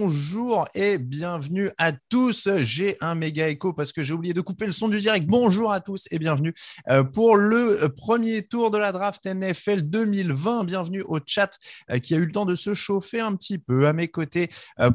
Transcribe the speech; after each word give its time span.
Bonjour 0.00 0.68
et 0.76 0.96
bienvenue 0.96 1.70
à 1.76 1.90
tous. 1.90 2.48
J'ai 2.58 2.96
un 3.00 3.16
méga 3.16 3.48
écho 3.48 3.72
parce 3.72 3.90
que 3.90 4.04
j'ai 4.04 4.14
oublié 4.14 4.32
de 4.32 4.40
couper 4.40 4.66
le 4.66 4.70
son 4.70 4.86
du 4.86 5.00
direct. 5.00 5.26
Bonjour 5.26 5.72
à 5.72 5.80
tous 5.80 6.06
et 6.12 6.20
bienvenue 6.20 6.54
euh, 6.88 7.02
pour 7.02 7.34
le 7.34 7.82
euh, 7.82 7.88
premier 7.88 8.42
tour 8.46 8.70
de 8.70 8.78
la 8.78 8.92
draft 8.92 9.26
NFL 9.26 9.82
2020. 9.82 10.62
Bienvenue 10.62 11.02
au 11.02 11.18
chat 11.26 11.58
euh, 11.90 11.98
qui 11.98 12.14
a 12.14 12.18
eu 12.18 12.26
le 12.26 12.30
temps 12.30 12.46
de 12.46 12.54
se 12.54 12.74
chauffer 12.74 13.18
un 13.18 13.34
petit 13.34 13.58
peu 13.58 13.88
à 13.88 13.92
mes 13.92 14.06
côtés 14.06 14.50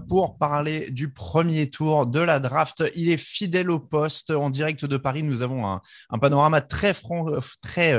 pour 0.08 0.38
parler 0.38 0.90
du 0.90 1.12
premier 1.12 1.70
tour 1.70 2.06
de 2.06 2.22
la 2.22 2.40
draft. 2.40 2.82
Il 2.96 3.10
est 3.10 3.18
fidèle 3.18 3.72
au 3.72 3.80
poste 3.80 4.32
en 4.32 4.50
direct 4.50 4.86
de 4.86 4.96
Paris. 4.96 5.24
Nous 5.24 5.42
avons 5.42 5.68
un, 5.68 5.82
panorama 6.22 6.62
très, 6.62 6.94
très 7.62 7.94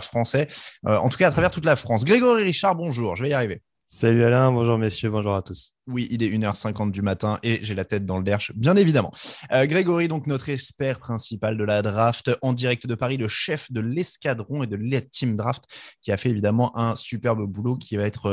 français, 0.00 0.48
en 0.84 1.08
tout 1.08 1.18
cas 1.18 1.28
à 1.28 1.30
travers 1.30 1.52
toute 1.52 1.64
la 1.64 1.76
France. 1.76 2.04
Grégory 2.04 2.42
Richard, 2.42 2.74
bonjour. 2.74 3.14
Je 3.14 3.22
vais 3.22 3.28
y 3.28 3.34
arriver. 3.34 3.62
Salut 3.94 4.24
Alain, 4.24 4.50
bonjour 4.50 4.78
messieurs, 4.78 5.10
bonjour 5.10 5.34
à 5.34 5.42
tous. 5.42 5.72
Oui, 5.86 6.08
il 6.10 6.22
est 6.22 6.30
1h50 6.30 6.92
du 6.92 7.02
matin 7.02 7.38
et 7.42 7.62
j'ai 7.62 7.74
la 7.74 7.84
tête 7.84 8.06
dans 8.06 8.16
le 8.16 8.24
derche, 8.24 8.50
bien 8.54 8.74
évidemment. 8.74 9.12
Euh, 9.52 9.66
Grégory, 9.66 10.08
donc 10.08 10.26
notre 10.26 10.48
expert 10.48 10.98
principal 10.98 11.58
de 11.58 11.62
la 11.62 11.82
draft, 11.82 12.30
en 12.40 12.54
direct 12.54 12.86
de 12.86 12.94
Paris, 12.94 13.18
le 13.18 13.28
chef 13.28 13.70
de 13.70 13.80
l'escadron 13.80 14.62
et 14.62 14.66
de 14.66 14.76
la 14.76 15.02
team 15.02 15.36
draft, 15.36 15.64
qui 16.00 16.10
a 16.10 16.16
fait 16.16 16.30
évidemment 16.30 16.74
un 16.76 16.96
superbe 16.96 17.44
boulot 17.44 17.76
qui 17.76 17.96
va 17.96 18.04
être. 18.04 18.26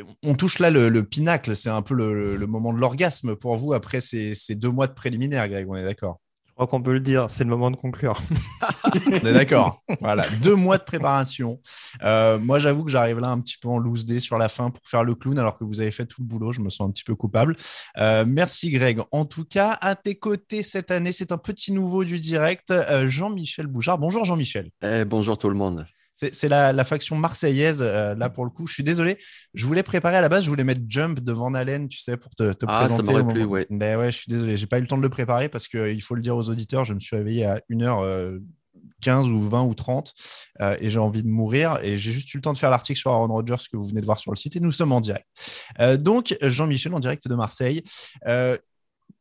euh, 0.00 0.04
on 0.24 0.34
touche 0.34 0.58
là 0.58 0.70
le, 0.70 0.88
le 0.88 1.04
pinacle, 1.04 1.54
c'est 1.54 1.70
un 1.70 1.82
peu 1.82 1.94
le, 1.94 2.44
moment 2.48 2.72
de 2.72 2.80
l'orgasme 2.80 3.36
pour 3.36 3.56
vous 3.56 3.72
après 3.72 4.00
ces, 4.00 4.34
deux 4.56 4.70
mois 4.70 4.88
de 4.88 4.94
préliminaire, 4.94 5.48
Greg, 5.48 5.70
on 5.70 5.76
est 5.76 5.84
d'accord? 5.84 6.18
Crois 6.60 6.66
qu'on 6.78 6.82
peut 6.82 6.92
le 6.92 7.00
dire, 7.00 7.26
c'est 7.30 7.44
le 7.44 7.48
moment 7.48 7.70
de 7.70 7.76
conclure. 7.76 8.20
On 9.06 9.12
est 9.12 9.32
d'accord. 9.32 9.82
voilà, 10.02 10.26
deux 10.42 10.54
mois 10.54 10.76
de 10.76 10.82
préparation. 10.82 11.58
Euh, 12.02 12.38
moi, 12.38 12.58
j'avoue 12.58 12.84
que 12.84 12.90
j'arrive 12.90 13.18
là 13.18 13.30
un 13.30 13.40
petit 13.40 13.56
peu 13.56 13.68
en 13.68 13.78
loose 13.78 14.04
day 14.04 14.20
sur 14.20 14.36
la 14.36 14.50
fin 14.50 14.68
pour 14.68 14.82
faire 14.86 15.02
le 15.02 15.14
clown, 15.14 15.38
alors 15.38 15.56
que 15.56 15.64
vous 15.64 15.80
avez 15.80 15.90
fait 15.90 16.04
tout 16.04 16.20
le 16.20 16.26
boulot. 16.26 16.52
Je 16.52 16.60
me 16.60 16.68
sens 16.68 16.86
un 16.86 16.90
petit 16.90 17.04
peu 17.04 17.14
coupable. 17.14 17.56
Euh, 17.96 18.26
merci, 18.26 18.70
Greg. 18.70 19.00
En 19.10 19.24
tout 19.24 19.46
cas, 19.46 19.78
à 19.80 19.94
tes 19.94 20.16
côtés 20.16 20.62
cette 20.62 20.90
année, 20.90 21.12
c'est 21.12 21.32
un 21.32 21.38
petit 21.38 21.72
nouveau 21.72 22.04
du 22.04 22.20
direct. 22.20 22.70
euh, 22.70 23.08
Jean-Michel 23.08 23.66
Boujard. 23.66 23.96
Bonjour, 23.98 24.26
Jean-Michel. 24.26 24.70
Eh, 24.82 25.06
bonjour 25.06 25.38
tout 25.38 25.48
le 25.48 25.56
monde. 25.56 25.86
C'est 26.32 26.48
la, 26.48 26.72
la 26.72 26.84
faction 26.84 27.16
marseillaise, 27.16 27.80
euh, 27.82 28.14
là, 28.14 28.28
pour 28.30 28.44
le 28.44 28.50
coup. 28.50 28.66
Je 28.66 28.74
suis 28.74 28.82
désolé. 28.84 29.16
Je 29.54 29.64
voulais 29.66 29.82
préparer 29.82 30.16
à 30.16 30.20
la 30.20 30.28
base, 30.28 30.44
je 30.44 30.48
voulais 30.50 30.64
mettre 30.64 30.82
Jump 30.88 31.20
de 31.20 31.32
Van 31.32 31.54
Halen, 31.54 31.88
tu 31.88 31.98
sais, 32.00 32.16
pour 32.16 32.34
te, 32.34 32.52
te 32.52 32.66
Ah, 32.68 32.86
ça 32.86 32.94
présenter. 32.96 33.12
m'aurait 33.12 33.22
au 33.22 33.26
plu, 33.34 33.44
ouais. 33.44 33.66
Ben 33.70 33.98
ouais, 33.98 34.10
je 34.10 34.16
suis 34.18 34.28
désolé. 34.28 34.56
J'ai 34.56 34.66
pas 34.66 34.78
eu 34.78 34.82
le 34.82 34.86
temps 34.86 34.98
de 34.98 35.02
le 35.02 35.08
préparer 35.08 35.48
parce 35.48 35.66
qu'il 35.68 36.02
faut 36.02 36.14
le 36.14 36.22
dire 36.22 36.36
aux 36.36 36.48
auditeurs, 36.50 36.84
je 36.84 36.94
me 36.94 37.00
suis 37.00 37.16
réveillé 37.16 37.44
à 37.46 37.60
1h15 37.70 39.30
ou 39.30 39.40
20 39.40 39.62
ou 39.64 39.74
30 39.74 40.12
euh, 40.60 40.76
et 40.80 40.90
j'ai 40.90 40.98
envie 40.98 41.22
de 41.22 41.28
mourir. 41.28 41.78
Et 41.82 41.96
j'ai 41.96 42.12
juste 42.12 42.32
eu 42.34 42.36
le 42.38 42.42
temps 42.42 42.52
de 42.52 42.58
faire 42.58 42.70
l'article 42.70 42.98
sur 42.98 43.10
Aaron 43.10 43.28
Rodgers 43.28 43.56
que 43.70 43.76
vous 43.76 43.86
venez 43.86 44.00
de 44.00 44.06
voir 44.06 44.18
sur 44.18 44.30
le 44.30 44.36
site 44.36 44.56
et 44.56 44.60
nous 44.60 44.72
sommes 44.72 44.92
en 44.92 45.00
direct. 45.00 45.26
Euh, 45.80 45.96
donc, 45.96 46.36
Jean-Michel 46.42 46.94
en 46.94 47.00
direct 47.00 47.26
de 47.28 47.34
Marseille. 47.34 47.82
Euh, 48.26 48.56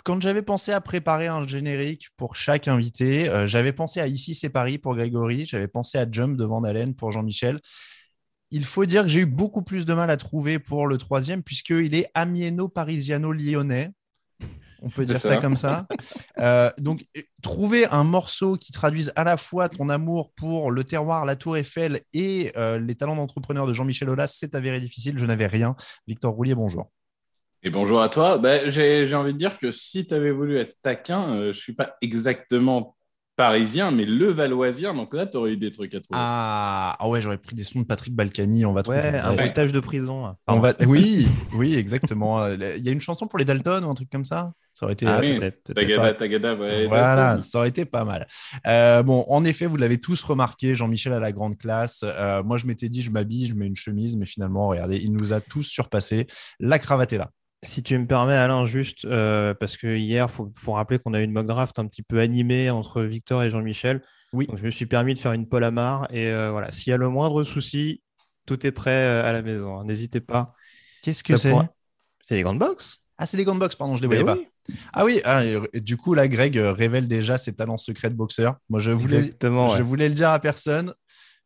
quand 0.03 0.21
j'avais 0.21 0.41
pensé 0.41 0.71
à 0.71 0.81
préparer 0.81 1.27
un 1.27 1.47
générique 1.47 2.09
pour 2.17 2.35
chaque 2.35 2.67
invité, 2.67 3.29
euh, 3.29 3.45
j'avais 3.45 3.73
pensé 3.73 3.99
à 3.99 4.07
Ici 4.07 4.35
c'est 4.35 4.49
Paris 4.49 4.77
pour 4.77 4.95
Grégory, 4.95 5.45
j'avais 5.45 5.67
pensé 5.67 5.97
à 5.97 6.05
Jump 6.09 6.37
de 6.37 6.45
Van 6.45 6.63
Halen 6.63 6.95
pour 6.95 7.11
Jean-Michel. 7.11 7.59
Il 8.51 8.65
faut 8.65 8.85
dire 8.85 9.03
que 9.03 9.07
j'ai 9.07 9.21
eu 9.21 9.25
beaucoup 9.25 9.61
plus 9.61 9.85
de 9.85 9.93
mal 9.93 10.09
à 10.09 10.17
trouver 10.17 10.57
pour 10.57 10.88
le 10.88 10.97
troisième, 10.97 11.43
puisqu'il 11.43 11.93
est 11.93 12.07
amiéno-parisiano-lyonnais. 12.15 13.91
On 14.81 14.89
peut 14.89 15.05
dire 15.05 15.21
ça. 15.21 15.29
ça. 15.29 15.38
comme 15.38 15.55
ça. 15.55 15.88
Euh, 16.39 16.69
donc, 16.79 17.05
euh, 17.17 17.21
trouver 17.41 17.85
un 17.88 18.05
morceau 18.05 18.55
qui 18.55 18.71
traduise 18.71 19.11
à 19.17 19.25
la 19.25 19.35
fois 19.35 19.67
ton 19.67 19.89
amour 19.89 20.31
pour 20.38 20.71
le 20.71 20.85
terroir, 20.85 21.25
la 21.25 21.35
Tour 21.35 21.57
Eiffel 21.57 21.99
et 22.13 22.53
euh, 22.55 22.79
les 22.79 22.95
talents 22.95 23.17
d'entrepreneur 23.17 23.67
de 23.67 23.73
Jean-Michel 23.73 24.09
Aulas, 24.09 24.27
c'est 24.27 24.55
avéré 24.55 24.79
difficile. 24.79 25.17
Je 25.17 25.25
n'avais 25.25 25.47
rien. 25.47 25.75
Victor 26.07 26.33
Roulier, 26.33 26.55
bonjour. 26.55 26.89
Et 27.61 27.69
bonjour 27.69 28.01
à 28.01 28.09
toi. 28.09 28.37
Ben, 28.37 28.69
j'ai 28.69 29.07
j'ai 29.07 29.15
envie 29.15 29.33
de 29.33 29.37
dire 29.37 29.57
que 29.59 29.71
si 29.71 30.07
tu 30.07 30.13
avais 30.13 30.31
voulu 30.31 30.57
être 30.57 30.75
taquin, 30.81 31.29
euh, 31.33 31.41
je 31.43 31.47
ne 31.47 31.53
suis 31.53 31.73
pas 31.73 31.95
exactement 32.01 32.95
parisien, 33.35 33.91
mais 33.91 34.05
le 34.05 34.27
valoisien. 34.31 34.93
Donc 34.93 35.13
là, 35.13 35.25
tu 35.25 35.35
aurais 35.37 35.51
eu 35.53 35.57
des 35.57 35.71
trucs 35.71 35.93
à 35.93 35.99
trouver. 35.99 36.19
Ah, 36.21 36.95
ah 36.99 37.09
ouais, 37.09 37.21
j'aurais 37.21 37.37
pris 37.37 37.55
des 37.55 37.63
sons 37.65 37.79
de 37.81 37.85
Patrick 37.85 38.13
Balkany. 38.15 38.65
On 38.65 38.73
va 38.73 38.83
trouver. 38.83 38.99
Ouais, 38.99 39.17
un 39.19 39.31
Ouais. 39.31 39.37
bruitage 39.37 39.71
de 39.73 39.79
prison. 39.79 40.25
hein. 40.25 40.35
On 40.47 40.59
va... 40.59 40.73
Oui, 40.87 41.25
oui, 41.53 41.75
exactement. 41.75 42.47
Il 42.47 42.81
y 42.83 42.89
a 42.89 42.91
une 42.91 42.99
chanson 43.01 43.27
pour 43.27 43.39
les 43.39 43.45
Dalton 43.45 43.83
ou 43.85 43.89
un 43.89 43.93
truc 43.93 44.09
comme 44.09 44.25
ça? 44.25 44.51
Ça 44.73 44.85
aurait 44.85 44.93
été. 44.93 45.05
Ah, 45.07 45.19
oui. 45.21 45.37
Tagada, 45.73 46.13
tagada, 46.13 46.55
ouais, 46.55 46.87
Voilà, 46.87 47.39
ça 47.41 47.59
aurait 47.59 47.69
été 47.69 47.83
pas 47.85 48.05
mal. 48.05 48.27
Euh, 48.67 49.03
bon, 49.03 49.25
en 49.27 49.43
effet, 49.43 49.65
vous 49.65 49.75
l'avez 49.77 49.99
tous 49.99 50.21
remarqué, 50.23 50.75
Jean-Michel 50.75 51.11
a 51.11 51.19
la 51.19 51.31
grande 51.33 51.57
classe. 51.57 52.01
Euh, 52.03 52.41
moi, 52.43 52.55
je 52.57 52.65
m'étais 52.65 52.87
dit, 52.87 53.01
je 53.01 53.11
m'habille, 53.11 53.47
je 53.47 53.53
mets 53.53 53.67
une 53.67 53.75
chemise, 53.75 54.15
mais 54.15 54.25
finalement, 54.25 54.67
regardez, 54.69 54.97
il 54.97 55.11
nous 55.13 55.33
a 55.33 55.41
tous 55.41 55.63
surpassés. 55.63 56.27
La 56.61 56.79
cravate 56.79 57.11
est 57.13 57.17
là. 57.17 57.29
Si 57.61 57.83
tu 57.83 57.97
me 57.97 58.07
permets, 58.07 58.33
Alain, 58.35 58.65
juste 58.65 59.03
euh, 59.05 59.53
parce 59.53 59.75
que 59.75 59.95
hier, 59.97 60.27
il 60.29 60.31
faut, 60.31 60.49
faut 60.55 60.71
rappeler 60.73 60.97
qu'on 60.99 61.13
a 61.13 61.19
eu 61.19 61.23
une 61.23 61.31
mock 61.33 61.45
draft 61.45 61.77
un 61.77 61.87
petit 61.87 62.03
peu 62.03 62.19
animée 62.19 62.69
entre 62.69 63.01
Victor 63.01 63.43
et 63.43 63.49
Jean-Michel. 63.49 64.01
Oui. 64.31 64.47
Donc, 64.47 64.57
je 64.57 64.63
me 64.63 64.69
suis 64.71 64.85
permis 64.85 65.13
de 65.13 65.19
faire 65.19 65.33
une 65.33 65.47
Paul 65.47 65.63
Amar. 65.65 66.07
Et 66.13 66.27
euh, 66.27 66.51
voilà, 66.51 66.71
s'il 66.71 66.91
y 66.91 66.93
a 66.93 66.97
le 66.97 67.09
moindre 67.09 67.43
souci, 67.43 68.01
tout 68.45 68.65
est 68.65 68.71
prêt 68.71 68.91
euh, 68.91 69.25
à 69.27 69.33
la 69.33 69.41
maison. 69.41 69.79
hein. 69.79 69.83
N'hésitez 69.85 70.21
pas. 70.21 70.53
Qu'est-ce 71.01 71.23
que 71.23 71.35
c'est 71.35 71.53
C'est 72.23 72.35
les 72.35 72.43
grandes 72.43 72.59
box. 72.59 72.99
Ah, 73.17 73.25
c'est 73.25 73.35
les 73.35 73.43
grandes 73.43 73.59
box, 73.59 73.75
pardon, 73.75 73.97
je 73.97 74.01
les 74.03 74.07
Mais 74.07 74.21
voyais 74.21 74.39
oui. 74.39 74.45
pas. 74.45 74.73
Ah 74.93 75.03
oui, 75.03 75.19
ah, 75.25 75.41
du 75.73 75.97
coup, 75.97 76.13
là, 76.13 76.27
Greg 76.29 76.55
révèle 76.55 77.07
déjà 77.07 77.37
ses 77.37 77.53
talents 77.53 77.75
secrets 77.77 78.09
de 78.09 78.15
boxeur. 78.15 78.55
Moi, 78.69 78.79
je 78.79 78.91
voulais, 78.91 79.17
Exactement. 79.17 79.67
je 79.69 79.73
ouais. 79.77 79.81
voulais 79.81 80.07
le 80.07 80.13
dire 80.15 80.29
à 80.29 80.39
personne. 80.39 80.93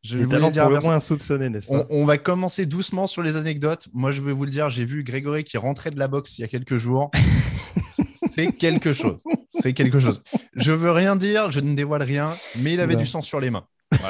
Je 0.04 0.18
dire 0.18 0.64
pour 0.64 0.72
le 0.72 0.80
moins 0.82 1.00
soupçonnés, 1.00 1.50
n'est-ce 1.50 1.72
On, 1.72 1.80
pas 1.80 1.88
on 1.90 2.06
va 2.06 2.18
commencer 2.18 2.66
doucement 2.66 3.08
sur 3.08 3.22
les 3.24 3.38
anecdotes. 3.38 3.88
Moi, 3.94 4.12
je 4.12 4.22
vais 4.22 4.34
vous 4.34 4.44
le 4.44 4.52
dire, 4.52 4.70
j'ai 4.70 4.84
vu 4.84 5.04
Grégory 5.04 5.46
qui 5.46 5.58
rentrait 5.58 5.92
de 5.92 6.00
la 6.00 6.10
boxe 6.10 6.38
il 6.38 6.42
y 6.42 6.44
a 6.44 6.50
quelques 6.50 6.78
jours. 6.78 7.10
C'est 8.32 8.52
quelque 8.52 8.94
chose. 8.94 9.24
C'est 9.52 9.74
quelque 9.74 10.00
chose. 10.00 10.24
Je 10.56 10.72
veux 10.72 10.92
rien 10.92 11.16
dire, 11.16 11.52
je 11.52 11.60
ne 11.60 11.74
dévoile 11.76 12.04
rien, 12.04 12.36
mais 12.60 12.74
il 12.74 12.80
avait 12.82 12.96
Non. 12.96 13.00
du 13.00 13.06
sang 13.06 13.22
sur 13.22 13.40
les 13.40 13.50
mains. 13.50 13.64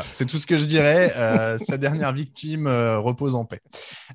C'est 0.09 0.25
tout 0.25 0.37
ce 0.37 0.45
que 0.45 0.57
je 0.57 0.65
dirais. 0.65 1.13
Euh, 1.17 1.57
sa 1.59 1.77
dernière 1.77 2.13
victime 2.13 2.67
euh, 2.67 2.99
repose 2.99 3.35
en 3.35 3.45
paix. 3.45 3.61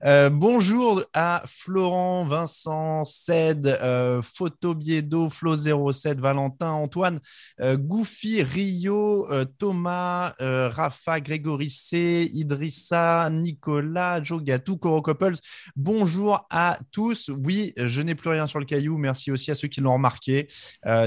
Euh, 0.05 0.31
bonjour 0.31 1.03
à 1.13 1.43
Florent, 1.47 2.27
Vincent, 2.27 3.05
Ced, 3.05 3.79
Photobiedo, 4.23 5.29
Flo07, 5.29 6.19
Valentin, 6.19 6.71
Antoine, 6.71 7.21
Goofy, 7.61 8.43
Rio, 8.43 9.29
Thomas, 9.59 10.35
Rafa, 10.39 11.21
Grégory 11.21 11.71
C, 11.71 12.29
Idrissa, 12.33 13.29
Nicolas, 13.31 14.23
Joe 14.23 14.43
Gatou, 14.43 14.77
Coro 14.77 15.03
Couples. 15.03 15.37
Bonjour 15.77 16.47
à 16.51 16.79
tous. 16.93 17.31
Oui, 17.45 17.73
je 17.77 18.03
n'ai 18.03 18.15
plus 18.15 18.31
rien 18.31 18.47
sur 18.47 18.59
le 18.59 18.65
caillou. 18.65 18.99
Merci 18.99 19.31
aussi 19.31 19.51
à 19.51 19.55
ceux 19.55 19.69
qui 19.69 19.81
l'ont 19.81 19.95
remarqué. 19.95 20.49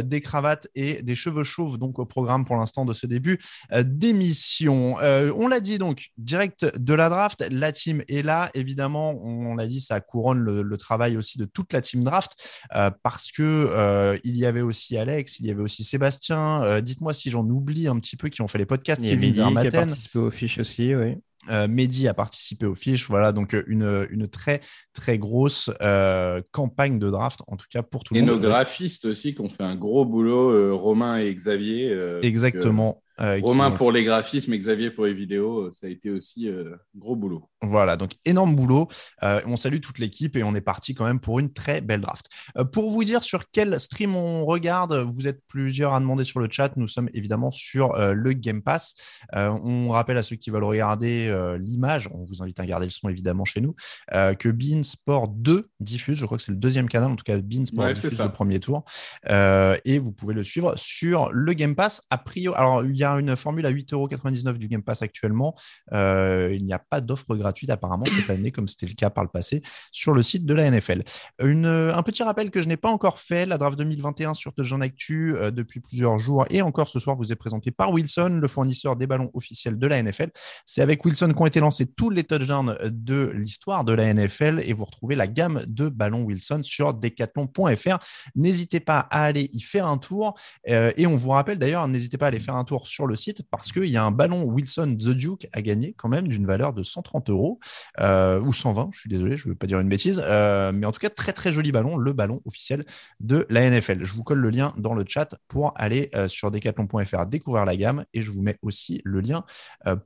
Des 0.03 0.21
cravates 0.21 0.67
et 0.75 1.01
des 1.01 1.15
cheveux 1.15 1.43
chauves 1.43 1.77
donc 1.77 1.99
au 1.99 2.05
programme 2.05 2.45
pour 2.45 2.57
l'instant 2.57 2.85
de 2.85 2.93
ce 2.93 3.07
début 3.07 3.39
d'émission. 3.71 4.50
Euh, 4.61 5.33
on 5.35 5.47
l'a 5.47 5.59
dit 5.59 5.77
donc, 5.77 6.09
direct 6.17 6.65
de 6.77 6.93
la 6.93 7.09
draft, 7.09 7.45
la 7.49 7.71
team 7.71 8.03
est 8.07 8.23
là. 8.23 8.49
Évidemment, 8.53 9.11
on, 9.11 9.55
l'a 9.55 9.67
dit, 9.67 9.81
ça 9.81 9.99
couronne 9.99 10.39
le, 10.39 10.77
travail 10.77 11.15
aussi 11.15 11.37
de 11.37 11.45
toute 11.45 11.73
la 11.73 11.81
team 11.81 12.03
draft 12.03 12.63
euh, 12.75 12.89
parce 13.03 13.31
que 13.31 13.43
euh, 13.43 14.17
il 14.23 14.35
y 14.35 14.45
avait 14.45 14.61
aussi 14.61 14.97
Alex, 14.97 15.39
il 15.39 15.45
y 15.45 15.51
avait 15.51 15.61
aussi 15.61 15.83
Sébastien. 15.83 16.81
Dites-moi 16.81 17.13
si 17.13 17.29
j'en 17.29 17.45
oublie 17.45 17.87
un 17.87 17.99
petit 17.99 18.17
peu 18.17 18.29
qui 18.29 18.41
ont 18.41 18.47
fait 18.47 18.57
les 18.57 18.65
podcasts. 18.65 19.01
Il 19.03 19.09
y 19.09 19.11
Kevin 19.11 19.33
qui 19.33 19.67
a 19.67 19.71
participé 19.71 20.19
aux 20.19 20.31
fiches 20.31 20.59
aussi, 20.59 20.95
oui. 20.95 21.17
Euh, 21.49 21.67
Mehdi 21.67 22.07
a 22.07 22.13
participé 22.13 22.65
aux 22.65 22.75
fiches. 22.75 23.07
Voilà, 23.07 23.31
donc 23.31 23.53
euh, 23.53 23.63
une, 23.67 24.07
une 24.11 24.27
très, 24.27 24.59
très 24.93 25.17
grosse 25.17 25.71
euh, 25.81 26.41
campagne 26.51 26.99
de 26.99 27.09
draft, 27.09 27.41
en 27.47 27.57
tout 27.57 27.67
cas 27.69 27.83
pour 27.83 28.03
tout 28.03 28.13
le 28.13 28.21
monde. 28.21 28.29
Et 28.29 28.31
nos 28.31 28.39
graphistes 28.39 29.05
aussi 29.05 29.33
qui 29.33 29.41
ont 29.41 29.49
fait 29.49 29.63
un 29.63 29.75
gros 29.75 30.05
boulot, 30.05 30.77
Romain 30.77 31.17
et 31.17 31.33
Xavier. 31.33 31.95
Exactement. 32.21 33.01
Romain 33.43 33.69
pour 33.69 33.91
les 33.91 34.03
graphismes 34.03 34.51
et 34.53 34.57
Xavier 34.57 34.89
pour 34.89 35.05
les 35.05 35.13
vidéos, 35.13 35.71
ça 35.73 35.85
a 35.85 35.89
été 35.91 36.09
aussi 36.09 36.49
gros 36.95 37.15
boulot. 37.15 37.47
Voilà, 37.61 37.95
donc 37.95 38.13
énorme 38.25 38.55
boulot. 38.55 38.87
on 39.21 39.57
salue 39.57 39.79
toute 39.79 39.99
l'équipe 39.99 40.35
et 40.37 40.43
on 40.43 40.55
est 40.55 40.61
parti 40.61 40.95
quand 40.95 41.05
même 41.05 41.19
pour 41.19 41.37
une 41.37 41.53
très 41.53 41.81
belle 41.81 42.01
draft. 42.01 42.25
pour 42.71 42.89
vous 42.89 43.03
dire 43.03 43.21
sur 43.21 43.43
quel 43.51 43.79
stream 43.79 44.15
on 44.15 44.43
regarde, 44.43 45.05
vous 45.07 45.27
êtes 45.27 45.41
plusieurs 45.47 45.93
à 45.93 45.99
demander 45.99 46.23
sur 46.23 46.39
le 46.39 46.47
chat. 46.49 46.75
Nous 46.77 46.87
sommes 46.87 47.09
évidemment 47.13 47.51
sur 47.51 47.93
le 47.95 48.33
Game 48.33 48.63
Pass. 48.63 48.95
on 49.33 49.89
rappelle 49.89 50.17
à 50.17 50.23
ceux 50.23 50.35
qui 50.35 50.49
veulent 50.49 50.63
regarder 50.63 51.30
euh, 51.31 51.57
l'image, 51.57 52.09
on 52.13 52.25
vous 52.25 52.41
invite 52.41 52.59
à 52.59 52.65
garder 52.65 52.85
le 52.85 52.91
son 52.91 53.09
évidemment 53.09 53.45
chez 53.45 53.61
nous, 53.61 53.75
euh, 54.13 54.33
que 54.33 54.49
Bean 54.49 54.83
Sport 54.83 55.29
2 55.29 55.69
diffuse, 55.79 56.17
je 56.17 56.25
crois 56.25 56.37
que 56.37 56.43
c'est 56.43 56.51
le 56.51 56.57
deuxième 56.57 56.87
canal, 56.87 57.11
en 57.11 57.15
tout 57.15 57.23
cas 57.23 57.37
Bean 57.37 57.65
Sport 57.65 57.87
diffuse 57.93 58.19
le 58.19 58.31
premier 58.31 58.59
tour, 58.59 58.83
euh, 59.29 59.77
et 59.85 59.99
vous 59.99 60.11
pouvez 60.11 60.33
le 60.33 60.43
suivre 60.43 60.75
sur 60.77 61.31
le 61.31 61.53
Game 61.53 61.75
Pass. 61.75 62.01
A 62.09 62.17
priori, 62.17 62.57
alors 62.57 62.83
il 62.83 62.95
y 62.95 63.03
a 63.03 63.13
une 63.13 63.35
formule 63.35 63.65
à 63.65 63.71
8,99€ 63.71 64.57
du 64.57 64.67
Game 64.67 64.83
Pass 64.83 65.01
actuellement, 65.01 65.55
il 65.91 66.61
n'y 66.63 66.73
a 66.73 66.79
pas 66.79 67.01
d'offre 67.01 67.35
gratuite 67.35 67.69
apparemment 67.69 68.05
cette 68.05 68.29
année, 68.29 68.51
comme 68.51 68.67
c'était 68.67 68.87
le 68.87 68.93
cas 68.93 69.09
par 69.09 69.23
le 69.23 69.29
passé, 69.29 69.61
sur 69.91 70.13
le 70.13 70.21
site 70.21 70.45
de 70.45 70.53
la 70.53 70.69
NFL. 70.69 71.03
Une, 71.41 71.65
un 71.65 72.03
petit 72.03 72.23
rappel 72.23 72.51
que 72.51 72.61
je 72.61 72.67
n'ai 72.67 72.77
pas 72.77 72.89
encore 72.89 73.19
fait, 73.19 73.45
la 73.45 73.57
draft 73.57 73.77
2021 73.77 74.33
sur 74.33 74.53
Jean 74.57 74.81
Actu 74.81 75.35
depuis 75.51 75.79
plusieurs 75.79 76.19
jours 76.19 76.45
et 76.49 76.61
encore 76.61 76.89
ce 76.89 76.99
soir 76.99 77.15
vous 77.15 77.31
est 77.31 77.35
présenté 77.35 77.71
par 77.71 77.91
Wilson, 77.91 78.39
le 78.41 78.47
fournisseur 78.47 78.95
des 78.95 79.07
ballons 79.07 79.31
officiels 79.33 79.77
de 79.77 79.87
la 79.87 80.01
NFL. 80.01 80.31
C'est 80.65 80.81
avec 80.81 81.03
Wilson 81.05 81.20
qui 81.29 81.41
ont 81.41 81.45
été 81.45 81.59
lancés 81.59 81.85
tous 81.85 82.09
les 82.09 82.23
touchdowns 82.23 82.77
de 82.85 83.31
l'histoire 83.35 83.83
de 83.83 83.93
la 83.93 84.13
NFL 84.13 84.61
et 84.63 84.73
vous 84.73 84.85
retrouvez 84.85 85.15
la 85.15 85.27
gamme 85.27 85.63
de 85.67 85.89
ballons 85.89 86.23
Wilson 86.23 86.61
sur 86.63 86.93
decathlon.fr. 86.93 87.99
N'hésitez 88.35 88.79
pas 88.79 88.99
à 88.99 89.23
aller 89.23 89.49
y 89.53 89.61
faire 89.61 89.85
un 89.85 89.97
tour 89.97 90.35
euh, 90.69 90.91
et 90.97 91.07
on 91.07 91.15
vous 91.15 91.29
rappelle 91.29 91.59
d'ailleurs, 91.59 91.87
n'hésitez 91.87 92.17
pas 92.17 92.25
à 92.25 92.27
aller 92.29 92.39
faire 92.39 92.55
un 92.55 92.63
tour 92.63 92.87
sur 92.87 93.07
le 93.07 93.15
site 93.15 93.43
parce 93.49 93.71
qu'il 93.71 93.85
y 93.85 93.97
a 93.97 94.03
un 94.03 94.11
ballon 94.11 94.43
Wilson 94.43 94.97
The 94.99 95.09
Duke 95.09 95.47
à 95.53 95.61
gagner 95.61 95.93
quand 95.97 96.09
même 96.09 96.27
d'une 96.27 96.45
valeur 96.45 96.73
de 96.73 96.83
130 96.83 97.29
euros 97.29 97.59
euh, 97.99 98.39
ou 98.41 98.53
120, 98.53 98.89
je 98.91 98.99
suis 99.01 99.09
désolé, 99.09 99.37
je 99.37 99.47
ne 99.47 99.53
veux 99.53 99.57
pas 99.57 99.67
dire 99.67 99.79
une 99.79 99.89
bêtise, 99.89 100.23
euh, 100.25 100.71
mais 100.73 100.85
en 100.85 100.91
tout 100.91 100.99
cas 100.99 101.09
très 101.09 101.33
très 101.33 101.51
joli 101.51 101.71
ballon, 101.71 101.97
le 101.97 102.13
ballon 102.13 102.41
officiel 102.45 102.85
de 103.19 103.45
la 103.49 103.69
NFL. 103.69 104.03
Je 104.03 104.13
vous 104.13 104.23
colle 104.23 104.39
le 104.39 104.49
lien 104.49 104.73
dans 104.77 104.93
le 104.93 105.03
chat 105.07 105.35
pour 105.47 105.73
aller 105.75 106.09
sur 106.27 106.51
decathlon.fr 106.51 107.25
découvrir 107.25 107.65
la 107.65 107.75
gamme 107.75 108.05
et 108.13 108.21
je 108.21 108.31
vous 108.31 108.41
mets 108.41 108.57
aussi 108.61 109.01
le 109.03 109.21
lien 109.21 109.43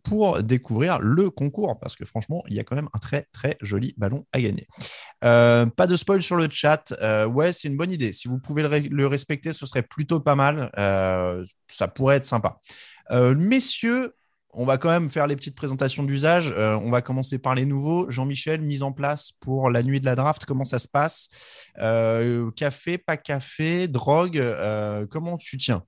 pour 0.04 0.42
découvrir 0.42 1.00
le 1.06 1.30
concours 1.30 1.80
parce 1.80 1.96
que 1.96 2.04
franchement, 2.04 2.44
il 2.48 2.56
y 2.56 2.60
a 2.60 2.63
quand 2.63 2.75
même 2.75 2.90
un 2.94 3.00
très 3.00 3.28
très 3.31 3.57
joli 3.62 3.94
ballon 3.98 4.25
à 4.34 4.42
gagner. 4.42 4.68
Euh, 5.24 5.66
pas 5.68 5.88
de 5.88 5.96
spoil 5.96 6.22
sur 6.22 6.36
le 6.36 6.48
chat. 6.50 6.94
Euh, 7.02 7.28
ouais, 7.28 7.54
c'est 7.54 7.68
une 7.68 7.78
bonne 7.78 7.92
idée. 7.92 8.12
Si 8.12 8.28
vous 8.28 8.40
pouvez 8.40 8.63
le, 8.63 9.07
respecter, 9.07 9.54
ce 9.54 9.66
serait 9.66 9.84
plutôt 9.84 10.19
pas 10.19 10.36
mal. 10.36 10.72
Euh, 10.78 11.46
ça 11.68 11.88
pourrait 11.88 12.18
être 12.18 12.25
sympa. 12.25 12.60
messieurs, 13.12 14.16
on 14.57 14.66
va 14.66 14.78
quand 14.78 14.90
même 14.90 15.10
faire 15.10 15.28
les 15.28 15.36
petites 15.36 15.56
présentations 15.56 16.04
d'usage. 16.04 16.52
on 16.57 16.90
va 16.90 17.02
commencer 17.02 17.38
par 17.38 17.56
les 17.56 17.66
nouveaux. 17.66 18.10
Jean-Michel, 18.10 18.62
mise 18.62 18.84
en 18.84 18.92
place 18.92 19.34
pour 19.42 19.69
la 19.69 19.84
nuit 19.84 20.00
de 20.00 20.06
la 20.06 20.16
draft. 20.16 20.46
Comment 20.46 20.66
ça 20.66 20.80
se 20.80 20.88
passe? 20.88 21.30
Café, 22.56 22.98
pas 22.98 23.18
café, 23.18 23.88
drogue. 23.88 24.42
comment 25.12 25.38
tu 25.38 25.57
tiens? 25.57 25.84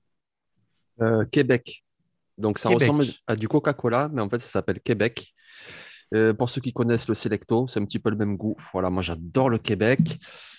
Québec. 1.32 1.87
Donc 2.38 2.60
ça 2.60 2.70
ressemble 2.70 3.06
à 3.26 3.36
du 3.36 3.48
Coca-Cola, 3.48 4.10
mais 4.12 4.22
en 4.22 4.30
fait 4.30 4.40
ça 4.40 4.48
s'appelle 4.48 4.80
Québec. 4.80 5.34
Euh, 6.14 6.34
pour 6.34 6.50
ceux 6.50 6.62
qui 6.62 6.72
connaissent 6.72 7.10
le 7.10 7.16
Selecto, 7.16 7.68
c'est 7.68 7.80
un 7.80 7.86
petit 7.86 8.00
peu 8.00 8.10
le 8.10 8.16
même 8.16 8.38
goût. 8.38 8.56
Voilà, 8.72 8.90
moi 8.90 9.02
j'adore 9.02 9.50
le 9.50 9.58
Québec. 9.58 10.00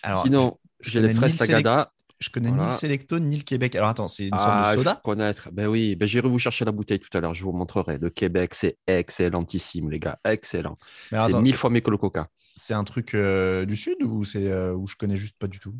Alors, 0.03 0.25
Sinon, 0.25 0.59
j'ai 0.81 1.01
les 1.01 1.15
fraises 1.15 1.37
Tagada. 1.37 1.93
Je 2.21 2.31
connais 2.31 2.51
ni 2.51 2.67
le 2.67 2.73
Selecto 2.73 3.21
ni 3.21 3.37
le 3.37 3.45
Québec. 3.45 3.77
Alors 3.77 3.91
attends, 3.91 4.09
c'est 4.09 4.25
une 4.25 4.31
sorte 4.31 4.45
ah, 4.51 4.73
de 4.73 4.79
soda? 4.79 5.01
connaître. 5.05 5.51
Ben 5.53 5.69
oui, 5.69 5.95
ben, 5.95 6.07
j'irai 6.07 6.29
vous 6.29 6.41
chercher 6.41 6.65
la 6.65 6.73
bouteille 6.73 6.99
tout 6.99 7.17
à 7.17 7.21
l'heure, 7.21 7.33
je 7.33 7.45
vous 7.45 7.53
montrerai. 7.53 7.99
Le 7.99 8.11
Québec, 8.11 8.55
c'est 8.55 8.77
excellentissime, 8.89 9.89
les 9.89 10.01
gars. 10.01 10.19
Excellent. 10.25 10.77
C'est 11.11 11.33
mille 11.35 11.55
fois 11.55 11.71
mieux 11.71 11.81
que 11.81 11.91
le 11.91 11.97
Coca. 11.97 12.29
C'est 12.57 12.75
un 12.75 12.83
truc 12.83 13.15
euh, 13.15 13.65
du 13.65 13.77
Sud 13.77 14.03
ou 14.03 14.25
c'est 14.25 14.51
euh, 14.51 14.75
où 14.75 14.89
je 14.89 14.97
connais 14.97 15.17
juste 15.17 15.39
pas 15.39 15.47
du 15.47 15.61
tout? 15.61 15.75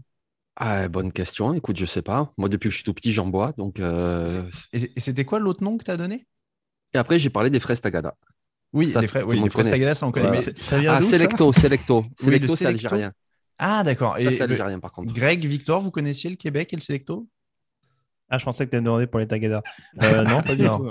Ah, 0.61 0.89
bonne 0.89 1.13
question. 1.13 1.55
Écoute, 1.55 1.77
je 1.77 1.87
sais 1.87 2.03
pas. 2.03 2.33
Moi, 2.37 2.49
depuis 2.49 2.69
que 2.69 2.73
je 2.73 2.79
suis 2.79 2.85
tout 2.85 2.93
petit, 2.93 3.13
j'en 3.13 3.29
bois. 3.29 3.53
Donc, 3.57 3.79
euh, 3.79 4.29
Et 4.73 4.99
c'était 4.99 5.25
quoi 5.25 5.39
l'autre 5.39 5.63
nom 5.63 5.79
que 5.79 5.85
tu 5.85 5.91
as 5.93 5.97
donné? 5.97 6.27
Et 6.93 6.99
après, 6.99 7.21
j'ai 7.21 7.31
parlé 7.31 7.49
des 7.49 7.61
fraises 7.61 7.81
Tagada. 7.81 8.17
Oui, 8.73 8.93
les, 9.01 9.07
fraises 9.51 9.69
Tagada, 9.69 9.95
ça 9.95 10.07
on 10.07 10.11
connaît. 10.11 10.41
ça, 10.41 10.79
vient 10.81 10.95
ah, 10.95 11.01
Selecto, 11.01 11.53
Selecto. 11.53 12.05
Selecto, 12.19 12.57
c'est 12.57 12.67
algérien. 12.67 13.13
Ah, 13.57 13.85
d'accord. 13.85 14.19
Et 14.19 14.33
c'est 14.33 14.43
algérien, 14.43 14.81
par 14.81 14.91
contre. 14.91 15.15
Greg, 15.15 15.45
Victor, 15.47 15.81
vous 15.81 15.93
connaissiez 15.93 16.29
le 16.29 16.37
Québec 16.37 16.73
et 16.73 16.77
le 16.77 16.83
Selecto? 16.83 17.29
Ah, 18.29 18.39
je 18.39 18.45
pensais 18.45 18.67
que 18.67 18.71
tu 18.73 18.83
demandé 18.83 19.07
pour 19.07 19.21
les 19.21 19.29
Tagada. 19.29 19.63
Euh, 20.03 20.25
non, 20.25 20.43
pas 20.43 20.57
du 20.57 20.65
tout 20.65 20.91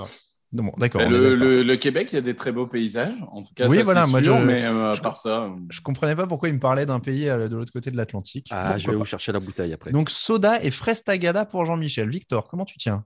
d'accord. 0.52 1.02
Le, 1.08 1.74
Québec, 1.76 2.08
il 2.12 2.16
y 2.16 2.18
a 2.18 2.22
des 2.22 2.34
très 2.34 2.52
beaux 2.52 2.66
paysages. 2.66 3.18
En 3.30 3.42
tout 3.42 3.52
cas, 3.54 3.66
oui, 3.68 3.82
voilà, 3.82 4.06
moi, 4.06 4.22
je, 4.22 4.30
mais 4.30 4.64
euh, 4.64 4.92
à 4.92 4.96
part 4.96 5.16
ça. 5.16 5.50
Je 5.70 5.80
comprenais 5.80 6.16
pas 6.16 6.26
pourquoi 6.26 6.48
il 6.48 6.54
me 6.54 6.60
parlait 6.60 6.86
d'un 6.86 7.00
pays 7.00 7.28
euh, 7.28 7.48
de 7.48 7.56
l'autre 7.56 7.72
côté 7.72 7.90
de 7.90 7.96
l'Atlantique. 7.96 8.48
Ah, 8.50 8.78
je 8.78 8.90
vais 8.90 8.96
vous 8.96 9.04
chercher 9.04 9.32
la 9.32 9.40
bouteille 9.40 9.72
après. 9.72 9.90
Donc, 9.90 10.10
soda 10.10 10.62
et 10.62 10.70
Frestagada 10.70 11.44
pour 11.44 11.64
Jean-Michel. 11.66 12.08
Victor, 12.08 12.48
comment 12.48 12.64
tu 12.64 12.78
tiens? 12.78 13.04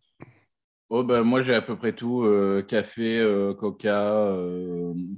Oh 0.94 1.03
ben, 1.03 1.23
moi 1.23 1.41
j'ai 1.41 1.55
à 1.55 1.62
peu 1.62 1.75
près 1.75 1.94
tout, 1.94 2.23
euh, 2.23 2.61
café, 2.61 3.27
coca, 3.59 4.37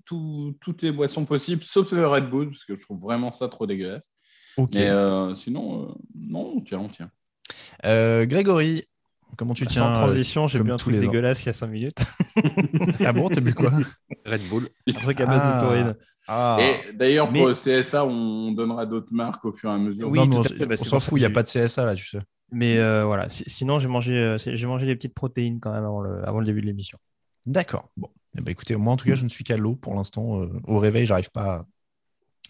toutes 0.06 0.82
les 0.82 0.92
boissons 0.92 1.24
possibles, 1.24 1.64
sauf 1.64 1.90
le 1.90 2.06
Red 2.06 2.30
Bull, 2.30 2.50
parce 2.50 2.64
que 2.64 2.76
je 2.76 2.80
trouve 2.80 3.00
vraiment 3.00 3.32
ça 3.32 3.48
trop 3.48 3.66
dégueulasse. 3.66 4.12
Mais 4.56 4.88
sinon, 5.34 5.96
non, 6.14 6.52
on 6.56 6.60
tient, 6.60 6.78
on 6.78 6.88
tient. 6.88 7.10
Grégory, 7.82 8.84
Comment 9.36 9.54
tu 9.54 9.66
tiens 9.66 9.90
En 9.90 9.94
transition, 9.94 10.46
j'ai 10.48 10.58
bu 10.60 10.70
un 10.70 10.76
truc 10.76 10.96
dégueulasse 10.96 11.42
il 11.44 11.46
y 11.46 11.48
a 11.50 11.52
5 11.52 11.66
minutes. 11.68 11.98
ah 13.04 13.12
bon, 13.12 13.28
t'as 13.28 13.40
bu 13.40 13.54
quoi 13.54 13.70
Red 14.26 14.42
Bull. 14.48 14.68
Un 14.88 14.92
truc 14.92 15.20
à 15.20 15.26
base 15.26 15.42
de 15.42 15.48
ah. 15.48 15.60
taurine. 15.60 15.94
Ah. 16.26 16.58
Et 16.60 16.92
d'ailleurs, 16.92 17.30
pour 17.30 17.48
le 17.48 17.54
CSA, 17.54 18.04
on 18.04 18.52
donnera 18.52 18.86
d'autres 18.86 19.12
marques 19.12 19.44
au 19.44 19.52
fur 19.52 19.70
et 19.70 19.74
à 19.74 19.78
mesure. 19.78 20.08
Oui, 20.08 20.18
on, 20.18 20.26
bah, 20.66 20.76
s'en 20.76 21.00
fout, 21.00 21.18
il 21.18 21.22
n'y 21.22 21.26
a 21.26 21.30
pas 21.30 21.42
de 21.42 21.48
CSA 21.48 21.84
là, 21.84 21.94
tu 21.94 22.06
sais. 22.06 22.20
Mais 22.50 22.78
euh, 22.78 23.04
voilà, 23.04 23.26
sinon, 23.28 23.80
j'ai 23.80 23.88
mangé, 23.88 24.12
euh, 24.16 24.38
j'ai 24.38 24.66
mangé 24.66 24.86
des 24.86 24.94
petites 24.94 25.14
protéines 25.14 25.60
quand 25.60 25.72
même 25.72 25.84
avant 25.84 26.00
le, 26.00 26.26
avant 26.26 26.38
le 26.38 26.46
début 26.46 26.60
de 26.60 26.66
l'émission. 26.66 26.98
D'accord. 27.46 27.90
Bon. 27.96 28.08
Eh 28.36 28.40
ben, 28.40 28.50
écoutez, 28.50 28.76
moi, 28.76 28.92
en 28.92 28.96
tout 28.96 29.06
cas, 29.06 29.14
je 29.14 29.24
ne 29.24 29.28
suis 29.28 29.44
qu'à 29.44 29.56
l'eau 29.56 29.76
pour 29.76 29.94
l'instant. 29.94 30.40
Euh, 30.40 30.48
au 30.64 30.78
réveil, 30.78 31.06
j'arrive 31.06 31.30
pas 31.30 31.66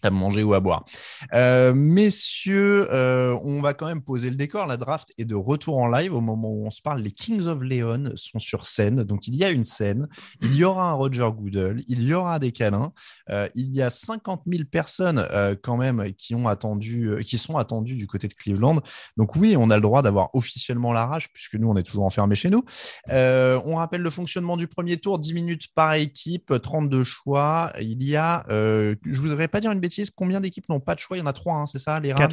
à 0.05 0.11
manger 0.11 0.43
ou 0.43 0.55
à 0.55 0.61
boire. 0.61 0.85
Euh, 1.33 1.73
messieurs, 1.75 2.89
euh, 2.93 3.39
on 3.45 3.61
va 3.61 3.75
quand 3.75 3.87
même 3.87 4.03
poser 4.03 4.31
le 4.31 4.37
décor. 4.37 4.67
La 4.67 4.77
draft 4.77 5.13
est 5.19 5.25
de 5.25 5.35
retour 5.35 5.79
en 5.79 5.89
live 5.89 6.15
au 6.15 6.21
moment 6.21 6.51
où 6.51 6.67
on 6.67 6.71
se 6.71 6.83
parle. 6.83 7.03
Les 7.03 7.13
Kings 7.13 7.47
of 7.47 7.61
Leon 7.61 8.13
sont 8.17 8.39
sur 8.39 8.67
scène. 8.67 9.03
Donc, 9.05 9.27
il 9.27 9.37
y 9.37 9.45
a 9.45 9.51
une 9.51 9.65
scène. 9.65 10.09
Il 10.43 10.55
y 10.55 10.65
aura 10.65 10.91
un 10.91 10.95
Roger 10.95 11.29
Goodell. 11.35 11.83
Il 11.87 12.03
y 12.03 12.15
aura 12.15 12.39
des 12.39 12.53
câlins. 12.53 12.93
Euh, 13.31 13.49
il 13.55 13.75
y 13.75 13.83
a 13.83 13.91
50 13.91 14.43
000 14.47 14.65
personnes 14.71 15.27
quand 15.63 15.77
même 15.77 16.13
qui, 16.15 16.35
ont 16.35 16.49
attendu, 16.49 17.19
qui 17.23 17.39
sont 17.39 17.57
attendues 17.57 17.97
du 17.97 18.07
côté 18.07 18.29
de 18.29 18.35
Cleveland. 18.35 18.81
Donc, 19.17 19.37
oui, 19.37 19.57
on 19.59 19.71
a 19.71 19.77
le 19.77 19.83
droit 19.83 20.03
d'avoir 20.03 20.35
officiellement 20.35 20.93
la 20.93 21.07
rage 21.07 21.33
puisque 21.33 21.55
nous, 21.55 21.69
on 21.69 21.77
est 21.77 21.83
toujours 21.83 22.05
enfermés 22.05 22.35
chez 22.35 22.51
nous. 22.51 22.65
on 23.09 23.75
rappelle 23.77 24.03
le 24.03 24.11
fonctionnement 24.11 24.57
du 24.57 24.67
premier 24.67 24.97
tour 24.97 25.19
10 25.19 25.35
minutes 25.35 25.69
par 25.75 25.95
équipe, 25.95 26.53
32 26.61 27.05
choix. 27.05 27.73
Il 27.81 28.03
y 28.05 28.17
a, 28.17 28.45
je 28.49 29.21
voudrais 29.21 29.49
pas 29.49 29.61
dire 29.61 29.73
une 29.73 29.81
bêtise, 29.81 29.94
Combien 30.15 30.41
d'équipes 30.41 30.69
n'ont 30.69 30.81
pas 30.81 30.95
de 30.95 31.01
choix? 31.01 31.17
Il 31.17 31.21
y 31.21 31.23
en 31.23 31.27
a 31.27 31.33
trois, 31.33 31.55
hein, 31.55 31.67
c'est 31.67 31.79
ça 31.79 32.01
Les 32.01 32.13
Rams? 32.13 32.31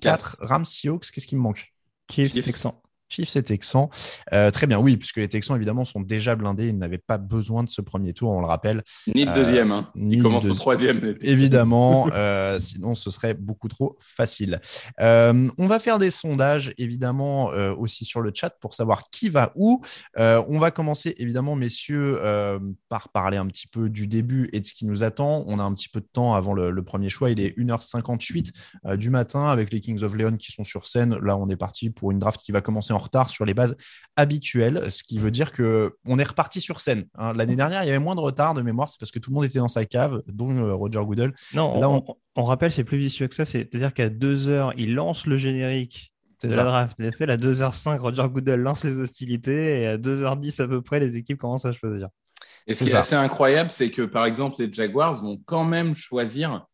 4. 0.00 0.36
Rams, 0.40 0.64
Seahawks, 0.64 1.10
qu'est-ce 1.10 1.26
qui 1.26 1.36
me 1.36 1.40
manque? 1.40 1.72
Chiefs, 2.10 2.32
Texans. 2.32 2.74
Chiefs 3.08 3.36
et 3.36 3.42
Texans. 3.42 3.88
Euh, 4.32 4.50
très 4.50 4.66
bien, 4.66 4.78
oui, 4.78 4.96
puisque 4.96 5.18
les 5.18 5.28
Texans, 5.28 5.56
évidemment, 5.56 5.84
sont 5.84 6.00
déjà 6.00 6.34
blindés. 6.36 6.68
Ils 6.68 6.78
n'avaient 6.78 6.98
pas 6.98 7.18
besoin 7.18 7.62
de 7.62 7.68
ce 7.68 7.80
premier 7.80 8.12
tour, 8.12 8.30
on 8.30 8.40
le 8.40 8.46
rappelle. 8.46 8.82
Ni 9.14 9.26
de 9.26 9.32
deuxième. 9.32 9.72
Hein. 9.72 9.90
Euh, 9.96 10.00
Ils 10.10 10.22
commencent 10.22 10.48
au 10.48 10.54
troisième. 10.54 11.16
Évidemment, 11.20 12.08
euh, 12.14 12.58
sinon, 12.58 12.94
ce 12.94 13.10
serait 13.10 13.34
beaucoup 13.34 13.68
trop 13.68 13.96
facile. 14.00 14.60
on 14.98 15.66
va 15.66 15.78
faire 15.78 15.98
des 15.98 16.10
sondages, 16.10 16.72
évidemment, 16.78 17.46
aussi 17.78 18.04
sur 18.04 18.20
le 18.20 18.30
chat 18.34 18.50
pour 18.60 18.74
savoir 18.74 19.04
qui 19.10 19.28
va 19.28 19.52
où. 19.56 19.80
on 20.16 20.58
va 20.58 20.70
commencer, 20.70 21.14
évidemment, 21.18 21.54
messieurs, 21.56 22.18
par 22.88 23.10
parler 23.10 23.36
un 23.36 23.46
petit 23.46 23.66
peu 23.66 23.90
du 23.90 24.06
début 24.06 24.48
et 24.52 24.60
de 24.60 24.66
ce 24.66 24.74
qui 24.74 24.86
nous 24.86 25.02
attend. 25.02 25.44
On 25.46 25.58
a 25.58 25.62
un 25.62 25.74
petit 25.74 25.88
peu 25.88 26.00
de 26.00 26.08
temps 26.10 26.34
avant 26.34 26.54
le, 26.54 26.70
le 26.70 26.82
premier 26.82 27.08
choix. 27.08 27.30
Il 27.30 27.40
est 27.40 27.56
1h58 27.58 28.96
du 28.96 29.10
matin 29.10 29.46
avec 29.46 29.72
les 29.72 29.80
Kings 29.80 30.02
of 30.02 30.14
Leon 30.14 30.36
qui 30.36 30.52
sont 30.52 30.64
sur 30.64 30.86
scène. 30.86 31.16
Là, 31.18 31.36
on 31.36 31.48
est 31.48 31.56
parti 31.56 31.90
pour 31.90 32.10
une 32.10 32.18
draft 32.18 32.40
qui 32.40 32.52
va 32.52 32.60
commencer 32.60 32.93
en 32.94 32.98
retard 32.98 33.30
sur 33.30 33.44
les 33.44 33.54
bases 33.54 33.76
habituelles, 34.16 34.90
ce 34.90 35.02
qui 35.02 35.18
veut 35.18 35.30
dire 35.30 35.52
qu'on 35.52 36.18
est 36.18 36.24
reparti 36.24 36.60
sur 36.60 36.80
scène. 36.80 37.06
Hein. 37.16 37.32
L'année 37.34 37.56
dernière, 37.56 37.82
il 37.82 37.86
y 37.86 37.90
avait 37.90 37.98
moins 37.98 38.14
de 38.14 38.20
retard 38.20 38.54
de 38.54 38.62
mémoire, 38.62 38.88
c'est 38.88 38.98
parce 38.98 39.10
que 39.10 39.18
tout 39.18 39.30
le 39.30 39.34
monde 39.34 39.44
était 39.44 39.58
dans 39.58 39.68
sa 39.68 39.84
cave, 39.84 40.22
dont 40.26 40.50
euh, 40.50 40.74
Roger 40.74 41.00
Goodell. 41.04 41.34
Non, 41.52 41.80
Là, 41.80 41.90
on, 41.90 42.04
on... 42.36 42.44
rappelle, 42.44 42.72
c'est 42.72 42.84
plus 42.84 42.98
vicieux 42.98 43.28
que 43.28 43.34
ça. 43.34 43.44
C'est-à-dire 43.44 43.92
qu'à 43.92 44.08
deux 44.08 44.48
heures, 44.48 44.72
il 44.76 44.94
lance 44.94 45.26
le 45.26 45.36
générique 45.36 46.14
de 46.48 46.54
la 46.54 46.64
draft 46.64 46.98
fait 47.16 47.30
À 47.30 47.36
2h05, 47.36 47.98
Roger 47.98 48.26
Goodell 48.28 48.60
lance 48.60 48.84
les 48.84 48.98
hostilités 48.98 49.82
et 49.82 49.86
à 49.86 49.96
2h10 49.96 50.62
à 50.62 50.68
peu 50.68 50.82
près, 50.82 51.00
les 51.00 51.16
équipes 51.16 51.38
commencent 51.38 51.64
à 51.64 51.72
choisir. 51.72 52.08
Et 52.66 52.74
ce 52.74 52.84
qui 52.84 52.90
est 52.90 52.94
assez 52.94 53.14
incroyable, 53.14 53.70
c'est 53.70 53.90
que 53.90 54.02
par 54.02 54.26
exemple, 54.26 54.56
les 54.58 54.72
Jaguars 54.72 55.20
vont 55.22 55.40
quand 55.44 55.64
même 55.64 55.94
choisir 55.94 56.66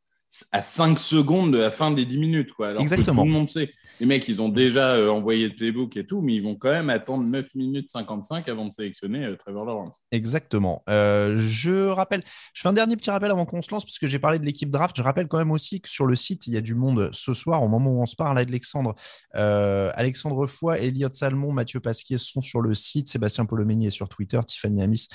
à 0.53 0.63
5 0.63 0.99
secondes 0.99 1.53
de 1.53 1.59
la 1.59 1.71
fin 1.71 1.91
des 1.91 2.05
10 2.05 2.19
minutes. 2.19 2.53
Quoi, 2.53 2.69
alors 2.69 2.83
Exactement. 2.83 3.23
Que 3.23 3.27
tout 3.27 3.33
le 3.33 3.33
monde 3.33 3.49
sait 3.49 3.73
les 4.01 4.07
mecs, 4.07 4.27
ils 4.29 4.41
ont 4.41 4.49
déjà 4.49 4.95
euh, 4.95 5.11
envoyé 5.11 5.47
le 5.47 5.55
playbook 5.55 5.95
et 5.99 6.07
tout, 6.07 6.23
mais 6.23 6.35
ils 6.35 6.43
vont 6.43 6.57
quand 6.57 6.71
même 6.71 6.89
attendre 6.89 7.23
9 7.23 7.55
minutes 7.55 7.91
55 7.91 8.49
avant 8.49 8.65
de 8.65 8.73
sélectionner 8.73 9.27
euh, 9.27 9.37
Trevor 9.37 9.67
Lawrence. 9.67 10.03
Exactement. 10.11 10.83
Euh, 10.89 11.37
je 11.39 11.89
rappelle, 11.89 12.23
je 12.55 12.63
fais 12.63 12.69
un 12.69 12.73
dernier 12.73 12.97
petit 12.97 13.11
rappel 13.11 13.31
avant 13.31 13.45
qu'on 13.45 13.61
se 13.61 13.71
lance, 13.71 13.85
parce 13.85 13.99
que 13.99 14.07
j'ai 14.07 14.19
parlé 14.19 14.39
de 14.39 14.45
l'équipe 14.47 14.71
draft. 14.71 14.97
Je 14.97 15.03
rappelle 15.03 15.29
quand 15.29 15.37
même 15.37 15.51
aussi 15.51 15.83
que 15.83 15.89
sur 15.91 16.07
le 16.07 16.15
site, 16.15 16.47
il 16.47 16.55
y 16.55 16.57
a 16.57 16.63
du 16.63 16.75
monde 16.75 17.11
ce 17.13 17.35
soir, 17.35 17.63
au 17.63 17.69
moment 17.69 17.91
où 17.91 18.03
on 18.03 18.07
se 18.07 18.17
parle, 18.17 18.39
Alexandre, 18.39 18.95
Alexandre 19.35 20.47
Foy, 20.47 20.79
Elliot 20.79 21.11
Salmon, 21.13 21.53
Mathieu 21.53 21.81
Pasquier 21.81 22.17
sont 22.17 22.41
sur 22.41 22.63
le 22.63 22.75
site, 22.75 23.09
Sébastien 23.09 23.45
Polomeni 23.45 23.89
est 23.89 23.91
sur 23.91 24.09
Twitter, 24.09 24.41
Tiffany 24.47 24.83
Amis 24.83 25.09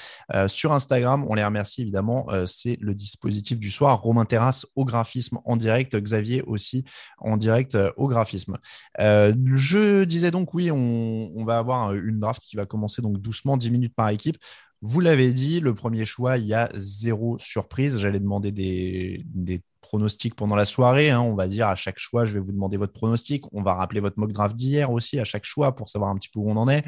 sur 0.47 0.73
Instagram. 0.73 1.25
On 1.27 1.33
les 1.33 1.43
remercie 1.43 1.81
évidemment. 1.81 2.27
C'est 2.45 2.77
le 2.79 2.93
dispositif 2.93 3.59
du 3.59 3.71
soir. 3.71 4.01
Romain 4.01 4.25
Terrasse 4.25 4.67
au 4.75 4.85
graphisme 4.85 5.39
en 5.45 5.57
direct, 5.57 5.95
Xavier 5.95 6.43
aussi 6.43 6.83
en 7.17 7.37
direct 7.37 7.77
au 7.97 8.07
graphisme. 8.07 8.57
Euh, 8.99 9.33
je 9.55 10.03
disais 10.03 10.31
donc, 10.31 10.53
oui, 10.53 10.71
on, 10.71 11.43
va 11.45 11.57
avoir 11.57 11.93
une 11.93 12.19
draft 12.19 12.41
qui 12.41 12.55
va 12.55 12.65
commencer 12.65 13.01
donc 13.01 13.19
doucement, 13.19 13.57
10 13.57 13.71
minutes 13.71 13.95
par 13.95 14.09
équipe. 14.09 14.37
Vous 14.81 14.99
l'avez 14.99 15.33
dit, 15.33 15.59
le 15.59 15.73
premier 15.73 16.05
choix, 16.05 16.37
il 16.37 16.45
y 16.45 16.53
a 16.53 16.69
zéro 16.75 17.37
surprise. 17.39 17.97
J'allais 17.99 18.19
demander 18.19 18.51
des, 18.51 19.23
pronostics 19.85 20.35
pendant 20.35 20.55
la 20.55 20.65
soirée. 20.65 21.11
Hein. 21.11 21.21
On 21.21 21.35
va 21.35 21.47
dire 21.47 21.67
à 21.67 21.75
chaque 21.75 21.99
choix, 21.99 22.25
je 22.25 22.33
vais 22.33 22.39
vous 22.39 22.51
demander 22.51 22.77
votre 22.77 22.93
pronostic. 22.93 23.43
On 23.53 23.61
va 23.61 23.73
rappeler 23.73 23.99
votre 23.99 24.19
mock 24.19 24.31
draft 24.31 24.55
d'hier 24.55 24.91
aussi 24.91 25.19
à 25.19 25.23
chaque 25.23 25.45
choix 25.45 25.75
pour 25.75 25.89
savoir 25.89 26.09
un 26.09 26.15
petit 26.15 26.29
peu 26.29 26.39
où 26.39 26.49
on 26.49 26.57
en 26.57 26.67
est. 26.67 26.83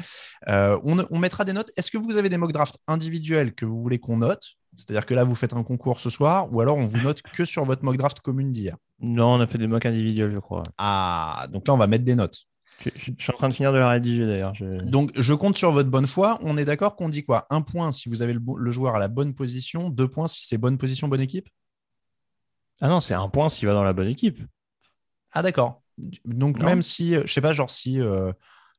Euh, 0.48 0.78
on, 0.84 0.98
on, 1.10 1.18
mettra 1.18 1.44
des 1.44 1.52
notes. 1.52 1.70
Est-ce 1.76 1.90
que 1.90 1.98
vous 1.98 2.16
avez 2.16 2.28
des 2.28 2.36
mock 2.36 2.52
drafts 2.52 2.78
individuels 2.86 3.54
que 3.54 3.64
vous 3.64 3.80
voulez 3.80 3.98
qu'on 3.98 4.18
note? 4.18 4.42
C'est-à-dire 4.74 5.06
que 5.06 5.14
là, 5.14 5.24
vous 5.24 5.34
faites 5.34 5.54
un 5.54 5.62
concours 5.62 6.00
ce 6.00 6.10
soir 6.10 6.52
ou 6.52 6.60
alors 6.60 6.76
on 6.76 6.86
vous 6.86 6.98
note 6.98 7.22
que 7.22 7.44
sur 7.44 7.64
votre 7.64 7.84
mock 7.84 7.96
draft 7.96 8.20
commune 8.20 8.52
d'hier? 8.52 8.76
Non, 9.00 9.34
on 9.34 9.40
a 9.40 9.46
fait 9.46 9.58
des 9.58 9.66
mocks 9.66 9.86
individuels, 9.86 10.32
je 10.32 10.38
crois. 10.38 10.62
Ah, 10.76 11.46
donc 11.52 11.66
là, 11.66 11.74
on 11.74 11.78
va 11.78 11.86
mettre 11.86 12.04
des 12.04 12.16
notes. 12.16 12.46
Je, 12.84 12.90
suis 13.18 13.32
en 13.32 13.36
train 13.36 13.48
de 13.48 13.54
finir 13.54 13.72
de 13.72 13.78
la 13.78 13.90
rédiger 13.90 14.24
d'ailleurs. 14.26 14.52
Donc, 14.84 15.10
je 15.16 15.34
compte 15.34 15.56
sur 15.56 15.72
votre 15.72 15.90
bonne 15.90 16.06
foi. 16.06 16.38
On 16.42 16.56
est 16.56 16.64
d'accord 16.64 16.94
qu'on 16.94 17.08
dit 17.08 17.24
quoi? 17.24 17.46
Un 17.50 17.60
point 17.60 17.90
si 17.90 18.08
vous 18.08 18.22
avez 18.22 18.34
le, 18.34 18.70
joueur 18.70 18.94
à 18.94 18.98
la 18.98 19.08
bonne 19.08 19.34
position, 19.34 19.88
deux 19.88 20.06
points 20.06 20.28
si 20.28 20.46
c'est 20.46 20.58
bonne 20.58 20.78
position, 20.78 21.08
bonne 21.08 21.20
équipe? 21.20 21.48
Ah 22.80 22.88
non, 22.88 23.00
c'est 23.00 23.14
un 23.14 23.28
point 23.28 23.48
s'il 23.48 23.66
va 23.66 23.74
dans 23.74 23.84
la 23.84 23.92
bonne 23.92 24.08
équipe. 24.08 24.40
Ah 25.32 25.42
d'accord. 25.42 25.82
Donc, 26.24 26.58
même 26.60 26.82
si, 26.82 27.14
je 27.14 27.26
sais 27.26 27.40
pas, 27.40 27.52
genre 27.52 27.70
si 27.70 28.00
euh, 28.00 28.32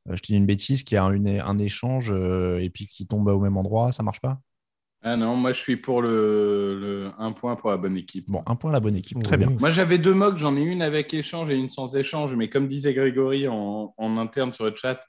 je 0.10 0.22
te 0.22 0.28
dis 0.28 0.36
une 0.36 0.46
bêtise, 0.46 0.84
qu'il 0.84 0.96
y 0.96 0.98
a 0.98 1.04
un, 1.04 1.26
un 1.26 1.60
échange 1.60 2.12
euh, 2.12 2.60
et 2.60 2.70
puis 2.70 2.88
qui 2.88 3.06
tombe 3.06 3.28
au 3.28 3.40
même 3.40 3.58
endroit, 3.58 3.92
ça 3.92 4.04
marche 4.04 4.22
pas? 4.22 4.40
Ah 5.02 5.16
non, 5.16 5.38
moi 5.38 5.54
je 5.54 5.60
suis 5.60 5.78
pour 5.78 6.02
le, 6.02 7.12
un 7.18 7.32
point 7.32 7.56
pour 7.56 7.70
la 7.70 7.78
bonne 7.78 7.96
équipe. 7.96 8.30
Bon, 8.30 8.44
un 8.46 8.56
point 8.58 8.70
la 8.72 8.82
bonne 8.82 8.98
équipe, 8.98 9.24
très 9.24 9.38
bien. 9.38 9.48
Moi 9.58 9.72
j'avais 9.72 9.98
deux 9.98 10.14
mocks, 10.14 10.38
j'en 10.38 10.58
ai 10.58 10.62
une 10.62 10.82
avec 10.82 11.14
échange 11.14 11.50
et 11.50 11.56
une 11.56 11.70
sans 11.70 11.96
échange, 11.96 12.36
mais 12.36 12.50
comme 12.50 12.68
disait 12.68 12.94
Grégory 12.94 13.48
en, 13.48 13.94
interne 14.18 14.52
sur 14.52 14.66
le 14.66 14.76
chat, 14.76 15.00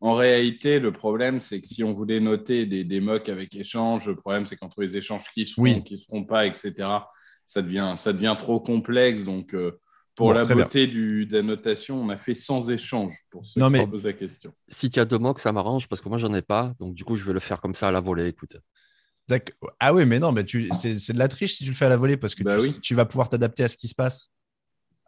en 0.00 0.14
réalité, 0.14 0.78
le 0.78 0.92
problème 0.92 1.40
c'est 1.40 1.60
que 1.60 1.66
si 1.66 1.82
on 1.82 1.92
voulait 1.92 2.20
noter 2.20 2.66
des, 2.66 2.84
des 2.84 3.00
mocks 3.00 3.28
avec 3.28 3.52
échange, 3.56 4.06
le 4.06 4.14
problème 4.14 4.46
c'est 4.46 4.54
qu'entre 4.54 4.80
les 4.80 4.96
échanges 4.96 5.24
qui 5.34 5.44
se 5.44 5.54
font, 5.54 5.80
qui 5.80 5.96
se 5.96 6.04
feront 6.04 6.24
pas, 6.24 6.46
etc., 6.46 6.86
ça 7.52 7.60
devient, 7.60 7.94
ça 7.96 8.12
devient 8.12 8.34
trop 8.38 8.60
complexe. 8.60 9.24
Donc 9.24 9.54
euh, 9.54 9.78
pour 10.14 10.32
la 10.32 10.44
beauté 10.44 10.86
du, 10.86 11.26
de 11.26 11.36
la 11.36 11.42
notation, 11.42 12.00
on 12.00 12.08
a 12.08 12.16
fait 12.16 12.34
sans 12.34 12.70
échange 12.70 13.12
pour 13.30 13.44
ceux 13.44 13.60
qui 13.60 13.86
posent 13.86 14.06
la 14.06 14.12
question. 14.14 14.52
Si 14.68 14.88
tu 14.88 14.98
as 14.98 15.04
deux 15.04 15.18
mocks, 15.18 15.38
ça 15.38 15.52
m'arrange 15.52 15.88
parce 15.88 16.00
que 16.00 16.08
moi 16.08 16.18
j'en 16.18 16.32
ai 16.34 16.42
pas, 16.42 16.74
donc 16.80 16.94
du 16.94 17.04
coup 17.04 17.16
je 17.16 17.24
vais 17.24 17.32
le 17.32 17.40
faire 17.40 17.60
comme 17.60 17.74
ça 17.74 17.88
à 17.88 17.92
la 17.92 18.00
volée. 18.00 18.26
Écoute. 18.26 18.56
Ah 19.78 19.94
oui, 19.94 20.04
mais 20.04 20.18
non, 20.18 20.32
mais 20.32 20.44
tu... 20.44 20.68
c'est 20.72 21.12
de 21.12 21.18
la 21.18 21.28
triche 21.28 21.54
si 21.54 21.64
tu 21.64 21.70
le 21.70 21.76
fais 21.76 21.86
à 21.86 21.88
la 21.90 21.96
volée 21.96 22.16
parce 22.16 22.34
que 22.34 22.42
bah 22.42 22.56
tu, 22.82 22.94
vas 22.94 23.04
pouvoir 23.04 23.28
t'adapter 23.28 23.64
à 23.64 23.68
ce 23.68 23.76
qui 23.76 23.88
se 23.88 23.94
passe. 23.94 24.30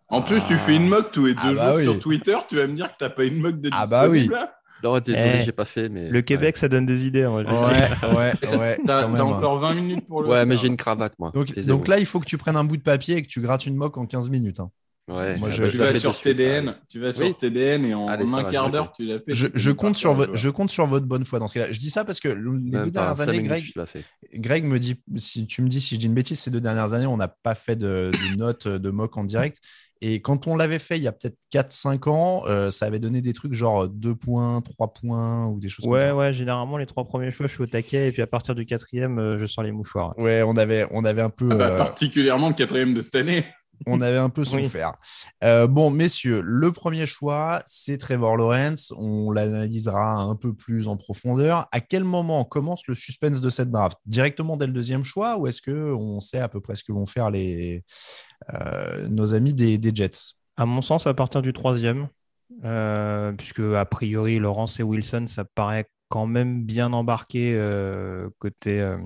En 0.08 0.22
plus, 0.22 0.42
tu 0.46 0.56
fais 0.56 0.76
une 0.76 0.86
mock 0.86 1.10
tous 1.12 1.26
les 1.26 1.34
ah 1.38 1.48
deux 1.48 1.54
bah 1.56 1.72
jours 1.72 1.94
sur 1.94 1.98
Twitter, 1.98 2.36
tu 2.48 2.56
vas 2.56 2.66
me 2.66 2.74
dire 2.74 2.92
que 2.92 2.98
tu 2.98 3.04
n'as 3.04 3.10
pas 3.10 3.24
une 3.24 3.40
mock 3.40 3.60
de 3.60 3.70
Ah 3.72 3.86
bah 3.86 4.08
oui. 4.08 4.30
Non, 4.82 4.98
désolé, 5.00 5.36
eh, 5.36 5.40
j'ai 5.40 5.52
pas 5.52 5.64
fait. 5.64 5.88
Mais... 5.88 6.08
Le 6.10 6.22
Québec, 6.22 6.56
ça 6.56 6.68
donne 6.68 6.86
des 6.86 7.06
idées. 7.06 7.26
ouais, 7.26 7.44
ouais, 7.46 8.56
ouais. 8.58 8.78
T'as 8.84 9.06
encore 9.06 9.58
20 9.58 9.74
minutes 9.74 10.06
pour 10.06 10.22
le. 10.22 10.28
Ouais, 10.28 10.44
mais 10.44 10.56
j'ai 10.56 10.66
une 10.66 10.76
cravate, 10.76 11.14
moi. 11.18 11.32
Donc, 11.66 11.88
là, 11.88 11.98
il 11.98 12.06
faut 12.06 12.20
que 12.20 12.26
tu 12.26 12.38
prennes 12.38 12.56
un 12.56 12.64
bout 12.64 12.76
de 12.76 12.82
papier 12.82 13.16
et 13.16 13.22
que 13.22 13.28
tu 13.28 13.40
grattes 13.40 13.66
une 13.66 13.76
mock 13.76 13.96
en 13.96 14.06
15 14.06 14.30
minutes. 14.30 14.60
Hein. 14.60 14.70
Ouais, 15.06 15.38
Moi, 15.38 15.50
je, 15.50 15.64
tu, 15.64 15.76
vas 15.76 15.94
sur 15.94 16.18
TDN, 16.18 16.76
tu 16.88 16.98
vas 16.98 17.12
sur 17.12 17.36
TDN 17.36 17.84
et 17.84 17.92
en, 17.92 18.08
un 18.08 18.44
quart 18.44 18.70
d'heure, 18.70 18.90
tu 18.90 19.04
l'as 19.04 19.18
fait. 19.18 19.34
Je, 19.34 19.70
compte 19.70 19.96
sur 19.96 20.14
votre, 20.14 20.34
je 20.34 20.48
compte 20.48 20.70
sur 20.70 20.86
votre 20.86 21.04
bonne 21.04 21.26
foi 21.26 21.38
dans 21.38 21.46
ce 21.46 21.54
cas-là. 21.54 21.72
Je 21.72 21.78
dis 21.78 21.90
ça 21.90 22.06
parce 22.06 22.20
que 22.20 22.28
les 22.28 22.78
deux 22.78 22.90
dernières 22.90 23.20
années, 23.20 23.42
Greg, 23.42 23.64
Greg 24.32 24.64
me 24.64 24.78
dit, 24.78 24.96
si 25.16 25.46
tu 25.46 25.60
me 25.60 25.68
dis 25.68 25.82
si 25.82 25.96
je 25.96 26.00
dis 26.00 26.06
une 26.06 26.14
bêtise, 26.14 26.40
ces 26.40 26.50
deux 26.50 26.62
dernières 26.62 26.94
années, 26.94 27.06
on 27.06 27.18
n'a 27.18 27.28
pas 27.28 27.54
fait 27.54 27.76
de, 27.76 28.12
notes 28.38 28.66
de 28.66 28.90
mock 28.90 29.14
en 29.18 29.24
direct. 29.24 29.60
Et 30.06 30.20
quand 30.20 30.46
on 30.46 30.54
l'avait 30.54 30.78
fait 30.78 30.98
il 30.98 31.02
y 31.02 31.06
a 31.06 31.12
peut-être 31.12 31.38
4-5 31.50 32.10
ans, 32.10 32.42
euh, 32.46 32.70
ça 32.70 32.84
avait 32.84 32.98
donné 32.98 33.22
des 33.22 33.32
trucs 33.32 33.54
genre 33.54 33.88
2 33.88 34.14
points, 34.14 34.60
3 34.60 34.92
points 34.92 35.46
ou 35.46 35.58
des 35.60 35.70
choses 35.70 35.86
ouais, 35.86 35.98
comme 35.98 36.08
ça. 36.08 36.16
Ouais, 36.16 36.30
généralement, 36.34 36.76
les 36.76 36.84
trois 36.84 37.06
premiers 37.06 37.30
choix, 37.30 37.46
je 37.46 37.54
suis 37.54 37.62
au 37.62 37.66
taquet. 37.66 38.08
Et 38.08 38.12
puis 38.12 38.20
à 38.20 38.26
partir 38.26 38.54
du 38.54 38.66
quatrième, 38.66 39.18
euh, 39.18 39.38
je 39.38 39.46
sors 39.46 39.64
les 39.64 39.72
mouchoirs. 39.72 40.12
Ouais, 40.18 40.42
on 40.46 40.58
avait, 40.58 40.86
on 40.90 41.06
avait 41.06 41.22
un 41.22 41.30
peu. 41.30 41.48
Ah 41.52 41.54
bah, 41.54 41.68
euh, 41.70 41.78
Particulièrement 41.78 42.48
le 42.48 42.54
quatrième 42.54 42.92
de 42.92 43.00
cette 43.00 43.14
année 43.14 43.46
on 43.86 44.00
avait 44.00 44.18
un 44.18 44.28
peu 44.28 44.44
souffert. 44.44 44.92
Euh, 45.42 45.66
bon, 45.66 45.90
messieurs, 45.90 46.40
le 46.42 46.72
premier 46.72 47.06
choix, 47.06 47.62
c'est 47.66 47.98
Trevor 47.98 48.36
Lawrence. 48.36 48.92
On 48.96 49.30
l'analysera 49.30 50.22
un 50.22 50.36
peu 50.36 50.54
plus 50.54 50.88
en 50.88 50.96
profondeur. 50.96 51.68
À 51.72 51.80
quel 51.80 52.04
moment 52.04 52.44
commence 52.44 52.86
le 52.86 52.94
suspense 52.94 53.40
de 53.40 53.50
cette 53.50 53.70
draft? 53.70 53.98
Directement 54.06 54.56
dès 54.56 54.66
le 54.66 54.72
deuxième 54.72 55.04
choix 55.04 55.38
ou 55.38 55.46
est-ce 55.46 55.62
qu'on 55.62 56.20
sait 56.20 56.40
à 56.40 56.48
peu 56.48 56.60
près 56.60 56.76
ce 56.76 56.84
que 56.84 56.92
vont 56.92 57.06
faire 57.06 57.30
les, 57.30 57.82
euh, 58.52 59.08
nos 59.08 59.34
amis 59.34 59.54
des, 59.54 59.78
Jets? 59.94 60.34
À 60.56 60.66
mon 60.66 60.82
sens, 60.82 61.06
à 61.06 61.14
partir 61.14 61.42
du 61.42 61.52
troisième, 61.52 62.08
euh, 62.64 63.32
puisque 63.32 63.60
a 63.60 63.84
priori, 63.84 64.38
Lawrence 64.38 64.80
et 64.80 64.82
Wilson, 64.82 65.24
ça 65.26 65.44
paraît 65.44 65.88
quand 66.08 66.26
même 66.26 66.64
bien 66.64 66.92
embarqué 66.92 67.58
côté 68.38 68.96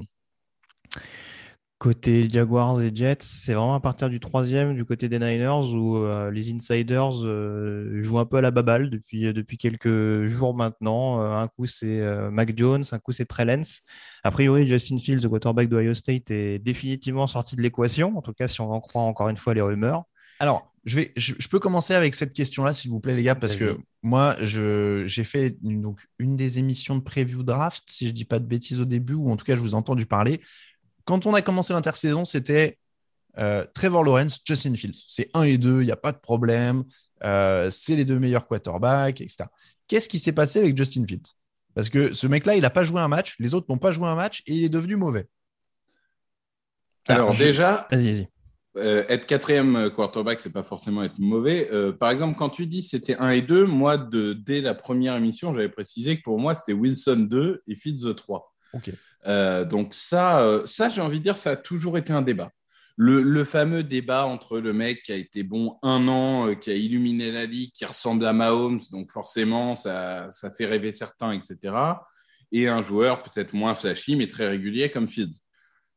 Côté 1.79 2.29
Jaguars 2.29 2.83
et 2.83 2.91
Jets, 2.93 3.19
c'est 3.21 3.55
vraiment 3.55 3.77
à 3.77 3.79
partir 3.79 4.11
du 4.11 4.19
troisième 4.19 4.75
du 4.75 4.85
côté 4.85 5.09
des 5.09 5.21
Niners 5.21 5.73
où 5.75 5.99
euh, 5.99 6.29
les 6.33 6.53
insiders 6.53 7.25
euh, 7.25 8.03
jouent 8.03 8.19
un 8.19 8.27
peu 8.27 8.39
à 8.39 8.41
la 8.41 8.51
baballe 8.51 8.91
depuis, 8.91 9.27
euh, 9.27 9.33
depuis 9.33 9.59
quelques 9.59 10.27
jours 10.27 10.57
maintenant. 10.57 11.21
un 11.21 11.47
coup, 11.47 11.67
c'est 11.67 12.01
Mac 12.33 12.59
Jones, 12.59 12.83
un 12.91 12.99
coup, 12.99 13.13
c'est 13.13 13.27
Trellens. 13.27 13.83
A 14.25 14.33
priori, 14.33 14.67
Justin 14.67 14.99
Fields, 14.99 15.23
le 15.23 15.29
quarterback 15.29 15.69
d'Ohio 15.69 15.95
State, 15.95 16.33
est 16.33 16.59
définitivement 16.59 17.29
sorti 17.29 17.55
de 17.55 17.63
l'équation, 17.63 18.19
en 18.19 18.23
tout 18.23 18.33
cas 18.33 18.49
si 18.49 18.61
on 18.61 18.73
en 18.73 18.81
croit 18.81 19.03
encore 19.03 19.29
une 19.29 19.37
fois 19.37 19.55
les 19.55 19.61
rumeurs. 19.61 20.03
Alors, 20.41 20.73
je, 20.85 20.97
vais, 20.97 21.13
je, 21.17 21.49
peux 21.49 21.61
commencer 21.61 21.95
avec 21.95 22.17
cette 22.17 22.33
question-là, 22.33 22.75
s'il 22.75 22.91
vous 22.91 22.99
plaît, 22.99 23.15
les 23.15 23.23
gars, 23.23 23.37
parce 23.37 23.55
que 23.55 23.79
moi, 24.03 24.35
j'ai 24.41 25.25
fait 25.25 25.57
une, 25.63 25.81
donc, 25.81 26.01
une 26.19 26.35
des 26.35 26.59
émissions 26.59 26.97
de 26.97 27.03
preview 27.03 27.45
draft, 27.45 27.85
si 27.87 28.07
je 28.07 28.11
ne 28.11 28.17
dis 28.17 28.25
pas 28.25 28.41
de 28.41 28.47
bêtises 28.47 28.81
au 28.81 28.85
début, 28.85 29.15
ou 29.15 29.31
en 29.31 29.37
tout 29.37 29.45
cas, 29.45 29.55
je 29.55 29.61
vous 29.61 29.73
ai 29.73 29.75
entendu 29.75 30.07
parler 30.07 30.41
quand 31.09 31.25
on 31.25 31.33
a 31.33 31.41
commencé 31.41 31.73
l'intersaison, 31.73 32.27
c'était 32.27 32.77
euh, 33.39 33.65
Trevor 33.73 34.05
Lawrence, 34.05 34.41
Justin 34.45 34.75
Fields. 34.75 35.05
C'est 35.09 35.31
1 35.33 35.45
et 35.45 35.57
2, 35.57 35.81
il 35.81 35.87
n'y 35.87 35.91
a 35.91 35.97
pas 35.97 36.13
de 36.13 36.19
problème. 36.19 36.85
Euh, 37.25 37.71
c'est 37.71 37.97
les 37.97 38.05
deux 38.05 38.19
meilleurs 38.19 38.47
quarterbacks, 38.47 39.23
etc. 39.23 39.45
Qu'est-ce 39.87 40.07
qui 40.07 40.19
s'est 40.19 40.33
passé 40.33 40.59
avec 40.59 40.77
Justin 40.77 41.07
Fields? 41.09 41.33
Parce 41.75 41.89
que 41.89 42.13
ce 42.13 42.27
mec-là, 42.27 42.57
il 42.57 42.61
n'a 42.61 42.69
pas 42.69 42.83
joué 42.83 43.01
un 43.01 43.09
match, 43.09 43.37
les 43.39 43.55
autres 43.55 43.65
n'ont 43.71 43.79
pas 43.79 43.91
joué 43.91 44.07
un 44.07 44.17
match 44.17 44.43
et 44.47 44.53
il 44.53 44.65
est 44.65 44.69
devenu 44.69 44.97
mauvais. 44.97 45.27
Alors, 47.07 47.35
déjà, 47.35 47.89
euh, 48.77 49.05
être 49.09 49.25
quatrième 49.25 49.89
quarterback, 49.89 50.41
c'est 50.41 50.53
pas 50.53 50.63
forcément 50.63 51.03
être 51.05 51.19
mauvais. 51.19 51.71
par 51.99 52.11
exemple, 52.11 52.37
quand 52.37 52.51
tu 52.51 52.67
dis 52.67 52.83
c'était 52.83 53.17
1 53.17 53.31
et 53.31 53.41
2, 53.41 53.65
moi, 53.65 53.97
de, 53.97 54.35
dès 54.35 54.61
la 54.61 54.75
première 54.75 55.17
émission, 55.17 55.55
j'avais 55.55 55.71
précisé 55.71 56.19
que 56.19 56.23
pour 56.23 56.39
moi, 56.39 56.55
c'était 56.55 56.75
Wilson 56.75 57.27
2 57.31 57.63
et 57.67 57.77
Fields 57.77 58.15
3. 58.15 58.55
Ok. 58.75 58.93
Euh, 59.27 59.65
donc 59.65 59.95
ça, 59.95 60.43
euh, 60.43 60.65
ça 60.67 60.89
j'ai 60.89 61.01
envie 61.01 61.19
de 61.19 61.25
dire, 61.25 61.37
ça 61.37 61.51
a 61.51 61.57
toujours 61.57 61.99
été 61.99 62.13
un 62.13 62.23
débat. 62.23 62.51
Le, 63.01 63.45
fameux 63.45 63.85
débat 63.85 64.27
entre 64.27 64.59
le 64.59 64.73
mec 64.73 65.05
qui 65.05 65.13
a 65.13 65.17
été 65.17 65.45
bon 65.45 65.79
un 65.83 66.09
an, 66.09 66.49
euh, 66.49 66.55
qui 66.55 66.71
a 66.71 66.75
illuminé 66.75 67.31
la 67.31 67.47
ligue, 67.47 67.71
qui 67.73 67.85
ressemble 67.85 68.27
à 68.27 68.33
Mahomes, 68.33 68.81
donc 68.91 69.13
forcément 69.13 69.77
ça, 69.77 70.27
ça 70.31 70.51
fait 70.51 70.67
rêver 70.67 70.93
certains, 70.93 71.31
etc. 71.31 71.77
Et 72.51 72.67
un 72.67 72.83
joueur 72.83 73.23
peut-être 73.23 73.53
moins 73.53 73.77
flashy, 73.77 74.17
mais 74.17 74.27
très 74.27 74.49
régulier 74.49 74.91
comme 74.91 75.07
Fields. 75.07 75.39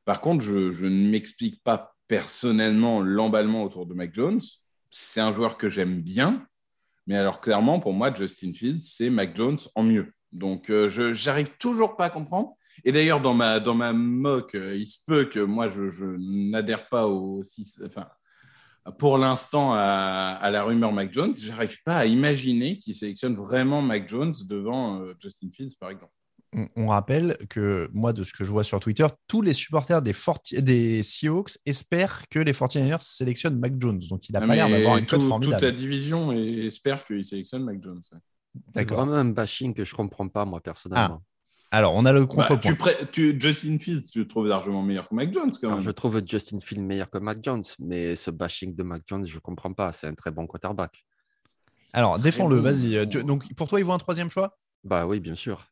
Par 0.06 0.22
contre, 0.22 0.44
je, 0.44 0.86
ne 0.86 1.10
m'explique 1.10 1.64
pas 1.64 1.96
personnellement 2.08 3.02
l'emballement 3.02 3.64
autour 3.64 3.86
de 3.86 3.94
Mac 3.94 4.14
Jones. 4.14 4.42
C'est 4.90 5.22
un 5.22 5.32
joueur 5.32 5.58
que 5.58 5.70
j'aime 5.70 6.02
bien. 6.02 6.46
Mais 7.08 7.18
alors, 7.18 7.42
clairement, 7.42 7.80
pour 7.80 7.94
moi, 7.94 8.14
Justin 8.14 8.54
Fields, 8.54 8.82
c'est 8.82 9.10
Mac 9.10 9.36
Jones 9.36 9.58
en 9.76 9.84
mieux. 9.84 10.14
Donc, 10.32 10.70
euh, 10.70 10.90
je 10.90 11.26
n'arrive 11.26 11.52
toujours 11.58 11.96
pas 11.96 12.06
à 12.06 12.10
comprendre. 12.10 12.56
Et 12.84 12.92
d'ailleurs, 12.92 13.22
dans 13.22 13.34
ma, 13.34 13.60
dans 13.60 13.76
ma 13.76 13.94
moque, 13.94 14.56
euh, 14.56 14.76
il 14.76 14.88
se 14.88 15.00
peut 15.06 15.26
que 15.26 15.40
moi, 15.40 15.70
je, 15.70 16.18
n'adhère 16.18 16.88
pas 16.90 17.08
au. 17.08 17.44
Enfin, 17.86 18.08
pour 18.98 19.18
l'instant, 19.18 19.74
à, 19.74 20.50
la 20.52 20.64
rumeur 20.64 20.92
Mac 20.92 21.14
Jones, 21.14 21.36
j'arrive 21.36 21.78
pas 21.84 21.98
à 21.98 22.06
imaginer 22.06 22.80
qu'il 22.80 22.96
sélectionne 22.96 23.36
vraiment 23.36 23.82
Mac 23.82 24.10
Jones 24.10 24.34
devant 24.48 25.02
euh, 25.02 25.14
Justin 25.20 25.50
Fields, 25.52 25.76
par 25.80 25.90
exemple. 25.90 26.14
On, 26.76 26.88
rappelle 26.88 27.38
que 27.50 27.90
moi, 27.94 28.12
de 28.12 28.24
ce 28.24 28.34
que 28.34 28.44
je 28.44 28.52
vois 28.52 28.66
sur 28.66 28.82
Twitter, 28.82 29.08
tous 29.26 29.42
les 29.42 29.54
supporters 29.54 30.02
des, 30.02 30.14
des 30.62 31.02
Seahawks 31.02 31.58
espèrent 31.66 32.24
que 32.30 32.40
les 32.40 32.52
49ers 32.52 33.00
sélectionnent 33.00 33.58
Mac 33.58 33.74
Jones. 33.80 34.02
Donc, 34.10 34.28
il 34.28 34.34
n'a 34.34 34.42
pas 34.42 34.54
l'air 34.54 34.70
d'avoir 34.70 34.98
une 34.98 35.06
cote 35.06 35.24
formidable. 35.24 35.62
Toute 35.62 35.64
la 35.64 35.72
division 35.72 36.34
espère 36.34 37.06
qu'il 37.06 37.24
sélectionne 37.24 37.64
Mac 37.64 37.82
Jones. 37.82 38.02
C'est 38.76 38.90
vraiment 38.90 39.14
un 39.14 39.26
bashing 39.26 39.74
que 39.74 39.86
je 39.86 39.94
ne 39.94 39.96
comprends 39.96 40.28
pas, 40.28 40.44
moi, 40.44 40.60
personnellement. 40.60 41.22
Ah. 41.22 41.31
Alors, 41.74 41.96
on 41.96 42.04
a 42.04 42.12
le 42.12 42.26
bah, 42.26 42.46
contrepoint. 42.48 42.92
tu 43.14 43.38
Justin 43.40 43.80
Fields, 43.80 44.06
tu 44.12 44.20
le 44.20 44.28
trouves 44.28 44.48
largement 44.48 44.82
meilleur 44.82 45.08
que 45.08 45.16
Mac 45.16 45.32
Jones, 45.32 45.52
quand 45.60 45.72
même. 45.72 45.80
je 45.80 45.92
trouve 45.92 46.22
Justin 46.26 46.60
Fields 46.60 46.82
meilleur 46.82 47.10
que 47.10 47.18
Mac 47.18 47.38
Jones, 47.42 47.64
mais 47.80 48.18
ce 48.18 48.30
bashing 48.30 48.76
de 48.76 48.84
Mac 48.84 49.04
Jones, 49.08 49.26
je 49.26 49.36
ne 49.36 49.40
comprends 49.40 49.72
pas. 49.72 49.94
C'est 49.94 50.08
un 50.08 50.14
très 50.14 50.32
bon 50.32 50.46
quarterback. 50.48 51.06
Alors, 51.94 52.20
défends-le, 52.20 52.58
vas-y. 52.58 53.08
Donc, 53.24 53.54
pour 53.56 53.70
toi, 53.70 53.80
il 53.80 53.86
vaut 53.86 53.94
un 53.94 53.98
troisième 53.98 54.30
choix? 54.30 54.58
Bah 54.84 55.06
oui, 55.06 55.22
bien 55.22 55.36
sûr. 55.36 55.68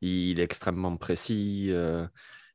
Il 0.00 0.40
est 0.40 0.42
extrêmement 0.42 0.96
précis. 0.96 1.66
Euh, 1.68 2.06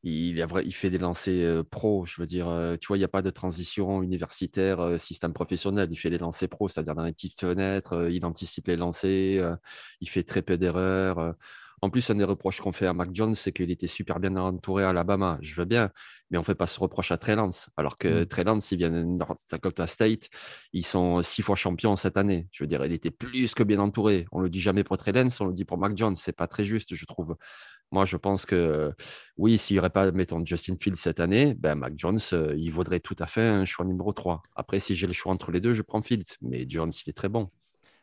il, 0.04 0.38
il, 0.38 0.74
fait 0.74 0.90
des 0.90 0.98
lancers 0.98 1.60
euh, 1.60 1.64
pro. 1.64 2.06
Je 2.06 2.20
veux 2.20 2.28
dire, 2.28 2.48
euh, 2.48 2.78
tu 2.78 2.88
vois, 2.88 2.98
il 2.98 3.02
n'y 3.02 3.06
a 3.06 3.10
pas 3.10 3.22
de 3.22 3.30
transition 3.30 4.02
universitaire, 4.02 5.00
système 5.00 5.34
professionnel. 5.34 5.88
Il 5.92 5.96
fait 5.98 6.10
des 6.10 6.18
lancers 6.18 6.50
pro, 6.50 6.68
c'est-à-dire 6.68 6.96
dans 6.96 7.04
les 7.04 7.14
petites 7.14 7.40
fenêtres. 7.40 8.10
il 8.10 8.26
anticipe 8.26 8.68
les 8.68 8.76
lancers. 8.76 9.58
il 10.02 10.10
fait 10.10 10.24
très 10.24 10.42
peu 10.42 10.58
d'erreurs. 10.58 11.36
En 11.82 11.90
plus, 11.90 12.10
un 12.10 12.16
des 12.16 12.24
reproches 12.24 12.60
qu'on 12.60 12.72
fait 12.72 12.88
à 12.88 12.94
Mac 12.94 13.10
Jones, 13.14 13.36
c'est 13.36 13.52
qu'il 13.52 13.70
était 13.70 13.88
super 13.88 14.20
bien 14.20 14.36
entouré 14.36 14.84
à 14.84 14.90
Alabama. 14.90 15.38
Je 15.42 15.54
veux 15.56 15.66
bien, 15.66 15.92
mais 16.32 16.38
on 16.38 16.42
ne 16.42 16.46
fait 16.46 16.56
pas 16.56 16.66
ce 16.66 16.80
reproche 16.80 17.12
à 17.12 17.18
Trey 17.18 17.36
Lance. 17.36 17.70
Alors 17.78 17.98
que 17.98 18.24
mmh. 18.24 18.26
Trey 18.26 18.44
Lance, 18.44 18.72
il 18.72 18.80
vient 18.80 18.90
de 18.90 19.04
North 19.04 19.40
Dakota 19.52 19.86
State. 19.86 20.30
Ils 20.74 20.86
sont 20.86 21.22
six 21.22 21.44
fois 21.44 21.56
champions 21.56 21.96
cette 21.96 22.18
année. 22.18 22.48
Je 22.52 22.64
veux 22.64 22.68
dire, 22.68 22.84
il 22.84 22.94
était 22.94 23.12
plus 23.12 23.54
que 23.54 23.62
bien 23.62 23.80
entouré. 23.80 24.26
On 24.32 24.40
ne 24.40 24.44
le 24.46 24.50
dit 24.50 24.60
jamais 24.60 24.84
pour 24.84 24.98
Trey 24.98 25.12
Lance, 25.12 25.40
on 25.40 25.46
le 25.46 25.54
dit 25.54 25.66
pour 25.66 25.78
Mac 25.78 25.96
Jones. 25.96 26.16
Ce 26.16 26.30
n'est 26.30 26.34
pas 26.34 26.48
très 26.48 26.66
juste, 26.66 26.96
je 26.96 27.06
trouve. 27.06 27.36
Moi, 27.92 28.06
je 28.06 28.18
pense 28.18 28.46
que 28.46 28.94
oui, 29.38 29.58
s'il 29.58 29.76
n'y 29.76 29.80
aurait 29.80 29.90
pas, 29.90 30.12
mettons, 30.12 30.44
Justin 30.44 30.76
Fields 30.80 30.98
cette 30.98 31.20
année, 31.20 31.54
ben, 31.56 31.76
Mac 31.76 31.94
Jones, 31.96 32.20
euh, 32.34 32.54
il 32.58 32.70
vaudrait 32.72 33.00
tout 33.00 33.16
à 33.20 33.26
fait 33.28 33.42
un 33.42 33.66
choix 33.66 33.86
numéro 33.86 34.12
3. 34.12 34.42
Après, 34.56 34.80
si 34.80 34.96
j'ai 34.96 35.08
le 35.08 35.14
choix 35.14 35.32
entre 35.32 35.52
les 35.52 35.62
deux, 35.62 35.74
je 35.74 35.84
prends 35.84 36.02
Fields. 36.02 36.36
Mais 36.42 36.66
Jones, 36.68 36.92
il 37.06 37.10
est 37.10 37.14
très 37.14 37.30
bon. 37.30 37.50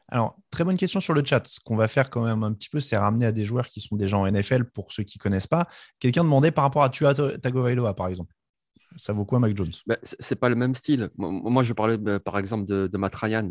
Alors, 0.08 0.36
très 0.50 0.64
bonne 0.64 0.76
question 0.76 1.00
sur 1.00 1.14
le 1.14 1.24
chat. 1.24 1.46
Ce 1.46 1.60
qu'on 1.60 1.76
va 1.76 1.88
faire 1.88 2.10
quand 2.10 2.24
même 2.24 2.42
un 2.42 2.52
petit 2.52 2.68
peu, 2.68 2.80
c'est 2.80 2.96
ramener 2.96 3.26
à 3.26 3.32
des 3.32 3.44
joueurs 3.44 3.68
qui 3.68 3.80
sont 3.80 3.96
déjà 3.96 4.18
en 4.18 4.30
NFL 4.30 4.64
pour 4.66 4.92
ceux 4.92 5.02
qui 5.02 5.18
ne 5.18 5.22
connaissent 5.22 5.46
pas. 5.46 5.66
Quelqu'un 5.98 6.24
demandait 6.24 6.50
par 6.50 6.64
rapport 6.64 6.82
à 6.82 6.90
Tua 6.90 7.14
Tagovailoa, 7.14 7.94
par 7.94 8.08
exemple. 8.08 8.34
Ça 8.96 9.12
vaut 9.12 9.24
quoi, 9.24 9.38
Mac 9.38 9.56
Jones? 9.56 9.72
Ben, 9.86 9.98
C'est 10.02 10.36
pas 10.36 10.48
le 10.48 10.54
même 10.54 10.74
style. 10.74 11.10
Moi, 11.16 11.62
je 11.62 11.72
parlais 11.72 11.98
par 12.20 12.38
exemple 12.38 12.66
de, 12.66 12.86
de 12.86 12.98
Matt 12.98 13.14
Ryan. 13.16 13.50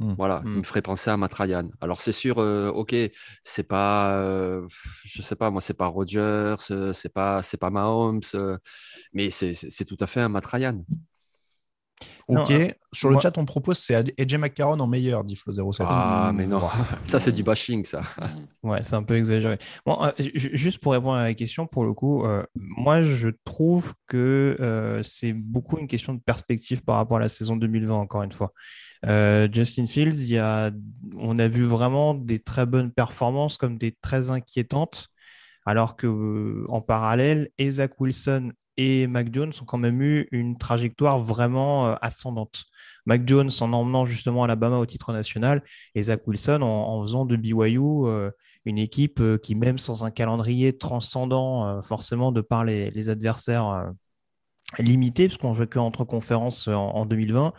Hmm. 0.00 0.14
Voilà, 0.16 0.42
il 0.44 0.50
hmm. 0.50 0.58
me 0.58 0.62
ferait 0.62 0.82
penser 0.82 1.10
à 1.10 1.16
Matt 1.16 1.34
Ryan. 1.34 1.68
Alors 1.80 2.00
c'est 2.00 2.12
sûr, 2.12 2.38
euh, 2.38 2.68
ok, 2.68 2.94
c'est 3.42 3.64
pas, 3.64 4.16
euh, 4.20 4.64
je 5.04 5.22
sais 5.22 5.34
pas, 5.34 5.50
moi 5.50 5.60
c'est 5.60 5.74
pas 5.74 5.86
Rodgers, 5.86 6.54
euh, 6.70 6.92
c'est 6.92 7.08
pas, 7.08 7.42
c'est 7.42 7.56
pas 7.56 7.70
Mahomes, 7.70 8.20
mais 9.12 9.30
c'est 9.30 9.84
tout 9.84 9.96
à 9.98 10.06
fait 10.06 10.20
un 10.20 10.28
Matt 10.28 10.46
Ryan. 10.46 10.84
Ok. 12.28 12.50
Euh, 12.50 12.68
Sur 12.92 13.10
le 13.10 13.18
chat, 13.20 13.36
on 13.38 13.44
propose 13.44 13.78
c'est 13.78 13.94
AJ 13.94 14.34
McCarron 14.36 14.78
en 14.78 14.86
meilleur, 14.86 15.24
dit 15.24 15.34
Flo07. 15.34 15.86
Ah, 15.88 16.30
mais 16.34 16.46
non. 16.46 16.62
ça, 17.06 17.18
c'est 17.18 17.32
du 17.32 17.42
bashing, 17.42 17.84
ça. 17.84 18.02
ouais, 18.62 18.82
c'est 18.82 18.94
un 18.94 19.02
peu 19.02 19.16
exagéré. 19.16 19.58
Bon, 19.86 19.98
euh, 20.02 20.10
juste 20.18 20.78
pour 20.78 20.92
répondre 20.92 21.16
à 21.16 21.24
la 21.24 21.34
question, 21.34 21.66
pour 21.66 21.84
le 21.84 21.94
coup, 21.94 22.24
euh, 22.24 22.42
moi, 22.54 23.02
je 23.02 23.30
trouve 23.44 23.94
que 24.06 25.00
c'est 25.02 25.32
beaucoup 25.32 25.78
une 25.78 25.88
question 25.88 26.14
de 26.14 26.20
perspective 26.20 26.82
par 26.82 26.96
rapport 26.96 27.16
à 27.16 27.20
la 27.20 27.28
saison 27.28 27.56
2020, 27.56 27.94
encore 27.94 28.22
une 28.22 28.32
fois. 28.32 28.52
Justin 29.04 29.86
Fields, 29.86 30.24
il 30.24 30.32
y 30.32 30.38
a, 30.38 30.70
on 31.16 31.38
a 31.38 31.48
vu 31.48 31.64
vraiment 31.64 32.14
des 32.14 32.38
très 32.38 32.66
bonnes 32.66 32.92
performances 32.92 33.56
comme 33.56 33.78
des 33.78 33.96
très 34.02 34.30
inquiétantes 34.30 35.08
alors 35.68 35.96
que 35.96 36.64
en 36.70 36.80
parallèle, 36.80 37.50
Isaac 37.58 38.00
Wilson 38.00 38.52
et 38.78 39.08
Mac 39.08 39.34
Jones 39.34 39.52
ont 39.60 39.64
quand 39.64 39.76
même 39.76 40.00
eu 40.00 40.28
une 40.30 40.56
trajectoire 40.56 41.18
vraiment 41.18 41.88
euh, 41.88 41.94
ascendante. 42.00 42.64
Mac 43.06 43.22
en 43.30 43.72
emmenant 43.72 44.06
justement 44.06 44.44
Alabama 44.44 44.78
au 44.78 44.86
titre 44.86 45.12
national 45.12 45.62
et 45.94 46.02
Zach 46.02 46.26
Wilson 46.26 46.62
en, 46.62 47.02
faisant 47.02 47.24
de 47.24 47.36
BYU 47.36 47.80
euh, 47.80 48.30
une 48.64 48.78
équipe 48.78 49.20
euh, 49.20 49.36
qui, 49.36 49.56
même 49.56 49.78
sans 49.78 50.04
un 50.04 50.10
calendrier 50.10 50.76
transcendant, 50.76 51.82
forcément 51.82 52.32
de 52.32 52.40
par 52.40 52.64
les, 52.64 53.10
adversaires 53.10 53.92
limités, 54.78 55.28
parce 55.28 55.38
qu'on 55.38 55.54
jouait 55.54 55.66
qu'entre 55.66 56.04
conférences 56.04 56.68
en, 56.68 57.06
2020, 57.06 57.52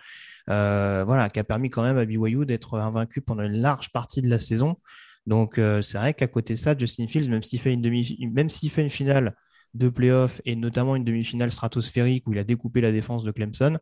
voilà, 0.47 1.29
qui 1.33 1.39
a 1.39 1.43
permis 1.43 1.69
quand 1.69 1.83
même 1.83 1.97
à 1.97 2.05
BYU 2.05 2.45
d'être 2.45 2.79
invaincu 2.79 3.21
pendant 3.21 3.43
une 3.43 3.59
large 3.59 3.91
partie 3.91 4.21
de 4.21 4.29
la 4.29 4.39
saison. 4.39 4.77
Donc 5.25 5.59
c'est 5.81 5.97
vrai 5.97 6.13
qu'à 6.13 6.27
côté 6.27 6.53
de 6.53 6.59
ça, 6.59 6.77
Justin 6.77 7.07
Fields, 7.07 7.29
même 7.29 7.43
s'il 7.43 7.59
fait 7.59 7.73
une 7.73 7.81
demi, 7.81 8.17
même 8.31 8.49
s'il 8.49 8.69
fait 8.69 8.83
une 8.83 8.91
finale 8.91 9.35
de 9.73 9.89
playoffs 9.89 10.41
et 10.45 10.55
notamment 10.55 10.95
une 10.95 11.03
demi-finale 11.03 11.51
stratosphérique 11.51 12.27
où 12.27 12.33
il 12.33 12.39
a 12.39 12.43
découpé 12.43 12.81
la 12.81 12.91
défense 12.91 13.23
de 13.23 13.31
Clemson, 13.31 13.77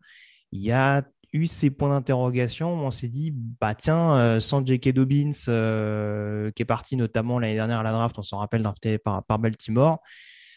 il 0.51 0.61
y 0.61 0.71
a 0.71 1.03
eu 1.33 1.45
ces 1.45 1.69
points 1.69 1.89
d'interrogation. 1.89 2.73
On 2.73 2.91
s'est 2.91 3.07
dit, 3.07 3.33
bah 3.33 3.75
tiens, 3.75 4.15
euh, 4.17 4.39
sans 4.39 4.65
J.K. 4.65 4.93
Dobbins, 4.93 5.31
euh, 5.47 6.51
qui 6.51 6.61
est 6.61 6.65
parti 6.65 6.95
notamment 6.95 7.39
l'année 7.39 7.55
dernière 7.55 7.79
à 7.79 7.83
la 7.83 7.91
draft, 7.91 8.17
on 8.17 8.23
s'en 8.23 8.37
rappelle, 8.37 8.63
drafté 8.63 8.97
par, 8.97 9.23
par 9.25 9.39
Baltimore, 9.39 9.99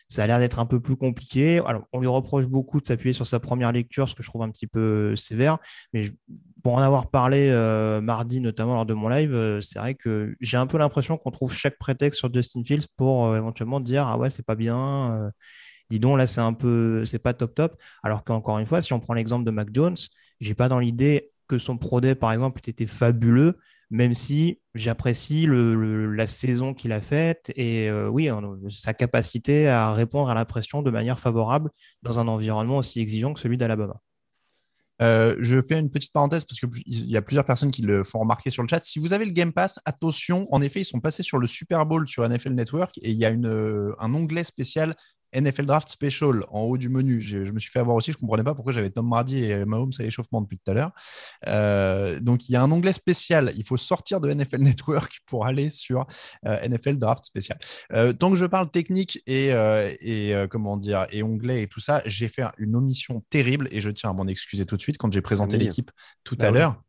ça 0.09 0.25
a 0.25 0.27
l'air 0.27 0.41
d'être 0.41 0.59
un 0.59 0.67
peu 0.67 0.81
plus 0.81 0.97
compliqué. 0.97 1.61
Alors, 1.67 1.87
on 1.93 2.01
lui 2.01 2.09
reproche 2.09 2.47
beaucoup 2.47 2.81
de 2.81 2.87
s'appuyer 2.87 3.13
sur 3.13 3.27
sa 3.27 3.39
première 3.39 3.71
lecture, 3.71 4.09
ce 4.09 4.15
que 4.17 4.25
je 4.25 4.29
trouve 4.29 4.43
un 4.43 4.51
petit 4.51 4.67
peu 4.67 5.15
sévère. 5.15 5.59
Mais 5.93 6.11
pour 6.63 6.75
en 6.75 6.83
avoir 6.83 7.11
parlé 7.11 7.49
euh, 7.51 8.01
mardi, 8.01 8.41
notamment 8.41 8.75
lors 8.75 8.87
de 8.87 8.95
mon 8.95 9.09
live, 9.09 9.33
euh, 9.35 9.61
c'est 9.61 9.79
vrai 9.79 9.95
que 9.95 10.35
j'ai 10.41 10.57
un 10.57 10.67
peu 10.67 10.79
l'impression 10.79 11.17
qu'on 11.17 11.31
trouve 11.31 11.53
chaque 11.53 11.79
prétexte 11.79 12.19
sur 12.19 12.33
Justin 12.33 12.63
Fields 12.65 12.87
pour 12.97 13.27
euh, 13.27 13.37
éventuellement 13.37 13.81
dire 13.81 14.07
Ah 14.07 14.19
ouais, 14.19 14.31
c'est 14.31 14.45
pas 14.45 14.55
bien. 14.55 15.31
dis 15.91 16.01
donc, 16.01 16.19
là, 16.19 16.27
c'est 16.27 16.41
un 16.41 16.53
peu, 16.53 17.05
c'est 17.05 17.19
pas 17.19 17.35
top 17.35 17.55
top. 17.55 17.77
Alors 18.03 18.25
qu'encore 18.25 18.59
une 18.59 18.67
fois, 18.67 18.83
si 18.83 18.93
on 18.93 19.01
prend 19.01 19.15
l'exemple 19.15 19.45
de 19.45 19.51
Mac 19.51 19.69
Jones, 19.73 19.97
j'ai 20.41 20.55
pas 20.55 20.69
dans 20.69 20.79
l'idée 20.79 21.31
que 21.49 21.59
son 21.59 21.79
Pro 21.79 22.01
par 22.21 22.33
exemple, 22.33 22.61
était 22.67 22.87
fabuleux 22.87 23.59
même 23.93 24.15
si 24.15 24.61
j'apprécie 24.75 25.49
la 25.51 26.27
saison 26.29 26.75
qu'il 26.75 26.93
a 26.93 27.01
faite 27.01 27.53
et 27.57 27.91
oui, 27.91 28.31
sa 28.69 28.95
capacité 28.95 29.67
à 29.69 29.93
répondre 29.93 30.31
à 30.31 30.35
la 30.35 30.45
pression 30.45 30.83
de 30.83 30.91
manière 30.93 31.19
favorable 31.19 31.71
dans 32.03 32.21
un 32.21 32.29
environnement 32.29 32.79
aussi 32.79 33.01
exigeant 33.01 33.35
que 33.35 33.41
celui 33.41 33.57
d'Alabama. 33.57 34.01
Euh, 35.01 35.37
je 35.41 35.61
fais 35.63 35.79
une 35.79 35.91
petite 35.91 36.13
parenthèse 36.13 36.45
parce 36.45 36.61
qu'il 36.61 36.71
y 36.87 37.17
a 37.17 37.23
plusieurs 37.23 37.45
personnes 37.45 37.71
qui 37.71 37.83
le 37.83 38.05
font 38.05 38.19
remarquer 38.21 38.51
sur 38.51 38.63
le 38.63 38.69
chat. 38.69 38.85
Si 38.85 38.99
vous 38.99 39.13
avez 39.13 39.25
le 39.25 39.31
Game 39.33 39.53
Pass, 39.53 39.81
attention, 39.85 40.47
en 40.51 40.61
effet, 40.61 40.81
ils 40.81 40.85
sont 40.85 41.01
passés 41.01 41.23
sur 41.23 41.39
le 41.39 41.47
Super 41.47 41.87
Bowl 41.87 42.07
sur 42.07 42.29
NFL 42.29 42.53
Network 42.53 42.97
et 43.03 43.11
il 43.11 43.17
y 43.17 43.25
a 43.25 43.31
une, 43.31 43.95
un 43.99 44.15
onglet 44.15 44.45
spécial 44.45 44.95
NFL 45.35 45.67
Draft 45.67 45.89
Special 45.89 46.45
en 46.49 46.61
haut 46.63 46.79
du 46.79 46.89
menu. 46.89 47.21
Je, 47.21 47.39
me 47.39 47.59
suis 47.59 47.71
fait 47.71 47.79
avoir 47.79 47.97
aussi, 47.97 48.13
je 48.13 48.17
ne 48.17 48.21
comprenais 48.21 48.45
pas 48.45 48.55
pourquoi 48.55 48.73
j'avais 48.73 48.91
Tom 48.91 49.09
Brady 49.09 49.45
et 49.45 49.65
Mahomes 49.65 49.93
à 49.99 50.03
l'échauffement 50.03 50.41
depuis 50.41 50.59
tout 50.59 50.71
à 50.71 50.75
l'heure. 50.75 50.93
Euh, 51.47 52.21
donc 52.21 52.49
il 52.49 52.53
y 52.53 52.57
a 52.57 52.63
un 52.63 52.71
onglet 52.71 52.93
spécial. 52.93 53.53
Il 53.57 53.65
faut 53.65 53.77
sortir 53.77 54.21
de 54.21 54.33
NFL 54.33 54.59
Network 54.61 55.21
pour 55.27 55.47
aller 55.47 55.71
sur 55.71 56.07
euh, 56.47 56.69
NFL 56.69 56.99
Draft 56.99 57.25
Special. 57.25 57.59
Euh, 57.93 58.13
tant 58.13 58.31
que 58.31 58.37
je 58.37 58.47
parle 58.47 58.71
technique 58.71 59.23
et, 59.27 59.51
et 60.01 60.35
comment 60.51 60.77
dire 60.77 61.07
et 61.11 61.23
onglet 61.23 61.63
et 61.63 61.67
tout 61.67 61.81
ça, 61.81 62.03
j'ai 62.07 62.29
fait 62.29 62.45
une 62.59 62.77
omission 62.77 63.23
terrible 63.31 63.69
et 63.71 63.81
je 63.81 63.91
tiens 63.91 64.11
à 64.11 64.13
m'en 64.13 64.27
excuser 64.27 64.67
tout 64.67 64.77
de 64.77 64.83
suite 64.83 64.99
quand 64.99 65.13
j'ai 65.13 65.23
présenté 65.23 65.57
l'équipe 65.57 65.91
tout 66.25 66.37
bah 66.37 66.49
à 66.49 66.51
l'heure 66.51 66.83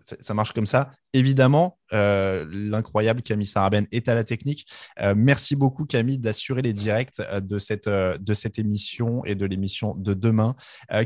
ça 0.00 0.34
marche 0.34 0.52
comme 0.52 0.66
ça. 0.66 0.92
Évidemment, 1.12 1.78
euh, 1.92 2.46
l'incroyable 2.50 3.22
Camille 3.22 3.46
Saraben 3.46 3.86
est 3.92 4.08
à 4.08 4.14
la 4.14 4.24
technique. 4.24 4.66
Euh, 5.00 5.14
merci 5.16 5.56
beaucoup 5.56 5.84
Camille 5.84 6.18
d'assurer 6.18 6.62
les 6.62 6.72
directs 6.72 7.20
euh, 7.20 7.40
de 7.40 7.58
cette, 7.58 8.58
émission 8.58 9.24
et 9.24 9.34
de 9.34 9.46
l'émission 9.46 9.94
de 9.94 10.14
demain. 10.14 10.54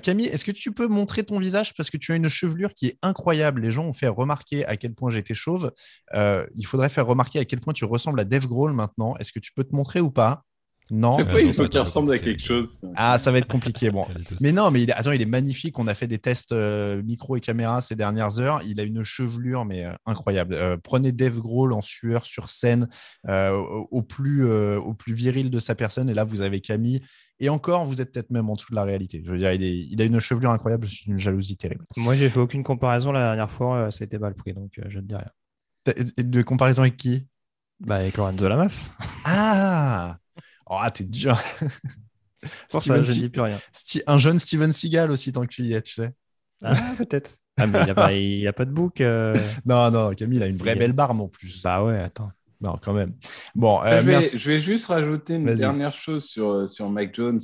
Camille, 0.02 0.26
est-ce 0.26 0.44
que 0.44 0.52
tu 0.52 0.72
peux 0.72 0.88
montrer 0.88 1.24
ton 1.24 1.38
visage? 1.38 1.74
Parce 1.74 1.90
que 1.90 1.96
tu 1.96 2.12
as 2.12 2.16
une 2.16 2.28
chevelure 2.28 2.74
qui 2.74 2.86
est 2.86 2.98
incroyable. 3.02 3.62
Les 3.62 3.70
gens 3.70 3.86
ont 3.86 3.92
fait 3.92 4.08
remarquer 4.08 4.64
à 4.66 4.76
quel 4.76 4.94
point 4.94 5.10
j'étais 5.10 5.34
chauve. 5.34 5.72
il 6.14 6.66
faudrait 6.66 6.88
faire 6.88 7.06
remarquer 7.06 7.38
à 7.38 7.44
quel 7.44 7.60
point 7.60 7.72
tu 7.72 7.84
ressembles 7.84 8.20
à 8.20 8.24
Dave 8.24 8.46
Grohl 8.46 8.72
maintenant. 8.72 9.16
Est-ce 9.16 9.32
que 9.32 9.40
tu 9.40 9.52
peux 9.52 9.64
te 9.64 9.74
montrer 9.74 10.00
ou 10.00 10.10
pas? 10.10 10.44
Non. 10.90 11.18
il 11.18 11.52
faut 11.52 11.68
qu'il 11.68 11.80
ressemble 11.80 12.12
à 12.12 12.18
quelque 12.18 12.42
chose. 12.42 12.84
Ah, 12.96 13.18
ça 13.18 13.30
va 13.30 13.38
être 13.38 13.48
compliqué. 13.48 13.90
Bon. 13.90 14.04
mais 14.40 14.52
non, 14.52 14.70
mais 14.70 14.82
il, 14.82 14.92
attends, 14.92 15.12
il 15.12 15.20
est 15.20 15.26
magnifique. 15.26 15.78
On 15.78 15.86
a 15.86 15.94
fait 15.94 16.06
des 16.06 16.18
tests 16.18 16.52
euh, 16.52 17.02
micro 17.02 17.36
et 17.36 17.40
caméra 17.40 17.80
ces 17.80 17.94
dernières 17.94 18.38
heures. 18.40 18.62
Il 18.64 18.80
a 18.80 18.84
une 18.84 19.02
chevelure, 19.02 19.64
mais 19.64 19.84
euh, 19.84 19.92
incroyable. 20.06 20.54
Euh, 20.54 20.76
prenez 20.82 21.12
Dave 21.12 21.40
Grohl 21.40 21.72
en 21.72 21.82
sueur 21.82 22.24
sur 22.24 22.48
scène, 22.48 22.88
au, 23.28 24.02
plus, 24.02 24.44
au 24.50 24.94
plus 24.94 25.12
viril 25.12 25.50
de 25.50 25.58
sa 25.58 25.74
personne. 25.74 26.08
Et 26.08 26.14
là, 26.14 26.24
vous 26.24 26.40
avez 26.40 26.60
Camille 26.60 27.00
Et 27.40 27.48
encore, 27.48 27.84
vous 27.84 28.00
êtes 28.00 28.12
peut-être 28.12 28.30
même 28.30 28.48
en 28.48 28.54
dessous 28.54 28.70
de 28.70 28.76
la 28.76 28.84
réalité. 28.84 29.22
Je 29.24 29.30
veux 29.30 29.38
dire, 29.38 29.52
il, 29.52 30.00
a 30.00 30.04
une 30.04 30.20
chevelure 30.20 30.50
incroyable, 30.50 30.86
je 30.86 30.94
suis 30.94 31.10
une 31.10 31.18
jalousie 31.18 31.56
terrible. 31.56 31.84
Moi, 31.96 32.14
j'ai 32.14 32.30
fait 32.30 32.40
aucune 32.40 32.62
comparaison 32.62 33.12
la 33.12 33.20
dernière 33.20 33.50
fois, 33.50 33.90
ça 33.90 34.04
a 34.04 34.06
été 34.06 34.18
mal 34.18 34.34
pris, 34.34 34.54
donc 34.54 34.72
je 34.88 34.98
ne 34.98 35.04
dis 35.04 35.14
rien. 35.14 35.30
De 36.18 36.42
comparaison 36.42 36.82
avec 36.82 36.96
qui? 36.96 37.26
Bah, 37.80 37.96
Avec 37.96 38.16
Lorenzo 38.16 38.48
Lamas. 38.48 38.92
Ah 39.24 40.18
Oh, 40.68 40.80
t'es 40.92 41.04
dur. 41.04 41.38
Pour 42.70 42.82
ça, 42.82 43.02
je 43.02 43.10
ne 43.10 43.14
dis 43.14 43.30
plus 43.30 43.42
rien. 43.42 43.58
Un 44.06 44.18
jeune 44.18 44.38
Steven 44.38 44.72
Seagal 44.72 45.10
aussi, 45.10 45.32
tant 45.32 45.42
que 45.42 45.48
tu 45.48 45.62
y 45.62 45.72
es, 45.72 45.82
tu 45.82 45.92
sais. 45.92 46.12
Ah, 46.62 46.76
peut-être. 46.98 47.36
Ah, 47.58 47.66
mais 47.66 47.80
il 47.80 47.84
n'y 47.84 47.90
a, 47.90 47.94
pas, 47.94 48.10
a 48.50 48.52
pas 48.52 48.64
de 48.64 48.70
bouc. 48.70 49.00
Euh. 49.00 49.34
Non, 49.66 49.90
non, 49.90 50.14
Camille 50.14 50.42
a 50.42 50.46
une 50.46 50.56
vraie 50.56 50.76
belle 50.76 50.92
barbe 50.92 51.20
en 51.20 51.28
plus. 51.28 51.62
Bah 51.62 51.82
ouais, 51.82 51.98
attends. 51.98 52.30
Non, 52.60 52.76
quand 52.82 52.92
même. 52.92 53.14
Bon, 53.54 53.80
euh, 53.84 54.00
je, 54.00 54.48
vais, 54.48 54.60
juste 54.60 54.86
rajouter 54.86 55.36
une 55.36 55.54
dernière 55.54 55.92
chose 55.92 56.24
sur, 56.24 56.50
euh, 56.50 56.66
sur 56.66 56.88
Mike 56.90 57.14
Jones, 57.14 57.40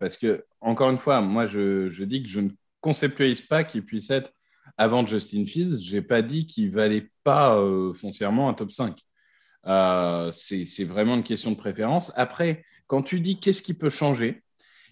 parce 0.00 0.16
que, 0.16 0.44
encore 0.60 0.90
une 0.90 0.96
fois, 0.98 1.20
moi, 1.20 1.46
je, 1.46 1.90
je 1.90 2.04
dis 2.04 2.22
que 2.22 2.28
je 2.28 2.40
ne 2.40 2.50
conceptualise 2.80 3.42
pas 3.42 3.64
qu'il 3.64 3.84
puisse 3.84 4.10
être 4.10 4.32
avant 4.78 5.06
Justin 5.06 5.44
Fields. 5.44 5.82
Je 5.82 5.94
n'ai 5.94 6.02
pas 6.02 6.22
dit 6.22 6.46
qu'il 6.46 6.70
ne 6.70 6.74
valait 6.74 7.10
pas 7.24 7.58
foncièrement 7.94 8.48
un 8.48 8.54
top 8.54 8.72
5. 8.72 8.98
C'est 9.66 10.84
vraiment 10.84 11.14
une 11.16 11.22
question 11.22 11.50
de 11.50 11.56
préférence. 11.56 12.12
Après, 12.16 12.64
quand 12.86 13.02
tu 13.02 13.20
dis 13.20 13.40
qu'est-ce 13.40 13.62
qui 13.62 13.74
peut 13.74 13.90
changer, 13.90 14.42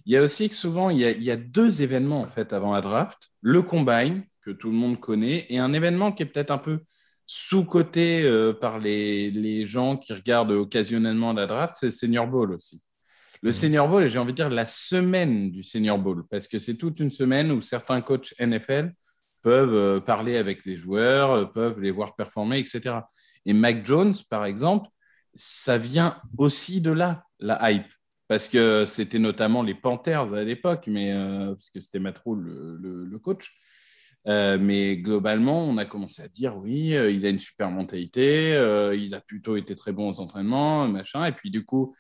il 0.07 0.13
y 0.13 0.17
a 0.17 0.23
aussi 0.23 0.49
que 0.49 0.55
souvent, 0.55 0.91
il 0.91 0.99
y 0.99 1.05
a, 1.05 1.11
il 1.11 1.23
y 1.23 1.31
a 1.31 1.37
deux 1.37 1.83
événements 1.83 2.23
en 2.23 2.27
fait 2.27 2.53
avant 2.53 2.73
la 2.73 2.81
draft. 2.81 3.31
Le 3.41 3.63
combine, 3.63 4.25
que 4.43 4.51
tout 4.51 4.71
le 4.71 4.77
monde 4.77 4.99
connaît, 4.99 5.47
et 5.49 5.59
un 5.59 5.73
événement 5.73 6.13
qui 6.13 6.25
est 6.25 6.27
peut-être 6.27 6.51
un 6.51 6.59
peu 6.59 6.81
sous-coté 7.27 8.23
euh, 8.25 8.53
par 8.53 8.79
les, 8.79 9.31
les, 9.31 9.67
gens 9.67 9.97
qui 9.97 10.13
regardent 10.13 10.51
occasionnellement 10.51 11.33
la 11.33 11.47
draft, 11.47 11.77
c'est 11.79 11.87
le 11.87 11.93
Senior 11.93 12.27
Bowl 12.27 12.53
aussi. 12.53 12.83
Le 13.43 13.51
mmh. 13.51 13.55
Senior 13.55 13.89
Bowl, 13.89 14.03
et 14.03 14.11
j'ai 14.11 14.19
envie 14.19 14.33
de 14.33 14.37
dire 14.37 14.51
la 14.51 14.67
semaine 14.67 15.51
du 15.51 15.63
Senior 15.63 15.99
Bowl, 15.99 16.25
parce 16.29 16.49
que 16.49 16.59
c'est 16.59 16.75
toute 16.75 16.99
une 17.01 17.13
semaine 17.13 17.53
où 17.53 17.63
certains 17.63 18.01
coachs 18.01 18.35
NFL 18.41 18.93
peuvent 19.43 19.75
euh, 19.75 20.01
parler 20.01 20.37
avec 20.37 20.65
les 20.65 20.77
joueurs, 20.77 21.31
euh, 21.33 21.45
peuvent 21.45 21.81
les 21.81 21.91
voir 21.91 22.15
performer, 22.17 22.59
etc. 22.59 22.97
Et 23.47 23.53
Mac 23.53 23.85
Jones, 23.85 24.15
par 24.29 24.45
exemple, 24.45 24.89
ça 25.35 25.79
vient 25.79 26.21
aussi 26.39 26.81
de 26.81 26.91
là, 26.91 27.25
la 27.39 27.71
hype 27.71 27.87
parce 28.29 28.49
que 28.49 28.87
c'était 28.87 29.19
notamment 29.19 29.63
les 29.63 29.75
Panthers 29.75 30.33
à 30.33 30.43
l'époque, 30.43 30.85
mais 30.87 31.13
parce 31.13 31.69
que 31.69 31.81
c'était 31.81 31.99
Matt 31.99 32.19
le, 32.25 32.79
le, 33.05 33.19
coach. 33.19 33.53
Euh, 34.29 34.59
mais 34.61 34.99
globalement, 34.99 35.65
on 35.65 35.77
a 35.79 35.85
commencé 35.85 36.23
à 36.23 36.29
dire 36.29 36.57
oui, 36.57 36.95
euh, 36.95 37.11
il 37.11 37.27
a 37.27 37.29
une 37.29 37.41
super 37.41 37.71
mentalité, 37.71 38.55
euh, 38.55 38.95
il 38.95 39.15
a 39.15 39.21
plutôt 39.21 39.57
été 39.57 39.75
très 39.75 39.93
bon 39.93 40.11
aux 40.11 40.21
entraînements, 40.21 40.87
machin. 40.89 41.25
Et 41.25 41.33
puis 41.33 41.51
du 41.51 41.65
coup, 41.65 41.95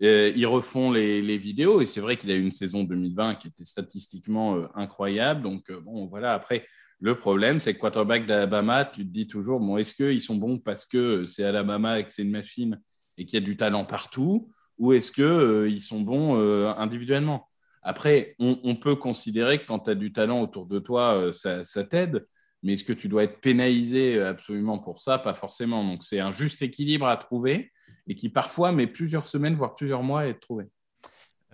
ils 0.00 0.46
refont 0.46 0.90
les, 0.90 1.22
les 1.22 1.38
vidéos. 1.38 1.80
Et 1.80 1.86
c'est 1.86 2.00
vrai 2.00 2.16
qu'il 2.16 2.30
a 2.30 2.34
eu 2.34 2.42
une 2.42 2.52
saison 2.52 2.84
2020 2.84 3.36
qui 3.36 3.48
était 3.48 3.64
statistiquement 3.64 4.66
incroyable. 4.76 5.42
Donc 5.42 5.70
bon, 5.72 6.06
voilà. 6.06 6.34
Après, 6.34 6.66
le 7.02 7.16
problème, 7.16 7.60
c'est 7.60 7.74
que 7.74 7.80
quarterback 7.80 8.26
d'Alabama, 8.26 8.86
tu 8.86 9.06
te 9.06 9.12
dis 9.12 9.26
toujours 9.26 9.60
bon, 9.60 9.76
est-ce 9.76 9.94
qu'ils 9.94 10.22
sont 10.22 10.36
bons 10.36 10.58
parce 10.58 10.86
que 10.86 11.26
c'est 11.26 11.44
Alabama 11.44 11.98
et 11.98 12.04
que 12.04 12.12
c'est 12.12 12.22
une 12.22 12.30
machine 12.30 12.80
et 13.18 13.26
qu'il 13.26 13.38
y 13.38 13.42
a 13.42 13.44
du 13.44 13.58
talent 13.58 13.84
partout, 13.84 14.50
ou 14.78 14.94
est-ce 14.94 15.12
qu'ils 15.12 15.82
sont 15.82 16.00
bons 16.00 16.36
individuellement? 16.78 17.46
Après, 17.82 18.36
on, 18.38 18.76
peut 18.76 18.94
considérer 18.94 19.58
que 19.58 19.66
quand 19.66 19.80
tu 19.80 19.90
as 19.90 19.96
du 19.96 20.12
talent 20.12 20.40
autour 20.40 20.66
de 20.66 20.78
toi, 20.78 21.14
euh, 21.14 21.32
ça, 21.32 21.84
t'aide. 21.84 22.26
Mais 22.62 22.74
est-ce 22.74 22.84
que 22.84 22.92
tu 22.92 23.08
dois 23.08 23.24
être 23.24 23.40
pénalisé 23.40 24.18
euh, 24.18 24.30
absolument 24.30 24.78
pour 24.78 25.02
ça? 25.02 25.18
Pas 25.18 25.34
forcément. 25.34 25.84
Donc, 25.84 26.04
c'est 26.04 26.20
un 26.20 26.30
juste 26.30 26.62
équilibre 26.62 27.06
à 27.08 27.16
trouver 27.16 27.72
et 28.06 28.14
qui 28.14 28.28
parfois 28.28 28.70
met 28.70 28.86
plusieurs 28.86 29.26
semaines, 29.26 29.56
voire 29.56 29.74
plusieurs 29.74 30.04
mois 30.04 30.20
à 30.20 30.26
être 30.26 30.38
trouvé. 30.38 30.66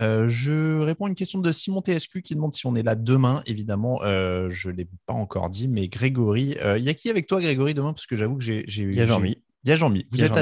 Euh, 0.00 0.26
je 0.28 0.78
réponds 0.80 1.06
à 1.06 1.08
une 1.08 1.14
question 1.14 1.40
de 1.40 1.50
Simon 1.50 1.82
TSQ 1.82 2.22
qui 2.22 2.34
demande 2.34 2.54
si 2.54 2.66
on 2.66 2.74
est 2.74 2.82
là 2.82 2.94
demain. 2.94 3.42
Évidemment, 3.46 3.98
je 4.02 4.70
ne 4.70 4.74
l'ai 4.74 4.88
pas 5.06 5.14
encore 5.14 5.50
dit, 5.50 5.68
mais 5.68 5.88
Grégory, 5.88 6.56
il 6.76 6.82
y 6.82 6.88
a 6.88 6.94
qui 6.94 7.11
avec 7.11 7.26
toi, 7.26 7.40
Grégory, 7.40 7.74
demain? 7.74 7.92
Parce 7.92 8.06
que 8.06 8.16
j'avoue 8.16 8.37
que 8.37 8.44
j'ai. 8.44 8.64
Il 8.68 8.94
y 8.94 9.00
a 9.00 9.06
Jean-Mi. 9.06 9.38
Il 9.68 9.72
y 9.72 9.74
a 9.74 9.76
Jean-Mi. 9.76 10.07
Vous 10.11 10.24
êtes 10.24 10.33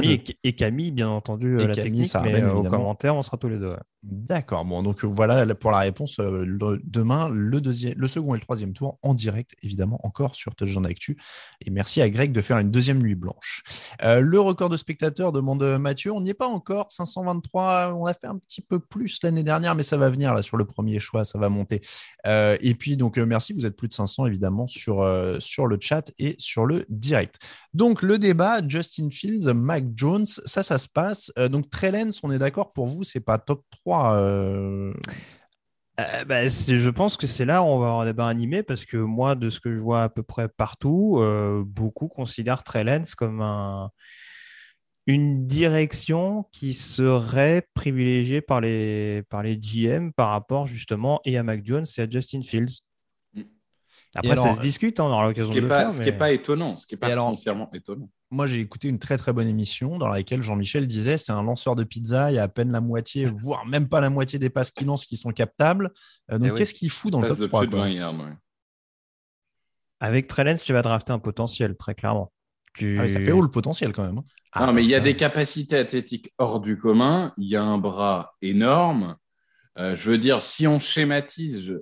et, 0.45 0.53
Camille, 0.53 0.93
bien 0.93 1.09
entendu, 1.09 1.57
la 1.57 1.75
technique, 1.75 2.13
mais 2.23 2.47
au 2.47 2.63
commentaire, 2.63 3.17
on 3.17 3.23
sera 3.23 3.37
tous 3.37 3.49
les 3.49 3.59
deux. 3.59 3.75
D'accord. 4.07 4.65
Bon, 4.65 4.85
donc 4.85 5.03
euh, 5.03 5.09
voilà 5.09 5.45
pour 5.57 5.73
la 5.73 5.79
réponse. 5.79 6.21
Euh, 6.21 6.79
demain, 6.85 7.29
le, 7.29 7.61
deuxième, 7.61 7.95
le 7.97 8.07
second 8.07 8.37
et 8.37 8.39
le 8.39 8.43
troisième 8.43 8.73
tour 8.73 9.01
en 9.03 9.15
direct, 9.15 9.57
évidemment, 9.63 9.99
encore 10.05 10.37
sur 10.37 10.55
Touchdown 10.55 10.87
Actu. 10.87 11.19
Et 11.61 11.71
merci 11.71 12.01
à 12.01 12.09
Greg 12.09 12.31
de 12.31 12.41
faire 12.41 12.59
une 12.59 12.71
deuxième 12.71 13.03
nuit 13.03 13.17
blanche. 13.17 13.65
Euh, 14.05 14.21
le 14.21 14.39
record 14.39 14.69
de 14.69 14.77
spectateurs, 14.77 15.33
demande 15.33 15.65
Mathieu. 15.81 16.13
On 16.13 16.21
n'y 16.21 16.31
est 16.31 16.35
pas 16.35 16.47
encore. 16.47 16.87
523. 16.93 17.95
On 17.95 18.07
a 18.07 18.15
fait 18.15 18.29
un 18.29 18.39
petit 18.39 18.61
peu 18.61 18.79
plus 18.79 19.19
l'année 19.25 19.43
dernière, 19.43 19.75
mais 19.75 19.83
ça 19.83 19.97
va 19.97 20.09
venir 20.09 20.35
là 20.35 20.43
sur 20.43 20.57
le 20.57 20.67
premier 20.67 21.01
choix. 21.01 21.25
Ça 21.25 21.41
va 21.41 21.49
monter. 21.49 21.81
et 22.25 22.75
puis, 22.79 22.97
donc, 22.97 23.19
merci. 23.19 23.55
Vous 23.55 23.67
êtes 23.67 23.77
plus 23.77 23.89
de 23.89 23.93
500, 23.93 24.27
évidemment, 24.27 24.69
sur, 24.69 25.05
sur 25.41 25.67
le 25.67 25.79
chat 25.81 26.13
et 26.21 26.37
sur 26.39 26.65
le 26.65 26.87
direct. 26.89 27.41
Donc, 27.75 28.03
le 28.03 28.19
débat, 28.19 28.61
Justin 28.67 29.09
Fields, 29.17 29.55
Mac 29.55 29.85
Jones, 29.95 30.27
ça, 30.27 30.63
ça 30.63 30.79
se 30.79 30.89
passe. 30.89 31.33
donc, 31.51 31.71
Trellens, 31.71 32.11
on 32.23 32.31
est 32.31 32.39
d'accord 32.39 32.73
pour 32.73 32.87
vous, 32.87 33.05
c'est 33.05 33.21
pas 33.21 33.39
top 33.39 33.65
3 33.71 34.17
euh, 34.17 34.93
euh, 35.99 36.25
bah, 36.27 36.47
je 36.47 36.91
pense 36.91 37.17
que 37.17 37.27
c'est 37.27 37.47
là 37.47 37.63
où 37.63 37.67
on 37.67 37.79
va 37.79 37.87
avoir 37.87 38.01
un 38.01 38.05
débat 38.05 38.29
animé 38.29 38.63
parce 38.63 38.85
que 38.85 38.99
moi, 38.99 39.35
de 39.35 39.49
ce 39.49 39.61
que 39.61 39.75
je 39.75 39.81
vois 39.81 40.03
à 40.03 40.09
peu 40.11 40.23
près 40.23 40.49
partout, 40.49 41.19
euh, 41.21 41.65
beaucoup 41.67 42.09
considèrent 42.09 42.65
Trellens 42.65 43.15
comme 43.17 43.41
un, 43.41 43.91
une 45.07 45.47
direction 45.47 46.45
qui 46.53 46.75
serait 46.75 47.67
privilégiée 47.75 48.43
par 48.43 48.61
les, 48.61 49.23
par 49.31 49.43
les 49.43 49.57
GM 49.57 50.11
par 50.13 50.31
rapport 50.31 50.67
justement 50.67 51.21
et 51.25 51.39
à 51.39 51.43
Mac 51.43 51.65
Jones 51.65 51.87
et 51.97 52.01
à 52.03 52.11
Justin 52.11 52.43
Fields. 52.43 52.83
Après, 54.17 54.37
ça 54.37 54.53
se 54.53 54.61
discute, 54.61 54.99
hein, 55.01 55.05
on 55.05 55.13
aura 55.13 55.27
l'occasion 55.27 55.53
de 55.53 55.61
le 55.61 55.69
faire. 55.69 55.93
Ce 55.93 55.99
qui 55.99 56.05
n'est 56.05 56.13
pas 56.13 56.33
étonnant, 56.33 56.77
ce 56.77 56.87
qui 56.87 56.95
n'est 56.95 56.99
pas 56.99 57.15
foncièrement 57.15 57.71
étonnant 57.73 58.09
moi, 58.31 58.47
j'ai 58.47 58.61
écouté 58.61 58.89
une 58.89 58.99
très 58.99 59.19
très 59.19 59.33
bonne 59.33 59.47
émission 59.47 59.99
dans 59.99 60.09
laquelle 60.09 60.43
Jean-Michel 60.43 60.89
disait 60.89 61.17
c'est 61.19 61.33
un 61.33 61.43
lanceur 61.43 61.77
de 61.77 61.85
pizza, 61.85 62.31
il 62.31 62.35
y 62.35 62.39
a 62.39 62.43
à 62.43 62.49
peine 62.49 62.73
la 62.73 62.81
moitié, 62.81 63.25
voire 63.35 63.67
même 63.67 63.89
pas 63.89 64.01
la 64.01 64.11
moitié 64.11 64.39
des 64.39 64.51
passes 64.51 64.71
qu'il 64.71 64.87
lance 64.87 65.07
qui 65.07 65.17
sont 65.17 65.31
captables. 65.31 65.93
Euh, 66.31 66.39
donc, 66.39 66.51
eh 66.53 66.59
qu'est-ce 66.59 66.75
qu'il 66.75 66.91
fout 66.91 67.13
dans 67.13 67.21
le 67.21 67.29
top 67.29 67.49
3 67.49 67.65
Avec 70.01 70.27
Trellens, 70.27 70.59
tu 70.59 70.73
vas 70.73 70.83
drafter 70.83 71.13
un 71.13 71.19
potentiel, 71.19 71.77
très 71.77 71.95
clairement. 71.95 72.33
Ah 72.79 73.09
ça 73.09 73.21
fait 73.21 73.33
haut 73.33 73.41
le 73.41 73.51
potentiel 73.51 73.95
quand 73.95 74.05
même. 74.05 74.19
Hein. 74.19 74.25
Ah, 74.53 74.67
non, 74.67 74.75
mais 74.75 74.83
il 74.83 74.91
y 74.91 74.95
a 74.95 75.01
des 75.01 75.17
capacités 75.17 75.79
athlétiques 75.79 76.31
hors 76.37 76.61
du 76.61 76.77
commun. 76.77 77.33
Il 77.39 77.49
y 77.49 77.57
a 77.57 77.63
un 77.63 77.79
bras 77.79 78.35
énorme. 78.43 79.17
Euh, 79.79 79.97
je 79.97 80.11
veux 80.11 80.19
dire, 80.19 80.43
si 80.43 80.67
on 80.67 80.79
schématise, 80.79 81.75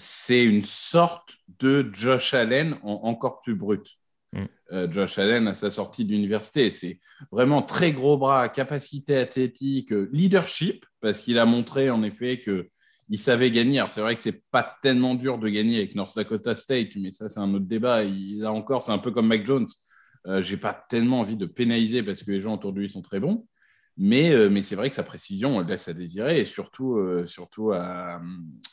c'est 0.00 0.44
une 0.44 0.64
sorte 0.64 1.36
de 1.58 1.90
Josh 1.92 2.34
Allen 2.34 2.78
encore 2.82 3.42
plus 3.42 3.54
brut. 3.54 3.98
Mm. 4.32 4.44
Euh, 4.72 4.90
Josh 4.90 5.18
Allen 5.18 5.46
à 5.48 5.54
sa 5.54 5.70
sortie 5.70 6.04
d'université. 6.04 6.70
C'est 6.70 7.00
vraiment 7.30 7.62
très 7.62 7.92
gros 7.92 8.16
bras, 8.16 8.48
capacité 8.48 9.16
athlétique, 9.16 9.92
euh, 9.92 10.08
leadership, 10.12 10.86
parce 11.00 11.20
qu'il 11.20 11.38
a 11.38 11.44
montré 11.44 11.90
en 11.90 12.02
effet 12.02 12.40
qu'il 12.42 13.18
savait 13.18 13.50
gagner. 13.50 13.84
c'est 13.88 14.00
vrai 14.00 14.14
que 14.14 14.20
c'est 14.20 14.42
pas 14.50 14.76
tellement 14.82 15.14
dur 15.14 15.38
de 15.38 15.48
gagner 15.48 15.78
avec 15.78 15.94
North 15.94 16.16
Dakota 16.16 16.56
State, 16.56 16.96
mais 16.96 17.12
ça 17.12 17.28
c'est 17.28 17.40
un 17.40 17.52
autre 17.52 17.66
débat. 17.66 18.02
Il 18.02 18.44
a 18.44 18.52
encore, 18.52 18.82
c'est 18.82 18.92
un 18.92 18.98
peu 18.98 19.10
comme 19.10 19.26
Mac 19.26 19.44
Jones. 19.44 19.66
Euh, 20.26 20.42
j'ai 20.42 20.56
pas 20.56 20.74
tellement 20.88 21.20
envie 21.20 21.36
de 21.36 21.46
pénaliser 21.46 22.02
parce 22.02 22.22
que 22.22 22.30
les 22.30 22.40
gens 22.40 22.54
autour 22.54 22.72
de 22.72 22.80
lui 22.80 22.90
sont 22.90 23.02
très 23.02 23.20
bons. 23.20 23.46
Mais, 24.02 24.48
mais 24.48 24.62
c'est 24.62 24.76
vrai 24.76 24.88
que 24.88 24.94
sa 24.94 25.02
précision 25.02 25.60
laisse 25.60 25.86
à 25.88 25.92
désirer, 25.92 26.40
et 26.40 26.44
surtout, 26.46 26.98
surtout 27.26 27.72
à, 27.72 28.20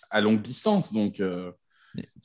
à, 0.10 0.22
longue 0.22 0.42
distance. 0.42 0.94
Donc, 0.94 1.22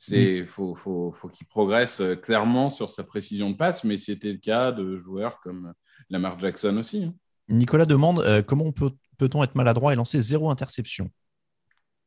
il 0.09 0.47
faut, 0.47 0.75
faut, 0.75 1.11
faut 1.11 1.29
qu'il 1.29 1.47
progresse 1.47 2.01
euh, 2.01 2.15
clairement 2.15 2.69
sur 2.69 2.89
sa 2.89 3.03
précision 3.03 3.49
de 3.49 3.55
passe, 3.55 3.83
mais 3.83 3.97
c'était 3.97 4.31
le 4.31 4.37
cas 4.37 4.71
de 4.71 4.97
joueurs 4.97 5.39
comme 5.39 5.73
Lamar 6.09 6.39
Jackson 6.39 6.77
aussi. 6.77 7.05
Hein. 7.05 7.13
Nicolas 7.49 7.85
demande 7.85 8.19
euh, 8.19 8.41
comment 8.41 8.71
peut, 8.71 8.91
on 9.33 9.43
être 9.43 9.55
maladroit 9.55 9.93
et 9.93 9.95
lancer 9.95 10.21
zéro 10.21 10.49
interception? 10.49 11.09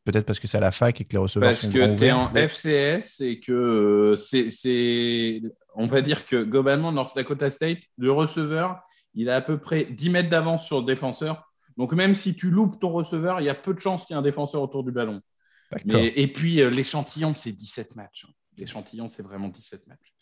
Peut-être 0.05 0.25
parce 0.25 0.39
que 0.39 0.47
c'est 0.47 0.59
à 0.59 0.61
la 0.61 0.71
fac 0.71 1.01
et 1.01 1.05
que 1.05 1.13
les 1.13 1.19
receveurs 1.19 1.51
parce 1.51 1.67
que 1.67 1.97
tu 1.97 2.05
es 2.05 2.13
en 2.13 2.33
FCS 2.33 3.21
et 3.23 3.41
que 3.41 3.53
euh, 3.53 4.17
c'est, 4.17 5.43
on 5.75 5.87
va 5.87 6.01
dire 6.01 6.27
que 6.27 6.45
globalement, 6.45 6.93
North 6.93 7.15
Dakota 7.17 7.51
State, 7.51 7.81
le 7.99 8.13
receveur, 8.13 8.81
il 9.17 9.29
a 9.29 9.37
à 9.37 9.41
peu 9.41 9.59
près 9.59 9.85
10 9.85 10.11
mètres 10.11 10.29
d'avance 10.29 10.65
sur 10.65 10.79
le 10.79 10.87
défenseur. 10.87 11.51
Donc 11.77 11.93
même 11.93 12.15
si 12.15 12.37
tu 12.37 12.51
loupes 12.51 12.79
ton 12.79 12.93
receveur, 12.93 13.41
il 13.41 13.45
y 13.45 13.49
a 13.49 13.55
peu 13.55 13.75
de 13.75 13.81
chances 13.81 14.05
qu'il 14.05 14.15
y 14.15 14.17
ait 14.17 14.21
un 14.21 14.23
défenseur 14.23 14.63
autour 14.63 14.85
du 14.85 14.93
ballon 14.93 15.21
et 15.95 16.33
puis, 16.33 16.61
euh, 16.61 16.71
l'échantillon, 16.71 17.35
c'est 17.35 17.53
17 17.53 17.97
matchs. 17.97 18.27
L'échantillon, 18.57 19.09
c'est 19.09 19.23
vraiment 19.23 19.49
17 19.49 19.87
matchs. 19.87 20.15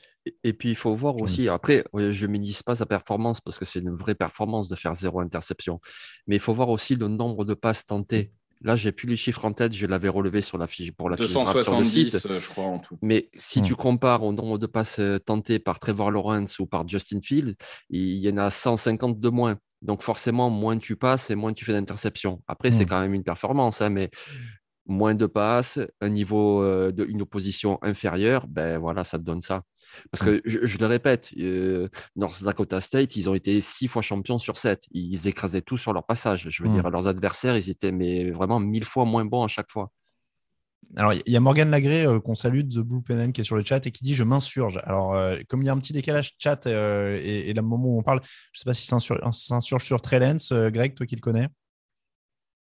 Et, 0.43 0.55
puis, 0.55 0.71
il 0.71 0.77
faut 0.77 0.95
voir 0.95 1.21
aussi, 1.21 1.49
après, 1.49 1.85
je 1.93 2.27
ne 2.27 2.33
minimise 2.33 2.63
pas 2.63 2.75
sa 2.75 2.87
performance 2.87 3.41
parce 3.41 3.59
que 3.59 3.67
c'est 3.67 3.81
une 3.81 3.95
vraie 3.95 4.15
performance 4.15 4.69
de 4.69 4.75
faire 4.75 4.95
zéro 4.95 5.21
interception. 5.21 5.81
Mais 6.27 6.37
il 6.37 6.41
faut 6.41 6.55
voir 6.55 6.71
aussi 6.71 6.97
le 6.97 7.09
nombre 7.09 7.45
de 7.45 7.53
passes 7.53 7.85
tentées. 7.85 8.33
Là, 8.65 8.77
j'ai 8.77 8.93
plus 8.93 9.07
les 9.07 9.17
chiffres 9.17 9.45
en 9.45 9.53
tête, 9.53 9.75
je 9.75 9.87
l'avais 9.87 10.09
relevé 10.09 10.41
sur 10.41 10.57
la 10.57 10.67
fiche 10.67 10.91
pour 10.93 11.11
la 11.11 11.19
fiche 11.19 11.29
sur 11.29 11.79
le 11.79 11.85
site. 11.85 12.15
Euh, 12.29 12.41
je 12.41 12.49
crois, 12.49 12.65
en 12.65 12.79
tout. 12.79 12.99
Mais 13.03 13.29
si 13.35 13.61
tu 13.61 13.75
hmm. 13.75 13.77
compares 13.77 14.25
au 14.25 14.33
nombre 14.33 14.59
de 14.59 14.67
passes 14.67 14.99
euh, 15.01 15.19
tentées 15.19 15.59
par 15.59 15.79
Trevor 15.79 16.11
Lawrence 16.11 16.59
ou 16.59 16.67
par 16.67 16.89
Justin 16.89 17.21
Field, 17.23 17.57
il 17.91 18.17
y 18.17 18.31
en 18.31 18.39
a 18.39 18.51
150 18.51 19.21
de 19.21 19.29
moins. 19.29 19.57
Donc 19.83 20.03
forcément, 20.03 20.49
moins 20.49 20.79
tu 20.79 20.97
passes 20.97 21.31
et 21.31 21.35
moins 21.35 21.53
tu 21.53 21.67
fais 21.67 21.75
d'interceptions. 21.75 22.43
Après, 22.49 22.71
c'est 22.71 22.87
mmh. 22.87 22.89
quand 22.89 23.01
même 23.01 23.13
une 23.13 23.23
performance, 23.23 23.83
hein, 23.83 23.91
mais 23.91 24.09
moins 24.87 25.15
de 25.15 25.27
passes, 25.27 25.79
un 26.01 26.09
niveau 26.09 26.63
euh, 26.63 26.93
de 26.93 27.05
une 27.05 27.23
opposition 27.23 27.79
inférieure, 27.83 28.47
ben 28.47 28.79
voilà, 28.79 29.05
ça 29.05 29.19
te 29.19 29.25
donne 29.25 29.41
ça. 29.41 29.63
Parce 30.11 30.23
mmh. 30.23 30.41
que 30.41 30.43
je, 30.45 30.79
le 30.79 30.87
répète, 30.87 31.31
euh, 31.39 31.89
North 32.17 32.43
Dakota 32.43 32.81
State, 32.81 33.17
ils 33.17 33.31
ont 33.31 33.35
été 33.35 33.61
six 33.61 33.89
fois 33.89 34.03
champions 34.03 34.39
sur 34.39 34.57
sept. 34.57 34.85
Ils 34.91 35.27
écrasaient 35.29 35.63
tout 35.63 35.77
sur 35.77 35.93
leur 35.93 36.05
passage. 36.05 36.49
Je 36.51 36.63
veux 36.63 36.69
dire, 36.69 36.91
leurs 36.91 37.09
adversaires, 37.09 37.57
ils 37.57 37.71
étaient 37.71 37.93
mais 37.93 38.31
vraiment 38.31 38.61
mille 38.61 38.85
fois 38.85 39.05
moins 39.05 39.25
bons 39.25 39.45
à 39.45 39.49
chaque 39.49 39.71
fois. 39.71 39.91
Alors, 40.97 41.13
il 41.13 41.33
y 41.33 41.37
a 41.37 41.41
Morgan 41.41 41.71
Lagré 41.71 42.07
euh, 42.07 42.21
qu'on 42.21 42.35
salue 42.35 42.61
de 42.61 42.81
The 42.81 42.85
Blue 42.85 43.03
Penn 43.03 43.33
qui 43.33 43.41
est 43.41 43.45
sur 43.45 43.57
le 43.57 43.65
chat 43.65 43.85
et 43.87 43.91
qui 43.91 44.05
dit 44.05 44.15
Je 44.15 44.23
m'insurge. 44.23 44.79
Alors, 44.85 45.15
euh, 45.15 45.39
comme 45.49 45.63
il 45.63 45.67
y 45.67 45.69
a 45.69 45.73
un 45.73 45.79
petit 45.79 45.93
décalage 45.93 46.35
chat 46.39 46.67
et, 46.67 47.49
et, 47.49 47.53
le 47.55 47.63
moment 47.63 47.89
où 47.89 47.99
on 47.99 48.03
parle, 48.03 48.21
je 48.53 48.59
ne 48.59 48.59
sais 48.59 48.65
pas 48.65 48.75
si 48.75 48.87
s'insurge 48.87 49.85
sur 49.85 50.01
Trellens. 50.03 50.53
Greg, 50.71 50.95
toi 50.95 51.07
qui 51.07 51.17
le 51.17 51.21
connais? 51.21 51.49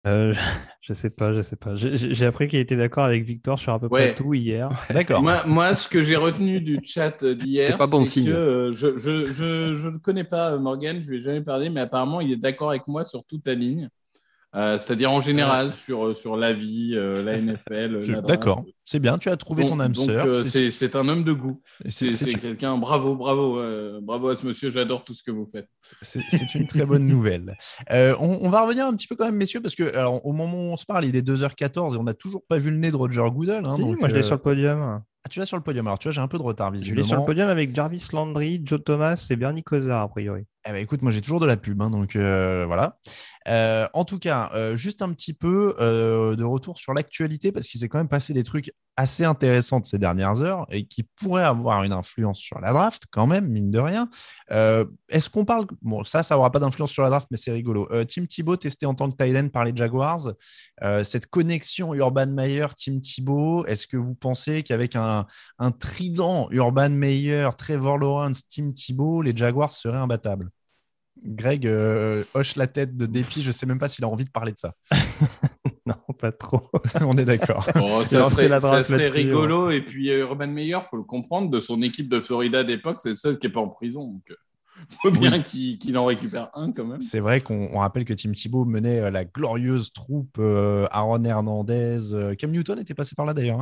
Je 0.81 0.93
ne 0.93 0.95
sais 0.95 1.09
pas, 1.09 1.33
je 1.33 1.41
sais 1.41 1.57
pas. 1.57 1.77
J'ai 1.77 2.27
appris 2.27 2.47
qu'il 2.47 2.59
était 2.59 2.77
d'accord 2.77 3.05
avec 3.05 3.25
Victor 3.25 3.59
sur 3.59 3.73
à 3.73 3.81
peu 3.81 3.89
près 3.89 4.15
tout 4.15 4.35
hier. 4.35 4.71
D'accord. 4.91 5.23
Moi, 5.47 5.75
ce 5.75 5.89
que 5.89 6.03
j'ai 6.03 6.17
retenu 6.17 6.61
du 6.61 6.79
chat 6.85 7.25
d'hier, 7.25 7.71
c'est 7.71 7.79
pas 7.79 7.87
bon 7.87 8.05
signe. 8.05 8.27
que 8.27 8.71
je 8.73 9.89
ne 9.89 9.97
connais 9.97 10.25
pas 10.25 10.59
Morgan, 10.59 10.97
je 11.01 11.07
ne 11.07 11.11
lui 11.11 11.19
ai 11.19 11.23
jamais 11.23 11.41
parlé, 11.41 11.71
mais 11.71 11.81
apparemment, 11.81 12.21
il 12.21 12.33
est 12.33 12.37
d'accord 12.37 12.69
avec 12.69 12.87
moi 12.87 13.07
sur 13.07 13.25
toute 13.25 13.47
la 13.47 13.55
ligne. 13.55 13.89
Euh, 14.55 14.79
c'est-à-dire 14.79 15.11
en 15.11 15.19
général 15.19 15.73
sur, 15.73 16.07
euh, 16.07 16.15
sur 16.15 16.37
la 16.37 16.53
vie, 16.53 16.93
euh, 16.95 17.25
la 17.25 17.37
NFL. 17.41 18.23
D'accord, 18.23 18.65
c'est 18.85 19.01
bien, 19.01 19.19
tu 19.19 19.29
as 19.29 19.37
trouvé 19.37 19.65
ton 19.65 19.81
âme 19.81 19.95
sœur. 19.95 20.27
c'est 20.45 20.97
un 20.97 21.09
homme 21.09 21.25
de 21.25 21.33
goût. 21.33 21.61
C'est 21.89 22.11
quelqu'un, 22.41 22.79
bravo, 22.79 23.17
bravo, 23.17 23.61
bravo 24.01 24.29
à 24.29 24.37
ce 24.37 24.47
monsieur, 24.47 24.71
j'adore 24.71 25.05
tout 25.05 25.15
ce 25.15 25.23
que 25.23 25.31
vous 25.31 25.49
faites. 25.51 25.69
C'est 26.03 26.55
une 26.55 26.67
très 26.67 26.87
bonne 26.87 27.07
nouvelle. 27.07 27.57
On, 27.91 28.49
va 28.49 28.63
revenir 28.63 28.87
un 28.87 28.95
petit 28.95 29.07
peu 29.07 29.17
quand 29.17 29.27
même, 29.27 29.37
messieurs, 29.37 29.61
parce 29.61 29.75
que 29.75 29.95
alors, 29.97 30.25
au 30.25 30.33
moment 30.33 30.55
où 30.57 30.73
on 30.73 30.77
se 30.77 30.87
parle, 30.87 31.05
il 31.05 31.17
est 31.17 31.27
2h14 31.27 31.95
et 31.95 31.99
on 31.99 32.05
n'a 32.05 32.15
toujours 32.15 32.43
pas 32.49 32.59
vu 32.59 32.71
le 32.71 32.77
nez 32.77 32.91
de 32.91 32.97
Roger 32.97 33.25
Goodell. 33.33 33.65
Hein, 33.65 33.77
moi, 33.79 34.09
je 34.09 34.15
l'ai 34.15 34.23
sur 34.23 34.35
le 34.35 34.41
podium. 34.43 35.03
Ah, 35.25 35.29
tu 35.31 35.39
l'as 35.39 35.47
sur 35.47 35.57
le 35.57 35.63
podium. 35.63 35.87
Alors, 35.87 35.99
tu 35.99 36.09
vois, 36.09 36.13
j'ai 36.13 36.21
un 36.21 36.29
peu 36.29 36.37
de 36.37 36.43
retard, 36.43 36.71
visiblement. 36.71 36.97
Je 36.97 37.03
l'ai 37.03 37.09
sur 37.09 37.19
le 37.19 37.25
podium 37.25 37.49
avec 37.49 37.75
Jarvis 37.75 38.09
Landry, 38.13 38.61
Joe 38.63 38.83
Thomas 38.85 39.27
et 39.31 39.37
Bernie 39.37 39.63
Kosar, 39.63 40.03
a 40.03 40.09
priori. 40.09 40.45
Eh 40.67 40.73
ben, 40.73 40.77
écoute, 40.77 41.03
moi, 41.03 41.13
j'ai 41.13 41.21
toujours 41.21 41.41
de 41.41 41.47
la 41.47 41.57
pub, 41.57 41.81
hein, 41.83 41.91
donc 41.91 42.17
voilà. 42.17 42.99
Euh, 43.47 43.87
en 43.93 44.05
tout 44.05 44.19
cas, 44.19 44.51
euh, 44.55 44.75
juste 44.77 45.03
un 45.03 45.13
petit 45.13 45.35
peu 45.35 45.75
euh, 45.79 46.35
de 46.35 46.45
retour 46.45 46.79
sur 46.79 46.95
l'actualité 46.95 47.53
parce 47.53 47.67
qu'il 47.67 47.81
s'est 47.81 47.89
quand 47.89 47.99
même 47.99 48.09
passé 48.09 48.33
des 48.33 48.43
trucs 48.43 48.73
assez 48.97 49.25
intéressants 49.25 49.83
ces 49.85 49.99
dernières 49.99 50.41
heures 50.41 50.67
et 50.71 50.87
qui 50.87 51.03
pourraient 51.03 51.43
avoir 51.45 51.83
une 51.83 51.93
influence 51.93 52.39
sur 52.39 52.61
la 52.61 52.73
draft 52.73 53.05
quand 53.11 53.27
même, 53.27 53.49
mine 53.49 53.71
de 53.73 53.81
rien. 53.81 54.09
Est-ce 54.49 55.29
qu'on 55.31 55.45
parle 55.45 55.67
Bon, 55.83 56.05
ça, 56.05 56.23
ça 56.23 56.37
n'aura 56.37 56.53
pas 56.53 56.61
d'influence 56.61 56.93
sur 56.93 57.03
la 57.03 57.11
draft, 57.11 57.27
mais 57.31 57.37
c'est 57.37 57.51
rigolo. 57.51 57.89
Tim 58.05 58.25
Thibault 58.27 58.57
testé 58.57 58.87
en 58.87 58.95
tant 58.95 59.11
que 59.11 59.17
tight 59.17 59.51
par 59.51 59.65
les 59.65 59.75
Jaguars. 59.75 60.33
cette 61.03 61.27
connexion 61.27 61.93
Urban 61.93 62.29
Meyer, 62.29 62.69
Tim 62.77 63.01
Thibault, 63.01 63.67
est-ce 63.67 63.89
que 63.89 63.97
vous 63.97 64.15
pensez 64.15 64.63
qu'avec 64.63 64.95
un, 64.95 65.27
un 65.59 65.71
trident 65.73 66.49
Urban 66.53 66.91
Meyer, 66.91 67.51
Trevor 67.59 67.99
Lawrence, 67.99 68.49
Tim 68.49 68.71
Thibault, 68.71 69.23
les 69.23 69.37
Jaguars 69.37 69.73
seraient 69.73 69.99
imbattables? 69.99 70.51
Greg 71.23 71.67
euh, 71.67 72.25
hoche 72.35 72.57
la 72.57 72.67
tête 72.67 72.97
de 72.97 73.07
dépit. 73.07 73.43
Je 73.43 73.49
ne 73.49 73.53
sais 73.53 73.67
même 73.67 73.79
pas 73.79 73.89
s'il 73.89 74.05
a 74.05 74.09
envie 74.09 74.25
de 74.25 74.31
parler 74.31 74.53
de 74.53 74.59
ça. 74.59 74.75
non, 75.87 75.95
pas 76.19 76.33
trop. 76.33 76.61
On 77.01 77.13
est 77.13 77.25
d'accord. 77.25 77.65
ça, 77.65 78.27
serait, 78.27 79.09
rigolo. 79.09 79.71
Et 79.71 79.81
puis 79.81 80.11
euh, 80.11 80.21
Urban 80.21 80.49
Meyer, 80.49 80.79
faut 80.89 80.97
le 80.97 81.05
comprendre, 81.05 81.51
de 81.51 81.61
son 81.61 81.81
équipe 81.83 82.09
de 82.09 82.21
Florida 82.21 82.65
d'époque, 82.65 83.01
c'est 83.01 83.11
le 83.11 83.17
seul 83.17 83.39
qui 83.39 83.47
n'est 83.47 83.53
pas 83.53 83.61
en 83.61 83.69
prison. 83.69 84.05
Donc, 84.05 84.23
euh, 84.31 84.35
faut 85.03 85.13
bien 85.13 85.41
qu'il 85.41 85.97
en 85.97 86.05
récupère 86.05 86.51
un 86.53 86.73
quand 86.73 86.85
même. 86.85 87.01
C'est 87.01 87.21
vrai 87.21 87.41
qu'on 87.41 87.79
rappelle 87.79 88.05
que 88.05 88.13
Tim 88.13 88.33
Thibault 88.33 88.65
menait 88.65 89.09
la 89.11 89.25
glorieuse 89.25 89.93
troupe 89.93 90.39
Aaron 90.91 91.23
Hernandez. 91.23 92.35
Cam 92.37 92.51
Newton 92.51 92.81
était 92.81 92.93
passé 92.93 93.15
par 93.15 93.25
là 93.25 93.33
d'ailleurs. 93.33 93.61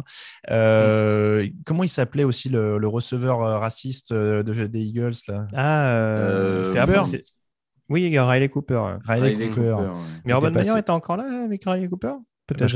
Hein. 0.49 1.47
Comment 1.67 1.85
il 1.85 1.91
s'appelait 1.91 2.25
aussi 2.25 2.49
le, 2.49 2.89
receveur 2.89 3.39
raciste 3.61 4.13
de, 4.13 4.67
des 4.67 4.81
Eagles 4.81 5.13
là? 5.29 5.47
Ah, 5.55 6.63
c'est 6.65 7.21
oui, 7.93 8.05
il 8.05 8.13
y 8.13 8.19
a 8.19 8.27
Riley 8.27 8.49
Cooper. 8.49 8.97
Riley, 9.05 9.51
Cooper. 9.51 9.77
Mais 10.25 10.33
Urban 10.33 10.51
Meyer 10.51 10.79
était 10.79 10.91
encore 10.91 11.17
là 11.17 11.45
avec 11.45 11.65
Riley 11.65 11.89
Cooper? 11.89 12.15
Peut-être. 12.47 12.69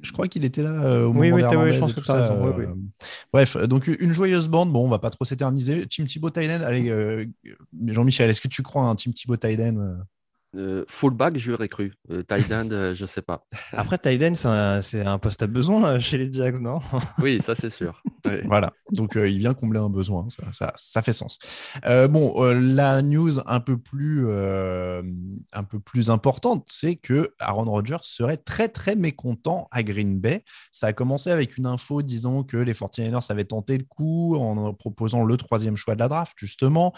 Je, 0.00 0.12
crois 0.12 0.26
qu'il 0.26 0.44
était 0.44 0.62
là 0.62 0.70
euh, 0.84 1.04
au 1.04 1.12
moment 1.12 1.20
oui, 1.20 1.32
oui, 1.32 1.72
je 1.72 1.78
pense 1.78 1.92
que 1.92 2.00
tout 2.00 2.06
ça. 2.06 2.32
Euh, 2.32 2.66
bref, 3.32 3.56
donc 3.58 3.86
une 3.86 4.12
joyeuse 4.12 4.48
bande. 4.48 4.72
Bon, 4.72 4.86
on 4.86 4.88
va 4.88 4.98
pas 4.98 5.10
trop 5.10 5.24
s'éterniser. 5.24 5.86
Team 5.86 6.06
Thibaut 6.06 6.30
Tyden. 6.30 6.62
Allez, 6.62 6.88
euh, 6.88 7.26
Jean-Michel, 7.86 8.30
est-ce 8.30 8.40
que 8.40 8.48
tu 8.48 8.62
crois 8.62 8.84
un 8.84 8.94
Team 8.94 9.12
Thibaut 9.12 9.36
Tyden 9.36 9.98
euh, 10.54 10.84
fullback, 10.86 11.38
j'aurais 11.38 11.68
cru. 11.68 11.94
Euh, 12.10 12.22
tight 12.22 12.52
end, 12.52 12.68
euh, 12.72 12.94
je 12.94 13.06
sais 13.06 13.22
pas. 13.22 13.46
Après, 13.72 13.96
tight 13.96 14.22
end, 14.22 14.80
c'est 14.82 15.00
un, 15.00 15.18
poste 15.18 15.42
à 15.42 15.46
besoin 15.46 15.98
chez 15.98 16.18
les 16.18 16.32
Jags, 16.32 16.60
non? 16.60 16.78
Oui, 17.18 17.40
ça 17.40 17.54
c'est 17.54 17.70
sûr. 17.70 18.02
Voilà. 18.44 18.72
Donc, 18.90 19.14
il 19.16 19.38
vient 19.38 19.54
combler 19.54 19.80
un 19.80 19.88
besoin. 19.88 20.26
Ça, 20.52 20.72
ça, 20.76 21.02
fait 21.02 21.12
sens. 21.12 21.38
bon, 21.84 22.42
la 22.52 23.02
news 23.02 23.40
un 23.46 23.60
peu 23.60 23.76
plus, 23.78 24.28
un 24.30 25.64
peu 25.64 25.80
plus 25.80 26.10
importante, 26.10 26.66
c'est 26.70 26.96
que 26.96 27.34
Aaron 27.40 27.64
Rodgers 27.64 28.02
serait 28.02 28.36
très 28.36 28.68
très 28.68 28.94
mécontent 28.94 29.68
à 29.70 29.82
Green 29.82 30.20
Bay. 30.20 30.44
Ça 30.70 30.88
a 30.88 30.92
commencé 30.92 31.30
avec 31.30 31.58
une 31.58 31.66
info 31.66 32.02
disant 32.02 32.42
que 32.42 32.56
les 32.56 32.74
49ers 32.74 33.30
avaient 33.30 33.44
tenté 33.44 33.76
le 33.76 33.84
coup 33.84 34.36
en 34.36 34.72
proposant 34.72 35.24
le 35.24 35.36
troisième 35.36 35.76
choix 35.76 35.94
de 35.94 36.00
la 36.00 36.08
draft, 36.08 36.34
justement, 36.36 36.92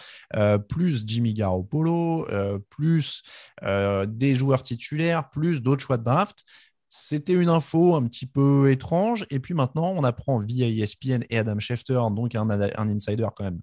plus 0.68 1.04
Jimmy 1.06 1.34
Garoppolo, 1.34 2.26
plus 2.68 3.22
euh, 3.62 4.06
des 4.06 4.34
joueurs 4.34 4.62
titulaires, 4.62 5.30
plus 5.30 5.60
d'autres 5.60 5.82
choix 5.82 5.98
de 5.98 6.04
draft. 6.04 6.44
C'était 6.88 7.32
une 7.32 7.48
info 7.48 7.96
un 7.96 8.06
petit 8.06 8.26
peu 8.26 8.70
étrange. 8.70 9.26
Et 9.30 9.40
puis 9.40 9.54
maintenant, 9.54 9.92
on 9.96 10.04
apprend 10.04 10.38
via 10.38 10.68
ESPN 10.68 11.24
et 11.30 11.38
Adam 11.38 11.58
Schefter, 11.58 12.00
donc 12.12 12.34
un, 12.34 12.48
insider 12.50 13.26
quand 13.34 13.44
même, 13.44 13.60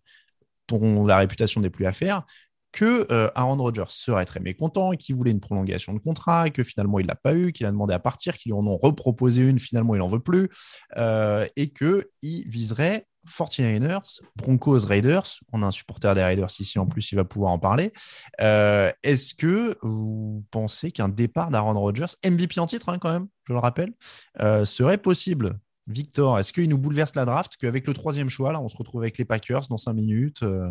dont 0.68 1.06
la 1.06 1.18
réputation 1.18 1.62
n'est 1.62 1.70
plus 1.70 1.86
à 1.86 1.94
faire, 1.94 2.26
que 2.72 3.06
euh, 3.12 3.30
Aaron 3.36 3.58
Rodgers 3.58 3.84
serait 3.90 4.26
très 4.26 4.40
mécontent, 4.40 4.92
qu'il 4.92 5.16
voulait 5.16 5.32
une 5.32 5.40
prolongation 5.40 5.94
de 5.94 6.00
contrat, 6.00 6.50
que 6.50 6.64
finalement 6.64 7.00
il 7.00 7.06
l'a 7.06 7.16
pas 7.16 7.36
eu, 7.36 7.52
qu'il 7.52 7.66
a 7.66 7.72
demandé 7.72 7.94
à 7.94 8.00
partir, 8.00 8.38
qu'ils 8.38 8.52
lui 8.52 8.58
en 8.60 8.66
ont 8.66 8.78
reproposé 8.78 9.42
une, 9.42 9.60
finalement 9.60 9.96
il 9.96 10.00
n'en 10.00 10.08
veut 10.08 10.20
plus, 10.22 10.50
euh, 10.98 11.48
et 11.56 11.70
qu'il 11.70 12.06
viserait 12.48 13.06
49ers, 13.28 14.22
Broncos, 14.36 14.86
Raiders. 14.86 15.40
On 15.52 15.62
a 15.64 15.68
un 15.68 15.72
supporter 15.72 16.14
des 16.16 16.24
Raiders 16.24 16.52
ici 16.60 16.80
en 16.80 16.86
plus, 16.86 17.12
il 17.12 17.16
va 17.16 17.26
pouvoir 17.26 17.52
en 17.52 17.60
parler. 17.60 17.92
Euh, 18.40 18.92
est-ce 19.04 19.34
que 19.34 19.78
vous 19.82 20.46
pensez 20.52 20.92
qu'un 20.92 21.10
départ 21.10 21.52
d'Aaron 21.52 21.80
Rodgers, 21.80 22.14
MVP 22.26 22.60
en 22.60 22.68
titre 22.68 22.90
hein, 22.90 22.98
quand 23.00 23.12
même, 23.12 23.28
je 23.48 23.54
le 23.54 23.60
rappelle, 23.60 23.94
euh, 24.40 24.66
serait 24.66 24.98
possible? 24.98 25.60
Victor, 25.88 26.40
est-ce 26.40 26.54
qu'il 26.54 26.70
nous 26.70 26.78
bouleverse 26.78 27.16
la 27.16 27.26
draft 27.26 27.58
qu'avec 27.58 27.88
le 27.88 27.94
troisième 27.94 28.30
choix, 28.30 28.52
là, 28.52 28.62
on 28.62 28.68
se 28.68 28.78
retrouve 28.78 29.02
avec 29.02 29.18
les 29.18 29.26
Packers 29.26 29.68
dans 29.70 29.78
cinq 29.78 29.94
minutes 29.94 30.44
euh? 30.44 30.70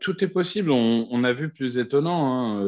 Tout 0.00 0.22
est 0.22 0.28
possible. 0.28 0.70
On, 0.70 1.24
a 1.24 1.32
vu 1.32 1.50
plus 1.50 1.78
étonnant. 1.78 2.60
Hein. 2.60 2.62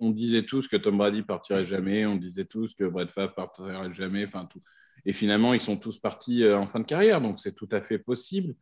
On, 0.00 0.10
disait 0.10 0.42
tous 0.42 0.66
que 0.66 0.76
Tom 0.76 0.98
Brady 0.98 1.22
partirait 1.22 1.64
jamais. 1.64 2.04
On 2.04 2.16
disait 2.16 2.46
tous 2.46 2.74
que 2.74 2.82
Brett 2.82 3.08
Favre 3.08 3.32
partirait 3.32 3.94
jamais. 3.94 4.24
Enfin, 4.24 4.46
tout 4.46 4.60
et 5.06 5.12
finalement, 5.12 5.54
ils 5.54 5.60
sont 5.60 5.76
tous 5.76 5.98
partis 5.98 6.44
euh, 6.44 6.58
en 6.58 6.66
fin 6.66 6.80
de 6.80 6.86
carrière, 6.86 7.20
donc 7.20 7.40
c'est 7.40 7.54
tout 7.54 7.68
à 7.72 7.80
fait 7.80 7.98
possible. 7.98 8.54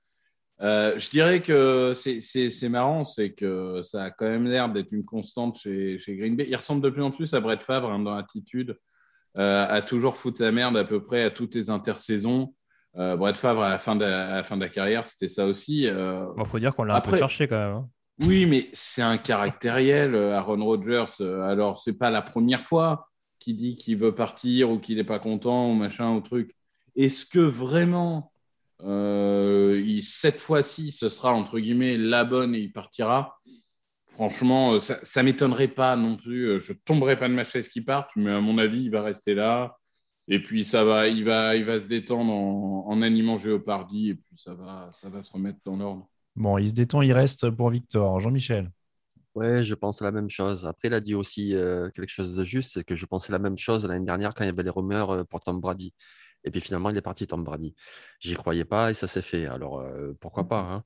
Euh, 0.61 0.99
je 0.99 1.09
dirais 1.11 1.41
que 1.41 1.93
c'est 1.95 2.69
marrant, 2.69 3.05
c'est 3.05 3.33
que 3.33 3.81
ça 3.83 4.05
a 4.05 4.11
quand 4.11 4.27
même 4.27 4.45
l'air 4.45 4.69
d'être 4.69 4.91
une 4.93 5.05
constante 5.05 5.59
chez, 5.59 5.99
chez, 5.99 6.17
Green 6.17 6.35
Bay. 6.35 6.47
Il 6.49 6.57
ressemble 6.57 6.83
de 6.83 6.91
plus 6.91 7.03
en 7.03 7.13
plus 7.13 7.33
à 7.35 7.41
Brett 7.41 7.63
Favre 7.63 7.91
hein, 7.91 8.01
dans 8.01 8.17
l'attitude, 8.17 8.77
euh, 9.37 9.67
à 9.69 9.83
toujours 9.83 10.17
foutre 10.17 10.43
la 10.43 10.51
merde 10.51 10.77
à 10.77 10.85
peu 10.85 11.03
près 11.05 11.23
à 11.23 11.31
toutes 11.31 11.55
les 11.55 11.71
intersaisons. 11.71 12.55
Brett 12.95 13.37
Favre, 13.37 13.63
à 13.63 13.71
la 13.71 13.79
fin 13.79 13.95
de, 13.95 14.05
la, 14.05 14.43
fin 14.43 14.57
de 14.57 14.63
la 14.63 14.69
carrière, 14.69 15.07
c'était 15.07 15.29
ça 15.29 15.47
aussi. 15.47 15.83
Il 15.85 16.45
faut 16.47 16.59
dire 16.59 16.75
qu'on 16.75 16.83
l'a 16.83 16.97
un 16.97 17.01
peu 17.01 17.17
cherché 17.17 17.47
quand 17.47 17.59
même. 17.59 17.75
Hein. 17.77 17.89
Oui, 18.23 18.45
mais 18.45 18.69
c'est 18.73 19.03
un 19.03 19.19
caractériel, 19.19 20.17
Aaron 20.17 20.65
Rodgers. 20.65 21.05
Alors, 21.21 21.81
c'est 21.81 21.93
pas 21.93 22.11
la 22.11 22.23
première 22.23 22.63
fois 22.63 23.08
qui 23.39 23.55
dit 23.55 23.77
qu'il 23.77 23.97
veut 23.97 24.15
partir 24.15 24.71
ou 24.71 24.79
qu'il 24.79 24.97
n'est 24.97 25.05
pas 25.05 25.19
content 25.19 25.71
ou 25.71 25.75
machin 25.75 26.15
ou 26.15 26.21
truc. 26.21 26.55
Est-ce 26.97 27.25
que 27.25 27.39
vraiment 27.39 28.33
euh, 28.85 29.83
cette 30.03 30.41
fois-ci 30.41 30.93
ce 30.93 31.09
sera 31.09 31.33
entre 31.33 31.59
guillemets 31.59 31.97
la 31.97 32.25
bonne 32.25 32.55
et 32.55 32.61
il 32.61 32.73
partira? 32.73 33.39
Franchement, 34.09 34.73
euh, 34.73 34.81
ça, 34.81 35.23
ne 35.23 35.25
m'étonnerait 35.27 35.69
pas 35.69 35.95
non 35.95 36.17
plus. 36.17 36.49
Euh, 36.49 36.59
je 36.59 36.73
tomberai 36.73 37.17
pas 37.17 37.29
de 37.29 37.35
ma 37.35 37.45
chaise 37.45 37.69
qui 37.69 37.83
parte, 37.83 38.11
mais 38.17 38.33
à 38.33 38.41
mon 38.41 38.59
avis, 38.59 38.83
il 38.83 38.91
va 38.91 39.03
rester 39.03 39.35
là. 39.35 39.77
Et 40.27 40.43
puis 40.43 40.65
ça 40.65 40.85
va, 40.85 41.07
il 41.07 41.25
va, 41.25 41.55
il 41.55 41.65
va 41.65 41.79
se 41.79 41.87
détendre 41.87 42.33
en, 42.33 43.01
animant 43.01 43.39
Géopardy 43.39 44.11
et 44.11 44.15
puis 44.15 44.37
ça 44.37 44.55
va, 44.55 44.91
ça 44.93 45.09
va 45.09 45.23
se 45.23 45.33
remettre 45.33 45.59
dans 45.65 45.77
l'ordre. 45.77 46.09
Bon, 46.37 46.59
il 46.59 46.69
se 46.69 46.75
détend, 46.75 47.01
il 47.01 47.13
reste 47.13 47.51
pour 47.51 47.71
Victor. 47.71 48.21
Jean-Michel. 48.21 48.71
Ouais, 49.39 49.63
je 49.63 49.75
pense 49.75 50.01
la 50.01 50.11
même 50.11 50.29
chose. 50.29 50.67
Après, 50.67 50.89
il 50.89 50.95
a 50.95 51.01
dit 51.01 51.15
aussi 51.15 51.55
euh, 51.55 51.91
quelque 51.91 52.09
chose 52.09 52.35
de 52.35 52.43
juste, 52.43 52.73
c'est 52.73 52.83
que 52.85 52.97
je 52.97 53.07
pensais 53.07 53.31
la 53.31 53.39
même 53.39 53.57
chose 53.57 53.87
l'année 53.87 54.05
dernière 54.05 54.35
quand 54.35 54.43
il 54.43 54.49
y 54.49 54.51
avait 54.51 54.65
les 54.65 54.71
rumeurs 54.71 55.11
euh, 55.13 55.25
pour 55.25 55.39
Tom 55.41 55.61
Brady. 55.61 55.95
Et 56.45 56.51
puis 56.51 56.61
finalement, 56.61 56.91
il 56.91 56.97
est 56.97 57.03
parti 57.03 57.27
Tom 57.27 57.45
Brady. 57.45 57.75
J'y 58.21 58.35
croyais 58.35 58.65
pas 58.65 58.91
et 58.91 58.95
ça 58.95 59.07
s'est 59.07 59.23
fait. 59.23 59.47
Alors, 59.47 59.79
euh, 59.81 60.13
pourquoi 60.21 60.49
pas 60.49 60.61
hein. 60.61 60.85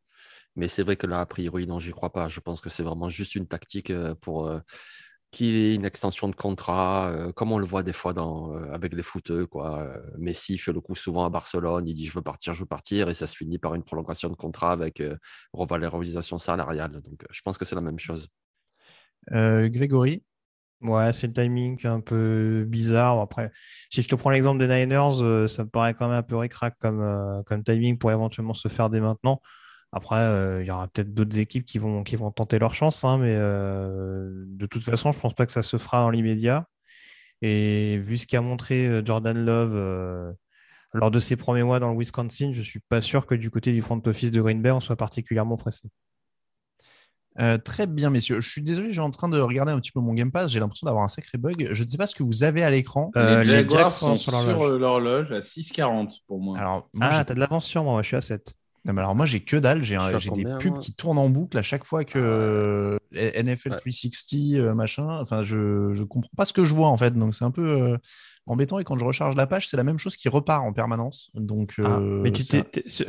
Mais 0.57 0.69
c'est 0.69 0.83
vrai 0.83 0.97
que 0.97 1.07
là, 1.07 1.21
a 1.21 1.27
priori, 1.27 1.67
non, 1.67 1.79
j'y 1.81 1.93
crois 1.93 2.12
pas. 2.12 2.29
Je 2.29 2.41
pense 2.41 2.61
que 2.61 2.71
c'est 2.71 2.83
vraiment 2.83 3.09
juste 3.09 3.37
une 3.37 3.49
tactique 3.49 3.93
pour 4.21 4.53
qu'il 5.31 5.55
ait 5.55 5.75
une 5.75 5.85
extension 5.87 6.29
de 6.29 6.37
contrat, 6.37 7.15
comme 7.37 7.53
on 7.53 7.59
le 7.59 7.67
voit 7.67 7.83
des 7.83 7.93
fois 7.95 8.12
dans, 8.12 8.53
avec 8.73 8.93
les 8.95 9.03
footeux. 9.03 9.47
Quoi. 9.47 9.95
Messi 10.19 10.59
fait 10.59 10.73
le 10.73 10.81
coup 10.83 10.95
souvent 10.95 11.25
à 11.25 11.31
Barcelone, 11.31 11.88
il 11.88 11.95
dit 11.95 12.07
je 12.07 12.12
veux 12.12 12.23
partir, 12.23 12.55
je 12.55 12.61
veux 12.61 12.67
partir, 12.67 13.09
et 13.09 13.15
ça 13.15 13.27
se 13.27 13.37
finit 13.37 13.59
par 13.59 13.75
une 13.75 13.83
prolongation 13.85 14.29
de 14.31 14.35
contrat 14.37 14.73
avec 14.73 15.03
revalorisation 15.55 16.38
salariale. 16.38 17.01
Donc 17.03 17.25
je 17.31 17.41
pense 17.43 17.59
que 17.59 17.65
c'est 17.65 17.77
la 17.77 17.81
même 17.83 17.99
chose. 17.99 18.29
Grégory 19.30 20.22
Ouais, 20.80 21.12
c'est 21.12 21.28
le 21.28 21.32
timing 21.32 21.78
un 21.87 22.00
peu 22.00 22.64
bizarre. 22.66 23.20
Après, 23.20 23.52
si 23.88 24.02
je 24.02 24.08
te 24.08 24.16
prends 24.16 24.30
l'exemple 24.30 24.58
des 24.58 24.66
Niners, 24.66 25.46
ça 25.48 25.62
me 25.62 25.68
paraît 25.68 25.94
quand 25.94 26.08
même 26.08 26.18
un 26.18 26.22
peu 26.24 26.37
ricrac 26.37 26.74
comme, 26.80 27.44
comme 27.46 27.62
timing 27.62 27.98
pour 27.98 28.11
éventuellement 28.11 28.54
se 28.54 28.66
faire 28.66 28.90
dès 28.90 29.00
maintenant. 29.00 29.40
Après, 29.92 30.16
euh, 30.16 30.62
il 30.62 30.66
y 30.66 30.70
aura 30.70 30.88
peut-être 30.88 31.12
d'autres 31.12 31.38
équipes 31.38 31.66
qui 31.66 31.78
vont, 31.78 32.02
qui 32.02 32.16
vont 32.16 32.30
tenter 32.30 32.58
leur 32.58 32.74
chance, 32.74 33.04
hein, 33.04 33.18
mais 33.18 33.35
euh, 33.37 34.44
de 34.46 34.66
toute 34.66 34.82
façon, 34.82 35.12
je 35.12 35.18
ne 35.18 35.22
pense 35.22 35.35
pas 35.35 35.44
que 35.44 35.52
ça 35.52 35.62
se 35.62 35.76
fera 35.76 36.00
dans 36.00 36.11
l'immédiat. 36.11 36.66
Et 37.42 37.98
vu 37.98 38.18
ce 38.18 38.26
qu'a 38.26 38.40
montré 38.40 38.87
euh, 38.87 39.02
Jordan 39.04 39.37
Love 39.44 40.35
lors 40.94 41.11
de 41.11 41.18
ses 41.18 41.37
premiers 41.37 41.62
mois 41.62 41.78
dans 41.80 41.92
le 41.92 41.98
Wisconsin, 41.98 42.52
je 42.52 42.61
ne 42.61 42.64
suis 42.64 42.80
pas 42.80 43.02
sûr 43.02 43.26
que 43.26 43.35
du 43.35 43.50
côté 43.50 43.72
du 43.72 43.82
front 43.82 44.00
office 44.06 44.30
de 44.30 44.40
Green 44.40 44.62
Bay, 44.62 44.70
on 44.70 44.80
soit 44.80 44.96
particulièrement 44.96 45.56
pressé. 45.56 45.88
Très 47.64 47.87
bien, 47.87 48.11
messieurs. 48.11 48.40
Je 48.40 48.49
suis 48.49 48.62
désolé, 48.62 48.90
j'ai 48.90 49.01
en 49.01 49.11
train 49.11 49.29
de 49.29 49.40
regarder 49.40 49.73
un 49.73 49.81
petit 49.81 49.92
peu 49.92 50.01
mon 50.01 50.14
Game 50.14 50.33
Pass. 50.33 50.51
J'ai 50.51 50.61
l'impression 50.61 50.87
d'avoir 50.87 51.05
un 51.05 51.09
sacré 51.09 51.38
bug. 51.38 51.68
Je 51.73 51.85
ne 51.85 51.88
sais 51.88 51.97
pas 51.97 52.07
ce 52.07 52.14
que 52.14 52.23
vous 52.23 52.45
avez 52.45 52.62
à 52.62 52.71
l'écran. 52.71 53.11
les 53.14 53.45
Jaguars 53.45 53.90
sont, 53.90 54.16
sur 54.16 54.68
l'horloge 54.68 55.33
à 55.33 55.40
6,40 55.40 56.21
pour 56.27 56.40
moi. 56.40 56.59
Alors, 56.59 56.88
ah, 57.01 57.25
tu 57.25 57.33
as 57.33 57.35
de 57.35 57.40
l'avance 57.40 57.66
sur 57.66 57.85
moi. 57.85 58.03
Je 58.03 58.09
suis 58.09 58.16
à 58.16 58.21
7 58.21 58.55
alors 58.88 59.14
moi 59.14 59.27
j'ai 59.27 59.40
que 59.40 59.57
dalle, 59.57 59.83
j'ai 59.83 59.97
des 60.35 60.45
pubs 60.59 60.79
qui 60.79 60.92
tournent 60.92 61.18
en 61.18 61.29
boucle 61.29 61.57
à 61.57 61.62
chaque 61.62 61.85
fois 61.85 62.05
que 62.05 62.99
ah 63.14 63.42
NFL 63.42 63.77
360 63.77 64.55
euh, 64.55 64.75
machin. 64.75 65.07
Enfin 65.21 65.42
je 65.42 65.92
je 65.95 66.03
comprends 66.03 66.33
pas 66.37 66.45
ce 66.45 66.53
que 66.53 66.64
je 66.64 66.75
vois 66.75 66.88
en 66.88 66.97
fait, 66.97 67.14
donc 67.14 67.35
c'est 67.35 67.45
un 67.45 67.51
peu 67.51 67.68
euh, 67.68 67.99
embêtant 68.46 68.78
et 68.78 68.85
quand 68.85 68.98
je 68.98 69.05
recharge 69.05 69.37
la 69.37 69.46
page 69.46 69.68
c'est 69.68 69.76
la 69.76 69.85
même 69.85 69.98
chose 69.98 70.16
qui 70.16 70.28
repart 70.28 70.64
en 70.64 70.72
permanence. 70.72 71.31
Donc 71.35 71.74
ah, 71.78 71.98
euh, 71.98 72.20
mais 72.22 72.33
tu 72.33 72.42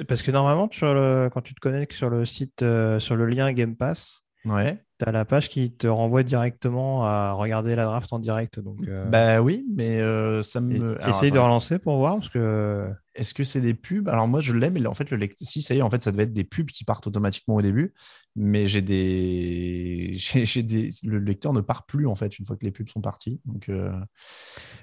parce 0.08 0.22
que 0.22 0.32
normalement 0.32 0.70
sur 0.72 0.94
le... 0.94 1.30
quand 1.32 1.42
tu 1.42 1.54
te 1.54 1.60
connectes 1.60 1.94
sur 1.94 2.10
le 2.10 2.26
site 2.26 2.64
sur 3.00 3.16
le 3.16 3.26
lien 3.26 3.52
Game 3.54 3.76
Pass, 3.76 4.24
ouais. 4.46 4.84
tu 5.00 5.06
as 5.08 5.12
la 5.12 5.26
page 5.26 5.50
qui 5.50 5.72
te 5.72 5.88
renvoie 5.88 6.24
directement 6.24 7.06
à 7.06 7.34
regarder 7.34 7.76
la 7.76 7.86
draft 7.86 8.12
en 8.14 8.20
direct. 8.20 8.60
Donc, 8.60 8.80
Bah 9.10 9.42
oui, 9.42 9.66
mais 9.76 10.00
ça 10.42 10.62
me. 10.62 10.98
Essaye 11.08 11.32
de 11.32 11.40
relancer 11.40 11.80
pour 11.80 11.98
voir 11.98 12.16
parce 12.16 12.30
que. 12.30 12.90
Est-ce 13.16 13.34
que 13.34 13.44
c'est 13.44 13.62
des 13.62 13.74
pubs? 13.74 14.10
Alors 14.10 14.28
moi 14.28 14.42
je 14.42 14.54
l'aime, 14.54 14.74
mais 14.74 14.86
en 14.88 14.94
fait 14.94 15.12
le 15.12 15.18
lecteur, 15.18 15.48
si 15.48 15.62
ça 15.62 15.76
y 15.76 15.80
est, 15.80 15.82
en 15.82 15.90
fait 15.90 16.02
ça 16.02 16.12
devait 16.12 16.24
être 16.24 16.34
des 16.34 16.44
pubs 16.44 16.70
qui 16.70 16.84
partent 16.84 17.06
automatiquement 17.06 17.56
au 17.56 17.62
début, 17.62 17.94
mais 18.36 18.66
j'ai 18.66 18.82
des, 18.82 20.14
j'ai 20.16 20.64
des, 20.64 20.90
le 21.04 21.20
lecteur 21.20 21.54
ne 21.54 21.62
part 21.62 21.86
plus 21.86 22.08
en 22.08 22.16
fait 22.16 22.40
une 22.40 22.46
fois 22.46 22.56
que 22.56 22.66
les 22.66 22.72
pubs 22.72 22.90
sont 22.90 23.02
partis. 23.02 23.40
Donc 23.46 23.70
euh, 23.70 23.92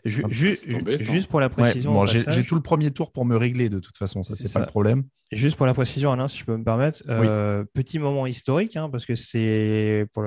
juste 0.05 1.29
pour 1.29 1.41
la 1.41 1.49
précision, 1.49 2.07
j'ai 2.07 2.45
tout 2.45 2.55
le 2.55 2.63
premier 2.63 2.91
tour 2.93 3.11
pour 3.11 3.25
me 3.25 3.37
régler 3.37 3.69
de 3.69 3.81
toute 3.81 3.99
façon, 3.99 4.23
ça 4.23 4.37
c'est 4.37 4.53
pas 4.53 4.61
le 4.61 4.67
problème. 4.67 5.05
Juste 5.33 5.57
pour 5.57 5.67
la 5.67 5.75
précision, 5.75 6.11
Alain, 6.11 6.27
si 6.27 6.39
je 6.39 6.45
peux 6.45 6.57
me 6.57 6.65
permettre, 6.65 7.03
euh, 7.09 7.65
petit 7.73 7.99
moment 7.99 8.27
historique, 8.27 8.77
hein, 8.77 8.89
parce 8.91 9.07
que 9.07 9.15
c'est 9.15 10.07
pour 10.13 10.23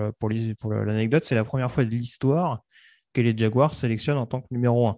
l'anecdote, 0.71 1.23
c'est 1.23 1.35
la 1.35 1.43
première 1.43 1.71
fois 1.71 1.85
de 1.85 1.89
l'histoire 1.89 2.61
que 3.13 3.21
les 3.21 3.37
Jaguars 3.37 3.73
sélectionnent 3.73 4.17
en 4.17 4.25
tant 4.25 4.41
que 4.41 4.47
numéro 4.51 4.87
1. 4.87 4.97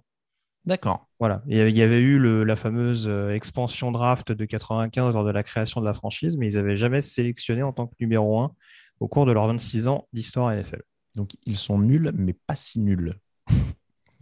D'accord. 0.65 1.07
Voilà. 1.19 1.43
Il 1.47 1.57
y 1.57 1.81
avait 1.81 1.99
eu 1.99 2.19
la 2.43 2.55
fameuse 2.55 3.07
euh, 3.07 3.33
expansion 3.33 3.91
draft 3.91 4.31
de 4.31 4.45
95 4.45 5.13
lors 5.13 5.23
de 5.23 5.31
la 5.31 5.43
création 5.43 5.79
de 5.79 5.85
la 5.85 5.93
franchise, 5.93 6.37
mais 6.37 6.51
ils 6.51 6.55
n'avaient 6.55 6.75
jamais 6.75 7.01
sélectionné 7.01 7.61
en 7.61 7.71
tant 7.71 7.85
que 7.87 7.93
numéro 7.99 8.39
1 8.39 8.51
au 8.99 9.07
cours 9.07 9.25
de 9.25 9.31
leurs 9.31 9.47
26 9.47 9.87
ans 9.87 10.07
d'histoire 10.11 10.51
NFL. 10.51 10.81
Donc 11.15 11.35
ils 11.45 11.57
sont 11.57 11.77
nuls, 11.77 12.11
mais 12.15 12.33
pas 12.33 12.55
si 12.55 12.79
nuls. 12.79 13.13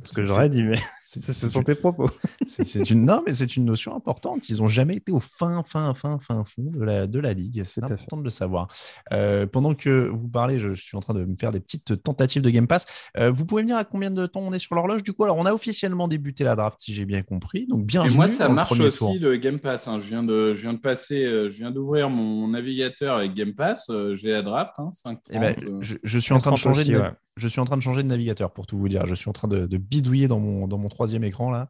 Ce 0.03 0.13
que 0.13 0.25
j'aurais 0.25 0.49
dit, 0.49 0.63
mais 0.63 0.77
ce 1.07 1.47
sont 1.47 1.63
tes 1.63 1.75
propos. 1.75 2.09
c'est 2.47 2.89
une 2.89 3.05
non, 3.05 3.23
mais 3.25 3.33
c'est 3.33 3.55
une 3.55 3.65
notion 3.65 3.95
importante. 3.95 4.49
Ils 4.49 4.57
n'ont 4.57 4.67
jamais 4.67 4.95
été 4.95 5.11
au 5.11 5.19
fin, 5.19 5.63
fin, 5.63 5.93
fin, 5.93 6.19
fin 6.19 6.43
fond 6.45 6.63
de 6.63 6.83
la, 6.83 7.07
de 7.07 7.19
la 7.19 7.33
ligue. 7.33 7.63
C'est 7.63 7.83
important 7.83 8.17
de 8.17 8.23
le 8.23 8.29
savoir. 8.29 8.67
Euh, 9.11 9.45
pendant 9.45 9.73
que 9.73 10.07
vous 10.07 10.27
parlez, 10.27 10.59
je, 10.59 10.73
suis 10.73 10.97
en 10.97 10.99
train 10.99 11.13
de 11.13 11.25
me 11.25 11.35
faire 11.35 11.51
des 11.51 11.59
petites 11.59 12.01
tentatives 12.03 12.41
de 12.41 12.49
Game 12.49 12.67
Pass. 12.67 12.85
Euh, 13.17 13.31
vous 13.31 13.45
pouvez 13.45 13.63
me 13.63 13.67
dire 13.67 13.77
à 13.77 13.85
combien 13.85 14.11
de 14.11 14.25
temps 14.25 14.41
on 14.41 14.53
est 14.53 14.59
sur 14.59 14.75
l'horloge 14.75 15.03
du 15.03 15.13
coup? 15.13 15.23
Alors, 15.23 15.37
on 15.37 15.45
a 15.45 15.53
officiellement 15.53 16.07
débuté 16.07 16.43
la 16.43 16.55
draft, 16.55 16.79
si 16.81 16.93
j'ai 16.93 17.05
bien 17.05 17.21
compris. 17.21 17.67
Donc, 17.67 17.85
bien. 17.85 18.03
Et 18.03 18.09
moi, 18.09 18.29
ça 18.29 18.49
marche 18.49 18.79
aussi 18.79 19.19
le 19.19 19.37
Game 19.37 19.59
Pass. 19.59 19.87
Hein. 19.87 19.99
Je 19.99 20.05
viens 20.05 20.23
de, 20.23 20.55
je 20.55 20.61
viens 20.61 20.73
de 20.73 20.79
passer, 20.79 21.25
euh, 21.25 21.49
je 21.49 21.57
viens 21.57 21.71
d'ouvrir 21.71 22.09
mon 22.09 22.47
navigateur 22.47 23.17
avec 23.17 23.33
Game 23.33 23.53
Pass. 23.53 23.91
J'ai 24.13 24.31
la 24.31 24.41
draft, 24.41 24.73
hein, 24.77 24.91
5, 24.93 25.19
eh 25.31 25.39
ben, 25.39 25.55
je, 25.81 26.19
suis 26.19 26.33
en 26.33 26.39
train 26.39 26.51
de 26.51 26.57
changer. 26.57 26.91
de, 26.91 27.01
je 27.35 27.47
suis 27.47 27.59
en 27.59 27.65
train 27.65 27.77
de 27.77 27.81
changer 27.81 28.03
de 28.03 28.07
navigateur 28.07 28.51
pour 28.51 28.67
tout 28.67 28.77
vous 28.77 28.89
dire. 28.89 29.07
Je 29.07 29.15
suis 29.15 29.29
en 29.29 29.33
train 29.33 29.47
de, 29.47 29.77
bidouiller 29.93 30.27
dans 30.27 30.39
mon, 30.39 30.67
dans 30.67 30.77
mon 30.79 30.89
troisième 30.89 31.23
écran 31.23 31.51
là. 31.51 31.69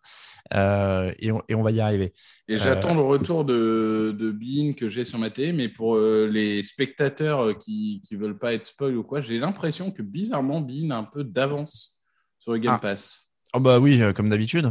Euh, 0.54 1.14
et, 1.20 1.32
on, 1.32 1.64
va 1.64 1.72
y 1.72 1.82
arriver. 1.82 2.14
Et 2.48 2.58
j'attends 2.58 2.92
euh, 2.92 2.96
le 2.96 3.02
retour 3.02 3.44
de, 3.44 4.16
de 4.18 4.32
Bean 4.32 4.74
que 4.74 4.88
j'ai 4.88 5.04
sur 5.04 5.20
ma 5.20 5.30
télé, 5.30 5.52
mais 5.52 5.68
pour 5.68 5.96
euh, 5.96 6.28
les 6.32 6.64
spectateurs 6.64 7.58
qui 7.58 8.02
ne 8.12 8.18
veulent 8.18 8.38
pas 8.38 8.54
être 8.54 8.66
spoil 8.66 8.96
ou 8.96 9.04
quoi, 9.04 9.22
j'ai 9.22 9.40
l'impression 9.40 9.92
que 9.92 10.02
bizarrement 10.02 10.62
Bean 10.62 10.92
a 10.92 10.98
un 10.98 11.04
peu 11.04 11.24
d'avance 11.24 12.00
sur 12.40 12.54
le 12.54 12.60
Game 12.60 12.76
ah. 12.76 12.80
Pass. 12.80 13.32
Oh 13.54 13.60
bah 13.60 13.80
oui, 13.80 14.02
comme 14.16 14.30
d'habitude. 14.30 14.70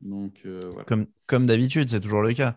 Donc, 0.00 0.40
voilà. 0.44 0.84
Comme, 0.84 1.06
comme 1.26 1.46
d'habitude, 1.46 1.90
c'est 1.90 2.00
toujours 2.00 2.22
le 2.22 2.32
cas. 2.32 2.56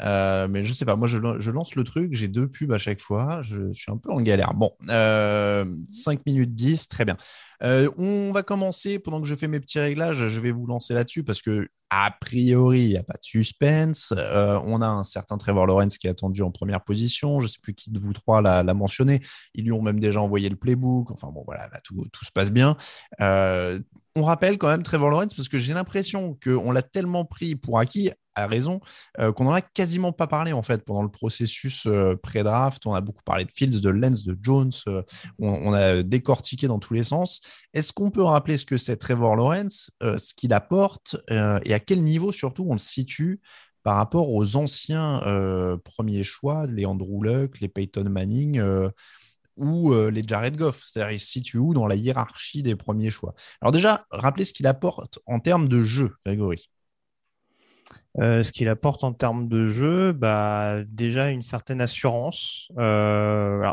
Euh, 0.00 0.48
mais 0.48 0.64
je 0.64 0.72
sais 0.72 0.84
pas, 0.84 0.96
moi 0.96 1.08
je, 1.08 1.50
lance 1.50 1.74
le 1.74 1.84
truc, 1.84 2.14
j'ai 2.14 2.28
deux 2.28 2.48
pubs 2.48 2.72
à 2.72 2.78
chaque 2.78 3.00
fois, 3.00 3.42
je, 3.42 3.72
suis 3.72 3.90
un 3.90 3.96
peu 3.96 4.10
en 4.10 4.20
galère. 4.20 4.54
Bon, 4.54 4.72
5 4.86 4.90
euh, 4.90 5.64
minutes 6.26 6.54
10, 6.54 6.88
très 6.88 7.04
bien. 7.04 7.16
Euh, 7.62 7.90
on 7.96 8.30
va 8.32 8.42
commencer, 8.42 8.98
pendant 8.98 9.20
que 9.20 9.26
je 9.26 9.34
fais 9.34 9.48
mes 9.48 9.60
petits 9.60 9.80
réglages, 9.80 10.28
je 10.28 10.40
vais 10.40 10.52
vous 10.52 10.66
lancer 10.66 10.94
là-dessus 10.94 11.24
parce 11.24 11.42
que, 11.42 11.68
a 11.90 12.14
priori, 12.20 12.80
il 12.82 12.88
n'y 12.90 12.96
a 12.98 13.02
pas 13.02 13.14
de 13.14 13.24
suspense. 13.24 14.12
on 14.12 14.82
a 14.82 14.86
un 14.86 15.04
certain 15.04 15.38
Trevor 15.38 15.66
Lawrence 15.66 15.96
qui 15.96 16.06
est 16.06 16.10
attendu 16.10 16.42
en 16.42 16.50
première 16.50 16.82
position. 16.82 17.40
Je 17.40 17.46
ne 17.46 17.48
sais 17.48 17.58
plus 17.62 17.74
qui 17.74 17.90
de 17.90 17.98
vous 17.98 18.12
trois 18.12 18.42
l'a 18.42 18.74
mentionné. 18.74 19.20
Ils 19.54 19.64
lui 19.64 19.72
ont 19.72 19.80
même 19.80 19.98
déjà 19.98 20.20
envoyé 20.20 20.50
le 20.50 20.56
playbook. 20.56 21.10
Enfin 21.10 21.28
bon, 21.32 21.42
voilà, 21.46 21.66
là, 21.72 21.80
tout 21.82 22.24
se 22.24 22.30
passe 22.30 22.50
bien. 22.50 22.76
On 24.18 24.24
rappelle 24.24 24.58
quand 24.58 24.68
même 24.68 24.82
Trevor 24.82 25.10
Lawrence 25.10 25.34
parce 25.34 25.48
que 25.48 25.58
j'ai 25.58 25.74
l'impression 25.74 26.36
qu'on 26.42 26.70
l'a 26.72 26.82
tellement 26.82 27.24
pris 27.24 27.54
pour 27.54 27.78
acquis 27.78 28.10
a 28.38 28.46
raison, 28.46 28.80
euh, 29.18 29.32
qu'on 29.32 29.44
n'en 29.44 29.52
a 29.52 29.60
quasiment 29.60 30.12
pas 30.12 30.26
parlé 30.26 30.52
en 30.52 30.62
fait 30.62 30.84
pendant 30.84 31.02
le 31.02 31.10
processus 31.10 31.86
euh, 31.86 32.16
pré-draft. 32.16 32.86
On 32.86 32.94
a 32.94 33.00
beaucoup 33.00 33.22
parlé 33.24 33.44
de 33.44 33.50
Fields, 33.54 33.80
de 33.80 33.88
Lens, 33.90 34.24
de 34.24 34.36
Jones. 34.40 34.70
Euh, 34.86 35.02
on, 35.38 35.72
a 35.72 36.02
décortiqué 36.02 36.68
dans 36.68 36.78
tous 36.78 36.94
les 36.94 37.04
sens. 37.04 37.40
Est-ce 37.74 37.92
qu'on 37.92 38.10
peut 38.10 38.22
rappeler 38.22 38.56
ce 38.56 38.64
que 38.64 38.76
c'est 38.76 38.96
Trevor 38.96 39.36
Lawrence, 39.36 39.90
ce 40.00 40.34
qu'il 40.34 40.52
apporte 40.52 41.16
et 41.30 41.74
à 41.74 41.80
quel 41.80 42.02
niveau 42.02 42.32
surtout 42.32 42.66
on 42.68 42.72
le 42.72 42.78
situe 42.78 43.40
par 43.82 43.96
rapport 43.96 44.32
aux 44.32 44.56
anciens 44.56 45.22
premiers 45.84 46.24
choix, 46.24 46.66
les 46.66 46.86
Andrew 46.86 47.22
Luck, 47.22 47.60
les 47.60 47.68
Peyton 47.68 48.08
Manning 48.08 48.60
ou 49.58 49.94
les 50.10 50.22
Jared 50.26 50.56
Goff 50.56 50.84
C'est-à-dire, 50.84 51.12
il 51.12 51.20
se 51.20 51.28
situe 51.28 51.58
où 51.58 51.74
dans 51.74 51.86
la 51.86 51.94
hiérarchie 51.94 52.62
des 52.62 52.76
premiers 52.76 53.10
choix? 53.10 53.34
Alors 53.60 53.72
déjà, 53.72 54.06
rappelez 54.10 54.44
ce 54.44 54.52
qu'il 54.52 54.66
apporte 54.66 55.18
en 55.26 55.40
termes 55.40 55.68
de 55.68 55.82
jeu, 55.82 56.14
Grégory. 56.24 56.70
Euh, 58.20 58.42
ce 58.42 58.50
qu'il 58.52 58.68
apporte 58.68 59.04
en 59.04 59.12
termes 59.12 59.48
de 59.48 59.68
jeu, 59.68 60.12
bah, 60.12 60.78
déjà 60.88 61.30
une 61.30 61.42
certaine 61.42 61.80
assurance. 61.80 62.70
Euh, 62.76 63.70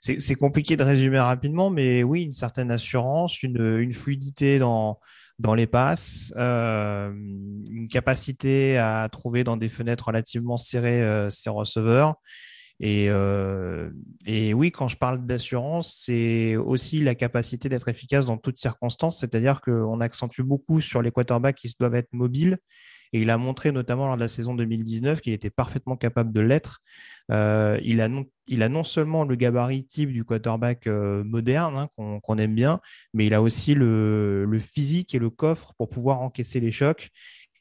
c'est 0.00 0.34
compliqué 0.34 0.76
de 0.76 0.82
résumer 0.82 1.20
rapidement, 1.20 1.70
mais 1.70 2.02
oui, 2.02 2.22
une 2.22 2.32
certaine 2.32 2.70
assurance, 2.70 3.42
une, 3.42 3.92
fluidité 3.92 4.58
dans, 4.58 4.98
dans 5.38 5.54
les 5.54 5.68
passes, 5.68 6.32
euh, 6.36 7.12
une 7.12 7.88
capacité 7.88 8.78
à 8.78 9.08
trouver 9.10 9.44
dans 9.44 9.56
des 9.56 9.68
fenêtres 9.68 10.08
relativement 10.08 10.56
serrées 10.56 11.28
ses 11.30 11.50
receveurs. 11.50 12.16
Et, 12.80 13.06
et, 14.26 14.52
oui, 14.52 14.70
quand 14.70 14.88
je 14.88 14.96
parle 14.96 15.24
d'assurance, 15.24 15.94
c'est 15.96 16.56
aussi 16.56 17.00
la 17.00 17.14
capacité 17.14 17.68
d'être 17.68 17.88
efficace 17.88 18.26
dans 18.26 18.36
toutes 18.36 18.56
circonstances, 18.56 19.18
c'est-à-dire 19.18 19.60
qu'on 19.60 20.00
accentue 20.00 20.42
beaucoup 20.42 20.80
sur 20.80 21.00
les 21.00 21.10
quarterbacks 21.10 21.56
qui 21.56 21.72
doivent 21.78 21.94
être 21.94 22.12
mobiles. 22.12 22.58
Et 23.14 23.20
il 23.20 23.30
a 23.30 23.38
montré 23.38 23.70
notamment 23.70 24.06
lors 24.06 24.16
de 24.16 24.20
la 24.20 24.28
saison 24.28 24.56
2019 24.56 25.20
qu'il 25.20 25.32
était 25.32 25.48
parfaitement 25.48 25.96
capable 25.96 26.32
de 26.32 26.40
l'être. 26.40 26.80
Euh, 27.30 27.78
il, 27.84 28.00
a 28.00 28.08
non, 28.08 28.24
il 28.48 28.60
a 28.64 28.68
non 28.68 28.82
seulement 28.82 29.24
le 29.24 29.36
gabarit 29.36 29.86
type 29.86 30.10
du 30.10 30.24
quarterback 30.24 30.88
euh, 30.88 31.22
moderne 31.22 31.88
hein, 31.96 32.20
qu'on 32.20 32.38
aime 32.38 32.56
bien, 32.56 32.80
mais 33.14 33.26
il 33.26 33.34
a 33.34 33.40
aussi 33.40 33.74
le, 33.74 34.48
physique 34.58 35.14
et 35.14 35.20
le 35.20 35.30
coffre 35.30 35.74
pour 35.78 35.88
pouvoir 35.88 36.22
encaisser 36.22 36.58
les 36.58 36.72
chocs 36.72 37.10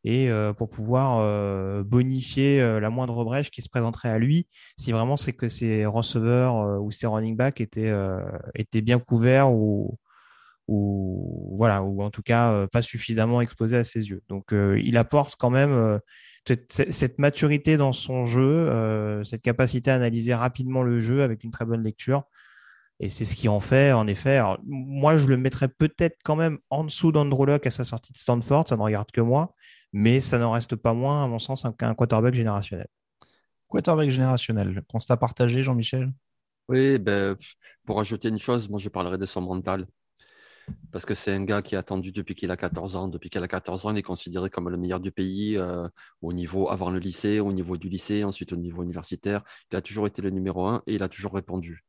et 0.03 0.29
euh, 0.29 0.53
pour 0.53 0.69
pouvoir 0.69 1.83
bonifier 1.83 2.59
la 2.79 2.89
moindre 2.89 3.23
brèche 3.23 3.51
qui 3.51 3.61
se 3.61 3.69
présenterait 3.69 4.09
à 4.09 4.19
lui 4.19 4.47
si 4.77 4.91
vraiment 4.91 5.17
c'est 5.17 5.33
que 5.33 5.47
ses 5.47 5.85
receveurs 5.85 6.81
ou 6.81 6.91
ses 6.91 7.07
running 7.07 7.35
backs 7.35 7.61
étaient, 7.61 7.93
étaient 8.55 8.81
bien 8.81 8.99
couverts 8.99 9.53
ou, 9.53 9.97
ou 10.67 11.55
voilà, 11.57 11.83
ou 11.83 12.01
en 12.01 12.09
tout 12.09 12.21
cas 12.21 12.51
euh, 12.53 12.67
pas 12.67 12.81
suffisamment 12.81 13.41
exposé 13.41 13.77
à 13.77 13.83
ses 13.83 14.09
yeux. 14.09 14.21
Donc 14.29 14.53
euh, 14.53 14.79
il 14.83 14.97
apporte 14.97 15.35
quand 15.37 15.49
même 15.49 15.71
euh, 15.71 15.97
cette, 16.69 17.19
maturité 17.19 17.77
dans 17.77 17.93
son 17.93 18.25
jeu, 18.25 19.23
cette 19.23 19.41
capacité 19.41 19.91
à 19.91 19.95
analyser 19.95 20.33
rapidement 20.33 20.83
le 20.83 20.99
jeu 20.99 21.23
avec 21.23 21.43
une 21.43 21.51
très 21.51 21.65
bonne 21.65 21.83
lecture. 21.83 22.23
Et 22.99 23.09
c'est 23.09 23.25
ce 23.25 23.35
qui 23.35 23.49
en 23.49 23.59
fait, 23.59 23.91
en 23.91 24.07
effet. 24.07 24.41
moi, 24.65 25.17
je 25.17 25.27
le 25.27 25.37
mettrais 25.37 25.67
peut-être 25.67 26.17
quand 26.23 26.35
même 26.35 26.59
en 26.69 26.83
dessous 26.83 27.11
d'Andrew 27.11 27.49
à 27.63 27.71
sa 27.71 27.83
sortie 27.83 28.13
de 28.13 28.17
Stanford, 28.17 28.67
ça 28.67 28.77
ne 28.77 28.81
regarde 28.81 29.09
que 29.11 29.21
moi, 29.21 29.55
mais 29.93 30.19
ça 30.19 30.37
n'en 30.37 30.51
reste 30.51 30.75
pas 30.75 30.93
moins, 30.93 31.23
à 31.23 31.27
mon 31.27 31.39
sens, 31.39 31.65
qu'un 31.77 31.93
quarterback 31.93 32.33
générationnel. 32.33 32.87
Quarterback 33.67 34.09
générationnel, 34.09 34.83
constat 34.87 35.17
partagé, 35.17 35.63
Jean-Michel? 35.63 36.11
Oui, 36.67 36.97
ben, 36.97 37.35
pour 37.85 37.99
ajouter 37.99 38.29
une 38.29 38.39
chose, 38.39 38.69
moi 38.69 38.79
je 38.79 38.89
parlerai 38.89 39.17
de 39.17 39.25
son 39.25 39.41
mental. 39.41 39.85
Parce 40.91 41.05
que 41.05 41.13
c'est 41.13 41.33
un 41.33 41.43
gars 41.43 41.61
qui 41.61 41.75
a 41.75 41.79
attendu 41.79 42.13
depuis 42.13 42.35
qu'il 42.35 42.49
a 42.49 42.55
14 42.55 42.95
ans. 42.95 43.07
Depuis 43.09 43.29
qu'il 43.29 43.43
a 43.43 43.47
14 43.49 43.85
ans, 43.85 43.91
il 43.91 43.97
est 43.97 44.01
considéré 44.01 44.49
comme 44.49 44.69
le 44.69 44.77
meilleur 44.77 45.01
du 45.01 45.11
pays 45.11 45.57
euh, 45.57 45.87
au 46.21 46.31
niveau 46.31 46.69
avant 46.69 46.89
le 46.89 46.99
lycée, 46.99 47.41
au 47.41 47.51
niveau 47.51 47.75
du 47.75 47.89
lycée, 47.89 48.23
ensuite 48.23 48.53
au 48.53 48.55
niveau 48.55 48.81
universitaire. 48.81 49.43
Il 49.71 49.75
a 49.75 49.81
toujours 49.81 50.07
été 50.07 50.21
le 50.21 50.29
numéro 50.29 50.65
un 50.65 50.81
et 50.87 50.95
il 50.95 51.03
a 51.03 51.09
toujours 51.09 51.33
répondu. 51.33 51.83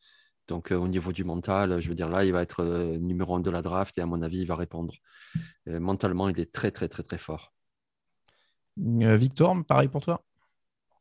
Donc, 0.48 0.72
euh, 0.72 0.76
au 0.76 0.88
niveau 0.88 1.12
du 1.12 1.24
mental, 1.24 1.80
je 1.80 1.88
veux 1.88 1.94
dire, 1.94 2.08
là, 2.08 2.24
il 2.24 2.32
va 2.32 2.42
être 2.42 2.60
euh, 2.60 2.98
numéro 2.98 3.34
un 3.34 3.40
de 3.40 3.50
la 3.50 3.62
draft 3.62 3.96
et 3.98 4.02
à 4.02 4.06
mon 4.06 4.20
avis, 4.22 4.40
il 4.40 4.46
va 4.46 4.56
répondre. 4.56 4.94
Euh, 5.68 5.80
mentalement, 5.80 6.28
il 6.28 6.38
est 6.38 6.52
très, 6.52 6.70
très, 6.70 6.88
très, 6.88 7.02
très 7.02 7.18
fort. 7.18 7.53
Victor, 8.76 9.56
pareil 9.66 9.88
pour 9.88 10.00
toi? 10.00 10.22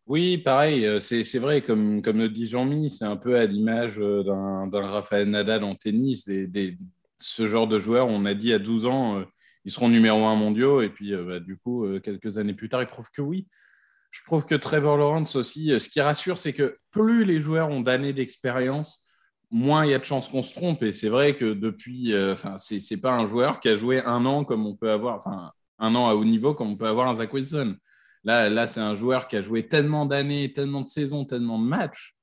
Oui, 0.05 0.37
pareil. 0.37 1.01
C'est 1.01 1.39
vrai, 1.39 1.61
comme, 1.61 2.01
comme 2.01 2.17
le 2.17 2.29
dit 2.29 2.45
Jean-Mi, 2.45 2.89
c'est 2.89 3.05
un 3.05 3.15
peu 3.15 3.37
à 3.37 3.45
l'image 3.45 3.97
d'un 3.97 4.69
Rafael 4.71 5.29
Nadal 5.29 5.63
en 5.63 5.75
tennis. 5.75 6.29
Ce 7.19 7.47
genre 7.47 7.67
de 7.67 7.79
joueurs, 7.79 8.07
on 8.07 8.25
a 8.25 8.33
dit 8.33 8.53
à 8.53 8.59
12 8.59 8.85
ans, 8.85 9.23
ils 9.63 9.71
seront 9.71 9.87
numéro 9.87 10.25
un 10.25 10.35
mondiaux. 10.35 10.81
Et 10.81 10.89
puis, 10.89 11.15
bah, 11.15 11.39
du 11.39 11.57
coup, 11.57 11.87
quelques 12.03 12.37
années 12.37 12.53
plus 12.53 12.67
tard, 12.67 12.81
ils 12.81 12.87
prouvent 12.87 13.11
que 13.11 13.21
oui. 13.21 13.47
Je 14.11 14.21
trouve 14.25 14.45
que 14.45 14.53
Trevor 14.53 14.97
Lawrence 14.97 15.35
aussi, 15.35 15.79
ce 15.79 15.89
qui 15.89 15.99
rassure, 15.99 16.37
c'est 16.37 16.53
que 16.53 16.77
plus 16.91 17.23
les 17.23 17.41
joueurs 17.41 17.69
ont 17.69 17.81
d'années 17.81 18.13
d'expérience, 18.13 19.07
moins 19.49 19.85
il 19.85 19.91
y 19.91 19.93
a 19.93 19.99
de 19.99 20.03
chances 20.03 20.27
qu'on 20.27 20.43
se 20.43 20.53
trompe. 20.53 20.83
Et 20.83 20.93
c'est 20.93 21.09
vrai 21.09 21.35
que 21.35 21.53
depuis, 21.53 22.13
euh, 22.13 22.35
c'est, 22.57 23.01
pas 23.01 23.13
un 23.13 23.27
joueur 23.27 23.59
qui 23.59 23.69
a 23.69 23.75
joué 23.75 24.01
un 24.01 24.25
an 24.25 24.43
comme 24.43 24.67
on 24.67 24.75
peut 24.75 24.91
avoir, 24.91 25.53
un 25.83 25.95
an 25.95 26.07
à 26.07 26.13
haut 26.13 26.25
niveau 26.25 26.53
comme 26.53 26.71
on 26.71 26.75
peut 26.75 26.87
avoir 26.87 27.07
un 27.07 27.15
Zach 27.15 27.33
Wilson. 27.33 27.75
Là, 28.23 28.49
là, 28.49 28.67
c'est 28.67 28.79
un 28.79 28.95
joueur 28.95 29.27
qui 29.27 29.35
a 29.35 29.41
joué 29.41 29.67
tellement 29.67 30.05
d'années, 30.05 30.53
tellement 30.53 30.81
de 30.81 30.87
saisons, 30.87 31.25
tellement 31.25 31.59
de 31.59 31.65
matchs 31.65 32.15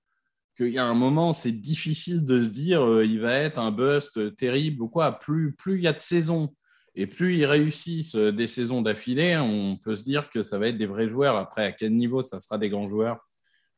qu'il 0.60 0.74
y 0.74 0.78
a 0.78 0.84
un 0.84 0.94
moment, 0.94 1.32
c'est 1.32 1.52
difficile 1.52 2.26
de 2.26 2.42
se 2.42 2.50
dire 2.50 2.84
euh, 2.84 3.04
il 3.04 3.18
va 3.20 3.32
être 3.32 3.58
un 3.58 3.70
bust 3.70 4.36
terrible 4.36 4.82
ou 4.82 4.88
quoi. 4.88 5.18
Plus, 5.18 5.54
il 5.66 5.80
y 5.80 5.86
a 5.86 5.92
de 5.94 6.00
saisons 6.00 6.54
et 6.94 7.06
plus 7.06 7.36
ils 7.36 7.46
réussissent 7.46 8.14
euh, 8.14 8.30
des 8.30 8.46
saisons 8.46 8.82
d'affilée, 8.82 9.38
on 9.38 9.78
peut 9.78 9.96
se 9.96 10.04
dire 10.04 10.28
que 10.28 10.42
ça 10.42 10.58
va 10.58 10.68
être 10.68 10.76
des 10.76 10.86
vrais 10.86 11.08
joueurs. 11.08 11.36
Après, 11.36 11.64
à 11.64 11.72
quel 11.72 11.94
niveau 11.94 12.22
ça 12.22 12.40
sera 12.40 12.58
des 12.58 12.68
grands 12.68 12.88
joueurs 12.88 13.26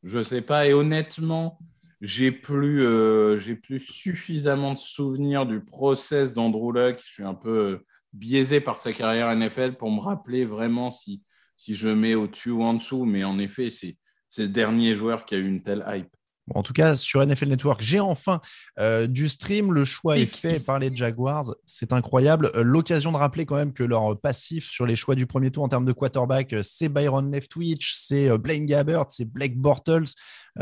Je 0.03 0.17
ne 0.17 0.23
sais 0.23 0.41
pas. 0.41 0.67
Et 0.67 0.73
honnêtement, 0.73 1.57
j'ai 2.01 2.33
plus, 2.33 2.81
euh, 2.83 3.39
j'ai 3.39 3.55
plus 3.55 3.79
suffisamment 3.79 4.73
de 4.73 4.79
souvenirs 4.79 5.45
du 5.45 5.61
process 5.63 6.33
d'Andrew 6.33 6.73
Luck. 6.73 6.99
Je 6.99 7.13
suis 7.13 7.23
un 7.23 7.35
peu 7.35 7.79
biaisé 8.13 8.61
par 8.61 8.79
sa 8.79 8.93
carrière 8.93 9.35
NFL 9.35 9.73
pour 9.73 9.91
me 9.91 9.99
rappeler 9.99 10.45
vraiment 10.45 10.91
si, 10.91 11.23
si 11.57 11.75
je 11.75 11.89
mets 11.89 12.15
au-dessus 12.15 12.51
ou 12.51 12.63
en 12.63 12.75
dessous. 12.75 13.05
Mais 13.05 13.23
en 13.23 13.39
effet, 13.39 13.69
c'est, 13.69 13.97
le 14.37 14.47
dernier 14.47 14.95
joueur 14.95 15.25
qui 15.25 15.35
a 15.35 15.37
eu 15.37 15.47
une 15.47 15.61
telle 15.61 15.85
hype 15.87 16.15
en 16.53 16.61
tout 16.61 16.73
cas, 16.73 16.97
sur 16.97 17.25
NFL 17.25 17.47
Network, 17.47 17.81
j'ai 17.81 17.99
enfin 17.99 18.41
euh, 18.79 19.07
du 19.07 19.29
stream. 19.29 19.73
Le 19.73 19.85
choix 19.85 20.17
est 20.17 20.25
fait 20.25 20.63
par 20.65 20.77
les 20.77 20.93
Jaguars. 20.95 21.55
C'est 21.65 21.93
incroyable. 21.93 22.51
Euh, 22.55 22.63
l'occasion 22.63 23.11
de 23.11 23.17
rappeler 23.17 23.45
quand 23.45 23.55
même 23.55 23.71
que 23.71 23.83
leur 23.83 24.19
passif 24.19 24.69
sur 24.69 24.85
les 24.85 24.95
choix 24.95 25.15
du 25.15 25.25
premier 25.25 25.51
tour 25.51 25.63
en 25.63 25.69
termes 25.69 25.85
de 25.85 25.93
quarterback, 25.93 26.53
euh, 26.53 26.61
c'est 26.61 26.89
Byron 26.89 27.31
Leftwich, 27.31 27.93
c'est 27.95 28.37
Blaine 28.37 28.65
Gabbert, 28.65 29.05
c'est 29.09 29.25
Blake 29.25 29.57
Bortles. 29.57 30.11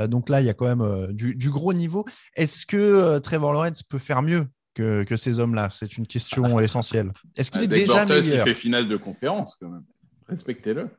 donc 0.07 0.29
là, 0.29 0.39
il 0.39 0.45
y 0.45 0.49
a 0.49 0.53
quand 0.53 0.75
même 0.75 1.07
du, 1.13 1.49
gros 1.49 1.73
niveau. 1.73 2.05
Est-ce 2.35 2.65
que 2.65 3.17
Trevor 3.19 3.53
Lawrence 3.53 3.83
peut 3.83 3.97
faire 3.97 4.21
mieux 4.21 4.47
que, 4.73 5.05
ces 5.17 5.39
hommes-là 5.39 5.69
C'est 5.71 5.97
une 5.97 6.07
question 6.07 6.57
ah. 6.57 6.63
essentielle. 6.63 7.11
Est-ce 7.35 7.51
qu'il 7.51 7.63
est 7.63 7.67
déjà 7.67 8.05
Bortles, 8.05 8.21
meilleur 8.21 8.47
Il 8.47 8.53
fait 8.53 8.59
finale 8.59 8.87
de 8.87 8.97
conférence 8.97 9.55
quand 9.59 9.69
même. 9.69 9.83
Respectez-le. 10.27 10.89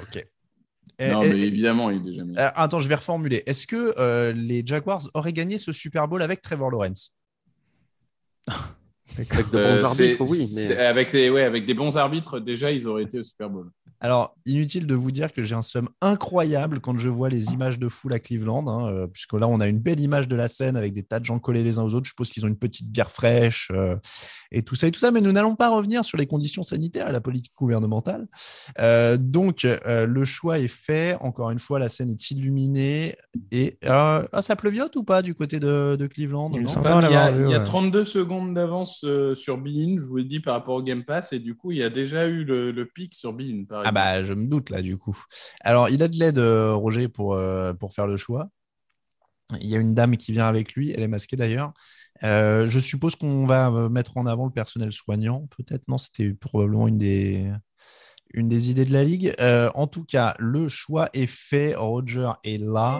Ok. 0.00 0.26
Non, 1.00 1.20
mais 1.20 1.30
évidemment, 1.30 1.90
il 1.90 1.98
est 1.98 2.10
déjà 2.10 2.24
mis. 2.24 2.34
Attends, 2.36 2.80
je 2.80 2.88
vais 2.88 2.94
reformuler. 2.94 3.42
Est-ce 3.46 3.66
que 3.66 3.94
euh, 3.98 4.32
les 4.32 4.62
Jaguars 4.64 5.02
auraient 5.14 5.32
gagné 5.32 5.58
ce 5.58 5.72
Super 5.72 6.06
Bowl 6.06 6.22
avec 6.22 6.42
Trevor 6.42 6.70
Lawrence? 6.70 7.12
Avec 9.18 9.50
de 9.50 9.58
bons 9.58 9.58
euh, 9.58 9.84
arbitres, 9.84 10.22
oui. 10.28 10.72
Avec, 10.72 11.12
ouais, 11.12 11.44
avec 11.44 11.66
des 11.66 11.74
bons 11.74 11.96
arbitres, 11.96 12.40
déjà, 12.40 12.72
ils 12.72 12.86
auraient 12.86 13.02
été 13.02 13.18
au 13.18 13.24
Super 13.24 13.50
Bowl. 13.50 13.70
Alors, 14.04 14.36
inutile 14.46 14.88
de 14.88 14.96
vous 14.96 15.12
dire 15.12 15.32
que 15.32 15.44
j'ai 15.44 15.54
un 15.54 15.62
somme 15.62 15.88
incroyable 16.00 16.80
quand 16.80 16.98
je 16.98 17.08
vois 17.08 17.28
les 17.28 17.52
images 17.52 17.78
de 17.78 17.88
foule 17.88 18.12
à 18.12 18.18
Cleveland, 18.18 18.66
hein, 18.66 18.92
euh, 18.92 19.06
puisque 19.06 19.34
là, 19.34 19.46
on 19.46 19.60
a 19.60 19.68
une 19.68 19.78
belle 19.78 20.00
image 20.00 20.26
de 20.26 20.34
la 20.34 20.48
scène 20.48 20.76
avec 20.76 20.92
des 20.92 21.04
tas 21.04 21.20
de 21.20 21.24
gens 21.24 21.38
collés 21.38 21.62
les 21.62 21.78
uns 21.78 21.84
aux 21.84 21.94
autres. 21.94 22.06
Je 22.06 22.10
suppose 22.10 22.28
qu'ils 22.28 22.44
ont 22.44 22.48
une 22.48 22.58
petite 22.58 22.90
bière 22.90 23.12
fraîche 23.12 23.70
euh, 23.72 23.94
et 24.50 24.64
tout 24.64 24.74
ça 24.74 24.88
et 24.88 24.90
tout 24.90 24.98
ça, 24.98 25.12
mais 25.12 25.20
nous 25.20 25.30
n'allons 25.30 25.54
pas 25.54 25.70
revenir 25.70 26.04
sur 26.04 26.18
les 26.18 26.26
conditions 26.26 26.64
sanitaires 26.64 27.08
et 27.08 27.12
la 27.12 27.20
politique 27.20 27.52
gouvernementale. 27.56 28.26
Euh, 28.80 29.16
donc, 29.16 29.62
le 29.62 30.24
choix 30.24 30.58
est 30.58 30.66
fait. 30.66 31.16
Encore 31.20 31.52
une 31.52 31.60
fois, 31.60 31.78
la 31.78 31.88
scène 31.88 32.10
est 32.10 32.30
illuminée. 32.32 33.14
Et 33.52 33.78
ah, 33.86 34.24
ça 34.40 34.56
pleuviote 34.56 34.96
ou 34.96 35.04
pas 35.04 35.22
du 35.22 35.36
côté 35.36 35.60
de, 35.60 36.08
Cleveland? 36.12 36.50
Il, 36.54 36.62
y 37.50 37.54
a, 37.54 37.60
32 37.60 38.02
secondes 38.02 38.52
d'avance 38.52 38.91
sur 38.92 39.58
Bean, 39.58 39.96
je 39.96 40.04
vous 40.04 40.16
l'ai 40.16 40.24
dit, 40.24 40.40
par 40.40 40.54
rapport 40.54 40.74
au 40.74 40.82
Game 40.82 41.04
Pass, 41.04 41.32
et 41.32 41.38
du 41.38 41.54
coup, 41.54 41.72
il 41.72 41.78
y 41.78 41.82
a 41.82 41.90
déjà 41.90 42.26
eu 42.26 42.44
le, 42.44 42.84
pic 42.86 43.14
sur 43.14 43.32
Bean, 43.32 43.64
par 43.68 43.82
ah 43.84 43.92
bah, 43.92 44.22
je 44.22 44.34
me 44.34 44.46
doute 44.46 44.70
là, 44.70 44.82
du 44.82 44.96
coup. 44.98 45.16
Alors, 45.62 45.88
il 45.88 46.02
a 46.02 46.08
de 46.08 46.16
l'aide, 46.16 46.38
euh, 46.38 46.74
Roger, 46.74 47.08
pour, 47.08 47.34
euh, 47.34 47.72
pour 47.72 47.92
faire 47.94 48.06
le 48.06 48.16
choix. 48.16 48.48
Il 49.60 49.66
y 49.66 49.74
a 49.74 49.78
une 49.78 49.94
dame 49.94 50.16
qui 50.16 50.32
vient 50.32 50.46
avec 50.46 50.72
lui, 50.74 50.90
elle 50.92 51.02
est 51.02 51.08
masquée 51.08 51.36
d'ailleurs. 51.36 51.72
Euh, 52.22 52.68
je 52.68 52.78
suppose 52.78 53.16
qu'on 53.16 53.46
va 53.46 53.88
mettre 53.88 54.16
en 54.16 54.26
avant 54.26 54.46
le 54.46 54.52
personnel 54.52 54.92
soignant, 54.92 55.48
peut-être. 55.56 55.82
Non, 55.88 55.98
c'était 55.98 56.32
probablement 56.32 56.88
une 56.88 56.98
des, 56.98 57.52
une 58.32 58.48
des 58.48 58.70
idées 58.70 58.84
de 58.84 58.92
la 58.92 59.04
ligue. 59.04 59.34
en 59.40 59.86
tout 59.86 60.04
cas, 60.04 60.34
le 60.38 60.68
choix 60.68 61.10
est 61.12 61.26
fait. 61.26 61.74
Roger 61.74 62.30
est 62.44 62.58
là. 62.58 62.98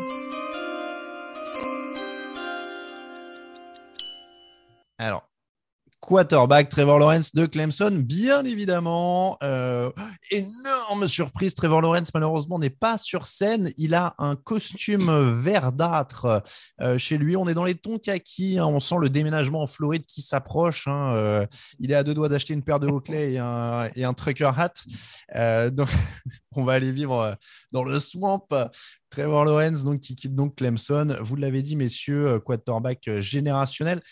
Alors, 4.98 5.31
quarterback 6.02 6.68
Trevor 6.68 6.98
Lawrence 6.98 7.32
de 7.32 7.46
Clemson, 7.46 8.02
bien 8.04 8.44
évidemment. 8.44 9.38
Euh, 9.44 9.88
énorme 10.32 11.06
surprise, 11.06 11.54
Trevor 11.54 11.80
Lawrence 11.80 12.12
malheureusement 12.12 12.58
n'est 12.58 12.70
pas 12.70 12.98
sur 12.98 13.28
scène. 13.28 13.70
Il 13.76 13.94
a 13.94 14.16
un 14.18 14.34
costume 14.34 15.32
verdâtre 15.32 16.42
euh, 16.80 16.98
chez 16.98 17.18
lui. 17.18 17.36
On 17.36 17.46
est 17.46 17.54
dans 17.54 17.64
les 17.64 17.76
tons 17.76 17.98
kaki. 17.98 18.58
Hein. 18.58 18.66
On 18.66 18.80
sent 18.80 18.96
le 19.00 19.10
déménagement 19.10 19.62
en 19.62 19.68
Floride 19.68 20.04
qui 20.04 20.22
s'approche. 20.22 20.88
Hein. 20.88 21.12
Euh, 21.12 21.46
il 21.78 21.92
est 21.92 21.94
à 21.94 22.02
deux 22.02 22.14
doigts 22.14 22.28
d'acheter 22.28 22.52
une 22.52 22.64
paire 22.64 22.80
de 22.80 22.88
Oakley 22.88 23.34
et 23.34 23.38
un, 23.38 23.88
et 23.94 24.02
un 24.02 24.12
trucker 24.12 24.50
hat. 24.56 25.70
donc, 25.70 25.88
on 26.56 26.64
va 26.64 26.72
aller 26.72 26.90
vivre 26.90 27.36
dans 27.70 27.84
le 27.84 28.00
swamp. 28.00 28.48
Trevor 29.08 29.44
Lawrence 29.44 29.84
donc, 29.84 30.00
qui 30.00 30.16
quitte 30.16 30.34
donc 30.34 30.56
Clemson. 30.56 31.16
Vous 31.20 31.36
l'avez 31.36 31.62
dit, 31.62 31.76
messieurs, 31.76 32.40
quarterback 32.40 33.08
générationnel 33.20 34.02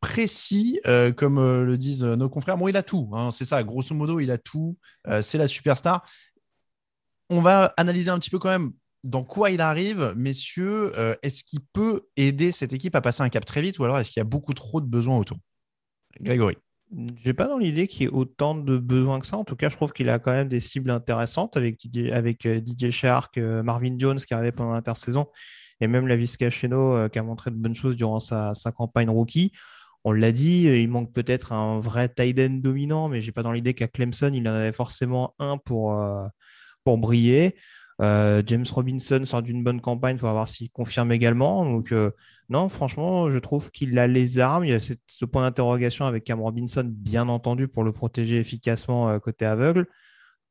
précis, 0.00 0.80
euh, 0.86 1.12
comme 1.12 1.38
euh, 1.38 1.64
le 1.64 1.78
disent 1.78 2.04
nos 2.04 2.28
confrères. 2.28 2.56
Bon, 2.56 2.68
il 2.68 2.76
a 2.76 2.82
tout, 2.82 3.10
hein, 3.12 3.30
c'est 3.32 3.44
ça, 3.44 3.62
grosso 3.62 3.94
modo, 3.94 4.20
il 4.20 4.30
a 4.30 4.38
tout. 4.38 4.76
Euh, 5.06 5.22
c'est 5.22 5.38
la 5.38 5.48
superstar. 5.48 6.04
On 7.28 7.40
va 7.40 7.72
analyser 7.76 8.10
un 8.10 8.18
petit 8.18 8.30
peu 8.30 8.38
quand 8.38 8.48
même 8.48 8.72
dans 9.04 9.24
quoi 9.24 9.50
il 9.50 9.60
arrive. 9.60 10.14
Messieurs, 10.16 10.92
est-ce 11.22 11.44
qu'il 11.44 11.60
peut 11.72 12.02
aider 12.16 12.50
cette 12.50 12.72
équipe 12.72 12.94
à 12.96 13.00
passer 13.00 13.22
un 13.22 13.28
cap 13.28 13.44
très 13.44 13.62
vite 13.62 13.78
ou 13.78 13.84
alors 13.84 13.98
est-ce 13.98 14.10
qu'il 14.10 14.20
y 14.20 14.22
a 14.22 14.24
beaucoup 14.24 14.52
trop 14.52 14.80
de 14.80 14.86
besoins 14.86 15.16
autour? 15.16 15.38
Grégory 16.20 16.56
j'ai 17.22 17.34
pas 17.34 17.46
dans 17.46 17.58
l'idée 17.58 17.86
qu'il 17.86 18.02
y 18.02 18.04
ait 18.06 18.12
autant 18.12 18.56
de 18.56 18.76
besoins 18.76 19.20
que 19.20 19.26
ça. 19.26 19.36
En 19.36 19.44
tout 19.44 19.54
cas, 19.54 19.68
je 19.68 19.76
trouve 19.76 19.92
qu'il 19.92 20.10
a 20.10 20.18
quand 20.18 20.32
même 20.32 20.48
des 20.48 20.58
cibles 20.58 20.90
intéressantes 20.90 21.56
avec 21.56 21.80
DJ, 21.80 22.10
avec 22.10 22.48
Shark, 22.90 23.36
Marvin 23.38 23.94
Jones 23.96 24.18
qui 24.18 24.34
arrivait 24.34 24.50
pendant 24.50 24.72
l'intersaison 24.72 25.28
et 25.80 25.86
même 25.86 26.06
la 26.06 26.16
Vizcacheno 26.16 26.94
euh, 26.94 27.08
qui 27.08 27.18
a 27.18 27.22
montré 27.22 27.50
de 27.50 27.56
bonnes 27.56 27.74
choses 27.74 27.96
durant 27.96 28.20
sa, 28.20 28.52
campagne 28.76 29.10
rookie. 29.10 29.52
On 30.04 30.12
l'a 30.12 30.32
dit, 30.32 30.62
il 30.62 30.88
manque 30.88 31.12
peut-être 31.12 31.52
un 31.52 31.78
vrai 31.78 32.08
tight 32.08 32.38
end 32.38 32.60
dominant, 32.62 33.08
mais 33.08 33.20
j'ai 33.20 33.32
pas 33.32 33.42
dans 33.42 33.52
l'idée 33.52 33.74
qu'à 33.74 33.86
Clemson, 33.86 34.30
il 34.32 34.48
en 34.48 34.52
avait 34.52 34.72
forcément 34.72 35.34
un 35.38 35.58
pour, 35.58 36.00
euh, 36.00 36.26
pour 36.84 36.96
briller. 36.96 37.54
Euh, 38.00 38.42
James 38.46 38.64
Robinson 38.70 39.22
sort 39.24 39.42
d'une 39.42 39.62
bonne 39.62 39.82
campagne, 39.82 40.16
il 40.16 40.18
faut 40.18 40.30
voir 40.30 40.48
s'il 40.48 40.70
confirme 40.70 41.12
également. 41.12 41.66
Donc, 41.66 41.94
non, 42.48 42.70
franchement, 42.70 43.28
je 43.28 43.38
trouve 43.38 43.70
qu'il 43.70 43.98
a 43.98 44.06
les 44.06 44.38
armes. 44.38 44.64
Il 44.64 44.70
y 44.70 44.74
a 44.74 44.80
ce 44.80 45.24
point 45.26 45.42
d'interrogation 45.42 46.06
avec 46.06 46.24
Cam 46.24 46.40
Robinson, 46.40 46.84
bien 46.90 47.28
entendu, 47.28 47.68
pour 47.68 47.84
le 47.84 47.92
protéger 47.92 48.38
efficacement 48.38 49.20
côté 49.20 49.44
aveugle. 49.44 49.86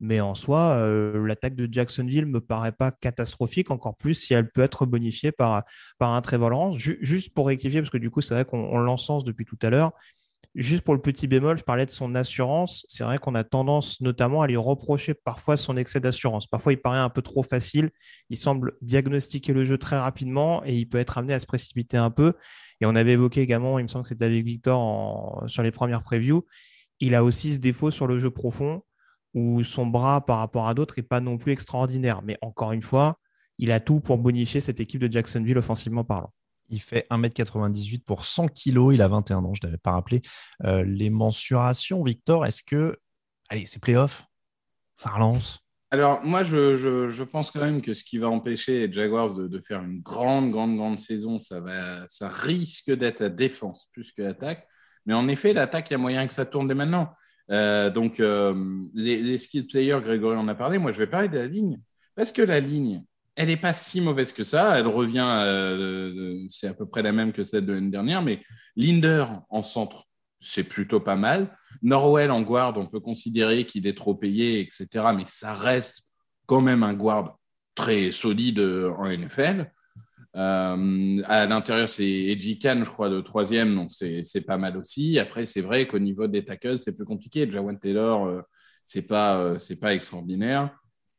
Mais 0.00 0.20
en 0.20 0.34
soi, 0.34 0.76
euh, 0.76 1.26
l'attaque 1.26 1.54
de 1.54 1.68
Jacksonville 1.70 2.26
me 2.26 2.40
paraît 2.40 2.72
pas 2.72 2.90
catastrophique, 2.90 3.70
encore 3.70 3.96
plus 3.96 4.14
si 4.14 4.32
elle 4.32 4.50
peut 4.50 4.62
être 4.62 4.86
bonifiée 4.86 5.30
par, 5.30 5.64
par 5.98 6.14
un 6.14 6.20
Trevor 6.22 6.50
Lawrence. 6.50 6.78
juste 6.78 7.34
pour 7.34 7.46
rectifier, 7.46 7.80
parce 7.80 7.90
que 7.90 7.98
du 7.98 8.10
coup, 8.10 8.22
c'est 8.22 8.34
vrai 8.34 8.44
qu'on 8.46 8.78
l'encense 8.78 9.24
depuis 9.24 9.44
tout 9.44 9.58
à 9.62 9.68
l'heure. 9.68 9.92
Juste 10.56 10.82
pour 10.82 10.94
le 10.94 11.00
petit 11.00 11.28
bémol, 11.28 11.58
je 11.58 11.62
parlais 11.62 11.86
de 11.86 11.90
son 11.92 12.14
assurance. 12.14 12.84
C'est 12.88 13.04
vrai 13.04 13.18
qu'on 13.18 13.36
a 13.36 13.44
tendance 13.44 14.00
notamment 14.00 14.42
à 14.42 14.48
lui 14.48 14.56
reprocher 14.56 15.14
parfois 15.14 15.56
son 15.56 15.76
excès 15.76 16.00
d'assurance. 16.00 16.48
Parfois, 16.48 16.72
il 16.72 16.78
paraît 16.80 16.98
un 16.98 17.10
peu 17.10 17.22
trop 17.22 17.44
facile. 17.44 17.90
Il 18.30 18.36
semble 18.36 18.72
diagnostiquer 18.80 19.52
le 19.52 19.64
jeu 19.64 19.78
très 19.78 19.98
rapidement 19.98 20.64
et 20.64 20.74
il 20.74 20.88
peut 20.88 20.98
être 20.98 21.18
amené 21.18 21.34
à 21.34 21.40
se 21.40 21.46
précipiter 21.46 21.98
un 21.98 22.10
peu. 22.10 22.32
Et 22.80 22.86
on 22.86 22.96
avait 22.96 23.12
évoqué 23.12 23.42
également, 23.42 23.78
il 23.78 23.82
me 23.82 23.88
semble 23.88 24.04
que 24.04 24.08
c'était 24.08 24.24
avec 24.24 24.44
Victor 24.44 25.44
sur 25.46 25.62
les 25.62 25.70
premières 25.70 26.02
previews, 26.02 26.46
il 26.98 27.14
a 27.14 27.22
aussi 27.22 27.54
ce 27.54 27.60
défaut 27.60 27.90
sur 27.90 28.06
le 28.06 28.18
jeu 28.18 28.30
profond 28.30 28.82
où 29.34 29.62
son 29.62 29.86
bras 29.86 30.24
par 30.24 30.38
rapport 30.38 30.68
à 30.68 30.74
d'autres 30.74 30.94
n'est 30.96 31.02
pas 31.02 31.20
non 31.20 31.38
plus 31.38 31.52
extraordinaire. 31.52 32.22
Mais 32.22 32.36
encore 32.42 32.72
une 32.72 32.82
fois, 32.82 33.18
il 33.58 33.72
a 33.72 33.80
tout 33.80 34.00
pour 34.00 34.18
bonifier 34.18 34.60
cette 34.60 34.80
équipe 34.80 35.00
de 35.00 35.12
Jacksonville 35.12 35.58
offensivement 35.58 36.04
parlant. 36.04 36.32
Il 36.70 36.80
fait 36.80 37.06
1m98 37.10 38.04
pour 38.04 38.24
100 38.24 38.48
kg. 38.48 38.92
Il 38.92 39.02
a 39.02 39.08
21 39.08 39.44
ans, 39.44 39.54
je 39.54 39.60
ne 39.62 39.68
l'avais 39.68 39.78
pas 39.78 39.92
rappelé. 39.92 40.22
Euh, 40.64 40.84
les 40.84 41.10
mensurations, 41.10 42.02
Victor, 42.02 42.46
est-ce 42.46 42.62
que. 42.62 42.96
Allez, 43.48 43.66
c'est 43.66 43.80
playoff? 43.80 44.24
Ça 44.98 45.10
relance? 45.10 45.60
Alors, 45.92 46.22
moi, 46.22 46.44
je, 46.44 47.22
pense 47.24 47.50
quand 47.50 47.60
même 47.60 47.82
que 47.82 47.94
ce 47.94 48.04
qui 48.04 48.18
va 48.18 48.28
empêcher 48.28 48.86
les 48.86 48.92
Jaguars 48.92 49.34
de, 49.34 49.60
faire 49.60 49.82
une 49.82 50.00
grande, 50.00 50.52
grande, 50.52 50.76
grande 50.76 51.00
saison, 51.00 51.40
ça, 51.40 51.58
va, 51.58 52.06
ça 52.06 52.28
risque 52.28 52.92
d'être 52.92 53.20
la 53.20 53.28
défense 53.28 53.88
plus 53.92 54.12
que 54.12 54.22
l'attaque. 54.22 54.68
Mais 55.04 55.14
en 55.14 55.26
effet, 55.26 55.52
l'attaque, 55.52 55.90
il 55.90 55.94
y 55.94 55.96
a 55.96 55.98
moyen 55.98 56.28
que 56.28 56.32
ça 56.32 56.46
tourne 56.46 56.68
dès 56.68 56.74
maintenant. 56.74 57.12
Euh, 57.50 57.90
donc, 57.90 58.20
euh, 58.20 58.54
les, 58.94 59.22
les 59.22 59.38
skill 59.38 59.66
players, 59.66 60.00
Grégory 60.02 60.36
en 60.36 60.48
a 60.48 60.54
parlé. 60.54 60.78
Moi, 60.78 60.92
je 60.92 60.98
vais 60.98 61.06
parler 61.06 61.28
de 61.28 61.38
la 61.38 61.46
ligne. 61.46 61.80
Parce 62.14 62.32
que 62.32 62.42
la 62.42 62.60
ligne, 62.60 63.02
elle 63.34 63.48
n'est 63.48 63.56
pas 63.56 63.72
si 63.72 64.00
mauvaise 64.00 64.32
que 64.32 64.44
ça. 64.44 64.78
Elle 64.78 64.86
revient, 64.86 65.26
euh, 65.44 66.44
c'est 66.48 66.68
à 66.68 66.74
peu 66.74 66.86
près 66.86 67.02
la 67.02 67.12
même 67.12 67.32
que 67.32 67.44
celle 67.44 67.66
de 67.66 67.72
l'année 67.72 67.90
dernière, 67.90 68.22
mais 68.22 68.40
Linder 68.76 69.24
en 69.48 69.62
centre, 69.62 70.04
c'est 70.40 70.64
plutôt 70.64 71.00
pas 71.00 71.16
mal. 71.16 71.54
Norwell 71.82 72.30
en 72.30 72.42
guard, 72.42 72.76
on 72.76 72.86
peut 72.86 73.00
considérer 73.00 73.64
qu'il 73.64 73.86
est 73.86 73.96
trop 73.96 74.14
payé, 74.14 74.60
etc., 74.60 74.88
mais 75.16 75.24
ça 75.26 75.54
reste 75.54 76.08
quand 76.46 76.60
même 76.60 76.82
un 76.82 76.94
guard 76.94 77.38
très 77.74 78.10
solide 78.10 78.60
en 78.60 79.06
NFL. 79.06 79.70
Euh, 80.36 81.22
à 81.26 81.46
l'intérieur, 81.46 81.88
c'est 81.88 82.08
Edgy 82.08 82.58
Khan, 82.58 82.82
je 82.84 82.90
crois, 82.90 83.08
de 83.08 83.20
troisième, 83.20 83.74
donc 83.74 83.90
c'est 83.92 84.46
pas 84.46 84.58
mal 84.58 84.76
aussi. 84.76 85.18
Après, 85.18 85.46
c'est 85.46 85.60
vrai 85.60 85.86
qu'au 85.86 85.98
niveau 85.98 86.26
des 86.26 86.44
tackles, 86.44 86.78
c'est 86.78 86.96
plus 86.96 87.04
compliqué. 87.04 87.50
Jawan 87.50 87.78
Taylor, 87.78 88.42
c'est 88.84 89.06
pas, 89.06 89.58
c'est 89.58 89.76
pas 89.76 89.94
extraordinaire. 89.94 90.70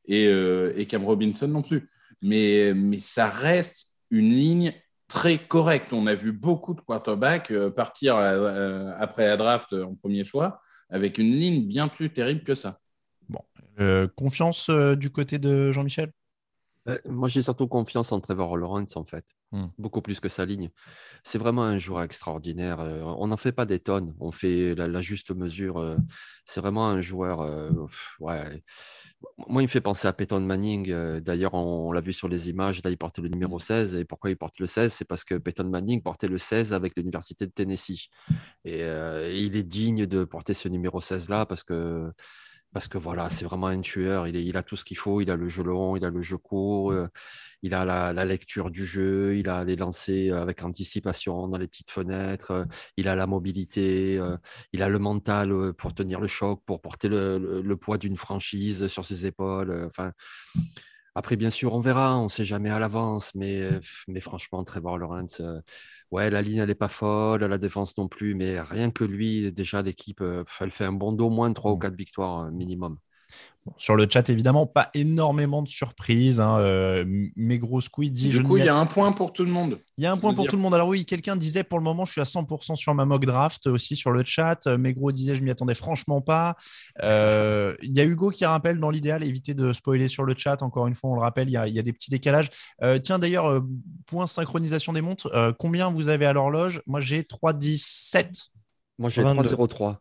Et, 0.05 0.25
et 0.25 0.85
Cam 0.87 1.03
Robinson 1.05 1.47
non 1.47 1.61
plus 1.61 1.89
mais, 2.21 2.73
mais 2.73 2.99
ça 2.99 3.27
reste 3.27 3.87
une 4.09 4.29
ligne 4.29 4.73
très 5.07 5.37
correcte. 5.37 5.93
On 5.93 6.07
a 6.07 6.15
vu 6.15 6.31
beaucoup 6.31 6.73
de 6.73 6.81
quarterbacks 6.81 7.51
euh, 7.51 7.69
partir 7.69 8.15
euh, 8.17 8.91
après 8.99 9.27
la 9.27 9.37
draft 9.37 9.73
en 9.73 9.95
premier 9.95 10.23
choix 10.23 10.61
avec 10.89 11.17
une 11.17 11.31
ligne 11.31 11.67
bien 11.67 11.87
plus 11.87 12.11
terrible 12.11 12.43
que 12.43 12.55
ça. 12.55 12.79
Bon, 13.29 13.41
euh, 13.79 14.07
confiance 14.15 14.69
du 14.69 15.09
côté 15.09 15.39
de 15.39 15.71
Jean-Michel? 15.71 16.11
Moi, 17.05 17.29
j'ai 17.29 17.41
surtout 17.41 17.67
confiance 17.67 18.11
en 18.11 18.19
Trevor 18.19 18.57
Lawrence, 18.57 18.95
en 18.97 19.03
fait, 19.03 19.25
hmm. 19.51 19.67
beaucoup 19.77 20.01
plus 20.01 20.19
que 20.19 20.29
sa 20.29 20.45
ligne. 20.45 20.69
C'est 21.23 21.37
vraiment 21.37 21.63
un 21.63 21.77
joueur 21.77 22.03
extraordinaire. 22.03 22.79
On 22.79 23.27
n'en 23.27 23.37
fait 23.37 23.51
pas 23.51 23.65
des 23.65 23.79
tonnes, 23.79 24.15
on 24.19 24.31
fait 24.31 24.75
la, 24.75 25.01
juste 25.01 25.31
mesure. 25.31 25.97
C'est 26.45 26.61
vraiment 26.61 26.87
un 26.87 27.01
joueur. 27.01 27.39
Ouais 28.19 28.63
moi, 29.47 29.61
il 29.61 29.65
me 29.65 29.69
fait 29.69 29.81
penser 29.81 30.07
à 30.07 30.13
Peyton 30.13 30.39
Manning. 30.39 30.91
Euh, 30.91 31.19
d'ailleurs, 31.19 31.53
on, 31.53 31.91
l'a 31.91 32.01
vu 32.01 32.13
sur 32.13 32.27
les 32.27 32.49
images. 32.49 32.81
Là, 32.83 32.89
il 32.89 32.97
portait 32.97 33.21
le 33.21 33.29
numéro 33.29 33.59
16. 33.59 33.95
Et 33.95 34.05
pourquoi 34.05 34.29
il 34.29 34.37
porte 34.37 34.59
le 34.59 34.65
16 34.65 34.93
C'est 34.93 35.05
parce 35.05 35.23
que 35.23 35.35
Peyton 35.35 35.65
Manning 35.65 36.01
portait 36.01 36.27
le 36.27 36.37
16 36.37 36.73
avec 36.73 36.95
l'Université 36.95 37.45
de 37.45 37.51
Tennessee. 37.51 38.09
Et, 38.65 38.83
euh, 38.83 39.31
il 39.31 39.55
est 39.55 39.63
digne 39.63 40.05
de 40.05 40.23
porter 40.23 40.53
ce 40.53 40.67
numéro 40.69 40.99
16-là 40.99 41.45
parce 41.45 41.63
que 41.63 42.11
parce 42.73 42.87
que 42.87 42.97
voilà, 42.97 43.29
c'est 43.29 43.45
vraiment 43.45 43.67
un 43.67 43.81
tueur. 43.81 44.27
Il, 44.27 44.57
a 44.57 44.63
tout 44.63 44.75
ce 44.75 44.85
qu'il 44.85 44.97
faut. 44.97 45.21
Il 45.21 45.29
a 45.29 45.35
le 45.35 45.47
jeu 45.47 45.63
long, 45.63 45.95
il 45.97 46.05
a 46.05 46.09
le 46.09 46.21
jeu 46.21 46.37
court, 46.37 46.91
euh, 46.91 47.07
il 47.61 47.73
a 47.73 47.85
la, 47.85 48.25
lecture 48.25 48.71
du 48.71 48.85
jeu, 48.85 49.35
il 49.37 49.49
a 49.49 49.63
les 49.63 49.75
lancers 49.75 50.33
avec 50.33 50.63
anticipation 50.63 51.47
dans 51.47 51.57
les 51.57 51.67
petites 51.67 51.91
fenêtres, 51.91 52.51
euh, 52.51 52.65
il 52.97 53.07
a 53.07 53.15
la 53.15 53.27
mobilité, 53.27 54.17
euh, 54.17 54.37
il 54.73 54.81
a 54.83 54.89
le 54.89 54.99
mental 54.99 55.73
pour 55.73 55.93
tenir 55.93 56.21
le 56.21 56.27
choc, 56.27 56.61
pour 56.65 56.81
porter 56.81 57.09
le, 57.09 57.75
poids 57.75 57.97
d'une 57.97 58.17
franchise 58.17 58.87
sur 58.87 59.05
ses 59.05 59.25
épaules. 59.25 59.85
Enfin. 59.85 60.11
Après, 61.13 61.35
bien 61.35 61.49
sûr, 61.49 61.73
on 61.73 61.81
verra, 61.81 62.17
on 62.17 62.25
ne 62.25 62.29
sait 62.29 62.45
jamais 62.45 62.69
à 62.69 62.79
l'avance, 62.79 63.35
mais, 63.35 63.69
mais 64.07 64.21
franchement, 64.21 64.63
Trevor 64.63 64.97
Lawrence, 64.97 65.41
ouais, 66.11 66.29
la 66.29 66.41
ligne, 66.41 66.57
elle 66.59 66.67
n'est 66.69 66.75
pas 66.75 66.87
folle, 66.87 67.43
la 67.43 67.57
défense 67.57 67.97
non 67.97 68.07
plus, 68.07 68.35
mais 68.35 68.59
rien 68.61 68.91
que 68.91 69.03
lui, 69.03 69.51
déjà, 69.51 69.81
l'équipe, 69.81 70.21
euh, 70.21 70.43
elle 70.59 70.71
fait 70.71 70.85
un 70.85 70.93
bon 70.93 71.11
dos, 71.13 71.29
moins 71.29 71.49
de 71.49 71.55
3 71.55 71.71
ou 71.71 71.77
4 71.77 71.93
mmh. 71.93 71.95
victoires 71.95 72.45
euh, 72.45 72.51
sur 73.77 73.95
le 73.95 74.07
chat, 74.09 74.27
évidemment, 74.29 74.65
pas 74.65 74.89
énormément 74.93 75.61
de 75.61 75.67
surprises. 75.67 76.39
Hein. 76.39 76.57
Euh, 76.59 77.05
mes 77.35 77.59
gros 77.59 77.79
squid 77.79 78.11
dit. 78.11 78.29
Du 78.29 78.41
coup, 78.41 78.57
il 78.57 78.65
y 78.65 78.69
a 78.69 78.75
un 78.75 78.87
point 78.87 79.11
pour 79.11 79.33
tout 79.33 79.43
le 79.43 79.51
monde. 79.51 79.79
Il 79.97 80.03
y 80.03 80.07
a 80.07 80.11
un 80.11 80.17
point 80.17 80.33
pour 80.33 80.47
tout 80.47 80.55
le 80.55 80.61
monde. 80.61 80.73
Alors, 80.73 80.87
oui, 80.87 81.05
quelqu'un 81.05 81.35
disait 81.35 81.63
pour 81.63 81.77
le 81.77 81.83
moment, 81.83 82.05
je 82.05 82.13
suis 82.13 82.21
à 82.21 82.25
100% 82.25 82.75
sur 82.75 82.95
ma 82.95 83.05
mock 83.05 83.25
draft 83.25 83.67
aussi 83.67 83.95
sur 83.95 84.11
le 84.11 84.23
chat. 84.25 84.65
Mes 84.65 84.93
gros 84.93 85.11
disait, 85.11 85.35
je 85.35 85.43
m'y 85.43 85.51
attendais 85.51 85.75
franchement 85.75 86.21
pas. 86.21 86.55
Euh, 87.03 87.75
il 87.83 87.95
y 87.95 88.01
a 88.01 88.03
Hugo 88.03 88.31
qui 88.31 88.45
rappelle 88.45 88.79
dans 88.79 88.89
l'idéal, 88.89 89.23
éviter 89.23 89.53
de 89.53 89.73
spoiler 89.73 90.07
sur 90.07 90.23
le 90.23 90.33
chat. 90.35 90.63
Encore 90.63 90.87
une 90.87 90.95
fois, 90.95 91.11
on 91.11 91.15
le 91.15 91.21
rappelle, 91.21 91.47
il 91.47 91.53
y 91.53 91.57
a, 91.57 91.83
des 91.83 91.93
petits 91.93 92.09
décalages. 92.09 92.49
Euh, 92.81 92.97
tiens, 92.97 93.19
d'ailleurs, 93.19 93.61
point 94.07 94.25
synchronisation 94.25 94.93
des 94.93 95.01
montres. 95.01 95.29
combien 95.59 95.91
vous 95.91 96.09
avez 96.09 96.25
à 96.25 96.33
l'horloge? 96.33 96.81
Moi, 96.87 96.99
j'ai 96.99 97.21
3,17. 97.21 98.51
Moi, 98.97 99.09
j'ai 99.09 99.23
3,03. 99.23 99.97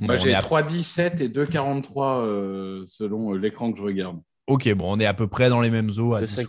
Moi, 0.00 0.16
j'ai 0.16 0.32
3,17 0.32 1.22
et 1.22 1.28
2,43 1.28 2.20
euh, 2.20 2.84
selon 2.86 3.32
euh, 3.32 3.38
l'écran 3.38 3.72
que 3.72 3.78
je 3.78 3.82
regarde. 3.82 4.20
Ok, 4.46 4.72
bon, 4.74 4.92
on 4.94 5.00
est 5.00 5.06
à 5.06 5.14
peu 5.14 5.26
près 5.26 5.48
dans 5.48 5.60
les 5.60 5.70
mêmes 5.70 5.90
eaux. 5.98 6.14
À 6.14 6.22
10 6.22 6.46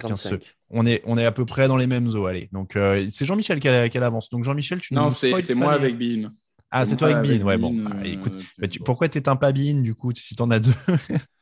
on, 0.72 0.86
est, 0.86 1.02
on 1.06 1.18
est 1.18 1.26
à 1.26 1.32
peu 1.32 1.46
près 1.46 1.68
dans 1.68 1.78
les 1.78 1.88
mêmes 1.88 2.08
eaux. 2.08 2.26
Allez, 2.26 2.50
donc 2.52 2.76
euh, 2.76 3.08
c'est 3.10 3.26
Jean-Michel 3.26 3.60
qui, 3.60 3.68
avance. 3.70 4.30
Donc 4.30 4.44
Jean-Michel, 4.44 4.82
tu 4.82 4.94
Non, 4.94 5.10
c'est 5.10 5.56
moi 5.56 5.74
avec 5.74 5.98
Bean. 5.98 6.32
Ah, 6.72 6.86
c'est 6.86 6.98
toi 6.98 7.10
avec 7.10 7.30
Bean, 7.30 7.46
ouais, 7.46 7.58
bon. 7.58 7.72
Bah, 7.74 7.96
écoute, 8.04 8.38
pourquoi 8.84 9.08
tu 9.08 9.18
n'éteins 9.18 9.38
pas 9.38 9.54
Bean 9.54 9.82
du 9.82 9.96
coup 9.96 10.12
si 10.14 10.36
tu 10.36 10.42
en 10.42 10.52
as 10.52 10.60
deux? 10.60 10.74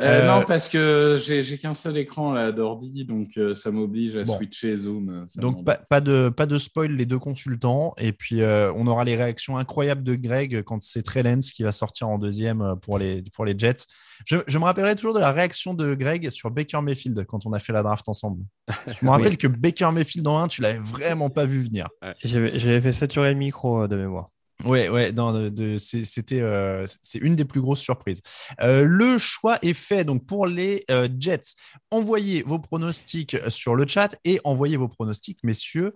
Euh, 0.00 0.26
non, 0.26 0.40
euh, 0.40 0.44
parce 0.44 0.68
que 0.68 1.18
j'ai 1.20 1.58
qu'un 1.58 1.74
seul 1.74 1.96
écran 1.96 2.50
d'ordi, 2.52 3.04
donc 3.04 3.36
euh, 3.36 3.54
ça 3.54 3.70
m'oblige 3.70 4.16
à 4.16 4.24
switcher 4.24 4.76
Zoom. 4.76 5.26
Donc 5.36 5.64
pas, 5.64 6.00
de, 6.00 6.28
pas 6.28 6.46
de 6.46 6.58
spoil 6.58 6.92
les 6.92 7.06
deux 7.06 7.18
consultants. 7.18 7.94
Et 7.98 8.12
puis 8.12 8.42
on 8.42 8.86
aura 8.86 9.04
les 9.04 9.16
réactions 9.16 9.56
incroyables 9.56 10.02
de 10.02 10.14
Greg 10.14 10.62
quand 10.62 10.82
c'est 10.82 11.02
Trellens 11.02 11.40
qui 11.40 11.62
va 11.62 11.72
sortir 11.72 12.08
en 12.08 12.18
deuxième 12.18 12.74
pour 12.82 12.98
les, 12.98 13.22
pour 13.32 13.44
les 13.44 13.54
Jets. 13.56 13.86
Je, 14.26 14.58
me 14.58 14.64
rappellerai 14.64 14.94
toujours 14.94 15.14
de 15.14 15.20
la 15.20 15.32
réaction 15.32 15.74
de 15.74 15.94
Greg 15.94 16.30
sur 16.30 16.50
Baker 16.50 16.80
Mayfield 16.82 17.24
quand 17.26 17.46
on 17.46 17.52
a 17.52 17.58
fait 17.58 17.72
la 17.72 17.82
draft 17.82 18.08
ensemble. 18.08 18.44
Je 18.86 19.04
me 19.04 19.10
rappelle 19.10 19.36
que 19.36 19.46
Baker 19.46 19.90
Mayfield 19.92 20.26
en 20.26 20.38
1, 20.38 20.48
tu 20.48 20.62
l'avais 20.62 20.78
vraiment 20.78 21.30
pas 21.30 21.46
vu 21.46 21.62
venir. 21.62 21.88
J'avais 22.22 22.80
fait 22.80 22.92
saturer 22.92 23.32
le 23.32 23.38
micro 23.38 23.86
de 23.86 23.96
mémoire. 23.96 24.30
Ouais, 24.64 24.88
ouais, 24.88 25.12
c'était 25.78 26.40
euh, 26.40 26.86
une 27.20 27.36
des 27.36 27.44
plus 27.44 27.60
grosses 27.60 27.80
surprises. 27.80 28.20
Euh, 28.60 28.84
le 28.84 29.18
choix 29.18 29.58
est 29.62 29.74
fait 29.74 30.04
donc 30.04 30.26
pour 30.26 30.46
les 30.46 30.84
euh, 30.90 31.08
Jets. 31.18 31.54
Envoyez 31.90 32.42
vos 32.42 32.58
pronostics 32.58 33.36
sur 33.48 33.74
le 33.74 33.86
chat 33.86 34.16
et 34.24 34.40
envoyez 34.44 34.76
vos 34.76 34.88
pronostics, 34.88 35.38
messieurs 35.44 35.94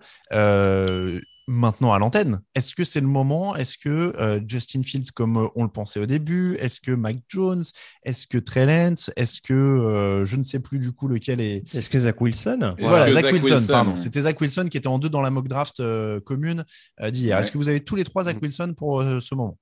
maintenant 1.49 1.93
à 1.93 1.99
l'antenne. 1.99 2.43
Est-ce 2.55 2.75
que 2.75 2.85
c'est 2.85 3.01
le 3.01 3.07
moment? 3.07 3.57
Est-ce 3.57 3.79
que 3.79 3.89
euh, 3.89 4.41
Justin 4.47 4.83
Fields, 4.83 5.11
comme 5.15 5.39
euh, 5.39 5.49
on 5.57 5.65
le 5.65 5.71
pensait 5.71 5.99
au 5.99 6.07
début 6.07 6.55
Est-ce 6.57 6.81
que 6.81 6.93
Mike 6.93 7.25
Jones 7.27 7.65
Est-ce 8.05 8.27
que 8.27 8.39
Trey 8.39 8.67
Lance 8.67 9.11
Est-ce 9.17 9.41
que 9.41 9.55
euh, 9.55 10.25
je 10.25 10.37
ne 10.37 10.45
sais 10.45 10.61
plus 10.61 10.79
du 10.79 10.93
coup 10.93 11.09
lequel 11.09 11.41
est 11.41 11.75
Est-ce 11.75 11.91
que 11.91 11.99
Zach 11.99 12.21
Wilson? 12.21 12.75
Voilà, 12.79 13.11
Zach, 13.11 13.33
Wilson, 13.33 13.65
pardon. 13.67 13.97
C'était 13.97 14.21
Zach 14.21 14.41
Wilson 14.41 14.69
qui 14.71 14.77
était 14.77 14.87
en 14.87 14.99
deux 14.99 15.09
dans 15.09 15.23
la 15.23 15.31
mock 15.31 15.49
draft 15.49 15.83
commune 16.25 16.65
d'hier. 17.11 17.39
Est-ce 17.39 17.51
que 17.51 17.59
vous 17.59 17.69
avez 17.69 17.81
tous 17.81 17.97
les 17.97 18.05
trois 18.05 18.25
Zach 18.25 18.37
mm. 18.37 18.43
Wilson 18.43 18.75
pour 18.77 19.03
ce 19.03 19.35
moment? 19.35 19.59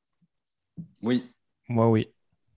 Oui. 1.03 1.25
Moi, 1.69 1.89
oui. 1.89 2.09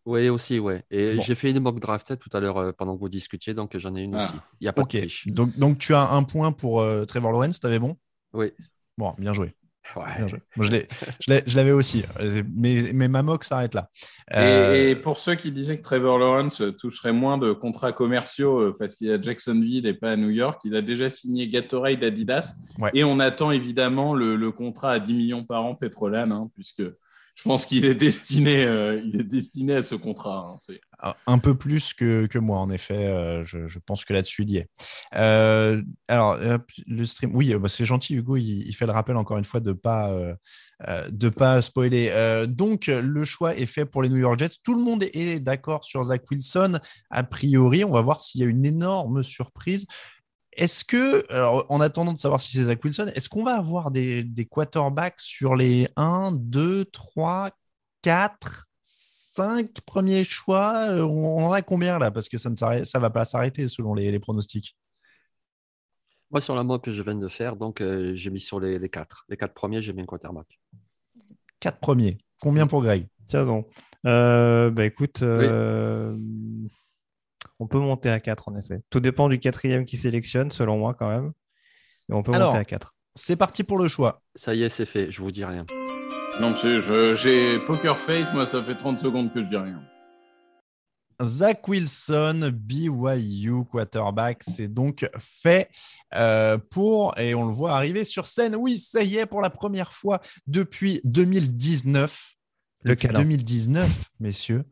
Oui, 0.05 0.27
aussi, 0.29 0.57
ouais. 0.57 0.83
Et 0.89 1.19
j'ai 1.21 1.35
fait 1.35 1.51
une 1.51 1.59
mock 1.59 1.79
draft 1.79 2.17
tout 2.17 2.29
à 2.35 2.39
l'heure 2.39 2.73
pendant 2.75 2.95
que 2.95 2.99
vous 2.99 3.09
discutiez, 3.09 3.53
donc 3.53 3.77
j'en 3.77 3.95
ai 3.95 4.01
une 4.01 4.15
ah. 4.15 4.23
aussi. 4.23 4.33
Il 4.59 4.63
n'y 4.63 4.67
a 4.67 4.73
pas 4.73 4.83
de 4.83 5.31
Donc, 5.31 5.57
donc 5.57 5.77
tu 5.77 5.93
as 5.93 6.09
un 6.09 6.23
point 6.23 6.51
pour 6.51 6.83
Trevor 7.07 7.31
Lawrence, 7.31 7.59
t'avais 7.59 7.79
bon? 7.79 7.95
Oui. 8.33 8.51
Bon, 8.99 9.13
bien 9.17 9.31
joué. 9.31 9.55
je 10.59 11.55
l'avais 11.55 11.71
aussi, 11.71 12.03
mais, 12.53 12.91
mais 12.93 13.07
ma 13.07 13.23
moque 13.23 13.45
s'arrête 13.45 13.73
là. 13.73 13.87
Euh, 14.35 14.89
et, 14.89 14.95
pour 14.97 15.17
ceux 15.17 15.35
qui 15.35 15.53
disaient 15.53 15.77
que 15.77 15.83
Trevor 15.83 16.19
Lawrence 16.19 16.61
toucherait 16.77 17.13
moins 17.13 17.37
de 17.37 17.53
contrats 17.53 17.93
commerciaux 17.93 18.59
euh, 18.59 18.75
parce 18.77 18.95
qu'il 18.95 19.07
est 19.07 19.13
à 19.13 19.21
Jacksonville 19.21 19.87
et 19.87 19.93
pas 19.93 20.11
à 20.11 20.15
New 20.17 20.29
York, 20.29 20.59
il 20.65 20.75
a 20.75 20.81
déjà 20.81 21.09
signé 21.09 21.47
Gatorade 21.47 22.03
Adidas. 22.03 22.55
Et 22.93 23.05
on 23.05 23.21
attend 23.21 23.51
évidemment 23.51 24.13
le, 24.13 24.51
contrat 24.51 24.91
à 24.91 24.99
10 24.99 25.13
millions 25.13 25.45
par 25.45 25.63
an 25.63 25.75
Petrolan, 25.75 26.29
hein, 26.31 26.51
puisque 26.55 26.83
je 27.39 27.47
pense 27.47 27.65
qu'il 27.65 27.85
est 27.85 27.95
destiné, 27.95 28.65
euh, 28.65 29.01
il 29.01 29.21
est 29.21 29.23
destiné 29.23 29.75
à 29.75 29.81
ce 29.81 29.95
contrat. 29.95 30.47
Hein, 31.01 31.13
un 31.25 31.37
peu 31.37 31.55
plus 31.55 31.93
que, 31.93 32.25
que 32.25 32.37
moi, 32.37 32.59
en 32.59 32.69
effet. 32.69 33.07
Euh, 33.07 33.45
je, 33.45 33.79
pense 33.79 34.03
que 34.03 34.11
là-dessus, 34.11 34.43
il 34.43 34.51
y 34.51 34.57
est. 34.57 34.67
Euh, 35.15 35.81
alors, 36.09 36.37
le 36.85 37.05
stream, 37.05 37.33
oui, 37.33 37.55
bah, 37.55 37.69
c'est 37.69 37.85
gentil, 37.85 38.15
Hugo. 38.15 38.35
Il, 38.35 38.73
fait 38.73 38.85
le 38.85 38.91
rappel 38.91 39.15
encore 39.15 39.37
une 39.37 39.45
fois 39.45 39.61
de 39.61 39.71
pas 39.71 40.13
pas 41.37 41.61
spoiler. 41.61 42.45
donc, 42.49 42.87
le 42.87 43.23
choix 43.23 43.55
est 43.55 43.67
fait 43.67 43.85
pour 43.85 44.03
les 44.03 44.09
New 44.09 44.17
York 44.17 44.37
Jets. 44.37 44.57
Tout 44.61 44.75
le 44.75 44.81
monde 44.81 45.03
est 45.03 45.39
d'accord 45.39 45.85
sur 45.85 46.03
Zach 46.03 46.29
Wilson. 46.29 46.79
A 47.09 47.23
priori, 47.23 47.85
on 47.85 47.91
va 47.91 48.01
voir 48.01 48.19
s'il 48.19 48.41
y 48.41 48.43
a 48.43 48.47
une 48.47 48.65
énorme 48.65 49.23
surprise. 49.23 49.85
Est-ce 50.53 50.83
que, 50.83 51.31
alors, 51.31 51.65
en 51.69 51.79
attendant 51.79 52.13
de 52.13 52.17
savoir 52.17 52.41
si 52.41 52.51
c'est 52.51 52.63
Zach 52.63 52.83
Wilson, 52.83 53.11
est-ce 53.15 53.29
qu'on 53.29 53.43
va 53.43 53.55
avoir 53.55 53.91
des, 53.91 54.47
quarterbacks 54.49 55.19
sur 55.19 55.55
les 55.55 55.87
1, 55.95 56.31
2, 56.33 56.85
3, 56.85 57.51
4, 58.01 58.67
5 58.81 59.81
premiers 59.81 60.23
choix? 60.23 60.87
Euh, 60.89 61.03
On 61.03 61.45
en 61.45 61.51
a 61.51 61.61
combien 61.61 61.99
là? 61.99 62.11
Parce 62.11 62.29
que 62.29 62.37
ça 62.37 62.49
ne 62.49 62.55
ça 62.55 62.99
va 62.99 63.09
pas 63.09 63.25
s'arrêter 63.25 63.67
selon 63.67 63.93
les, 63.93 64.19
pronostics. 64.19 64.75
Moi, 66.31 66.41
sur 66.41 66.55
la 66.55 66.63
mode 66.63 66.81
que 66.81 66.91
je 66.91 67.01
viens 67.01 67.15
de 67.15 67.27
faire, 67.27 67.55
donc 67.55 67.81
euh, 67.81 68.13
j'ai 68.13 68.29
mis 68.29 68.39
sur 68.39 68.59
les, 68.59 68.79
les 68.79 68.89
4. 68.89 69.25
Les 69.29 69.37
4 69.37 69.53
premiers, 69.53 69.81
j'ai 69.81 69.93
mis 69.93 70.01
un 70.01 70.05
quarterback. 70.05 70.59
4 71.59 71.79
premiers. 71.79 72.17
Combien 72.41 72.67
pour 72.67 72.81
Greg? 72.81 73.07
Tiens 73.27 73.45
bon. 73.45 73.65
Euh, 74.05 74.69
bah 74.71 74.85
écoute, 74.85 75.21
on 77.59 77.67
peut 77.67 77.79
monter 77.79 78.09
à 78.09 78.19
4 78.19 78.49
en 78.49 78.57
effet. 78.57 78.81
Tout 78.89 78.99
dépend 78.99 79.29
du 79.29 79.39
quatrième 79.39 79.85
qui 79.85 79.97
sélectionne, 79.97 80.51
selon 80.51 80.77
moi 80.77 80.95
quand 80.97 81.09
même. 81.09 81.33
On 82.09 82.23
peut 82.23 82.31
monter 82.31 82.57
à 82.57 82.65
4. 82.65 82.95
C'est 83.15 83.35
parti 83.35 83.63
pour 83.63 83.77
le 83.77 83.87
choix. 83.87 84.21
Ça 84.35 84.55
y 84.55 84.63
est, 84.63 84.69
c'est 84.69 84.85
fait. 84.85 85.11
Je 85.11 85.21
vous 85.21 85.31
dis 85.31 85.45
rien. 85.45 85.65
Non, 86.39 86.55
j'ai 86.61 87.59
poker 87.59 87.97
face. 87.97 88.33
Moi, 88.33 88.47
ça 88.47 88.63
fait 88.63 88.75
30 88.75 88.99
secondes 88.99 89.33
que 89.33 89.43
je 89.43 89.49
dis 89.49 89.57
rien. 89.57 89.81
Zach 91.21 91.67
Wilson, 91.67 92.49
BYU 92.53 93.65
quarterback, 93.65 94.41
c'est 94.41 94.69
donc 94.69 95.09
fait 95.17 95.69
euh, 96.15 96.57
pour, 96.57 97.17
et 97.19 97.35
on 97.35 97.45
le 97.45 97.51
voit 97.51 97.73
arriver 97.73 98.05
sur 98.05 98.25
scène, 98.27 98.55
oui, 98.55 98.79
ça 98.79 99.03
y 99.03 99.17
est, 99.17 99.25
pour 99.25 99.41
la 99.41 99.49
première 99.49 99.91
fois 99.91 100.21
depuis 100.47 101.01
2019, 101.03 102.35
depuis 102.85 103.09
2019, 103.09 104.09
messieurs, 104.21 104.63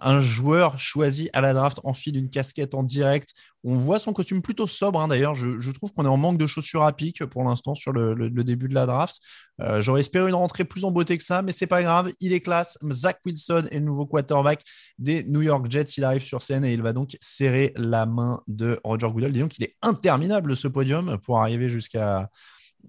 un 0.00 0.20
joueur 0.20 0.78
choisi 0.78 1.28
à 1.32 1.40
la 1.40 1.52
draft 1.52 1.80
enfile 1.82 2.16
une 2.16 2.30
casquette 2.30 2.74
en 2.74 2.84
direct. 2.84 3.30
On 3.64 3.76
voit 3.76 3.98
son 3.98 4.12
costume 4.12 4.40
plutôt 4.40 4.68
sobre, 4.68 5.00
hein, 5.00 5.08
d'ailleurs. 5.08 5.34
Je, 5.34 5.70
trouve 5.72 5.92
qu'on 5.92 6.04
est 6.04 6.08
en 6.08 6.16
manque 6.16 6.38
de 6.38 6.46
chaussures 6.46 6.84
à 6.84 6.92
pic 6.92 7.24
pour 7.24 7.42
l'instant 7.42 7.74
sur 7.74 7.92
le, 7.92 8.30
début 8.30 8.68
de 8.68 8.74
la 8.74 8.86
draft. 8.86 9.20
Euh, 9.60 9.80
j'aurais 9.80 10.00
espéré 10.00 10.28
une 10.28 10.36
rentrée 10.36 10.64
plus 10.64 10.84
en 10.84 10.92
beauté 10.92 11.18
que 11.18 11.24
ça, 11.24 11.42
mais 11.42 11.50
c'est 11.50 11.66
pas 11.66 11.82
grave. 11.82 12.12
Il 12.20 12.32
est 12.32 12.40
classe. 12.40 12.78
Zach 12.92 13.18
Wilson 13.26 13.66
est 13.72 13.80
le 13.80 13.84
nouveau 13.84 14.06
quarterback 14.06 14.62
des 14.98 15.24
New 15.24 15.42
York 15.42 15.66
Jets. 15.68 15.94
Il 15.96 16.04
arrive 16.04 16.22
sur 16.22 16.42
scène 16.42 16.64
et 16.64 16.72
il 16.72 16.82
va 16.82 16.92
donc 16.92 17.16
serrer 17.20 17.72
la 17.74 18.06
main 18.06 18.40
de 18.46 18.78
Roger 18.84 19.10
Goodell. 19.10 19.32
Disons 19.32 19.48
qu'il 19.48 19.64
est 19.64 19.74
interminable 19.82 20.54
ce 20.54 20.68
podium 20.68 21.18
pour 21.24 21.40
arriver 21.40 21.68
jusqu'à 21.68 22.30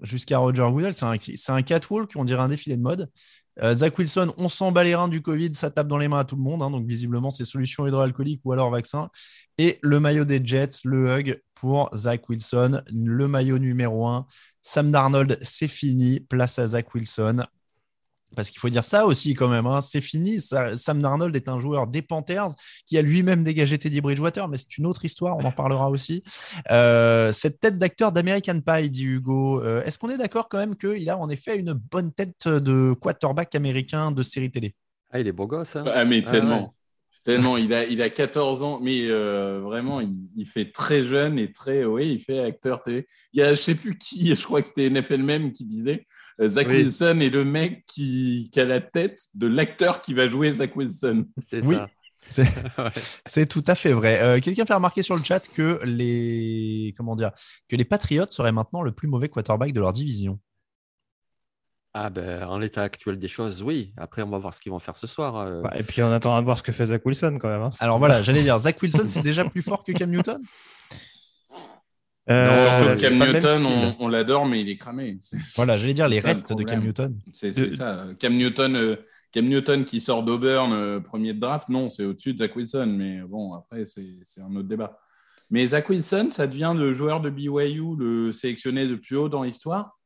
jusqu'à 0.03 0.37
Roger 0.37 0.67
Goodell. 0.71 0.93
C'est 0.93 1.05
un, 1.05 1.55
un 1.55 1.61
catwalk, 1.63 2.11
on 2.15 2.25
dirait 2.25 2.43
un 2.43 2.49
défilé 2.49 2.77
de 2.77 2.83
mode. 2.83 3.09
Euh, 3.61 3.73
Zach 3.73 3.97
Wilson, 3.97 4.33
on 4.37 4.49
s'en 4.49 4.71
bat 4.71 4.83
les 4.83 4.95
reins 4.95 5.07
du 5.07 5.21
Covid, 5.21 5.55
ça 5.55 5.71
tape 5.71 5.87
dans 5.87 5.97
les 5.97 6.07
mains 6.07 6.19
à 6.19 6.25
tout 6.25 6.35
le 6.35 6.41
monde. 6.41 6.61
Hein, 6.61 6.69
donc, 6.69 6.85
visiblement, 6.85 7.31
c'est 7.31 7.45
solution 7.45 7.87
hydroalcoolique 7.87 8.41
ou 8.45 8.53
alors 8.53 8.69
vaccin. 8.69 9.09
Et 9.57 9.79
le 9.81 9.99
maillot 9.99 10.25
des 10.25 10.41
Jets, 10.43 10.81
le 10.85 11.17
hug 11.17 11.41
pour 11.55 11.89
Zach 11.95 12.29
Wilson, 12.29 12.81
le 12.91 13.27
maillot 13.27 13.57
numéro 13.57 14.07
1. 14.07 14.27
Sam 14.61 14.91
Darnold, 14.91 15.39
c'est 15.41 15.67
fini. 15.67 16.19
Place 16.19 16.59
à 16.59 16.67
Zach 16.67 16.93
Wilson. 16.93 17.43
Parce 18.35 18.49
qu'il 18.49 18.59
faut 18.59 18.69
dire 18.69 18.83
ça 18.83 19.05
aussi 19.05 19.33
quand 19.33 19.47
même, 19.47 19.65
hein. 19.65 19.81
c'est 19.81 20.01
fini. 20.01 20.41
Sam 20.41 21.01
Darnold 21.01 21.35
est 21.35 21.49
un 21.49 21.59
joueur 21.59 21.87
des 21.87 22.01
Panthers 22.01 22.49
qui 22.85 22.97
a 22.97 23.01
lui-même 23.01 23.43
dégagé 23.43 23.77
Teddy 23.77 24.01
Bridgewater, 24.01 24.47
mais 24.47 24.57
c'est 24.57 24.77
une 24.77 24.85
autre 24.85 25.05
histoire, 25.05 25.37
on 25.37 25.45
en 25.45 25.51
parlera 25.51 25.89
aussi. 25.89 26.23
Euh, 26.71 27.31
cette 27.31 27.59
tête 27.59 27.77
d'acteur 27.77 28.11
d'American 28.11 28.59
Pie, 28.59 28.89
dit 28.89 29.05
Hugo, 29.05 29.61
euh, 29.63 29.83
est-ce 29.83 29.97
qu'on 29.97 30.09
est, 30.09 30.17
d'accord 30.17 30.49
quand 30.49 30.57
même 30.57 30.75
qu'il 30.75 31.09
a 31.09 31.17
en 31.17 31.29
effet 31.29 31.57
une 31.57 31.73
bonne 31.73 32.11
tête 32.11 32.47
de 32.47 32.93
quarterback 32.99 33.55
américain 33.55 34.11
de 34.11 34.23
série 34.23 34.51
télé? 34.51 34.75
Ah, 35.11 35.19
il 35.19 35.27
est 35.27 35.31
beau 35.31 35.47
gosse. 35.47 35.75
Hein 35.75 35.85
ah, 35.87 36.05
mais 36.05 36.23
ah, 36.25 36.31
tellement. 36.31 36.73
Tellement, 37.23 37.57
il 37.57 37.73
a, 37.73 37.83
il 37.83 38.01
a 38.01 38.09
14 38.09 38.63
ans, 38.63 38.79
mais 38.81 39.09
euh, 39.09 39.59
vraiment, 39.61 39.99
il, 39.99 40.45
fait 40.45 40.71
très 40.71 41.03
jeune 41.03 41.37
et 41.37 41.51
très, 41.51 41.83
oui, 41.83 42.13
il 42.13 42.19
fait 42.19 42.39
acteur 42.39 42.83
télé. 42.83 43.05
Il 43.33 43.41
y 43.41 43.43
a, 43.43 43.53
je 43.53 43.59
sais 43.59 43.75
plus 43.75 43.97
qui, 43.97 44.33
je 44.33 44.43
crois 44.43 44.61
que 44.61 44.67
c'était 44.67 44.89
NFL 44.89 45.23
même 45.23 45.51
qui 45.51 45.65
disait, 45.65 46.05
Zach 46.39 46.67
Wilson 46.67 47.19
est 47.21 47.29
le 47.29 47.43
mec 47.43 47.85
qui, 47.85 48.49
a 48.55 48.63
la 48.63 48.79
tête 48.79 49.27
de 49.33 49.47
l'acteur 49.47 50.01
qui 50.01 50.13
va 50.13 50.27
jouer 50.29 50.51
Zach 50.53 50.75
Wilson. 50.75 51.25
Oui. 51.63 51.77
C'est 53.25 53.47
tout 53.47 53.63
à 53.67 53.75
fait 53.75 53.93
vrai. 53.93 54.21
Euh, 54.21 54.39
quelqu'un 54.39 54.65
fait 54.65 54.73
remarquer 54.73 55.01
sur 55.01 55.15
le 55.15 55.23
chat 55.23 55.47
que 55.47 55.79
les 55.83 56.93
comment 56.97 57.15
dire 57.15 57.31
que 57.69 57.75
les 57.75 57.85
Patriots 57.85 58.25
seraient 58.29 58.51
maintenant 58.51 58.81
le 58.81 58.91
plus 58.91 59.07
mauvais 59.07 59.29
quarterback 59.29 59.71
de 59.71 59.79
leur 59.79 59.93
division. 59.93 60.39
Ah 61.93 62.09
ben, 62.09 62.43
en 62.43 62.59
l'état 62.59 62.83
actuel 62.83 63.17
des 63.17 63.27
choses, 63.27 63.63
oui. 63.63 63.93
Après, 63.97 64.21
on 64.21 64.29
va 64.29 64.37
voir 64.37 64.53
ce 64.53 64.61
qu'ils 64.61 64.71
vont 64.71 64.79
faire 64.79 64.95
ce 64.95 65.07
soir. 65.07 65.37
Euh. 65.37 65.63
et 65.75 65.83
puis 65.83 66.03
on 66.03 66.11
attend 66.11 66.39
de 66.39 66.45
voir 66.45 66.57
ce 66.57 66.63
que 66.63 66.71
fait 66.71 66.87
Zach 66.87 67.03
Wilson 67.05 67.39
quand 67.41 67.47
même. 67.47 67.61
Hein. 67.61 67.71
Alors 67.79 67.97
voilà, 67.97 68.21
j'allais 68.21 68.43
dire, 68.43 68.57
Zach 68.59 68.79
Wilson, 68.81 69.05
c'est 69.07 69.23
déjà 69.23 69.45
plus 69.45 69.63
fort 69.63 69.83
que 69.83 69.91
Cam 69.93 70.09
Newton? 70.09 70.41
euh, 72.29 72.95
Cam 72.95 73.17
Newton, 73.17 73.95
on, 73.99 74.07
l'adore, 74.07 74.45
mais 74.45 74.61
il 74.61 74.69
est 74.69 74.75
cramé. 74.75 75.17
voilà, 75.55 75.77
j'allais 75.77 75.93
dire 75.93 76.09
les 76.09 76.19
restes 76.19 76.53
de 76.53 76.63
Cam 76.63 76.83
Newton. 76.83 77.17
C'est 77.33 77.73
ça. 77.73 78.05
Cam 78.19 78.33
Newton, 78.33 78.75
euh, 78.75 78.95
Cam 79.31 79.45
Newton 79.45 79.85
qui 79.85 80.01
sort 80.01 80.23
d'Auburn, 80.23 80.73
euh, 80.73 80.99
premier 80.99 81.33
de 81.33 81.39
draft, 81.39 81.69
non, 81.69 81.89
c'est 81.89 82.03
au-dessus 82.03 82.33
de 82.33 82.39
Zach 82.39 82.55
Wilson. 82.55 82.93
Mais 82.97 83.21
bon, 83.21 83.53
après, 83.53 83.85
c'est 83.85 84.41
un 84.41 84.53
autre 84.55 84.67
débat. 84.67 84.99
Mais 85.49 85.65
Zach 85.67 85.89
Wilson, 85.89 86.27
ça 86.29 86.47
devient 86.47 86.73
le 86.75 86.93
joueur 86.93 87.21
de 87.21 87.29
BYU, 87.29 87.95
le 87.97 88.33
sélectionné 88.33 88.87
de 88.87 88.95
plus 88.95 89.15
haut 89.15 89.29
dans 89.29 89.43
l'histoire, 89.43 89.97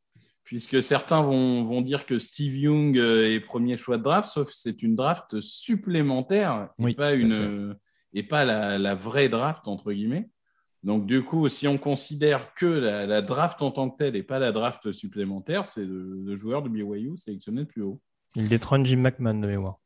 puisque 0.44 0.84
certains 0.84 1.22
vont, 1.24 1.64
vont, 1.64 1.82
dire 1.82 2.06
que 2.06 2.20
Steve 2.20 2.56
Young 2.56 2.96
est 2.98 3.40
premier 3.40 3.78
choix 3.78 3.98
de 3.98 4.04
draft, 4.04 4.30
sauf 4.30 4.50
que 4.50 4.56
c'est 4.56 4.84
une 4.84 4.96
draft 4.96 5.42
supplémentaire 5.42 6.70
et 6.88 6.94
pas, 6.94 7.16
une, 7.16 7.76
et 8.14 8.22
pas 8.22 8.46
la, 8.46 8.78
la 8.78 8.94
vraie 8.94 9.30
draft, 9.30 9.68
entre 9.68 9.92
guillemets. 9.92 10.30
Donc, 10.84 11.06
du 11.06 11.24
coup, 11.24 11.48
si 11.48 11.68
on 11.68 11.78
considère 11.78 12.54
que 12.56 12.66
la, 12.66 13.22
draft 13.22 13.62
en 13.62 13.72
tant 13.72 13.90
que 13.90 13.98
telle 13.98 14.16
et 14.16 14.24
pas 14.24 14.40
la 14.40 14.52
draft 14.52 14.92
supplémentaire, 14.92 15.66
c'est 15.66 15.86
le, 15.86 16.36
joueur 16.36 16.64
de 16.64 16.70
BYU 16.70 17.18
sélectionné 17.18 17.62
de 17.62 17.68
plus 17.68 17.84
haut. 17.84 18.02
Il 18.36 18.48
détrône 18.48 18.86
Jim 18.86 18.98
McMahon 18.98 19.40
de 19.40 19.48
mémoire. 19.48 19.78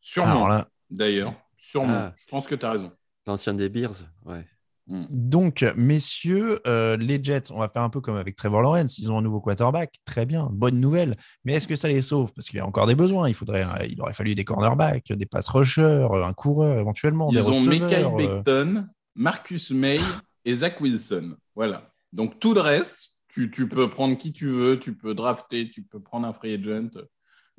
Sûrement, 0.00 0.48
d'ailleurs. 0.90 1.34
Sûrement. 1.56 2.06
Ah. 2.06 2.14
Je 2.16 2.26
pense 2.26 2.48
que 2.48 2.56
tu 2.56 2.66
as 2.66 2.72
raison. 2.72 2.92
L'ancien 3.26 3.54
des 3.54 3.68
Bears, 3.68 3.94
ouais. 4.24 4.44
Hmm. 4.88 5.04
Donc, 5.08 5.64
messieurs, 5.76 6.60
euh, 6.66 6.96
les 6.96 7.22
Jets, 7.22 7.52
on 7.52 7.58
va 7.58 7.68
faire 7.68 7.82
un 7.82 7.88
peu 7.88 8.00
comme 8.00 8.16
avec 8.16 8.34
Trevor 8.34 8.62
Lawrence. 8.62 8.98
Ils 8.98 9.12
ont 9.12 9.18
un 9.18 9.22
nouveau 9.22 9.40
quarterback. 9.40 9.94
Très 10.04 10.26
bien, 10.26 10.48
bonne 10.50 10.80
nouvelle. 10.80 11.14
Mais 11.44 11.52
est-ce 11.52 11.68
que 11.68 11.76
ça 11.76 11.86
les 11.86 12.02
sauve? 12.02 12.32
Parce 12.34 12.48
qu'il 12.48 12.56
y 12.56 12.60
a 12.60 12.66
encore 12.66 12.86
des 12.86 12.96
besoins. 12.96 13.28
Il, 13.28 13.34
faudrait, 13.34 13.64
il 13.88 14.00
aurait 14.00 14.12
fallu 14.12 14.34
des 14.34 14.44
cornerbacks, 14.44 15.12
des 15.12 15.26
pass 15.26 15.48
rushers, 15.50 16.08
un 16.12 16.32
coureur 16.32 16.80
éventuellement. 16.80 17.28
Ils 17.30 17.48
ont 17.48 17.60
Mekai 17.60 18.04
euh, 18.04 18.16
Beckton, 18.16 18.88
Marcus 19.14 19.70
May 19.70 20.00
et 20.44 20.54
Zach 20.54 20.80
Wilson. 20.80 21.36
Voilà. 21.54 21.90
Donc 22.12 22.40
tout 22.40 22.54
le 22.54 22.60
reste, 22.60 23.12
tu, 23.28 23.48
peux 23.68 23.88
prendre 23.88 24.16
qui 24.16 24.32
tu 24.32 24.48
veux, 24.48 24.78
tu 24.78 24.94
peux 24.94 25.14
drafter, 25.14 25.70
tu 25.70 25.82
peux 25.82 26.00
prendre 26.00 26.26
un 26.26 26.32
free 26.32 26.54
agent. 26.54 26.90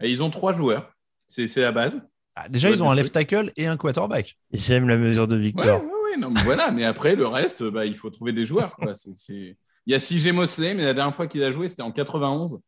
Et 0.01 0.12
ils 0.12 0.22
ont 0.22 0.30
trois 0.30 0.54
joueurs. 0.54 0.91
C'est 1.28 1.56
la 1.58 1.72
base. 1.72 2.01
Ah, 2.36 2.49
déjà, 2.49 2.70
ils 2.70 2.82
ont 2.82 2.89
un 2.89 2.95
left 2.95 3.14
tackle 3.14 3.51
et 3.56 3.68
un 3.68 3.78
quarterback. 3.78 4.38
J'aime 4.51 4.88
la 4.88 4.97
mesure 4.97 5.28
de 5.28 5.36
Victor. 5.36 5.84
Oui, 5.84 6.20
mais 6.20 6.41
voilà, 6.43 6.72
mais 6.72 6.84
après, 6.84 7.16
le 7.16 7.28
reste, 7.28 7.64
bah, 7.64 7.86
il 7.86 7.95
faut 7.95 8.10
trouver 8.10 8.34
des 8.34 8.45
joueurs. 8.45 8.76
Il 9.16 9.56
y 9.88 9.93
a 9.93 9.99
CJ 9.99 10.32
Mosley, 10.32 10.74
mais 10.74 10.86
la 10.86 10.93
dernière 10.93 11.16
fois 11.16 11.28
qu'il 11.28 11.43
a 11.43 11.51
joué, 11.51 11.70
c'était 11.70 11.82
en 11.82 11.91
91. 11.91 12.60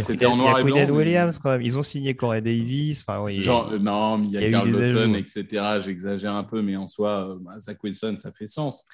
C'était 0.00 0.26
en 0.26 0.36
noir 0.36 0.58
et 0.58 0.64
blanc. 0.64 0.90
Williams, 0.90 1.38
quand 1.38 1.50
même. 1.50 1.62
Ils 1.62 1.78
ont 1.78 1.82
signé 1.82 2.14
Corey 2.14 2.42
Davis. 2.42 3.02
Enfin, 3.06 3.22
oui, 3.22 3.40
Genre, 3.40 3.78
non, 3.80 4.18
mais 4.18 4.26
il 4.26 4.32
y 4.32 4.38
a, 4.38 4.50
Carl 4.50 4.70
Dawson, 4.70 5.14
etc. 5.14 5.80
J'exagère 5.84 6.34
un 6.34 6.44
peu, 6.44 6.62
mais 6.62 6.76
en 6.76 6.86
soi, 6.86 7.30
euh, 7.30 7.36
bah, 7.40 7.58
Zach 7.58 7.82
Wilson, 7.82 8.16
ça 8.18 8.32
fait 8.32 8.46
sens. 8.46 8.84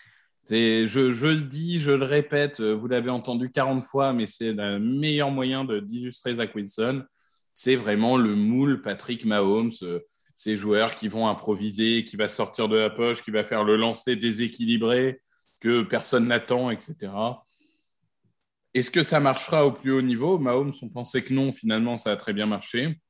Je, 0.48 0.86
je, 0.86 1.26
le 1.26 1.42
dis, 1.42 1.78
je 1.78 1.90
le 1.90 2.04
répète, 2.04 2.60
euh, 2.60 2.72
vous 2.72 2.86
l'avez 2.86 3.10
entendu 3.10 3.50
40 3.50 3.82
fois, 3.82 4.12
mais 4.12 4.26
c'est 4.28 4.52
le 4.52 4.78
meilleur 4.78 5.30
moyen 5.30 5.64
d'illustrer 5.64 6.34
Zach 6.34 6.54
Wilson. 6.54 7.02
C'est 7.54 7.74
vraiment 7.74 8.16
le 8.16 8.34
moule 8.36 8.82
Patrick 8.82 9.24
Mahomes, 9.24 9.72
euh, 9.82 10.00
ces 10.36 10.56
joueurs 10.56 10.94
qui 10.94 11.08
vont 11.08 11.26
improviser, 11.26 12.04
qui 12.04 12.16
va 12.16 12.28
sortir 12.28 12.68
de 12.68 12.76
la 12.76 12.90
poche, 12.90 13.22
qui 13.22 13.30
va 13.30 13.42
faire 13.42 13.64
le 13.64 13.76
lancer 13.76 14.14
déséquilibré 14.14 15.20
que 15.60 15.82
personne 15.82 16.28
n'attend, 16.28 16.70
etc. 16.70 17.10
Est-ce 18.76 18.90
que 18.90 19.02
ça 19.02 19.20
marchera 19.20 19.64
au 19.64 19.72
plus 19.72 19.90
haut 19.90 20.02
niveau? 20.02 20.38
Mahomes, 20.38 20.74
on 20.82 20.90
pensait 20.90 21.22
que 21.22 21.32
non, 21.32 21.50
finalement, 21.50 21.96
ça 21.96 22.12
a 22.12 22.16
très 22.16 22.34
bien 22.34 22.44
marché. 22.44 23.00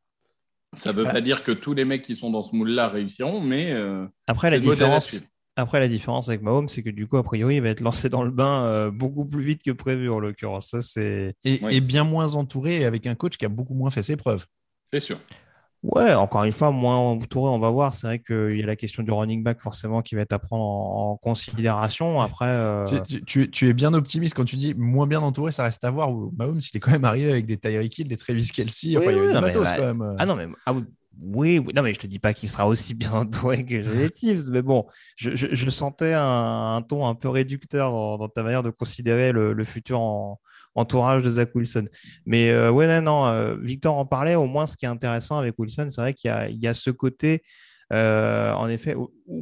Ça 0.77 0.93
ne 0.93 0.99
veut 0.99 1.05
pas 1.05 1.21
dire 1.21 1.43
que 1.43 1.51
tous 1.51 1.75
les 1.75 1.85
mecs 1.85 2.03
qui 2.03 2.15
sont 2.15 2.31
dans 2.31 2.43
ce 2.43 2.55
moule-là 2.55 2.89
réussiront, 2.89 3.41
mais 3.41 3.73
euh, 3.73 4.07
après, 4.29 4.49
la 4.49 4.61
différence, 4.61 5.25
après, 5.57 5.81
la 5.81 5.89
différence 5.89 6.29
avec 6.29 6.43
Mahomes, 6.43 6.69
c'est 6.69 6.85
que 6.85 6.91
du 6.91 7.09
coup, 7.09 7.17
a 7.17 7.25
priori, 7.25 7.57
il 7.57 7.63
va 7.63 7.71
être 7.71 7.81
lancé 7.81 8.09
dans 8.09 8.23
le 8.23 8.31
bain 8.31 8.65
euh, 8.67 8.91
beaucoup 8.93 9.25
plus 9.25 9.43
vite 9.43 9.65
que 9.65 9.73
prévu, 9.73 10.09
en 10.09 10.21
l'occurrence. 10.21 10.69
Ça, 10.69 10.83
c'est... 10.83 11.35
Et, 11.43 11.81
bien 11.81 12.05
moins 12.05 12.37
entouré 12.37 12.85
avec 12.85 13.09
un 13.09 13.17
coach 13.17 13.37
qui 13.37 13.45
a 13.45 13.49
beaucoup 13.49 13.75
moins 13.75 13.91
fait 13.91 14.03
ses 14.03 14.17
preuves. 14.17 14.47
C'est 14.93 15.01
sûr. 15.01 15.19
Ouais, 15.87 16.15
encore 16.15 16.43
une 16.43 16.53
fois, 16.53 16.73
moins 16.73 16.97
entouré, 16.97 17.49
on 17.49 17.61
va 17.61 17.71
voir. 17.71 17.95
C'est 17.95 18.09
vrai 18.09 18.19
qu'il 18.19 18.59
y 18.59 18.63
a 18.63 18.67
la 18.67 18.75
question 18.75 19.05
du 19.05 19.13
running 19.13 19.45
back 19.45 19.61
forcément 19.61 20.03
qui 20.03 20.17
va 20.17 20.23
être 20.23 20.33
à 20.33 20.41
prendre 20.41 20.65
en, 20.65 21.17
considération. 21.17 22.21
Après, 22.21 22.49
euh, 22.49 22.85
tu, 23.25 23.69
es 23.69 23.73
bien 23.73 23.95
optimiste 23.95 24.35
quand 24.35 24.45
tu 24.45 24.57
dis 24.57 24.75
moins 24.77 25.07
bien 25.07 25.21
entouré, 25.21 25.53
ça 25.53 25.63
reste 25.63 25.85
à 25.85 25.91
voir. 25.93 26.11
Mahomes, 26.37 26.59
il 26.59 26.77
est 26.77 26.81
quand 26.81 26.91
même 26.91 27.05
arrivé 27.05 27.31
avec 27.31 27.47
des 27.47 27.57
Tyreek 27.57 27.99
Hill, 27.99 28.09
des 28.09 28.17
Travis 28.17 28.49
Kelsey. 28.53 28.97
Enfin, 28.97 29.13
il 29.13 29.17
y 29.17 29.21
avait 29.21 29.41
matos 29.41 29.69
quand 29.77 29.95
même. 29.95 30.17
Ah 30.19 30.27
non, 30.27 30.35
mais 30.35 30.49
ah 30.67 30.75
oui, 31.23 31.61
oui, 31.65 31.73
non, 31.75 31.83
mais 31.83 31.95
je 31.95 32.01
te 32.01 32.07
dis 32.07 32.19
pas 32.19 32.35
qu'il 32.35 32.49
sera 32.49 32.67
aussi 32.67 32.95
bien 32.95 33.13
entouré 33.13 33.65
que 33.65 33.75
les 33.75 34.09
Chiefs, 34.15 34.49
mais 34.51 34.63
bon, 34.63 34.87
je, 35.17 35.71
sentais 35.71 36.15
un, 36.15 36.83
ton 36.89 37.07
un 37.07 37.15
peu 37.15 37.29
réducteur 37.29 37.93
dans, 37.93 38.29
ta 38.29 38.43
manière 38.43 38.63
de 38.63 38.71
considérer 38.71 39.33
le, 39.33 39.65
futur 39.65 40.01
entourage 40.77 41.23
de 41.23 41.31
Zach 41.31 41.51
Wilson. 41.55 41.89
Mais 42.27 42.51
euh, 42.51 42.71
ouais, 42.71 43.01
non, 43.01 43.27
euh, 43.27 43.57
Victor 43.57 43.97
en 43.99 44.07
parlait. 44.07 44.35
Au 44.37 44.47
moins, 44.47 44.67
ce 44.67 44.77
qui 44.77 44.85
est 44.85 44.89
intéressant 44.89 45.39
avec 45.39 45.59
Wilson, 45.59 45.89
c'est 45.89 46.01
vrai 46.01 46.15
qu'il 46.15 46.31
y, 46.51 46.67
a 46.67 46.75
ce 46.75 46.91
côté, 46.91 47.43
euh, 47.93 48.53
en 48.53 48.69
effet, 48.69 48.95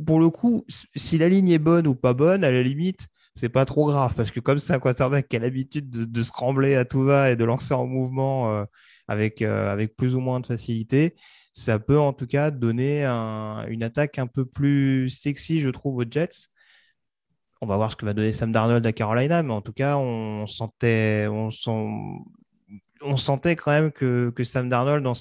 pour 0.06 0.20
le 0.20 0.30
coup, 0.30 0.64
si 0.94 1.18
la 1.18 1.28
ligne 1.28 1.50
est 1.50 1.58
bonne 1.58 1.86
ou 1.86 1.94
pas 1.94 2.14
bonne, 2.14 2.44
à 2.44 2.50
la 2.50 2.62
limite, 2.62 3.08
c'est 3.34 3.48
pas 3.48 3.64
trop 3.64 3.86
grave 3.86 4.14
parce 4.14 4.30
que 4.30 4.38
comme 4.38 4.58
c'est 4.58 4.72
un 4.72 4.78
quarterback 4.78 5.28
qui 5.28 5.36
a 5.36 5.40
l'habitude 5.40 5.90
de, 5.90 6.22
rembler 6.34 6.76
à 6.76 6.84
tout 6.84 7.02
va 7.02 7.32
et 7.32 7.36
de 7.36 7.44
lancer 7.44 7.74
en 7.74 7.84
mouvement 7.84 8.64
avec, 9.08 9.42
avec 9.42 9.96
plus 9.96 10.14
ou 10.14 10.20
moins 10.20 10.38
de 10.38 10.46
facilité, 10.46 11.16
ça 11.52 11.80
peut 11.80 11.98
en 11.98 12.12
tout 12.12 12.28
cas 12.28 12.52
donner 12.52 13.04
une 13.04 13.82
attaque 13.82 14.20
un 14.20 14.28
peu 14.28 14.44
plus 14.44 15.08
sexy, 15.08 15.60
je 15.60 15.70
trouve, 15.70 15.96
aux 15.96 16.04
Jets. 16.08 16.48
On 17.64 17.66
va 17.66 17.76
voir 17.76 17.90
ce 17.90 17.96
que 17.96 18.04
va 18.04 18.12
donner 18.12 18.34
Sam 18.34 18.52
Darnold 18.52 18.84
à 18.84 18.92
Carolina, 18.92 19.42
mais 19.42 19.54
en 19.54 19.62
tout 19.62 19.72
cas, 19.72 19.96
on 19.96 20.46
sentait, 20.46 21.26
on, 21.30 21.48
sentait 23.16 23.56
quand 23.56 23.70
même 23.70 23.90
que, 23.90 24.30
Sam 24.42 24.68
Darnold, 24.68 25.02
dans 25.02 25.14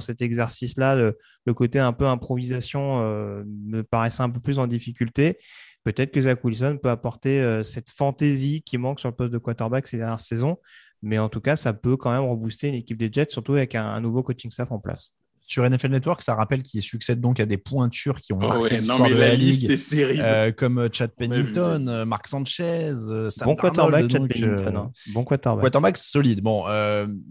cet 0.00 0.22
exercice-là, 0.22 0.94
le, 0.94 1.54
côté 1.54 1.80
un 1.80 1.92
peu 1.92 2.06
improvisation 2.06 3.00
euh, 3.02 3.42
me 3.46 3.82
paraissait 3.82 4.22
un 4.22 4.30
peu 4.30 4.38
plus 4.38 4.60
en 4.60 4.68
difficulté. 4.68 5.38
Peut-être 5.82 6.12
que 6.12 6.20
Zach 6.20 6.44
Wilson 6.44 6.78
peut 6.80 6.90
apporter 6.90 7.40
euh, 7.40 7.64
cette 7.64 7.90
fantaisie 7.90 8.62
qui 8.62 8.78
manque 8.78 9.00
sur 9.00 9.08
le 9.08 9.16
poste 9.16 9.32
de 9.32 9.38
quarterback 9.38 9.88
ces 9.88 9.96
dernières 9.96 10.20
saisons, 10.20 10.58
mais 11.02 11.18
en 11.18 11.28
tout 11.28 11.40
cas, 11.40 11.56
ça 11.56 11.72
peut 11.72 11.96
quand 11.96 12.12
même 12.12 12.30
rebooster 12.30 12.68
une 12.68 12.76
équipe 12.76 12.96
des 12.96 13.10
Jets, 13.12 13.30
surtout 13.30 13.54
avec 13.54 13.74
un 13.74 14.00
nouveau 14.00 14.22
coaching 14.22 14.52
staff 14.52 14.70
en 14.70 14.78
place 14.78 15.12
sur 15.48 15.68
NFL 15.68 15.88
Network, 15.88 16.20
ça 16.20 16.34
rappelle 16.34 16.62
qu'il 16.62 16.82
succède 16.82 17.22
donc 17.22 17.40
à 17.40 17.46
des 17.46 17.56
pointures 17.56 18.20
qui 18.20 18.34
ont 18.34 18.38
oh 18.42 18.48
marqué 18.48 18.76
l'histoire 18.76 19.08
de 19.08 19.14
la, 19.14 19.34
ligue, 19.34 19.80
euh, 19.94 20.52
comme 20.52 20.76
euh, 20.76 20.88
Chad 20.92 21.10
Pennington, 21.16 21.86
euh, 21.88 22.04
Mark 22.04 22.26
Sanchez, 22.28 22.92
Sam 23.30 23.48
bon 23.48 23.56
quarterback, 23.56 24.10
Chad 24.10 24.28
Pennington. 24.28 24.76
Hein. 24.76 24.90
Bon 25.14 25.24
quarterback. 25.24 25.62
Quarterback 25.62 25.96
solide. 25.96 26.42
Bon, 26.42 26.66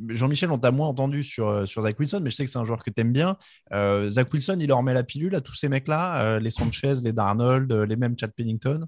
Jean-Michel, 0.09 0.49
on 0.49 0.57
t'a 0.57 0.71
moins 0.71 0.87
entendu 0.87 1.23
sur, 1.23 1.67
sur 1.67 1.83
Zach 1.83 1.99
Wilson, 1.99 2.21
mais 2.23 2.31
je 2.31 2.35
sais 2.35 2.45
que 2.45 2.49
c'est 2.49 2.57
un 2.57 2.65
joueur 2.65 2.83
que 2.83 2.89
tu 2.89 3.01
aimes 3.01 3.13
bien. 3.13 3.37
Zach 3.71 4.33
Wilson, 4.33 4.57
il 4.59 4.67
leur 4.67 4.81
met 4.81 4.95
la 4.95 5.03
pilule 5.03 5.35
à 5.35 5.41
tous 5.41 5.53
ces 5.53 5.69
mecs-là, 5.69 6.39
les 6.39 6.51
Sanchez, 6.51 6.95
les 7.03 7.13
Darnold, 7.13 7.71
les 7.71 7.95
mêmes 7.95 8.15
Chad 8.17 8.31
Pennington. 8.35 8.87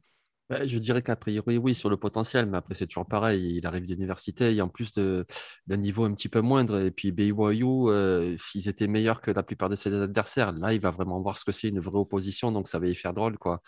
Je 0.50 0.80
dirais 0.80 1.04
qu'a 1.04 1.16
priori, 1.16 1.58
oui, 1.58 1.76
sur 1.76 1.89
le 1.89 1.97
potentiel, 1.97 2.47
mais 2.47 2.58
après, 2.58 2.74
c'est 2.74 2.88
toujours 2.88 3.08
pareil. 3.08 3.58
Il 3.58 3.68
arrive 3.68 3.86
d'université, 3.86 4.56
et 4.56 4.62
en 4.62 4.68
plus 4.68 4.93
d'un 4.93 5.78
niveau 5.78 6.06
un 6.06 6.14
petit 6.14 6.30
peu 6.30 6.41
moindre. 6.41 6.80
Et 6.80 6.91
puis, 6.91 7.12
BYU, 7.12 7.64
euh, 7.89 8.36
ils 8.56 8.68
étaient 8.68 8.88
meilleurs 8.88 9.22
que 9.22 9.30
la 9.30 9.43
plupart 9.43 9.70
de 9.70 9.76
ses 9.76 9.93
adversaires. 9.93 10.52
Là, 10.54 10.74
il 10.74 10.82
va 10.82 10.89
vraiment 10.89 11.22
voir 11.22 11.38
ce 11.38 11.45
que 11.45 11.52
c'est 11.52 11.70
une 11.70 11.80
vraie 11.80 12.00
opposition, 12.00 12.52
donc 12.52 12.68
ça 12.68 12.80
va 12.80 12.88
y 12.88 12.95
faire 12.95 13.14
drôle, 13.14 13.38
quoi. 13.38 13.62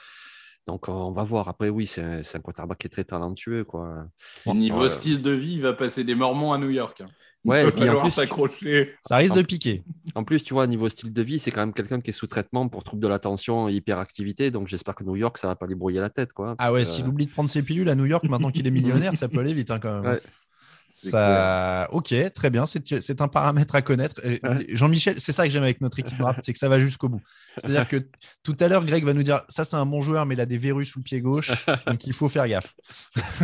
Donc, 0.67 0.89
on 0.89 1.11
va 1.11 1.23
voir. 1.23 1.49
Après, 1.49 1.69
oui, 1.69 1.85
c'est 1.85 2.01
un, 2.01 2.21
un 2.21 2.39
quarterback 2.39 2.79
qui 2.79 2.87
est 2.87 2.91
très 2.91 3.03
talentueux, 3.03 3.63
quoi. 3.63 4.07
niveau 4.55 4.87
style 4.87 5.21
de 5.21 5.31
vie, 5.31 5.53
il 5.53 5.61
va 5.61 5.73
passer 5.73 6.03
des 6.03 6.15
Mormons 6.15 6.53
à 6.53 6.57
New 6.57 6.69
York. 6.69 7.01
Hein. 7.01 7.07
Ouais, 7.43 7.63
et 7.63 7.89
en 7.89 8.01
plus, 8.01 8.11
ça 8.11 9.17
risque 9.17 9.35
de 9.35 9.41
piquer. 9.41 9.83
En 10.13 10.23
plus, 10.23 10.43
tu 10.43 10.53
vois, 10.53 10.67
niveau 10.67 10.89
style 10.89 11.11
de 11.11 11.21
vie, 11.21 11.39
c'est 11.39 11.49
quand 11.51 11.61
même 11.61 11.73
quelqu'un 11.73 11.99
qui 11.99 12.11
est 12.11 12.13
sous 12.13 12.27
traitement 12.27 12.67
pour 12.69 12.83
troubles 12.83 13.01
de 13.01 13.07
l'attention 13.07 13.67
et 13.67 13.73
hyperactivité. 13.73 14.51
Donc, 14.51 14.67
j'espère 14.67 14.93
que 14.93 15.03
New 15.03 15.15
York, 15.15 15.37
ça 15.37 15.47
va 15.47 15.55
pas 15.55 15.65
lui 15.65 15.75
brouiller 15.75 15.99
la 15.99 16.09
tête. 16.09 16.33
Quoi, 16.33 16.51
ah 16.59 16.71
ouais, 16.71 16.85
s'il 16.85 17.07
oublie 17.07 17.25
de 17.25 17.31
prendre 17.31 17.49
ses 17.49 17.63
pilules 17.63 17.89
à 17.89 17.95
New 17.95 18.05
York, 18.05 18.23
maintenant 18.25 18.51
qu'il 18.51 18.67
est 18.67 18.71
millionnaire, 18.71 19.13
ça 19.15 19.27
peut 19.27 19.39
aller 19.39 19.53
vite 19.53 19.71
hein, 19.71 19.79
quand 19.79 20.01
même. 20.01 20.19
Ça... 20.91 21.87
Ok, 21.91 22.13
très 22.33 22.49
bien. 22.49 22.65
C'est 22.65 23.21
un 23.21 23.27
paramètre 23.27 23.75
à 23.75 23.81
connaître. 23.81 24.21
Jean-Michel, 24.69 25.19
c'est 25.19 25.31
ça 25.31 25.45
que 25.45 25.49
j'aime 25.49 25.63
avec 25.63 25.81
notre 25.81 25.99
équipe 25.99 26.17
draft, 26.17 26.39
c'est 26.43 26.53
que 26.53 26.59
ça 26.59 26.69
va 26.69 26.79
jusqu'au 26.79 27.09
bout. 27.09 27.21
C'est-à-dire 27.57 27.87
que 27.87 28.07
tout 28.43 28.55
à 28.59 28.67
l'heure, 28.67 28.85
Greg 28.85 29.03
va 29.05 29.13
nous 29.13 29.23
dire 29.23 29.41
ça, 29.49 29.65
c'est 29.65 29.75
un 29.75 29.85
bon 29.85 30.01
joueur, 30.01 30.25
mais 30.25 30.35
il 30.35 30.41
a 30.41 30.45
des 30.45 30.57
verrues 30.57 30.85
sous 30.85 30.99
le 30.99 31.03
pied 31.03 31.21
gauche, 31.21 31.51
donc 31.87 32.05
il 32.05 32.13
faut 32.13 32.29
faire 32.29 32.47
gaffe. 32.47 32.73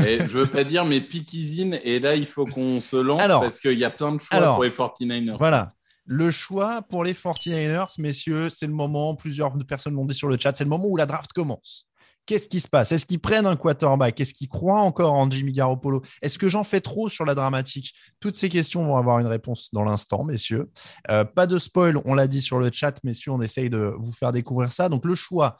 Et 0.05 0.19
je 0.19 0.37
veux 0.37 0.47
pas 0.47 0.63
dire, 0.63 0.85
mais 0.85 1.01
Pikizine, 1.01 1.79
et 1.83 1.99
là, 1.99 2.15
il 2.15 2.25
faut 2.25 2.45
qu'on 2.45 2.81
se 2.81 2.97
lance 2.97 3.21
parce 3.21 3.59
qu'il 3.59 3.77
y 3.77 3.85
a 3.85 3.89
plein 3.89 4.13
de 4.13 4.19
choix 4.19 4.53
pour 4.53 4.63
les 4.63 4.69
49ers. 4.69 5.37
Voilà. 5.37 5.69
Le 6.09 6.31
choix 6.31 6.83
pour 6.83 7.03
les 7.03 7.13
49ers, 7.13 7.99
messieurs, 7.99 8.49
c'est 8.49 8.67
le 8.67 8.73
moment, 8.73 9.15
plusieurs 9.15 9.53
personnes 9.67 9.95
l'ont 9.95 10.05
dit 10.05 10.15
sur 10.15 10.29
le 10.29 10.37
chat, 10.39 10.55
c'est 10.55 10.63
le 10.63 10.69
moment 10.69 10.87
où 10.87 10.95
la 10.95 11.05
draft 11.05 11.33
commence. 11.33 11.86
Qu'est-ce 12.27 12.49
qui 12.49 12.59
se 12.59 12.67
passe? 12.67 12.91
Est-ce 12.91 13.05
qu'ils 13.05 13.21
prennent 13.21 13.45
un 13.45 13.55
quarterback? 13.55 14.19
Est-ce 14.19 14.33
qu'ils 14.33 14.49
croient 14.49 14.81
encore 14.81 15.13
en 15.13 15.31
Jimmy 15.31 15.53
Garoppolo? 15.53 16.03
Est-ce 16.21 16.37
que 16.37 16.49
j'en 16.49 16.65
fais 16.65 16.81
trop 16.81 17.07
sur 17.07 17.23
la 17.23 17.33
dramatique? 17.33 17.93
Toutes 18.19 18.35
ces 18.35 18.49
questions 18.49 18.83
vont 18.83 18.97
avoir 18.97 19.19
une 19.19 19.27
réponse 19.27 19.69
dans 19.71 19.85
l'instant, 19.85 20.25
messieurs. 20.25 20.69
Euh, 21.09 21.23
pas 21.23 21.47
de 21.47 21.57
spoil, 21.57 22.01
on 22.03 22.13
l'a 22.13 22.27
dit 22.27 22.41
sur 22.41 22.59
le 22.59 22.69
chat, 22.71 23.01
messieurs, 23.05 23.31
on 23.31 23.41
essaye 23.41 23.69
de 23.69 23.93
vous 23.97 24.11
faire 24.11 24.33
découvrir 24.33 24.73
ça. 24.73 24.89
Donc 24.89 25.05
le 25.05 25.15
choix 25.15 25.55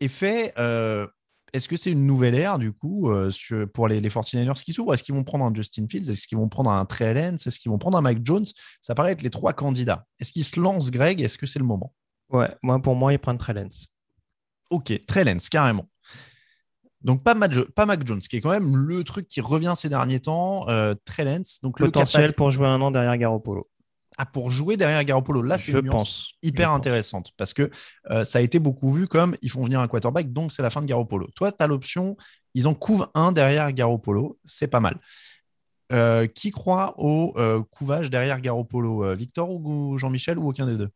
est 0.00 0.08
fait. 0.08 0.52
Euh, 0.58 1.06
est-ce 1.52 1.68
que 1.68 1.76
c'est 1.76 1.92
une 1.92 2.04
nouvelle 2.04 2.34
ère, 2.34 2.58
du 2.58 2.72
coup, 2.72 3.10
euh, 3.10 3.30
pour 3.72 3.86
les, 3.86 4.00
les 4.00 4.08
49ers 4.08 4.60
qui 4.64 4.72
s'ouvrent? 4.72 4.94
Est-ce 4.94 5.04
qu'ils 5.04 5.14
vont 5.14 5.22
prendre 5.22 5.44
un 5.44 5.54
Justin 5.54 5.86
Fields? 5.88 6.10
Est-ce 6.10 6.26
qu'ils 6.26 6.38
vont 6.38 6.48
prendre 6.48 6.70
un 6.70 6.84
Trey 6.84 7.12
Est-ce 7.14 7.58
qu'ils 7.60 7.70
vont 7.70 7.78
prendre 7.78 7.96
un 7.96 8.02
Mike 8.02 8.24
Jones? 8.24 8.46
Ça 8.80 8.96
paraît 8.96 9.12
être 9.12 9.22
les 9.22 9.30
trois 9.30 9.52
candidats. 9.52 10.04
Est-ce 10.18 10.32
qu'ils 10.32 10.44
se 10.44 10.58
lancent, 10.58 10.90
Greg? 10.90 11.20
Est-ce 11.20 11.38
que 11.38 11.46
c'est 11.46 11.60
le 11.60 11.64
moment? 11.64 11.94
Ouais, 12.30 12.48
moi, 12.62 12.80
pour 12.80 12.96
moi, 12.96 13.12
ils 13.12 13.18
prennent 13.18 13.38
Trey 13.38 13.52
Lance. 13.52 13.91
Ok, 14.72 14.98
Trey 15.06 15.24
Lance, 15.24 15.48
carrément. 15.48 15.88
Donc 17.02 17.22
pas 17.22 17.34
Mac, 17.34 17.52
pas 17.74 17.84
Mac 17.84 18.06
Jones, 18.06 18.20
qui 18.20 18.36
est 18.36 18.40
quand 18.40 18.50
même 18.50 18.76
le 18.76 19.04
truc 19.04 19.26
qui 19.26 19.40
revient 19.40 19.74
ces 19.76 19.88
derniers 19.88 20.20
temps. 20.20 20.68
Euh, 20.68 20.94
Trey 21.04 21.24
Lance, 21.24 21.58
donc 21.62 21.78
potentiel 21.78 22.32
pour 22.32 22.50
jouer 22.50 22.66
un 22.66 22.80
an 22.80 22.90
derrière 22.90 23.16
Garoppolo. 23.18 23.68
Ah, 24.18 24.26
pour 24.26 24.50
jouer 24.50 24.76
derrière 24.76 25.02
Garoppolo, 25.04 25.42
là 25.42 25.58
c'est 25.58 25.72
une 25.72 25.90
pense, 25.90 26.32
hyper 26.42 26.70
intéressante 26.70 27.32
parce 27.36 27.52
que 27.54 27.70
euh, 28.10 28.24
ça 28.24 28.38
a 28.38 28.42
été 28.42 28.58
beaucoup 28.58 28.92
vu 28.92 29.08
comme 29.08 29.36
ils 29.42 29.50
font 29.50 29.64
venir 29.64 29.80
un 29.80 29.88
quarterback, 29.88 30.32
donc 30.32 30.52
c'est 30.52 30.62
la 30.62 30.70
fin 30.70 30.80
de 30.80 30.86
Garoppolo. 30.86 31.28
Toi, 31.34 31.50
tu 31.50 31.62
as 31.62 31.66
l'option, 31.66 32.16
ils 32.54 32.68
en 32.68 32.74
couvent 32.74 33.06
un 33.14 33.32
derrière 33.32 33.72
Garoppolo, 33.72 34.38
c'est 34.44 34.68
pas 34.68 34.80
mal. 34.80 34.98
Euh, 35.92 36.26
qui 36.26 36.50
croit 36.50 36.94
au 36.98 37.34
euh, 37.36 37.62
couvage 37.70 38.10
derrière 38.10 38.40
Garoppolo 38.40 39.14
Victor 39.14 39.50
ou 39.50 39.98
Jean-Michel 39.98 40.38
ou 40.38 40.48
aucun 40.48 40.66
des 40.66 40.76
deux? 40.76 40.90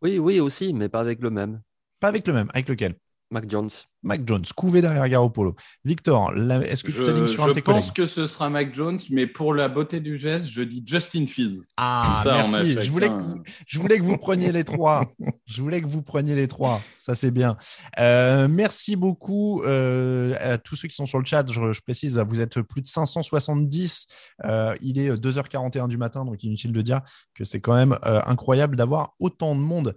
Oui, 0.00 0.18
oui 0.18 0.40
aussi, 0.40 0.72
mais 0.72 0.88
pas 0.88 1.00
avec 1.00 1.20
le 1.20 1.30
même. 1.30 1.60
Pas 2.02 2.08
avec 2.08 2.26
le 2.26 2.32
même, 2.32 2.48
avec 2.52 2.68
lequel? 2.68 2.96
Mac 3.30 3.48
Jones. 3.48 3.70
Mac 4.02 4.22
Jones, 4.26 4.44
couvé 4.56 4.82
derrière 4.82 5.08
Garoppolo. 5.08 5.54
Victor, 5.84 6.34
est-ce 6.64 6.82
que 6.82 6.90
tu 6.90 7.02
t'alignes 7.02 7.28
sur 7.28 7.44
un 7.44 7.48
de 7.48 7.52
tes 7.52 7.62
collègues 7.62 7.82
Je 7.82 7.86
pense 7.86 7.94
que 7.96 8.06
ce 8.06 8.26
sera 8.26 8.50
Mac 8.50 8.74
Jones, 8.74 8.98
mais 9.10 9.28
pour 9.28 9.54
la 9.54 9.68
beauté 9.68 10.00
du 10.00 10.18
geste, 10.18 10.48
je 10.48 10.62
dis 10.62 10.82
Justin 10.84 11.26
Fields. 11.26 11.62
Ah, 11.76 12.22
merci. 12.26 12.76
Je 12.80 12.90
voulais, 12.90 13.08
que 13.08 13.22
vous, 13.22 13.42
je 13.66 13.78
voulais 13.78 13.98
que 13.98 14.02
vous 14.02 14.18
preniez 14.18 14.50
les 14.50 14.64
trois. 14.64 15.06
je 15.46 15.62
voulais 15.62 15.80
que 15.80 15.86
vous 15.86 16.02
preniez 16.02 16.34
les 16.34 16.48
trois. 16.48 16.82
Ça, 16.98 17.14
c'est 17.14 17.30
bien. 17.30 17.56
Euh, 18.00 18.48
merci 18.48 18.96
beaucoup 18.96 19.62
euh, 19.62 20.34
à 20.40 20.58
tous 20.58 20.74
ceux 20.74 20.88
qui 20.88 20.96
sont 20.96 21.06
sur 21.06 21.20
le 21.20 21.24
chat. 21.24 21.46
Je, 21.50 21.80
précise, 21.80 22.18
vous 22.18 22.40
êtes 22.40 22.60
plus 22.60 22.82
de 22.82 22.88
570. 22.88 24.08
Euh, 24.44 24.74
il 24.80 24.98
est 24.98 25.10
2h41 25.14 25.88
du 25.88 25.96
matin, 25.96 26.24
donc 26.24 26.42
inutile 26.42 26.72
de 26.72 26.82
dire 26.82 27.00
que 27.34 27.44
c'est 27.44 27.60
quand 27.60 27.74
même 27.74 27.96
incroyable 28.02 28.76
d'avoir 28.76 29.14
autant 29.20 29.54
de 29.54 29.60
monde. 29.60 29.94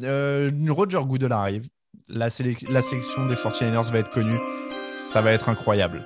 Roger 0.00 1.00
Goodell 1.04 1.32
arrive 1.32 1.68
la, 2.08 2.28
la 2.70 2.82
section 2.82 3.26
des 3.26 3.34
49ers 3.34 3.90
va 3.92 3.98
être 3.98 4.10
connue. 4.10 4.38
Ça 4.84 5.20
va 5.20 5.32
être 5.32 5.48
incroyable. 5.48 6.04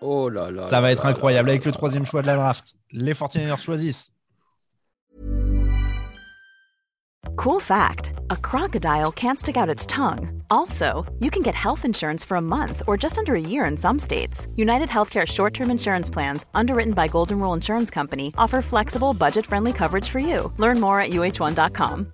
Oh 0.00 0.28
là 0.28 0.50
là. 0.50 0.68
Ça 0.68 0.80
va 0.80 0.92
être 0.92 1.06
incroyable. 1.06 1.48
Avec 1.48 1.64
le 1.64 1.72
troisième 1.72 2.04
choix 2.04 2.22
de 2.22 2.26
la 2.26 2.36
draft, 2.36 2.74
les 2.92 3.14
49ers 3.14 3.60
choisissent. 3.60 4.10
Cool 7.36 7.58
fact 7.58 8.12
a 8.30 8.36
crocodile 8.36 9.10
can't 9.10 9.38
stick 9.38 9.56
out 9.56 9.68
its 9.68 9.86
tongue. 9.86 10.42
Also, 10.50 11.04
you 11.20 11.30
can 11.30 11.42
get 11.42 11.54
health 11.54 11.84
insurance 11.84 12.24
for 12.24 12.36
a 12.36 12.40
month 12.40 12.82
or 12.86 12.96
just 12.96 13.18
under 13.18 13.34
a 13.34 13.40
year 13.40 13.64
in 13.64 13.76
some 13.76 13.98
states. 13.98 14.46
United 14.56 14.88
Healthcare 14.88 15.26
short 15.26 15.52
term 15.52 15.70
insurance 15.70 16.10
plans, 16.10 16.46
underwritten 16.54 16.94
by 16.94 17.08
Golden 17.08 17.40
Rule 17.40 17.54
Insurance 17.54 17.90
Company, 17.90 18.32
offer 18.38 18.62
flexible, 18.62 19.14
budget 19.14 19.46
friendly 19.46 19.72
coverage 19.72 20.08
for 20.08 20.20
you. 20.20 20.52
Learn 20.58 20.80
more 20.80 21.00
at 21.00 21.10
uh1.com. 21.10 22.13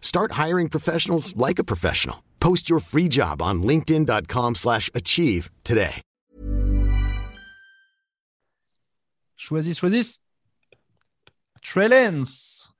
Start 0.00 0.32
hiring 0.32 0.68
professionals 0.68 1.34
like 1.36 1.58
a 1.58 1.64
professional. 1.64 2.24
Post 2.40 2.68
your 2.68 2.80
free 2.80 3.08
job 3.08 3.40
on 3.40 3.62
linkedin.com 3.62 4.56
slash 4.56 4.90
achieve 4.94 5.50
today. 5.64 6.02
Choisis, 9.38 9.80
choisis. 9.80 10.20
Trellens. 11.64 12.70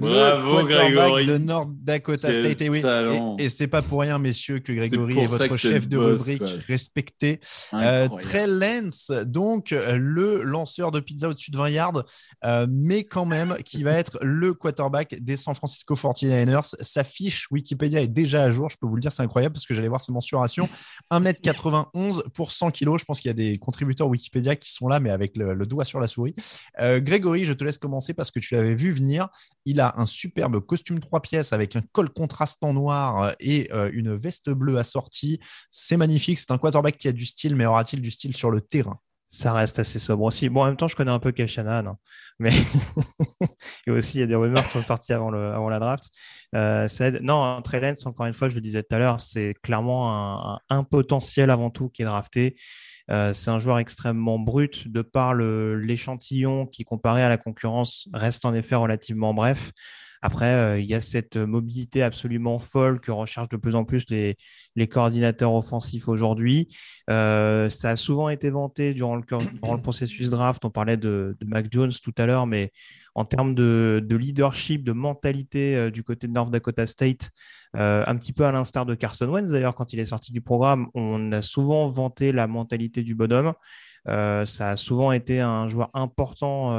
Bravo, 0.00 0.64
Grégory. 0.66 1.26
de 1.26 1.38
North 1.38 1.70
Dakota 1.82 2.32
State. 2.32 2.60
Et, 2.62 2.68
oui, 2.68 2.82
et, 3.38 3.48
c'est 3.48 3.68
pas 3.68 3.82
pour 3.82 4.00
rien, 4.00 4.18
messieurs, 4.18 4.60
que 4.60 4.72
Grégory 4.72 5.18
est, 5.18 5.26
votre 5.26 5.54
chef 5.54 5.88
de 5.88 5.96
rubrique 5.96 6.42
respecté. 6.66 7.40
Euh, 7.74 8.08
Trey 8.18 8.46
Lance, 8.46 9.10
donc 9.26 9.70
le 9.70 10.42
lanceur 10.42 10.90
de 10.90 11.00
pizza 11.00 11.28
au-dessus 11.28 11.50
de 11.50 11.56
20 11.56 11.68
yards, 11.70 12.04
euh, 12.44 12.66
mais 12.70 13.04
quand 13.04 13.26
même 13.26 13.56
qui 13.64 13.82
va 13.82 13.92
être 13.92 14.18
le 14.22 14.54
quarterback 14.54 15.16
des 15.20 15.36
San 15.36 15.54
Francisco 15.54 15.94
49ers. 15.94 16.74
Sa 16.80 17.04
fiche 17.04 17.48
Wikipédia 17.50 18.00
est 18.00 18.08
déjà 18.08 18.42
à 18.42 18.50
jour, 18.50 18.68
je 18.70 18.76
peux 18.76 18.86
vous 18.86 18.96
le 18.96 19.00
dire, 19.00 19.12
c'est 19.12 19.22
incroyable 19.22 19.54
parce 19.54 19.66
que 19.66 19.74
j'allais 19.74 19.88
voir 19.88 20.00
ses 20.00 20.12
mensurations. 20.12 20.68
1m91 21.12 22.28
pour 22.34 22.52
100 22.52 22.70
kg. 22.70 22.96
Je 22.98 23.04
pense 23.04 23.20
qu'il 23.20 23.28
y 23.28 23.30
a 23.30 23.34
des 23.34 23.58
contributeurs 23.58 24.08
Wikipédia 24.08 24.56
qui 24.56 24.72
sont 24.72 24.88
là, 24.88 25.00
mais 25.00 25.10
avec 25.10 25.36
le, 25.36 25.54
le 25.54 25.66
doigt 25.66 25.84
sur 25.84 26.00
la 26.00 26.06
souris. 26.06 26.34
Euh, 26.80 27.00
Grégory, 27.00 27.44
je 27.44 27.52
te 27.52 27.64
laisse 27.64 27.78
commencer 27.78 28.14
parce 28.14 28.30
que 28.30 28.40
tu 28.40 28.54
l'avais 28.54 28.74
vu 28.74 28.90
venir. 28.90 29.28
Il 29.64 29.80
a 29.80 29.89
un 29.96 30.06
superbe 30.06 30.60
costume 30.60 31.00
trois 31.00 31.20
pièces 31.20 31.52
avec 31.52 31.76
un 31.76 31.82
col 31.92 32.10
contrastant 32.10 32.72
noir 32.72 33.22
euh, 33.22 33.32
et 33.40 33.68
euh, 33.72 33.90
une 33.92 34.14
veste 34.14 34.50
bleue 34.50 34.78
assortie. 34.78 35.40
C'est 35.70 35.96
magnifique. 35.96 36.38
C'est 36.38 36.50
un 36.50 36.58
quarterback 36.58 36.98
qui 36.98 37.08
a 37.08 37.12
du 37.12 37.26
style, 37.26 37.56
mais 37.56 37.66
aura-t-il 37.66 38.02
du 38.02 38.10
style 38.10 38.36
sur 38.36 38.50
le 38.50 38.60
terrain? 38.60 38.98
Ça 39.28 39.52
reste 39.52 39.78
assez 39.78 40.00
sobre 40.00 40.24
aussi. 40.24 40.48
Bon, 40.48 40.62
en 40.62 40.66
même 40.66 40.76
temps, 40.76 40.88
je 40.88 40.96
connais 40.96 41.12
un 41.12 41.20
peu 41.20 41.30
Kelshanan, 41.30 41.86
hein. 41.86 41.96
mais 42.40 42.50
et 43.86 43.90
aussi 43.92 44.18
il 44.18 44.20
y 44.22 44.24
a 44.24 44.26
des 44.26 44.34
rumeurs 44.34 44.64
qui 44.66 44.72
sont 44.72 44.82
sorties 44.82 45.12
avant, 45.12 45.30
le, 45.30 45.52
avant 45.52 45.68
la 45.68 45.78
draft. 45.78 46.10
Euh, 46.56 46.88
non, 47.22 47.62
Trey 47.62 47.78
Lance, 47.78 48.06
encore 48.06 48.26
une 48.26 48.32
fois, 48.32 48.48
je 48.48 48.56
le 48.56 48.60
disais 48.60 48.82
tout 48.82 48.94
à 48.94 48.98
l'heure, 48.98 49.20
c'est 49.20 49.54
clairement 49.62 50.58
un, 50.68 50.84
potentiel 50.84 51.50
avant 51.50 51.70
tout 51.70 51.88
qui 51.90 52.02
est 52.02 52.06
drafté. 52.06 52.56
Euh, 53.10 53.32
c'est 53.32 53.50
un 53.50 53.58
joueur 53.58 53.78
extrêmement 53.78 54.38
brut 54.38 54.88
de 54.88 55.02
par 55.02 55.34
l'échantillon 55.34 56.66
qui, 56.66 56.84
comparé 56.84 57.22
à 57.22 57.28
la 57.28 57.38
concurrence, 57.38 58.08
reste 58.12 58.44
en 58.44 58.54
effet 58.54 58.76
relativement 58.76 59.34
bref. 59.34 59.72
Après, 60.22 60.52
euh, 60.52 60.78
il 60.78 60.86
y 60.86 60.94
a 60.94 61.00
cette 61.00 61.36
mobilité 61.36 62.02
absolument 62.02 62.58
folle 62.58 63.00
que 63.00 63.10
recherchent 63.10 63.48
de 63.48 63.56
plus 63.56 63.74
en 63.74 63.84
plus 63.84 64.06
les, 64.10 64.36
coordinateurs 64.88 65.54
offensifs 65.54 66.08
aujourd'hui. 66.08 66.68
Euh, 67.08 67.70
ça 67.70 67.90
a 67.90 67.96
souvent 67.96 68.28
été 68.28 68.50
vanté 68.50 68.94
durant 68.94 69.16
le, 69.16 69.22
le, 69.30 69.82
processus 69.82 70.30
draft. 70.30 70.64
On 70.64 70.70
parlait 70.70 70.96
de, 70.96 71.36
de 71.40 71.46
Mac 71.46 71.66
Jones 71.70 71.92
tout 72.02 72.14
à 72.18 72.26
l'heure, 72.26 72.46
mais 72.46 72.72
en 73.14 73.24
termes 73.24 73.54
de, 73.54 74.06
leadership, 74.10 74.84
de 74.84 74.92
mentalité 74.92 75.76
euh, 75.76 75.90
du 75.90 76.02
côté 76.02 76.26
de 76.26 76.32
North 76.32 76.50
Dakota 76.50 76.86
State, 76.86 77.30
euh, 77.76 78.04
un 78.06 78.16
petit 78.16 78.32
peu 78.32 78.44
à 78.44 78.52
l'instar 78.52 78.86
de 78.86 78.94
Carson 78.94 79.28
Wentz 79.28 79.50
d'ailleurs, 79.50 79.74
quand 79.74 79.92
il 79.92 80.00
est 80.00 80.06
sorti 80.06 80.32
du 80.32 80.40
programme, 80.40 80.88
on 80.94 81.32
a 81.32 81.42
souvent 81.42 81.88
vanté 81.88 82.32
la 82.32 82.46
mentalité 82.46 83.02
du 83.02 83.14
bonhomme. 83.14 83.52
Euh, 84.08 84.46
ça 84.46 84.70
a 84.70 84.76
souvent 84.76 85.12
été 85.12 85.40
un 85.40 85.68
joueur 85.68 85.90
important 85.94 86.70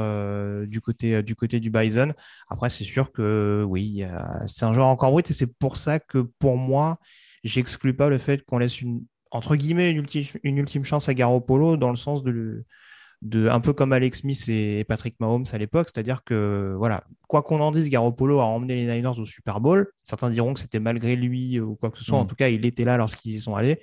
du, 0.64 0.80
côté, 0.80 1.22
du 1.22 1.34
côté 1.34 1.60
du 1.60 1.70
Bison. 1.70 2.12
Après, 2.48 2.70
c'est 2.70 2.84
sûr 2.84 3.12
que 3.12 3.64
oui, 3.66 4.04
c'est 4.46 4.64
un 4.64 4.72
joueur 4.72 4.86
encore 4.86 5.12
brut 5.12 5.30
et 5.30 5.34
c'est 5.34 5.58
pour 5.58 5.76
ça 5.76 5.98
que 5.98 6.18
pour 6.18 6.56
moi, 6.56 6.98
j'exclus 7.44 7.94
pas 7.94 8.08
le 8.08 8.18
fait 8.18 8.44
qu'on 8.44 8.58
laisse 8.58 8.80
une, 8.80 9.04
entre 9.30 9.56
guillemets, 9.56 9.90
une 9.90 9.98
ultime, 9.98 10.24
une 10.42 10.58
ultime 10.58 10.84
chance 10.84 11.08
à 11.08 11.14
Garoppolo 11.14 11.76
dans 11.76 11.90
le 11.90 11.96
sens 11.96 12.22
de, 12.22 12.64
un 13.48 13.60
peu 13.60 13.72
comme 13.72 13.92
Alex 13.92 14.20
Smith 14.20 14.44
et 14.48 14.84
Patrick 14.84 15.18
Mahomes 15.20 15.46
à 15.52 15.58
l'époque, 15.58 15.88
c'est-à-dire 15.92 16.22
que 16.24 16.74
voilà, 16.76 17.04
quoi 17.28 17.42
qu'on 17.42 17.60
en 17.60 17.70
dise, 17.72 17.88
Garoppolo 17.88 18.40
a 18.40 18.44
emmené 18.44 18.74
les 18.74 18.94
Niners 18.94 19.18
au 19.18 19.26
Super 19.26 19.60
Bowl. 19.60 19.90
Certains 20.04 20.30
diront 20.30 20.54
que 20.54 20.60
c'était 20.60 20.80
malgré 20.80 21.16
lui 21.16 21.58
ou 21.60 21.76
quoi 21.76 21.90
que 21.90 21.98
ce 21.98 22.04
soit. 22.04 22.18
En 22.18 22.24
mm. 22.24 22.28
tout 22.28 22.34
cas, 22.34 22.48
il 22.48 22.66
était 22.66 22.84
là 22.84 22.96
lorsqu'ils 22.96 23.32
y 23.32 23.40
sont 23.40 23.56
allés. 23.56 23.80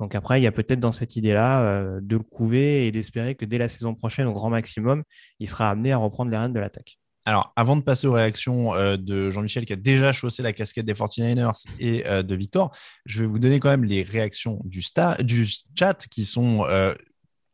Donc 0.00 0.14
après, 0.14 0.40
il 0.40 0.44
y 0.44 0.46
a 0.46 0.52
peut-être 0.52 0.80
dans 0.80 0.92
cette 0.92 1.16
idée-là 1.16 1.62
euh, 1.62 2.00
de 2.00 2.16
le 2.16 2.22
couver 2.22 2.86
et 2.86 2.92
d'espérer 2.92 3.34
que 3.34 3.44
dès 3.44 3.58
la 3.58 3.68
saison 3.68 3.94
prochaine, 3.94 4.26
au 4.26 4.32
grand 4.32 4.50
maximum, 4.50 5.02
il 5.40 5.48
sera 5.48 5.70
amené 5.70 5.92
à 5.92 5.96
reprendre 5.96 6.30
les 6.30 6.36
rênes 6.36 6.52
de 6.52 6.60
l'attaque. 6.60 6.98
Alors, 7.24 7.52
avant 7.56 7.76
de 7.76 7.82
passer 7.82 8.06
aux 8.06 8.12
réactions 8.12 8.74
euh, 8.74 8.96
de 8.96 9.30
Jean-Michel 9.30 9.66
qui 9.66 9.72
a 9.72 9.76
déjà 9.76 10.12
chaussé 10.12 10.42
la 10.42 10.52
casquette 10.52 10.86
des 10.86 10.94
49ers 10.94 11.64
et 11.78 12.06
euh, 12.06 12.22
de 12.22 12.34
Victor, 12.34 12.74
je 13.04 13.20
vais 13.20 13.26
vous 13.26 13.38
donner 13.38 13.60
quand 13.60 13.68
même 13.68 13.84
les 13.84 14.02
réactions 14.02 14.60
du, 14.64 14.82
du 15.20 15.46
chat 15.78 16.06
qui 16.06 16.24
sont 16.24 16.64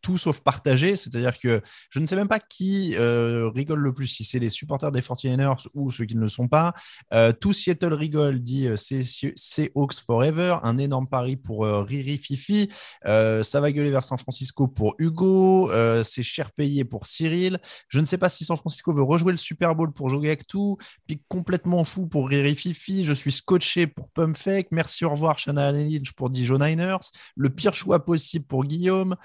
tout 0.05 0.19
sauf 0.19 0.41
partagé. 0.41 0.97
C'est-à-dire 0.97 1.39
que 1.39 1.63
je 1.89 1.99
ne 1.99 2.05
sais 2.05 2.15
même 2.15 2.29
pas 2.29 2.39
qui 2.39 2.95
euh, 2.97 3.51
rigole 3.55 3.81
le 3.81 3.95
plus, 3.95 4.07
si 4.07 4.23
c'est 4.23 4.39
les 4.39 4.51
supporters 4.51 4.93
des 4.93 5.01
49ers 5.01 5.67
ou 5.73 5.91
ceux 5.91 6.05
qui 6.05 6.15
ne 6.15 6.21
le 6.21 6.29
sont 6.29 6.47
pas. 6.47 6.75
Euh, 7.15 7.33
tout 7.33 7.55
Seattle 7.55 7.95
rigole, 7.95 8.41
dit 8.41 8.69
euh, 8.69 8.77
c'est 8.77 9.73
Hawks 9.75 9.95
Forever, 10.07 10.59
un 10.63 10.77
énorme 10.77 11.09
pari 11.09 11.37
pour 11.37 11.65
Riri 11.65 12.19
Fifi. 12.19 12.69
ça 13.03 13.61
va 13.61 13.73
gueuler 13.73 13.91
vers 13.91 14.05
San 14.05 14.19
Francisco 14.19 14.69
pour 14.69 14.95
Hugo. 14.99 15.71
c'est 16.05 16.23
cher 16.23 16.53
payé 16.53 16.85
pour 16.85 17.07
Cyril. 17.07 17.59
Je 17.89 17.99
ne 17.99 18.05
sais 18.05 18.19
pas 18.19 18.29
si 18.29 18.45
San 18.45 18.59
Francisco 18.59 18.93
veut 18.93 19.03
rejouer 19.03 19.33
le 19.33 19.39
Super 19.39 19.75
Bowl 19.75 19.93
pour 19.93 20.11
jouer 20.11 20.29
avec 20.29 20.47
tout. 20.47 20.77
Puis 21.07 21.23
complètement 21.29 21.83
fou 21.85 22.07
pour 22.07 22.29
Riri 22.29 22.55
Fifi. 22.55 23.07
Je 23.07 23.15
suis 23.15 23.33
scotché 23.33 23.87
pour 23.87 24.11
Pumpfake. 24.11 24.69
Merci, 24.71 25.07
au 25.07 25.11
revoir, 25.11 25.39
Shanna 25.39 25.73
Lynch 25.73 26.13
pour 26.13 26.29
Dijon 26.29 26.59
Niners. 26.59 27.09
Le 27.37 27.49
pire 27.49 27.73
choix 27.73 28.05
possible 28.05 28.45
pour 28.45 28.65
Guillaume 28.65 29.17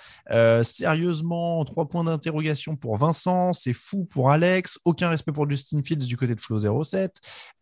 sérieusement, 0.70 1.64
trois 1.66 1.88
points 1.88 2.04
d'interrogation 2.04 2.76
pour 2.76 2.98
Vincent, 2.98 3.54
c'est 3.54 3.74
fou 3.74 4.06
pour 4.06 4.32
Alex, 4.32 4.80
aucun 4.86 5.10
respect 5.10 5.32
pour 5.32 5.50
Justin 5.50 5.82
Fields 5.84 6.06
du 6.06 6.18
côté 6.18 6.36
de 6.36 6.40
Flo 6.40 6.60
07. 6.84 7.16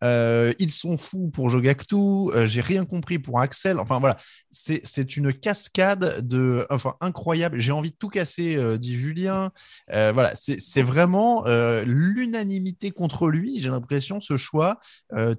Euh, 0.04 0.52
ils 0.58 0.72
sont 0.72 0.96
fous 0.96 1.30
pour 1.30 1.50
Jogactu, 1.50 1.96
euh, 1.96 2.46
j'ai 2.46 2.60
rien 2.60 2.84
compris 2.84 3.18
pour 3.18 3.40
Axel. 3.40 3.78
Enfin 3.78 3.98
voilà, 4.00 4.16
c'est 4.50 5.16
une 5.16 5.32
cascade 5.32 6.26
de, 6.26 6.66
enfin 6.70 6.94
incroyable. 7.00 7.60
J'ai 7.60 7.72
envie 7.72 7.90
de 7.90 7.96
tout 7.96 8.08
casser, 8.08 8.56
euh, 8.56 8.78
dit 8.78 8.94
Julien. 8.96 9.50
voilà, 9.88 10.32
c'est 10.34 10.82
vraiment 10.82 11.44
l'unanimité 11.84 12.90
contre 12.90 13.28
lui. 13.28 13.60
J'ai 13.60 13.70
l'impression 13.70 14.20
ce 14.20 14.36
choix. 14.36 14.78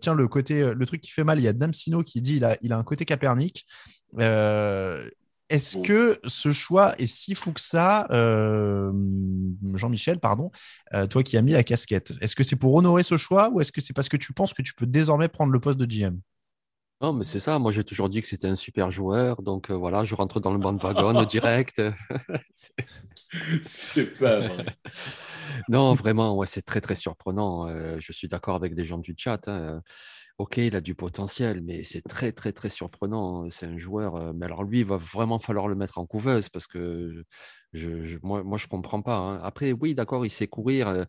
tiens, 0.01 0.13
le 0.13 0.27
côté, 0.27 0.73
le 0.73 0.85
truc 0.85 1.01
qui 1.01 1.11
fait 1.11 1.23
mal, 1.23 1.39
il 1.39 1.43
y 1.43 1.47
a 1.47 1.53
Damsino 1.53 2.03
qui 2.03 2.21
dit 2.21 2.37
il 2.37 2.45
a, 2.45 2.57
il 2.61 2.73
a 2.73 2.77
un 2.77 2.83
côté 2.83 3.05
Capernic. 3.05 3.65
Est-ce 5.49 5.77
que 5.79 6.19
ce 6.25 6.51
choix 6.51 6.95
est 6.99 7.07
si 7.07 7.33
fou 7.33 7.51
que 7.51 7.61
ça, 7.61 8.07
euh, 8.11 8.91
Jean-Michel, 9.73 10.19
pardon, 10.19 10.51
euh, 10.93 11.07
toi 11.07 11.23
qui 11.23 11.37
as 11.37 11.41
mis 11.41 11.53
la 11.53 11.63
casquette 11.63 12.13
Est-ce 12.21 12.35
que 12.35 12.43
c'est 12.43 12.55
pour 12.55 12.75
honorer 12.75 13.01
ce 13.01 13.17
choix 13.17 13.49
ou 13.49 13.59
est-ce 13.59 13.71
que 13.71 13.81
c'est 13.81 13.93
parce 13.93 14.09
que 14.09 14.17
tu 14.17 14.31
penses 14.31 14.53
que 14.53 14.61
tu 14.61 14.75
peux 14.75 14.85
désormais 14.85 15.27
prendre 15.27 15.51
le 15.51 15.59
poste 15.59 15.79
de 15.79 15.85
GM 15.85 16.19
non, 17.01 17.13
mais 17.13 17.23
c'est 17.23 17.39
ça. 17.39 17.57
Moi, 17.59 17.71
j'ai 17.71 17.85
toujours 17.85 18.09
dit 18.09 18.21
que 18.21 18.27
c'était 18.27 18.49
un 18.49 18.57
super 18.57 18.91
joueur. 18.91 19.41
Donc, 19.41 19.71
euh, 19.71 19.73
voilà, 19.73 20.03
je 20.03 20.15
rentre 20.15 20.41
dans 20.41 20.51
le 20.51 20.59
banc 20.59 20.73
de 20.73 20.81
wagon 20.81 21.23
direct. 21.23 21.81
c'est 23.63 24.17
pas 24.19 24.39
vrai. 24.39 24.65
non, 25.69 25.93
vraiment, 25.93 26.35
ouais, 26.35 26.45
c'est 26.45 26.61
très, 26.61 26.81
très 26.81 26.95
surprenant. 26.95 27.69
je 27.99 28.11
suis 28.11 28.27
d'accord 28.27 28.55
avec 28.55 28.75
des 28.75 28.83
gens 28.83 28.97
du 28.97 29.15
chat. 29.17 29.47
Hein. 29.47 29.81
Ok, 30.39 30.55
il 30.55 30.73
a 30.77 30.79
du 30.79 30.95
potentiel, 30.95 31.61
mais 31.61 31.83
c'est 31.83 32.01
très, 32.01 32.31
très, 32.31 32.53
très 32.53 32.69
surprenant. 32.69 33.43
Hein. 33.43 33.47
C'est 33.49 33.65
un 33.65 33.77
joueur. 33.77 34.15
Euh, 34.15 34.31
mais 34.33 34.45
alors, 34.45 34.63
lui, 34.63 34.79
il 34.79 34.85
va 34.85 34.95
vraiment 34.95 35.37
falloir 35.37 35.67
le 35.67 35.75
mettre 35.75 35.97
en 35.97 36.05
couveuse 36.05 36.47
parce 36.47 36.65
que 36.65 37.25
je, 37.73 38.17
moi, 38.23 38.41
moi, 38.41 38.57
je 38.57 38.65
ne 38.65 38.69
comprends 38.69 39.01
pas. 39.01 39.17
Hein. 39.17 39.41
Après, 39.43 39.73
oui, 39.73 39.95
d'accord, 39.95 40.25
il 40.25 40.29
sait 40.29 40.47
courir. 40.47 40.87
Euh, 40.87 41.03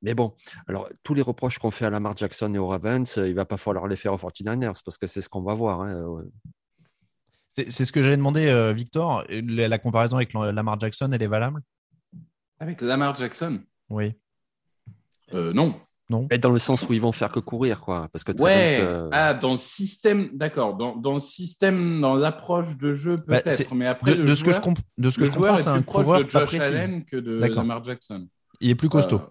mais 0.00 0.14
bon, 0.14 0.36
alors, 0.68 0.88
tous 1.02 1.14
les 1.14 1.22
reproches 1.22 1.58
qu'on 1.58 1.72
fait 1.72 1.86
à 1.86 1.90
Lamar 1.90 2.16
Jackson 2.16 2.54
et 2.54 2.58
aux 2.58 2.68
Ravens, 2.68 3.18
euh, 3.18 3.26
il 3.26 3.30
ne 3.30 3.34
va 3.34 3.44
pas 3.46 3.56
falloir 3.56 3.88
les 3.88 3.96
faire 3.96 4.12
aux 4.12 4.16
49ers 4.16 4.80
parce 4.84 4.96
que 4.96 5.08
c'est 5.08 5.22
ce 5.22 5.28
qu'on 5.28 5.42
va 5.42 5.54
voir. 5.54 5.80
Hein, 5.80 6.22
c'est 7.54 7.84
ce 7.84 7.90
que 7.90 8.00
j'allais 8.00 8.16
demander, 8.16 8.72
Victor. 8.76 9.24
La, 9.28 9.78
comparaison 9.78 10.16
avec 10.16 10.32
Lamar 10.34 10.78
Jackson, 10.78 11.10
elle 11.12 11.22
est 11.22 11.26
valable? 11.26 11.62
Avec 12.60 12.80
Lamar 12.80 13.16
Jackson? 13.16 13.60
Oui. 13.90 14.14
non. 15.32 15.80
Non. 16.12 16.28
dans 16.40 16.50
le 16.50 16.58
sens 16.58 16.86
où 16.88 16.92
ils 16.92 17.00
vont 17.00 17.12
faire 17.12 17.32
que 17.32 17.40
courir, 17.40 17.80
quoi. 17.80 18.08
Parce 18.12 18.22
que 18.22 18.32
ouais. 18.32 18.78
Euh, 18.80 19.08
ah, 19.12 19.32
dans 19.32 19.50
le 19.50 19.56
système, 19.56 20.28
d'accord. 20.34 20.76
Dans, 20.76 20.94
dans, 20.94 21.14
le 21.14 21.18
système, 21.18 22.00
dans 22.02 22.14
l'approche 22.14 22.76
de 22.76 22.92
jeu, 22.92 23.16
bah, 23.26 23.40
peut-être. 23.40 23.74
mais 23.74 23.86
après, 23.86 24.16
de, 24.16 24.34
ce 24.34 24.44
que 24.44 24.52
je, 24.52 24.60
de 24.98 25.10
ce 25.10 25.18
que 25.18 25.24
je 25.24 25.30
comprends, 25.30 25.56
c'est 25.56 25.68
un 25.68 25.80
coureur 25.80 26.22
de 26.22 26.28
Josh 26.28 26.54
Allen 26.54 27.04
que 27.04 27.16
de 27.16 27.38
Lamar 27.38 27.82
Jackson. 27.82 28.28
Il 28.60 28.68
est 28.68 28.74
plus 28.74 28.90
costaud. 28.90 29.22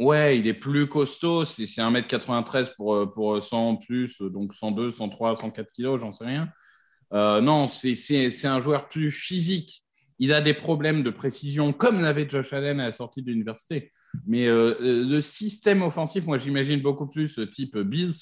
Euh, 0.00 0.04
ouais, 0.04 0.38
il 0.38 0.46
est 0.46 0.54
plus 0.54 0.86
costaud. 0.86 1.46
C'est 1.46 1.64
1m93 1.64 2.74
pour, 2.76 2.94
euh, 2.94 3.06
pour 3.06 3.42
100 3.42 3.76
plus, 3.76 4.20
donc 4.20 4.54
102, 4.54 4.90
103, 4.90 5.38
104 5.38 5.70
kilos, 5.72 6.00
j'en 6.00 6.12
sais 6.12 6.26
rien. 6.26 6.50
non, 7.12 7.66
c'est 7.66 8.46
un 8.46 8.60
joueur 8.60 8.88
plus 8.88 9.10
physique. 9.10 9.85
Il 10.18 10.32
a 10.32 10.40
des 10.40 10.54
problèmes 10.54 11.02
de 11.02 11.10
précision, 11.10 11.72
comme 11.72 12.00
l'avait 12.00 12.28
Josh 12.28 12.52
Allen 12.52 12.80
à 12.80 12.86
la 12.86 12.92
sortie 12.92 13.22
de 13.22 13.30
l'université. 13.30 13.92
Mais 14.26 14.48
euh, 14.48 14.74
euh, 14.80 15.04
le 15.04 15.20
système 15.20 15.82
offensif, 15.82 16.26
moi, 16.26 16.38
j'imagine 16.38 16.80
beaucoup 16.80 17.06
plus 17.06 17.38
type 17.50 17.76
Bills 17.78 18.14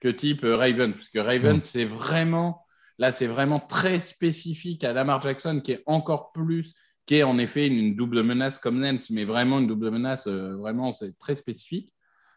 que 0.00 0.08
type 0.08 0.40
Raven. 0.42 0.94
Parce 0.94 1.08
que 1.08 1.18
Raven, 1.18 1.58
mm. 1.58 1.62
c'est 1.62 1.84
vraiment, 1.84 2.64
là, 2.98 3.12
c'est 3.12 3.26
vraiment 3.26 3.60
très 3.60 4.00
spécifique 4.00 4.84
à 4.84 4.92
Lamar 4.92 5.20
Jackson, 5.22 5.60
qui 5.62 5.72
est 5.72 5.82
encore 5.86 6.32
plus, 6.32 6.74
qui 7.06 7.16
est 7.16 7.22
en 7.22 7.38
effet 7.38 7.66
une, 7.66 7.94
double 7.94 8.22
menace 8.22 8.58
comme 8.58 8.78
Nance, 8.78 9.10
mais 9.10 9.24
vraiment 9.24 9.58
une 9.58 9.66
double 9.66 9.90
menace, 9.90 10.26
euh, 10.26 10.56
vraiment, 10.56 10.92
c'est 10.92 11.18
très 11.18 11.36
spécifique. 11.36 11.92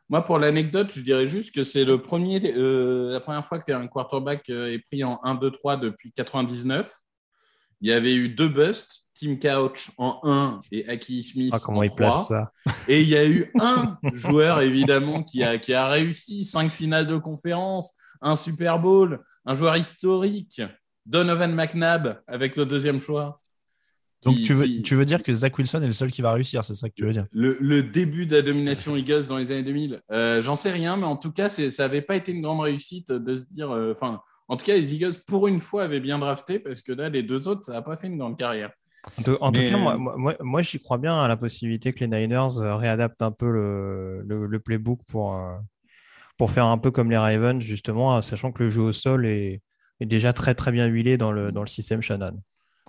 Moi, 0.10 0.22
pour 0.24 0.40
l'anecdote, 0.40 0.92
je 0.94 1.02
dirais 1.02 1.28
juste 1.28 1.54
que 1.54 1.64
c'est 1.64 1.84
le 1.84 2.02
premier, 2.02 2.40
euh, 2.56 3.12
la 3.12 3.20
première 3.20 3.46
fois 3.46 3.60
qu'un 3.60 3.88
quarterback 3.88 4.50
euh, 4.50 4.72
est 4.72 4.80
pris 4.80 5.04
en 5.04 5.20
1-2-3 5.24 5.80
depuis 5.80 6.14
99. 6.14 6.90
Il 7.82 7.90
y 7.90 7.94
avait 7.94 8.16
eu 8.16 8.30
deux 8.30 8.50
busts, 8.50 9.08
Tim 9.20 9.36
Couch 9.36 9.90
en 9.98 10.20
1 10.24 10.62
et 10.72 10.88
Aki 10.88 11.24
Smith 11.24 11.54
ah, 11.56 11.60
comment 11.64 11.80
en 11.80 11.84
il 11.84 11.92
place 11.92 12.28
ça 12.28 12.52
Et 12.88 13.02
il 13.02 13.08
y 13.08 13.18
a 13.18 13.26
eu 13.26 13.52
un 13.60 13.98
joueur, 14.14 14.62
évidemment, 14.62 15.24
qui 15.24 15.44
a, 15.44 15.58
qui 15.58 15.74
a 15.74 15.88
réussi 15.88 16.46
cinq 16.46 16.72
finales 16.72 17.08
de 17.08 17.18
conférence, 17.18 17.94
un 18.22 18.36
Super 18.36 18.80
Bowl, 18.80 19.24
un 19.46 19.56
joueur 19.56 19.76
historique, 19.76 20.62
Donovan 21.06 21.54
McNabb 21.54 22.22
avec 22.28 22.56
le 22.56 22.66
deuxième 22.66 23.00
choix. 23.00 23.42
Donc 24.26 24.36
tu, 24.44 24.54
veux, 24.54 24.82
tu 24.82 24.96
veux 24.96 25.06
dire 25.06 25.22
que 25.22 25.32
Zach 25.32 25.56
Wilson 25.58 25.82
est 25.84 25.88
le 25.88 25.94
seul 25.94 26.12
qui 26.12 26.24
va 26.24 26.34
réussir, 26.34 26.66
c'est 26.66 26.74
ça 26.74 26.90
que 26.90 26.96
tu 26.96 27.06
veux 27.06 27.14
dire 27.14 27.28
le, 27.32 27.82
début 27.82 28.26
de 28.26 28.36
la 28.36 28.42
domination 28.42 28.96
Eagles 28.98 29.28
dans 29.28 29.38
les 29.38 29.52
années 29.52 29.62
2000, 29.62 30.02
euh, 30.12 30.42
j'en 30.42 30.56
sais 30.56 30.72
rien, 30.72 30.98
mais 30.98 31.06
en 31.06 31.18
tout 31.18 31.32
cas, 31.32 31.50
ça 31.50 31.64
n'avait 31.84 32.02
pas 32.02 32.16
été 32.16 32.32
une 32.32 32.42
grande 32.42 32.62
réussite 32.62 33.12
de 33.12 33.36
se 33.36 33.46
dire. 33.46 33.70
Euh, 33.70 33.94
en 34.48 34.58
tout 34.58 34.66
cas, 34.66 34.76
les 34.76 34.94
Eagles, 34.94 35.16
pour 35.26 35.48
une 35.48 35.60
fois, 35.60 35.84
avaient 35.84 36.00
bien 36.00 36.20
drafté 36.20 36.60
parce 36.60 36.82
que 36.82 36.92
là, 36.92 37.10
les 37.10 37.24
deux 37.24 37.48
autres, 37.48 37.66
ça 37.66 37.74
n'a 37.74 37.82
pas 37.82 37.98
fait 37.98 38.08
une 38.08 38.18
grande 38.18 38.38
carrière. 38.38 38.72
En 39.18 39.52
tout, 39.52 39.60
cas, 39.62 39.98
moi, 39.98 40.36
moi, 40.42 40.62
j'y 40.62 40.80
crois 40.80 40.98
bien 40.98 41.18
à 41.18 41.28
la 41.28 41.38
possibilité 41.38 41.94
que 41.94 42.04
les 42.04 42.08
Niners 42.08 42.60
euh, 42.60 42.76
réadaptent 42.76 43.22
un 43.22 43.32
peu 43.32 43.50
le, 43.50 44.22
le, 44.24 44.60
playbook 44.60 45.00
pour, 45.08 45.40
pour 46.38 46.52
faire 46.52 46.66
un 46.66 46.78
peu 46.78 46.92
comme 46.92 47.10
les 47.10 47.18
Ravens, 47.18 47.62
justement, 47.62 48.22
sachant 48.22 48.52
que 48.52 48.64
le 48.64 48.70
jeu 48.70 48.82
au 48.82 48.92
sol 48.92 49.26
est, 49.26 49.62
est 50.00 50.06
déjà 50.06 50.34
très 50.34 50.56
très 50.56 50.72
bien 50.72 50.88
huilé 50.88 51.18
dans 51.18 51.32
le, 51.32 51.52
dans 51.52 51.62
le 51.62 51.68
système 51.68 52.02
Shannon. 52.02 52.42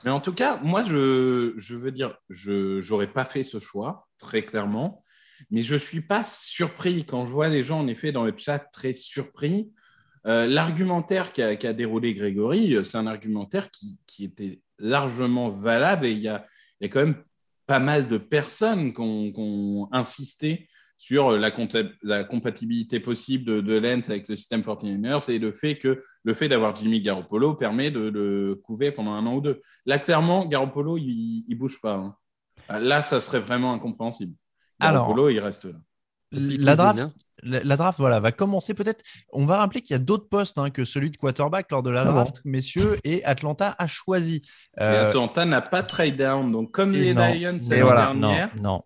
Mais 0.04 0.10
en 0.10 0.20
tout 0.20 0.32
cas, 0.32 0.58
moi, 0.62 0.82
je, 0.84 1.54
je 1.56 1.76
veux 1.76 1.90
dire, 1.90 2.16
je 2.28 2.86
n'aurais 2.88 3.12
pas 3.12 3.24
fait 3.24 3.44
ce 3.44 3.58
choix, 3.58 4.08
très 4.18 4.42
clairement. 4.42 5.02
Mais 5.50 5.62
je 5.62 5.74
ne 5.74 5.78
suis 5.78 6.00
pas 6.00 6.24
surpris 6.24 7.04
quand 7.04 7.26
je 7.26 7.30
vois 7.30 7.48
les 7.48 7.64
gens, 7.64 7.80
en 7.80 7.86
effet, 7.86 8.12
dans 8.12 8.24
le 8.24 8.34
chat 8.36 8.58
très 8.58 8.94
surpris. 8.94 9.70
Euh, 10.26 10.46
l'argumentaire 10.46 11.32
qu'a 11.32 11.72
déroulé 11.72 12.14
Grégory, 12.14 12.74
euh, 12.74 12.84
c'est 12.84 12.98
un 12.98 13.06
argumentaire 13.06 13.70
qui, 13.70 14.00
qui, 14.06 14.24
était 14.24 14.60
largement 14.78 15.50
valable 15.50 16.06
et 16.06 16.12
il 16.12 16.18
y 16.18 16.28
a, 16.28 16.46
y 16.80 16.86
a, 16.86 16.88
quand 16.88 17.00
même 17.00 17.22
pas 17.66 17.78
mal 17.78 18.08
de 18.08 18.18
personnes 18.18 18.92
qui 18.92 19.00
ont 19.00 19.88
insisté 19.92 20.68
sur 20.98 21.30
la, 21.30 21.52
la 22.02 22.24
compatibilité 22.24 22.98
possible 22.98 23.44
de, 23.44 23.60
de, 23.60 23.78
Lens 23.78 24.10
avec 24.10 24.28
le 24.28 24.36
système 24.36 24.62
49ers 24.62 25.30
et 25.30 25.38
le 25.38 25.52
fait 25.52 25.78
que 25.78 26.02
le 26.24 26.34
fait 26.34 26.48
d'avoir 26.48 26.74
Jimmy 26.74 27.00
Garoppolo 27.00 27.54
permet 27.54 27.92
de 27.92 28.00
le 28.08 28.56
couver 28.56 28.90
pendant 28.90 29.12
un 29.12 29.24
an 29.26 29.36
ou 29.36 29.40
deux. 29.40 29.62
Là, 29.86 30.00
clairement, 30.00 30.44
Garoppolo, 30.44 30.98
il 30.98 31.44
ne 31.48 31.54
bouge 31.54 31.80
pas. 31.80 31.94
Hein. 31.94 32.16
Là, 32.80 33.02
ça 33.02 33.20
serait 33.20 33.38
vraiment 33.38 33.72
incompréhensible. 33.72 34.34
Garoppolo, 34.80 35.26
Alors, 35.26 35.30
il 35.30 35.40
reste 35.40 35.66
là. 35.66 35.78
La 36.30 36.76
draft, 36.76 37.04
la, 37.42 37.76
draft, 37.76 37.98
voilà, 37.98 38.20
va 38.20 38.32
commencer 38.32 38.74
peut-être. 38.74 39.02
On 39.32 39.46
va 39.46 39.58
rappeler 39.58 39.80
qu'il 39.80 39.94
y 39.94 39.96
a 39.96 40.00
d'autres 40.00 40.28
postes 40.28 40.58
hein, 40.58 40.70
que 40.70 40.84
celui 40.84 41.10
de 41.10 41.16
quarterback 41.16 41.70
lors 41.70 41.82
de 41.82 41.90
la 41.90 42.02
ah 42.02 42.04
draft, 42.04 42.42
messieurs, 42.44 42.98
et 43.04 43.24
Atlanta 43.24 43.74
a 43.78 43.86
choisi. 43.86 44.42
Euh... 44.80 45.06
Atlanta 45.06 45.46
n'a 45.46 45.62
pas 45.62 45.82
trade 45.82 46.16
down, 46.16 46.52
donc 46.52 46.70
comme 46.72 46.92
les 46.92 47.14
Lions 47.14 47.20
l'année 47.20 47.80
voilà, 47.80 48.06
dernière. 48.06 48.54
Non, 48.56 48.62
non. 48.62 48.82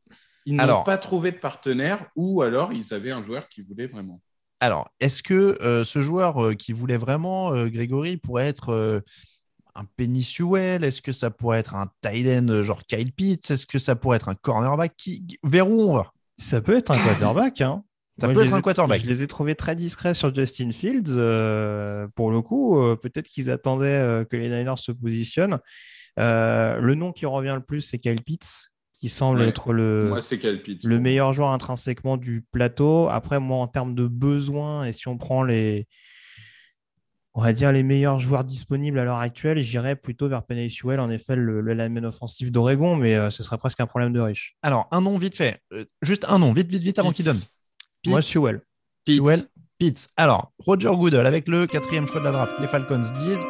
Ils 0.47 0.57
n'ont 0.57 0.82
pas 0.84 0.99
trouvé 0.99 1.32
de 1.32 1.38
partenaire 1.38 2.05
ou 2.16 2.43
alors 2.43 2.72
ils 2.72 2.93
avaient 2.95 3.12
un 3.12 3.24
joueur 3.24 3.49
qui 3.49 3.62
voulait 3.62 3.86
vraiment. 3.86 4.20
Alors, 4.61 4.88
est-ce 5.01 5.24
que 5.24 5.61
euh, 5.62 5.82
ce 5.82 6.03
joueur 6.03 6.40
euh, 6.40 6.55
qui 6.55 6.72
voulait 6.72 6.97
vraiment, 6.97 7.53
euh, 7.53 7.66
Grégory, 7.66 8.16
pourrait 8.16 8.47
être 8.47 9.03
un 9.74 9.84
Penny 9.97 10.22
Sewell 10.22 10.84
Est-ce 10.84 11.03
que 11.03 11.11
ça 11.11 11.30
pourrait 11.30 11.59
être 11.59 11.74
un 11.74 11.90
tight 12.01 12.26
end 12.28 12.62
genre 12.62 12.84
Kyle 12.84 13.12
Pitts? 13.12 13.51
Est-ce 13.51 13.66
que 13.66 13.80
ça 13.80 13.97
pourrait 13.97 14.18
être 14.18 14.28
un 14.28 14.36
cornerback? 14.36 14.95
Qui... 14.97 15.26
Vers 15.43 15.68
où 15.68 15.80
on 15.82 15.95
va? 15.95 16.12
Ça 16.37 16.61
peut 16.61 16.76
être 16.76 16.91
un 16.91 16.99
quarterback. 16.99 17.61
Hein. 17.61 17.83
Ça 18.18 18.28
peut 18.28 18.45
être 18.45 18.55
un 18.55 18.61
quarterback. 18.61 19.03
Je 19.03 19.07
les 19.07 19.22
ai 19.22 19.26
trouvés 19.26 19.55
très 19.55 19.74
discrets 19.74 20.14
sur 20.14 20.35
Justin 20.35 20.72
Fields. 20.72 21.14
pour 22.14 22.30
le 22.30 22.41
coup, 22.43 22.76
peut-être 23.03 23.26
qu'ils 23.26 23.51
attendaient 23.51 24.24
que 24.30 24.37
les 24.37 24.49
Niners 24.49 24.78
se 24.78 24.93
positionnent. 24.93 25.59
le 26.16 26.95
nom 26.95 27.12
qui 27.12 27.26
revient 27.26 27.55
le 27.57 27.64
plus, 27.64 27.80
c'est 27.80 27.99
Kyle 27.99 28.22
Pitts, 28.22 28.70
qui 28.99 29.09
semble 29.09 29.43
être 29.43 29.72
le, 29.72 30.12
le 30.85 31.01
meilleur 31.01 31.33
joueur 31.33 31.51
intrinsèquement 31.51 32.16
du 32.16 32.45
plateau. 32.53 33.09
Après, 33.09 33.41
moi, 33.41 33.59
en 33.59 33.66
termes 33.66 33.95
de 33.95 34.07
besoins, 34.07 34.85
et 34.85 34.93
si 34.93 35.09
on 35.09 35.16
prend 35.16 35.43
les, 35.43 35.89
on 37.35 37.43
va 37.43 37.53
dire 37.53 37.72
les 37.72 37.83
meilleurs 37.83 38.20
joueurs 38.20 38.45
disponibles 38.45 38.99
à 38.99 39.05
l'heure 39.05 39.18
actuelle, 39.18 39.59
j'irais 39.59 39.97
plutôt 39.97 40.28
vers 40.28 40.45
Penny 40.45 40.68
Sewell, 40.68 41.01
en 41.01 41.11
effet, 41.11 41.35
le, 41.35 41.61
le 41.61 41.72
lineman 41.72 42.05
offensif 42.05 42.53
d'Oregon, 42.53 42.97
mais 42.97 43.14
euh, 43.16 43.30
ce 43.30 43.43
serait 43.43 43.59
presque 43.59 43.80
un 43.80 43.87
problème 43.87 44.12
de 44.12 44.20
riche. 44.20 44.55
Alors, 44.62 44.87
un 44.91 45.01
nom 45.01 45.16
vite 45.16 45.37
fait, 45.37 45.61
euh, 45.72 45.85
juste 46.03 46.26
un 46.28 46.39
nom, 46.39 46.53
vite, 46.53 46.68
vite, 46.68 46.83
vite 46.83 46.99
avant 46.99 47.12
qu'il 47.12 47.24
donne. 47.24 47.41
Moi, 48.07 48.20
Sewell. 48.20 48.61
Sewell, 49.09 49.45
Pitts. 49.78 50.09
Alors, 50.16 50.53
Roger 50.59 50.91
Goodell 50.93 51.26
avec 51.26 51.49
le 51.49 51.66
quatrième 51.66 52.07
choix 52.07 52.20
de 52.20 52.26
la 52.26 52.33
draft. 52.33 52.53
Les 52.61 52.68
Falcons 52.68 53.01
disent 53.24 53.47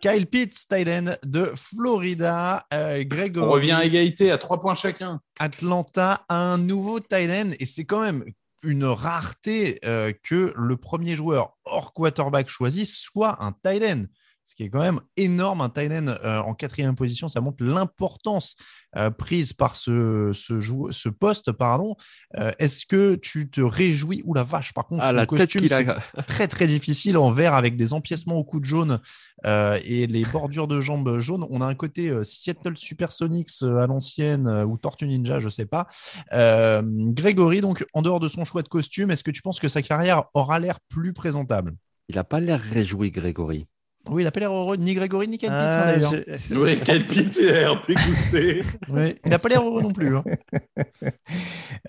Kyle 0.00 0.26
Pitts, 0.26 0.66
Tylen 0.68 1.16
de 1.24 1.52
Florida. 1.56 2.66
Euh, 2.74 3.04
On 3.36 3.48
revient 3.50 3.72
à 3.72 3.84
égalité 3.84 4.30
à 4.30 4.38
trois 4.38 4.60
points 4.60 4.74
chacun. 4.74 5.20
Atlanta 5.38 6.24
a 6.28 6.36
un 6.36 6.58
nouveau 6.58 7.00
Tylen 7.00 7.54
et 7.58 7.64
c'est 7.64 7.84
quand 7.84 8.02
même 8.02 8.24
une 8.62 8.84
rareté 8.84 9.78
euh, 9.84 10.12
que 10.22 10.52
le 10.56 10.76
premier 10.76 11.16
joueur 11.16 11.58
hors 11.64 11.92
quarterback 11.92 12.48
choisi 12.48 12.86
soit 12.86 13.42
un 13.42 13.52
Tylen 13.52 14.08
ce 14.44 14.54
qui 14.54 14.64
est 14.64 14.70
quand 14.70 14.80
même 14.80 15.00
énorme. 15.16 15.60
Un 15.60 15.68
tight 15.68 15.90
euh, 15.92 16.38
en 16.40 16.54
quatrième 16.54 16.94
position, 16.94 17.28
ça 17.28 17.40
montre 17.40 17.64
l'importance 17.64 18.56
euh, 18.96 19.10
prise 19.10 19.52
par 19.52 19.76
ce, 19.76 20.32
ce, 20.34 20.60
ce 20.90 21.08
poste. 21.08 21.52
pardon. 21.52 21.96
Euh, 22.38 22.52
est-ce 22.58 22.84
que 22.86 23.14
tu 23.14 23.50
te 23.50 23.60
réjouis? 23.60 24.22
Ou 24.24 24.34
la 24.34 24.42
vache, 24.42 24.72
par 24.72 24.86
contre, 24.86 25.04
ah, 25.04 25.12
le 25.12 25.26
costume, 25.26 25.66
c'est 25.68 25.86
très 26.26 26.48
très 26.48 26.66
difficile 26.66 27.16
en 27.16 27.30
vert 27.30 27.54
avec 27.54 27.76
des 27.76 27.92
empiècements 27.92 28.36
au 28.36 28.44
coude 28.44 28.64
jaune 28.64 29.00
et 29.44 30.06
les 30.06 30.24
bordures 30.24 30.68
de 30.68 30.80
jambes 30.80 31.18
jaunes. 31.18 31.46
On 31.50 31.60
a 31.60 31.66
un 31.66 31.74
côté 31.74 32.12
Seattle 32.22 32.76
Supersonics 32.76 33.62
à 33.62 33.86
l'ancienne 33.86 34.48
ou 34.48 34.76
Tortue 34.76 35.06
Ninja, 35.06 35.40
je 35.40 35.48
sais 35.48 35.66
pas. 35.66 35.86
Grégory, 36.30 37.60
donc, 37.60 37.84
en 37.92 38.02
dehors 38.02 38.20
de 38.20 38.28
son 38.28 38.44
choix 38.44 38.62
de 38.62 38.68
costume, 38.68 39.10
est-ce 39.10 39.24
que 39.24 39.30
tu 39.30 39.42
penses 39.42 39.60
que 39.60 39.68
sa 39.68 39.82
carrière 39.82 40.24
aura 40.34 40.58
l'air 40.58 40.78
plus 40.88 41.12
présentable? 41.12 41.74
Il 42.08 42.16
n'a 42.16 42.24
pas 42.24 42.40
l'air 42.40 42.60
réjoui, 42.60 43.10
Grégory. 43.10 43.66
Oui, 44.10 44.22
il 44.22 44.24
n'a 44.24 44.32
pas 44.32 44.40
l'air 44.40 44.52
heureux, 44.52 44.76
ni 44.76 44.94
Grégory, 44.94 45.28
ni 45.28 45.38
Kyle 45.38 45.48
Pitts, 45.48 45.56
hein, 45.58 45.82
ah, 45.84 45.92
d'ailleurs. 45.92 46.12
Oui, 46.56 46.78
Kyle 46.80 47.06
Pitts 47.06 47.38
a 47.38 47.52
l'air 47.52 47.82
dégoûté. 47.86 48.62
oui, 48.88 49.14
il 49.24 49.30
n'a 49.30 49.38
pas 49.38 49.48
l'air 49.48 49.62
heureux 49.62 49.82
non 49.82 49.92
plus. 49.92 50.16
Hein. 50.16 50.24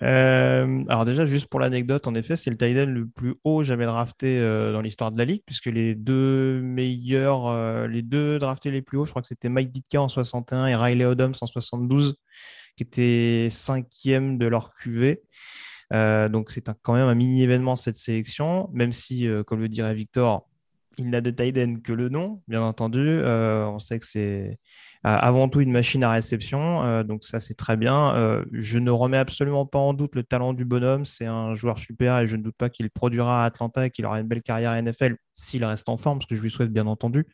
Euh, 0.02 0.84
alors 0.88 1.04
déjà, 1.04 1.24
juste 1.24 1.46
pour 1.46 1.60
l'anecdote, 1.60 2.08
en 2.08 2.14
effet, 2.14 2.34
c'est 2.34 2.50
le 2.50 2.56
tight 2.56 2.74
le 2.74 3.06
plus 3.06 3.34
haut 3.44 3.62
jamais 3.62 3.86
drafté 3.86 4.38
euh, 4.38 4.72
dans 4.72 4.80
l'histoire 4.80 5.12
de 5.12 5.18
la 5.18 5.24
Ligue, 5.24 5.42
puisque 5.46 5.66
les 5.66 5.94
deux 5.94 6.60
meilleurs, 6.60 7.46
euh, 7.46 7.86
les 7.86 8.02
deux 8.02 8.40
draftés 8.40 8.72
les 8.72 8.82
plus 8.82 8.98
hauts, 8.98 9.04
je 9.04 9.10
crois 9.10 9.22
que 9.22 9.28
c'était 9.28 9.48
Mike 9.48 9.70
Ditka 9.70 10.02
en 10.02 10.08
61 10.08 10.66
et 10.66 10.74
Riley 10.74 11.04
Odom 11.04 11.32
en 11.40 11.46
72, 11.46 12.16
qui 12.76 12.82
étaient 12.82 13.46
cinquième 13.50 14.36
de 14.36 14.46
leur 14.46 14.74
QV. 14.74 15.22
donc 15.92 16.50
c'est 16.50 16.68
quand 16.82 16.94
même 16.94 17.08
un 17.08 17.14
mini 17.14 17.44
événement 17.44 17.76
cette 17.76 17.96
sélection, 17.96 18.68
même 18.72 18.92
si, 18.92 19.28
comme 19.46 19.60
le 19.60 19.68
dirait 19.68 19.94
Victor, 19.94 20.48
il 20.98 21.10
n'a 21.10 21.20
de 21.20 21.30
Tiden 21.30 21.82
que 21.82 21.92
le 21.92 22.08
nom, 22.08 22.42
bien 22.48 22.62
entendu. 22.62 23.00
Euh, 23.00 23.66
on 23.66 23.78
sait 23.78 23.98
que 23.98 24.06
c'est 24.06 24.58
euh, 25.06 25.16
avant 25.18 25.48
tout 25.48 25.60
une 25.60 25.70
machine 25.70 26.02
à 26.04 26.10
réception, 26.10 26.82
euh, 26.84 27.02
donc 27.02 27.24
ça 27.24 27.40
c'est 27.40 27.54
très 27.54 27.76
bien. 27.76 28.44
je 28.52 28.78
ne 28.78 28.90
remets 28.90 29.18
absolument 29.18 29.66
pas 29.66 29.78
en 29.78 29.94
doute 29.94 30.14
le 30.14 30.22
talent 30.22 30.52
du 30.52 30.64
bonhomme. 30.64 31.04
C'est 31.04 31.26
un 31.26 31.54
joueur 31.54 31.78
super 31.78 32.18
et 32.20 32.26
je 32.26 32.36
ne 32.36 32.42
doute 32.42 32.56
pas 32.56 32.70
qu'il 32.70 32.90
produira 32.90 33.42
à 33.44 33.46
Atlanta 33.46 33.86
et 33.86 33.90
qu'il 33.90 34.06
aura 34.06 34.20
une 34.20 34.28
belle 34.28 34.42
carrière 34.42 34.70
à 34.70 34.80
NFL 34.80 35.16
s'il 35.34 35.64
reste 35.64 35.88
en 35.88 35.96
forme, 35.96 36.22
ce 36.22 36.26
que 36.26 36.36
je 36.36 36.42
lui 36.42 36.50
souhaite 36.50 36.72
bien 36.72 36.86
entendu. 36.86 37.26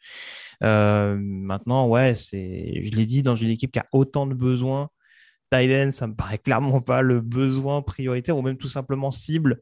maintenant, 0.61 1.89
ouais, 1.89 2.15
c'est, 2.15 2.83
je 2.85 2.97
l'ai 2.97 3.07
dit, 3.07 3.23
dans 3.23 3.37
une 3.37 3.51
équipe 3.51 3.73
qui 3.73 3.79
a 3.79 3.87
autant 3.93 4.27
de 4.27 4.35
besoins, 4.35 4.91
Tiden, 5.53 5.93
ça 5.93 6.07
me 6.07 6.15
paraît 6.15 6.39
clairement 6.39 6.81
pas 6.81 7.03
le 7.03 7.21
besoin 7.21 7.83
prioritaire 7.83 8.37
ou 8.37 8.43
même 8.43 8.57
tout 8.57 8.69
simplement 8.69 9.11
cible. 9.11 9.61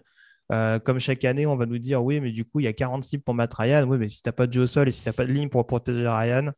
Euh, 0.51 0.79
comme 0.79 0.99
chaque 0.99 1.25
année, 1.25 1.47
on 1.47 1.57
va 1.57 1.67
nous 1.67 1.79
dire 1.79 2.03
oui, 2.03 2.21
mais 2.21 2.33
du 2.33 2.45
coup, 2.45 2.61
il 2.61 2.65
y 2.65 2.69
a 2.69 2.73
40 2.73 3.05
cibles 3.05 3.23
pour 3.23 3.35
mettre 3.35 3.61
Ryan. 3.61 3.85
Oui, 3.87 3.99
mais 3.99 4.09
si 4.09 4.23
tu 4.23 4.29
n'as 4.29 4.33
pas 4.33 4.47
de 4.47 4.53
jeu 4.53 4.63
au 4.63 4.67
sol 4.67 4.89
et 4.89 4.91
si 4.91 5.03
tu 5.03 5.09
n'as 5.09 5.13
pas 5.13 5.27
de 5.27 5.33
ligne 5.33 5.49
pour 5.49 5.67
protéger 5.67 6.09
Ryan, 6.09 6.53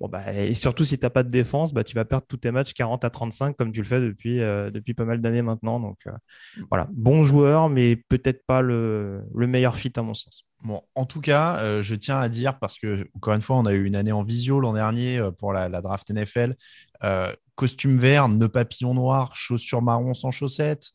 bon, 0.00 0.08
bah, 0.08 0.32
et 0.32 0.54
surtout 0.54 0.84
si 0.84 0.98
tu 0.98 1.04
n'as 1.04 1.10
pas 1.10 1.22
de 1.22 1.28
défense, 1.28 1.74
bah, 1.74 1.84
tu 1.84 1.94
vas 1.94 2.06
perdre 2.06 2.26
tous 2.26 2.38
tes 2.38 2.50
matchs 2.50 2.72
40 2.72 3.04
à 3.04 3.10
35 3.10 3.56
comme 3.56 3.70
tu 3.72 3.80
le 3.80 3.86
fais 3.86 4.00
depuis, 4.00 4.40
euh, 4.40 4.70
depuis 4.70 4.94
pas 4.94 5.04
mal 5.04 5.20
d'années 5.20 5.42
maintenant. 5.42 5.78
Donc 5.78 5.98
euh, 6.06 6.12
voilà, 6.70 6.88
bon 6.92 7.24
joueur, 7.24 7.68
mais 7.68 7.96
peut-être 7.96 8.46
pas 8.46 8.62
le, 8.62 9.22
le, 9.34 9.46
meilleur 9.46 9.76
fit 9.76 9.92
à 9.96 10.02
mon 10.02 10.14
sens. 10.14 10.46
Bon, 10.62 10.80
en 10.94 11.04
tout 11.04 11.20
cas, 11.20 11.82
je 11.82 11.94
tiens 11.94 12.18
à 12.18 12.30
dire, 12.30 12.58
parce 12.58 12.78
que 12.78 13.06
encore 13.14 13.34
une 13.34 13.42
fois, 13.42 13.56
on 13.56 13.66
a 13.66 13.74
eu 13.74 13.84
une 13.84 13.96
année 13.96 14.12
en 14.12 14.22
visio 14.22 14.60
l'an 14.60 14.72
dernier 14.72 15.22
pour 15.38 15.52
la, 15.52 15.68
la, 15.68 15.82
draft 15.82 16.10
NFL. 16.10 16.54
costume 17.54 17.98
vert, 17.98 18.30
nœud 18.30 18.48
papillon 18.48 18.94
noir, 18.94 19.36
chaussures 19.36 19.82
marron 19.82 20.14
sans 20.14 20.30
chaussettes, 20.30 20.90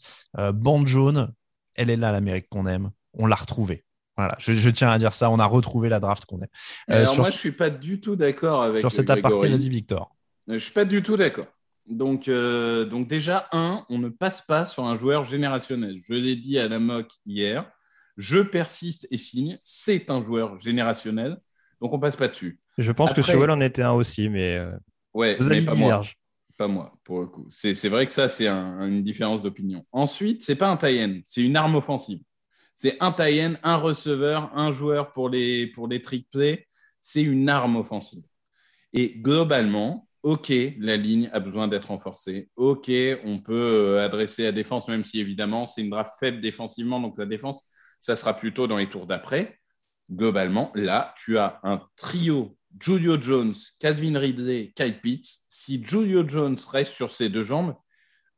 bande 0.55 0.87
jaune 0.87 1.31
elle 1.79 1.89
est 1.89 1.95
là, 1.95 2.11
l'Amérique 2.11 2.47
qu'on 2.49 2.65
aime. 2.65 2.91
On 3.13 3.25
l'a 3.25 3.35
retrouvée. 3.35 3.85
Voilà, 4.17 4.35
je, 4.37 4.69
tiens 4.69 4.91
à 4.91 4.99
dire 4.99 5.13
ça. 5.13 5.31
On 5.31 5.39
a 5.39 5.45
retrouvé 5.45 5.87
la 5.87 6.01
draft 6.01 6.25
qu'on 6.25 6.41
aime. 6.41 6.49
Euh, 6.89 7.03
alors 7.03 7.15
moi, 7.15 7.25
je 7.25 7.37
suis 7.37 7.53
pas 7.53 7.69
du 7.69 8.01
tout 8.01 8.17
d'accord 8.17 8.63
avec. 8.63 8.81
Sur 8.81 8.91
cet 8.91 9.09
aparté, 9.09 9.47
vas-y, 9.47 9.69
Victor. 9.69 10.13
Je 10.47 10.57
suis 10.57 10.73
pas 10.73 10.83
du 10.83 11.01
tout 11.01 11.15
d'accord. 11.15 11.47
Donc, 11.87 12.27
euh, 12.27 12.83
donc 12.83 13.07
déjà, 13.07 13.47
un, 13.53 13.85
on 13.89 13.97
ne 13.97 14.09
passe 14.09 14.41
pas 14.41 14.65
sur 14.65 14.83
un 14.83 14.97
joueur 14.97 15.23
générationnel. 15.23 16.01
Je 16.05 16.13
l'ai 16.13 16.35
dit 16.35 16.59
à 16.59 16.67
la 16.67 16.79
moque 16.79 17.11
hier. 17.25 17.71
Je 18.17 18.39
persiste 18.39 19.07
et 19.09 19.17
signe. 19.17 19.57
C'est 19.63 20.09
un 20.09 20.21
joueur 20.21 20.59
générationnel. 20.59 21.37
Donc, 21.79 21.93
on 21.93 21.99
passe 21.99 22.17
pas 22.17 22.27
dessus. 22.27 22.59
Je 22.77 22.91
pense 22.91 23.13
que 23.13 23.21
Sewell 23.21 23.51
en 23.51 23.61
était 23.61 23.83
un 23.83 23.93
aussi, 23.93 24.27
mais 24.27 24.57
euh, 24.57 24.71
ouais, 25.13 25.37
vous 25.39 25.47
mais 25.47 25.61
pas 25.61 25.75
moi. 25.75 26.01
Pas 26.59 26.67
moi, 26.67 26.91
pour 27.05 27.21
le 27.21 27.27
coup. 27.27 27.47
C'est 27.49 27.87
vrai 27.87 28.05
que 28.05 28.11
ça, 28.11 28.27
c'est 28.27 28.49
une 28.49 29.01
différence 29.01 29.41
d'opinion. 29.41 29.85
Ensuite, 29.93 30.43
c'est 30.43 30.57
pas 30.57 30.67
un 30.67 30.75
tie 30.75 31.23
c'est 31.25 31.41
une 31.41 31.55
arme 31.55 31.75
offensive. 31.75 32.19
C'est 32.73 33.01
un 33.01 33.13
tie 33.13 33.39
un 33.63 33.77
receveur, 33.77 34.51
un 34.53 34.73
joueur 34.73 35.13
pour 35.13 35.29
les, 35.29 35.67
pour 35.67 35.87
les 35.87 36.01
trick 36.01 36.29
plays. 36.29 36.67
C'est 36.99 37.21
une 37.21 37.47
arme 37.47 37.77
offensive. 37.77 38.25
Et 38.91 39.19
globalement, 39.19 40.09
OK, 40.21 40.51
la 40.79 40.97
ligne 40.97 41.29
a 41.31 41.39
besoin 41.39 41.69
d'être 41.69 41.85
renforcée. 41.85 42.49
OK, 42.57 42.91
on 43.23 43.39
peut 43.39 43.53
euh, 43.53 44.03
adresser 44.03 44.43
la 44.43 44.51
défense, 44.51 44.89
même 44.89 45.05
si 45.05 45.21
évidemment, 45.21 45.65
c'est 45.65 45.81
une 45.81 45.89
draft 45.89 46.11
faible 46.19 46.41
défensivement. 46.41 46.99
Donc 46.99 47.17
la 47.17 47.25
défense, 47.25 47.69
ça 48.01 48.17
sera 48.17 48.33
plutôt 48.35 48.67
dans 48.67 48.75
les 48.75 48.89
tours 48.89 49.07
d'après. 49.07 49.57
Globalement, 50.11 50.73
là, 50.75 51.15
tu 51.23 51.37
as 51.37 51.61
un 51.63 51.81
trio 51.95 52.58
Julio 52.79 53.19
Jones, 53.19 53.53
Calvin 53.79 54.17
Ridley, 54.17 54.71
Kyle 54.75 54.99
Pitts. 54.99 55.45
Si 55.47 55.83
Julio 55.83 56.27
Jones 56.27 56.57
reste 56.71 56.93
sur 56.93 57.13
ses 57.13 57.29
deux 57.29 57.43
jambes, 57.43 57.75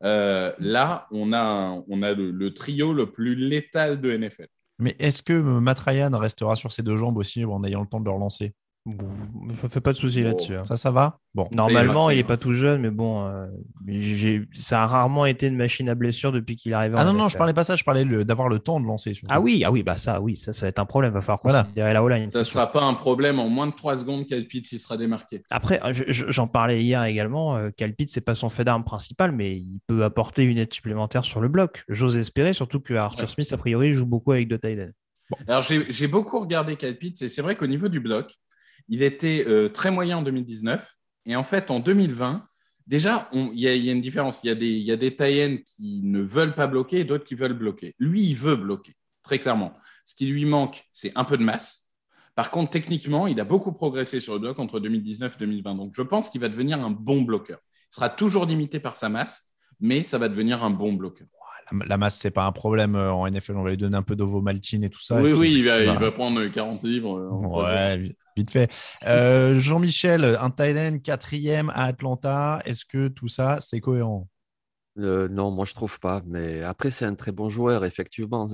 euh, 0.03 0.53
là, 0.59 1.07
on 1.11 1.33
a, 1.33 1.83
le, 1.87 2.49
trio 2.49 2.93
le 2.93 3.11
plus 3.11 3.35
létal 3.35 4.01
de 4.01 4.15
NFL. 4.15 4.47
Mais 4.79 4.95
est-ce 4.99 5.21
que 5.21 5.33
Matt 5.33 5.79
Ryan 5.79 6.11
restera 6.17 6.55
sur 6.55 6.71
ses 6.71 6.81
deux 6.81 6.97
jambes 6.97 7.17
aussi 7.17 7.45
en 7.45 7.63
ayant 7.63 7.81
le 7.81 7.87
temps 7.87 7.99
de 7.99 8.05
le 8.05 8.11
relancer? 8.11 8.55
Bon, 8.87 9.09
je 9.47 9.67
fais 9.67 9.79
pas 9.79 9.91
de 9.91 9.97
soucis 9.97 10.23
là-dessus. 10.23 10.55
Hein. 10.55 10.65
Ça, 10.65 10.75
ça 10.75 10.89
va? 10.89 11.19
Bon. 11.35 11.47
Normalement, 11.53 12.09
il 12.09 12.17
est 12.17 12.23
pas 12.23 12.37
tout 12.37 12.51
jeune, 12.51 12.81
mais 12.81 12.89
bon, 12.89 13.23
euh, 13.27 13.45
ça 14.53 14.81
a 14.81 14.87
rarement 14.87 15.27
été 15.27 15.45
une 15.45 15.55
machine 15.55 15.87
à 15.87 15.93
blessure 15.93 16.31
depuis 16.31 16.55
qu'il 16.55 16.71
est 16.71 16.75
arrivé. 16.75 16.95
Ah 16.97 17.05
non, 17.05 17.13
non, 17.13 17.29
je 17.29 17.37
parlais 17.37 17.53
pas 17.53 17.63
ça, 17.63 17.75
je 17.75 17.83
parlais 17.83 18.05
d'avoir 18.25 18.49
le 18.49 18.57
temps 18.57 18.79
de 18.79 18.87
lancer. 18.87 19.13
Ah 19.29 19.39
oui, 19.39 19.61
ah 19.63 19.71
oui, 19.71 19.83
bah 19.83 19.97
ça, 19.97 20.19
oui, 20.19 20.35
ça, 20.35 20.51
ça 20.51 20.65
va 20.65 20.69
être 20.69 20.79
un 20.79 20.85
problème. 20.85 21.13
Va 21.13 21.21
falloir 21.21 21.41
considérer 21.41 21.93
la 21.93 22.03
O-line. 22.03 22.31
Ça 22.31 22.39
ne 22.39 22.43
sera 22.43 22.71
pas 22.71 22.81
un 22.81 22.95
problème 22.95 23.39
en 23.39 23.49
moins 23.49 23.67
de 23.67 23.73
3 23.73 23.97
secondes. 23.97 24.25
Calpit 24.25 24.63
il 24.71 24.79
sera 24.79 24.97
démarqué. 24.97 25.43
Après, 25.51 25.79
j'en 26.07 26.47
parlais 26.47 26.81
hier 26.81 27.03
également. 27.03 27.57
Euh, 27.57 27.69
Calpit, 27.69 28.07
c'est 28.07 28.21
pas 28.21 28.35
son 28.35 28.49
fait 28.49 28.63
d'arme 28.63 28.83
principal, 28.83 29.31
mais 29.31 29.57
il 29.57 29.79
peut 29.85 30.03
apporter 30.03 30.41
une 30.41 30.57
aide 30.57 30.73
supplémentaire 30.73 31.23
sur 31.23 31.39
le 31.39 31.49
bloc. 31.49 31.83
J'ose 31.87 32.17
espérer, 32.17 32.53
surtout 32.53 32.79
que 32.79 32.95
Arthur 32.95 33.29
Smith, 33.29 33.53
a 33.53 33.57
priori, 33.57 33.91
joue 33.91 34.07
beaucoup 34.07 34.31
avec 34.31 34.47
de 34.47 34.57
Tyden. 34.57 34.91
Alors, 35.47 35.63
j'ai 35.63 36.07
beaucoup 36.07 36.39
regardé 36.39 36.75
Calpit, 36.77 37.13
et 37.21 37.29
c'est 37.29 37.43
vrai 37.43 37.55
qu'au 37.55 37.67
niveau 37.67 37.87
du 37.87 37.99
bloc, 37.99 38.33
il 38.89 39.03
était 39.03 39.45
euh, 39.47 39.69
très 39.69 39.91
moyen 39.91 40.17
en 40.17 40.21
2019. 40.21 40.95
Et 41.25 41.35
en 41.35 41.43
fait, 41.43 41.71
en 41.71 41.79
2020, 41.79 42.45
déjà, 42.87 43.29
il 43.33 43.59
y, 43.59 43.67
a 43.67 43.91
une 43.91 44.01
différence. 44.01 44.41
Il 44.43 44.47
y 44.47 44.49
a 44.51 44.55
des, 44.55 44.97
des 44.97 45.63
qui 45.65 46.01
ne 46.03 46.21
veulent 46.21 46.55
pas 46.55 46.67
bloquer 46.67 46.99
et 46.99 47.03
d'autres 47.03 47.23
qui 47.23 47.35
veulent 47.35 47.57
bloquer. 47.57 47.95
Lui, 47.99 48.23
il 48.23 48.35
veut 48.35 48.55
bloquer, 48.55 48.93
très 49.23 49.39
clairement. 49.39 49.73
Ce 50.05 50.15
qui 50.15 50.25
lui 50.25 50.45
manque, 50.45 50.83
c'est 50.91 51.11
un 51.15 51.23
peu 51.23 51.37
de 51.37 51.43
masse. 51.43 51.91
Par 52.35 52.49
contre, 52.49 52.71
techniquement, 52.71 53.27
il 53.27 53.39
a 53.39 53.43
beaucoup 53.43 53.73
progressé 53.73 54.19
sur 54.19 54.33
le 54.33 54.39
bloc 54.39 54.57
entre 54.57 54.79
2019 54.79 55.35
et 55.35 55.39
2020. 55.39 55.75
Donc, 55.75 55.93
je 55.95 56.01
pense 56.01 56.29
qu'il 56.29 56.41
va 56.41 56.49
devenir 56.49 56.83
un 56.83 56.89
bon 56.89 57.21
bloqueur. 57.21 57.59
Il 57.91 57.95
sera 57.95 58.09
toujours 58.09 58.45
limité 58.45 58.79
par 58.79 58.95
sa 58.95 59.09
masse, 59.09 59.53
mais 59.79 60.03
ça 60.03 60.17
va 60.17 60.29
devenir 60.29 60.63
un 60.63 60.69
bon 60.69 60.93
bloqueur 60.93 61.27
la 61.85 61.97
masse, 61.97 62.17
c'est 62.17 62.31
pas 62.31 62.45
un 62.45 62.51
problème 62.51 62.95
euh, 62.95 63.11
en 63.11 63.29
NFL. 63.29 63.57
On 63.57 63.63
va 63.63 63.69
lui 63.69 63.77
donner 63.77 63.97
un 63.97 64.03
peu 64.03 64.15
d'ovomaltine 64.15 64.83
et 64.83 64.89
tout 64.89 65.01
ça. 65.01 65.21
Oui, 65.21 65.33
oui, 65.33 65.53
il, 65.53 65.65
va, 65.65 66.11
prendre 66.11 66.45
40 66.45 66.83
livres. 66.83 67.17
Euh, 67.17 67.29
ouais, 67.29 68.15
vite 68.35 68.51
fait. 68.51 68.71
Euh, 69.05 69.59
Jean-Michel, 69.59 70.37
un 70.39 70.49
Thailand 70.49 70.99
quatrième 70.99 71.69
à 71.71 71.85
Atlanta. 71.85 72.61
Est-ce 72.65 72.85
que 72.85 73.07
tout 73.07 73.27
ça, 73.27 73.59
c'est 73.59 73.79
cohérent? 73.79 74.27
Non, 74.97 75.51
moi 75.51 75.65
je 75.65 75.73
trouve 75.73 75.99
pas. 75.99 76.21
Mais 76.27 76.61
après, 76.61 76.91
c'est 76.91 77.05
un 77.05 77.15
très 77.15 77.31
bon 77.31 77.49
joueur, 77.49 77.85
effectivement. 77.85 78.49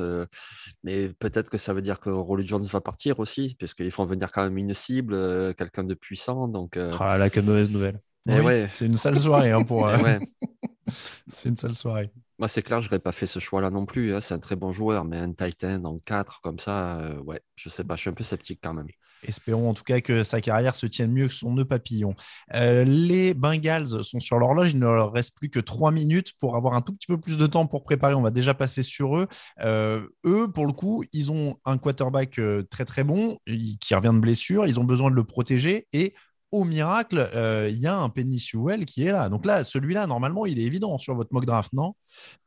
mais 0.83 1.09
peut-être 1.19 1.49
que 1.49 1.57
ça 1.57 1.73
veut 1.73 1.81
dire 1.81 1.99
que 1.99 2.09
Rolly 2.09 2.45
Jones 2.45 2.63
va 2.63 2.79
partir 2.79 3.19
aussi, 3.19 3.55
puisqu'ils 3.57 3.91
font 3.91 4.05
venir 4.05 4.31
quand 4.31 4.43
même 4.43 4.57
une 4.57 4.73
cible, 4.73 5.15
quelqu'un 5.55 5.83
de 5.83 5.95
puissant. 5.95 6.47
Donc, 6.47 6.77
Ah 6.99 7.17
là, 7.17 7.29
quelle 7.29 7.45
mauvaise 7.45 7.71
nouvelle. 7.71 7.99
Eh 8.29 8.41
ouais. 8.41 8.67
C'est 8.71 8.85
une 8.85 8.97
sale 8.97 9.17
soirée 9.17 9.51
hein, 9.51 9.63
pour. 9.63 9.89
c'est 11.27 11.49
une 11.49 11.57
sale 11.57 11.75
soirée. 11.75 12.11
Moi, 12.39 12.47
c'est 12.47 12.61
clair, 12.61 12.81
je 12.81 12.87
n'aurais 12.87 12.99
pas 12.99 13.11
fait 13.11 13.25
ce 13.25 13.39
choix-là 13.39 13.71
non 13.71 13.87
plus. 13.87 14.13
Hein. 14.13 14.21
C'est 14.21 14.35
un 14.35 14.39
très 14.39 14.55
bon 14.55 14.71
joueur, 14.71 15.05
mais 15.05 15.17
un 15.17 15.33
Titan 15.33 15.83
en 15.85 15.97
4 15.97 16.41
comme 16.41 16.59
ça, 16.59 16.99
euh, 16.99 17.17
ouais, 17.21 17.41
je 17.55 17.67
sais 17.67 17.83
pas, 17.83 17.95
je 17.95 18.01
suis 18.01 18.09
un 18.11 18.13
peu 18.13 18.23
sceptique 18.23 18.59
quand 18.61 18.75
même. 18.75 18.87
Espérons 19.23 19.71
en 19.71 19.73
tout 19.73 19.83
cas 19.83 19.99
que 20.01 20.21
sa 20.21 20.39
carrière 20.39 20.75
se 20.75 20.85
tienne 20.85 21.11
mieux 21.11 21.27
que 21.27 21.33
son 21.33 21.53
nœud 21.53 21.65
papillon. 21.65 22.13
Euh, 22.53 22.83
les 22.83 23.33
Bengals 23.33 24.03
sont 24.03 24.19
sur 24.19 24.37
l'horloge, 24.37 24.73
il 24.73 24.79
ne 24.79 24.85
leur 24.85 25.11
reste 25.11 25.35
plus 25.35 25.49
que 25.49 25.59
3 25.59 25.91
minutes 25.91 26.33
pour 26.39 26.55
avoir 26.55 26.75
un 26.75 26.81
tout 26.81 26.93
petit 26.93 27.07
peu 27.07 27.19
plus 27.19 27.39
de 27.39 27.47
temps 27.47 27.65
pour 27.65 27.83
préparer. 27.83 28.13
On 28.13 28.21
va 28.21 28.29
déjà 28.29 28.53
passer 28.53 28.83
sur 28.83 29.17
eux. 29.17 29.27
Euh, 29.61 30.07
eux, 30.23 30.51
pour 30.51 30.67
le 30.67 30.73
coup, 30.73 31.03
ils 31.13 31.31
ont 31.31 31.57
un 31.65 31.79
quarterback 31.79 32.39
très 32.69 32.85
très 32.85 33.03
bon 33.03 33.39
qui 33.81 33.95
revient 33.95 34.13
de 34.13 34.19
blessure, 34.19 34.67
ils 34.67 34.79
ont 34.79 34.83
besoin 34.83 35.09
de 35.09 35.15
le 35.15 35.23
protéger 35.23 35.87
et 35.91 36.13
au 36.51 36.63
miracle, 36.63 37.29
euh, 37.35 37.67
il 37.69 37.77
y 37.77 37.87
a 37.87 37.97
un 37.97 38.09
Penny 38.09 38.39
Sewell 38.39 38.85
qui 38.85 39.03
est 39.03 39.11
là. 39.11 39.27
Donc 39.27 39.45
là, 39.45 39.65
celui-là, 39.65 40.07
normalement, 40.07 40.45
il 40.45 40.59
est 40.59 40.63
évident 40.63 40.97
sur 40.97 41.13
votre 41.13 41.33
mock 41.33 41.45
draft, 41.45 41.73
non? 41.73 41.93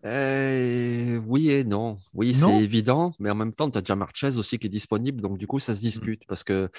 Euh, 0.06 1.20
Oui 1.26 1.50
et 1.50 1.64
non. 1.64 1.98
Oui, 2.14 2.32
c'est 2.32 2.62
évident, 2.62 3.12
mais 3.18 3.30
en 3.30 3.34
même 3.34 3.54
temps, 3.54 3.70
tu 3.70 3.76
as 3.76 3.82
déjà 3.82 3.96
Marchez 3.96 4.38
aussi 4.38 4.58
qui 4.58 4.68
est 4.68 4.70
disponible. 4.70 5.20
Donc, 5.20 5.36
du 5.36 5.46
coup, 5.46 5.58
ça 5.58 5.74
se 5.74 5.80
mmh. 5.80 5.82
discute 5.82 6.22
parce 6.26 6.44
que 6.44 6.70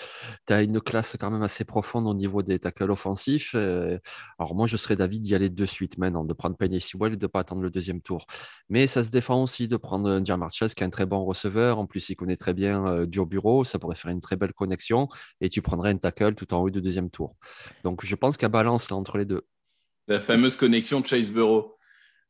tu 0.48 0.54
as 0.54 0.64
une 0.64 0.82
classe 0.82 1.16
quand 1.20 1.30
même 1.30 1.44
assez 1.44 1.64
profonde 1.64 2.08
au 2.08 2.16
niveau 2.16 2.42
des 2.42 2.58
tackles 2.58 2.90
offensifs. 2.90 3.52
Euh, 3.54 4.00
alors, 4.40 4.56
moi, 4.56 4.66
je 4.66 4.76
serais 4.76 4.96
d'avis 4.96 5.20
d'y 5.20 5.36
aller 5.36 5.50
de 5.50 5.66
suite 5.68 6.00
maintenant, 6.00 6.26
de 6.26 6.34
prendre 6.34 6.58
Penny 6.58 6.82
Sewell 6.82 7.14
et 7.14 7.18
de 7.18 7.26
ne 7.26 7.28
pas 7.28 7.42
attendre 7.42 7.62
le 7.62 7.70
deuxième 7.70 8.02
tour. 8.02 8.26
Mais 8.70 8.88
ça 8.88 9.04
se 9.04 9.12
défend 9.12 9.44
aussi 9.44 9.68
de 9.68 9.78
prendre 9.78 10.22
John 10.26 10.40
Marchez 10.40 10.68
qui 10.76 10.84
est 10.84 10.88
un 10.88 10.90
très 10.90 11.06
bon 11.06 11.24
receveur. 11.24 11.78
En 11.78 11.86
plus, 11.86 12.10
il 12.10 12.16
connaît 12.16 12.36
très 12.36 12.56
bien 12.56 13.06
Joe 13.12 13.28
Bureau. 13.28 13.64
Ça 13.64 13.78
pourrait 13.78 13.96
faire 13.96 14.10
une 14.10 14.22
très 14.22 14.38
belle 14.38 14.54
connexion. 14.54 15.08
Et 15.40 15.50
tu 15.50 15.62
prendrais 15.62 15.92
un 15.92 15.98
tackle 15.98 16.34
tout 16.34 16.52
en 16.56 16.62
haut 16.62 16.70
du 16.72 16.82
deuxième 16.82 17.11
tour. 17.12 17.36
Donc 17.84 18.06
je 18.06 18.16
pense 18.16 18.38
qu'il 18.38 18.44
y 18.44 18.48
a 18.48 18.50
balance 18.50 18.90
là 18.90 18.98
entre 18.98 19.18
les 19.18 19.26
deux. 19.26 19.46
La 20.08 20.20
fameuse 20.20 20.56
connexion 20.56 21.04
Chase 21.04 21.30
Bureau. 21.30 21.78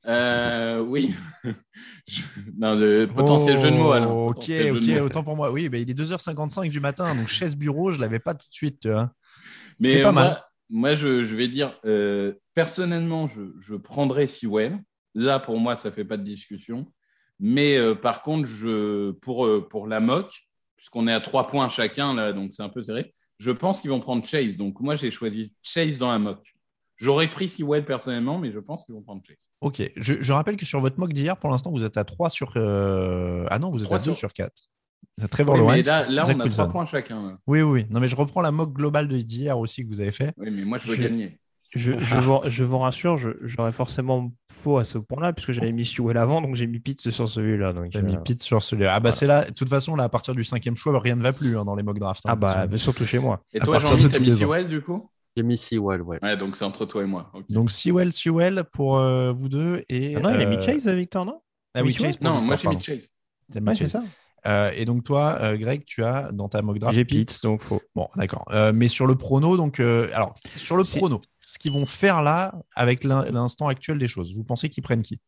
Euh, 0.07 0.79
oui. 0.79 1.13
non, 2.57 2.75
le 2.75 3.05
potentiel 3.05 3.59
jeu 3.59 3.71
de 3.71 3.75
mots. 3.75 3.93
Ok, 4.29 4.49
ok, 4.71 5.01
autant 5.03 5.23
pour 5.23 5.35
moi. 5.35 5.51
Oui, 5.51 5.69
il 5.71 5.89
est 5.89 5.99
2h55 5.99 6.69
du 6.69 6.79
matin, 6.79 7.13
donc 7.15 7.27
chaise 7.27 7.55
bureau, 7.55 7.91
je 7.91 7.97
ne 7.97 8.01
l'avais 8.01 8.19
pas 8.19 8.33
tout 8.33 8.47
de 8.47 8.53
suite. 8.53 8.87
Mais 9.79 9.89
c'est 9.89 10.01
pas 10.01 10.11
moi, 10.11 10.23
mal. 10.23 10.43
Moi, 10.69 10.95
je, 10.95 11.35
vais 11.35 11.47
dire, 11.47 11.77
euh, 11.85 12.33
personnellement, 12.53 13.27
je, 13.27 13.41
je 13.59 13.75
prendrais 13.75 14.27
Sewell. 14.27 14.79
Là, 15.13 15.39
pour 15.39 15.59
moi, 15.59 15.75
ça 15.75 15.89
ne 15.89 15.93
fait 15.93 16.05
pas 16.05 16.17
de 16.17 16.23
discussion. 16.23 16.91
Mais 17.39 17.77
euh, 17.77 17.95
par 17.95 18.21
contre, 18.21 18.47
je, 18.47 19.11
pour, 19.11 19.67
pour 19.69 19.87
la 19.87 19.99
moque, 19.99 20.33
puisqu'on 20.77 21.07
est 21.07 21.13
à 21.13 21.19
trois 21.19 21.47
points 21.47 21.69
chacun, 21.69 22.13
là, 22.13 22.33
donc 22.33 22.53
c'est 22.53 22.63
un 22.63 22.69
peu 22.69 22.83
serré, 22.83 23.13
je 23.41 23.49
pense 23.49 23.81
qu'ils 23.81 23.89
vont 23.89 23.99
prendre 23.99 24.23
Chase. 24.23 24.55
Donc, 24.55 24.79
moi, 24.81 24.95
j'ai 24.95 25.09
choisi 25.09 25.55
Chase 25.63 25.97
dans 25.97 26.09
un 26.09 26.19
mock. 26.19 26.53
J'aurais 26.97 27.27
pris 27.27 27.49
Sewell 27.49 27.83
personnellement, 27.83 28.37
mais 28.37 28.51
je 28.51 28.59
pense 28.59 28.83
qu'ils 28.85 28.93
vont 28.93 29.01
prendre 29.01 29.23
Chase. 29.27 29.49
Ok. 29.61 29.81
Je, 29.95 30.31
rappelle 30.31 30.57
que 30.57 30.65
sur 30.65 30.79
votre 30.79 30.99
mock 30.99 31.11
d'hier, 31.11 31.35
pour 31.37 31.49
l'instant, 31.49 31.71
vous 31.71 31.83
êtes 31.83 31.97
à 31.97 32.03
3 32.03 32.29
sur. 32.29 32.53
Euh, 32.55 33.47
ah 33.49 33.57
non, 33.57 33.71
vous 33.71 33.83
êtes 33.83 33.91
à 33.91 33.97
2 33.97 34.13
sur, 34.13 34.31
4. 34.31 34.53
Trevor 35.31 35.55
oui, 35.65 35.81
Là, 35.81 36.07
là 36.07 36.23
on 36.27 36.39
a 36.39 36.49
3 36.49 36.69
points 36.69 36.85
chacun. 36.85 37.39
Oui, 37.47 37.63
oui. 37.63 37.87
Non, 37.89 37.99
mais 37.99 38.07
je 38.07 38.15
reprends 38.15 38.41
la 38.41 38.51
mock 38.51 38.73
globale 38.73 39.07
d'hier 39.07 39.57
aussi 39.57 39.83
que 39.83 39.87
vous 39.87 40.01
avez 40.01 40.11
fait. 40.11 40.35
Oui, 40.37 40.49
mais 40.51 40.63
moi, 40.63 40.77
je 40.77 40.87
veux 40.87 40.95
gagner. 40.95 41.39
Je, 41.73 41.93
je, 42.49 42.63
vous, 42.63 42.79
rassure, 42.79 43.17
j'aurais 43.41 43.71
forcément 43.71 44.31
faux 44.51 44.77
à 44.77 44.83
ce 44.83 44.97
point-là, 44.97 45.33
puisque 45.33 45.53
j'avais 45.53 45.71
mis 45.71 45.85
Sewell 45.85 46.17
avant, 46.17 46.41
donc 46.41 46.55
j'ai 46.55 46.67
mis 46.67 46.79
Pitt 46.79 46.99
sur 46.99 47.29
celui-là. 47.29 47.73
J'ai 47.89 48.01
mis 48.01 48.15
euh, 48.15 48.19
Pitt 48.19 48.41
sur 48.41 48.61
celui-là. 48.61 48.95
Ah 48.95 48.99
bah 48.99 49.11
c'est 49.11 49.27
là, 49.27 49.45
de 49.45 49.53
toute 49.53 49.69
façon, 49.69 49.95
là, 49.95 50.03
à 50.03 50.09
partir 50.09 50.35
du 50.35 50.43
cinquième 50.43 50.75
choix, 50.75 50.97
rien 50.99 51.15
ne 51.15 51.23
va 51.23 51.33
plus 51.33 51.57
hein, 51.57 51.65
dans 51.65 51.75
les 51.75 51.83
mock 51.83 51.97
drafts. 51.97 52.25
Hein, 52.25 52.31
ah 52.33 52.67
bah, 52.67 52.77
surtout 52.77 53.05
chez 53.05 53.19
moi. 53.19 53.41
Et 53.53 53.59
toi, 53.59 53.79
Jean-Mi, 53.79 54.09
t'as 54.09 54.19
mis 54.19 54.31
Sewell 54.31 54.67
du 54.67 54.81
coup? 54.81 55.09
J'ai 55.37 55.43
mis 55.43 55.55
Sewell, 55.55 56.01
ouais. 56.01 56.19
Ouais, 56.21 56.35
donc 56.35 56.57
c'est 56.57 56.65
entre 56.65 56.85
toi 56.85 57.03
et 57.03 57.05
moi. 57.05 57.31
Donc 57.49 57.71
Sewell, 57.71 58.11
Sewell 58.11 58.65
pour 58.73 58.97
euh, 58.97 59.31
vous 59.31 59.47
deux. 59.47 59.81
Et, 59.87 60.17
ah 60.17 60.19
non, 60.19 60.29
il 60.31 60.41
a 60.41 60.45
mis 60.45 60.57
euh, 60.57 60.61
Chase, 60.61 60.89
Victor, 60.89 61.25
non? 61.25 61.41
Ah 61.73 61.83
oui, 61.83 61.93
Chase 61.93 62.19
Non, 62.19 62.41
moi 62.41 62.57
j'ai 62.57 62.67
mis 62.67 62.81
Chase. 62.81 63.07
c'est 63.75 63.87
ça. 63.87 64.03
et 64.73 64.83
donc 64.83 65.05
toi, 65.05 65.55
Greg, 65.55 65.85
tu 65.85 66.03
as 66.03 66.33
dans 66.33 66.49
ta 66.49 66.61
mock 66.61 66.79
draft. 66.79 66.95
J'ai 66.95 67.05
Pitt, 67.05 67.39
donc 67.43 67.61
faux. 67.61 67.81
Bon, 67.95 68.09
d'accord. 68.17 68.45
mais 68.73 68.89
sur 68.89 69.07
le 69.07 69.15
prono, 69.15 69.55
donc 69.55 69.79
alors 69.79 70.35
sur 70.57 70.75
le 70.75 70.83
prono, 70.83 71.21
ce 71.51 71.59
qu'ils 71.59 71.73
vont 71.73 71.85
faire 71.85 72.21
là 72.21 72.55
avec 72.75 73.03
l'instant 73.03 73.67
actuel 73.67 73.99
des 73.99 74.07
choses. 74.07 74.33
Vous 74.33 74.45
pensez 74.45 74.69
qu'ils 74.69 74.83
prennent 74.83 75.01
qui? 75.01 75.19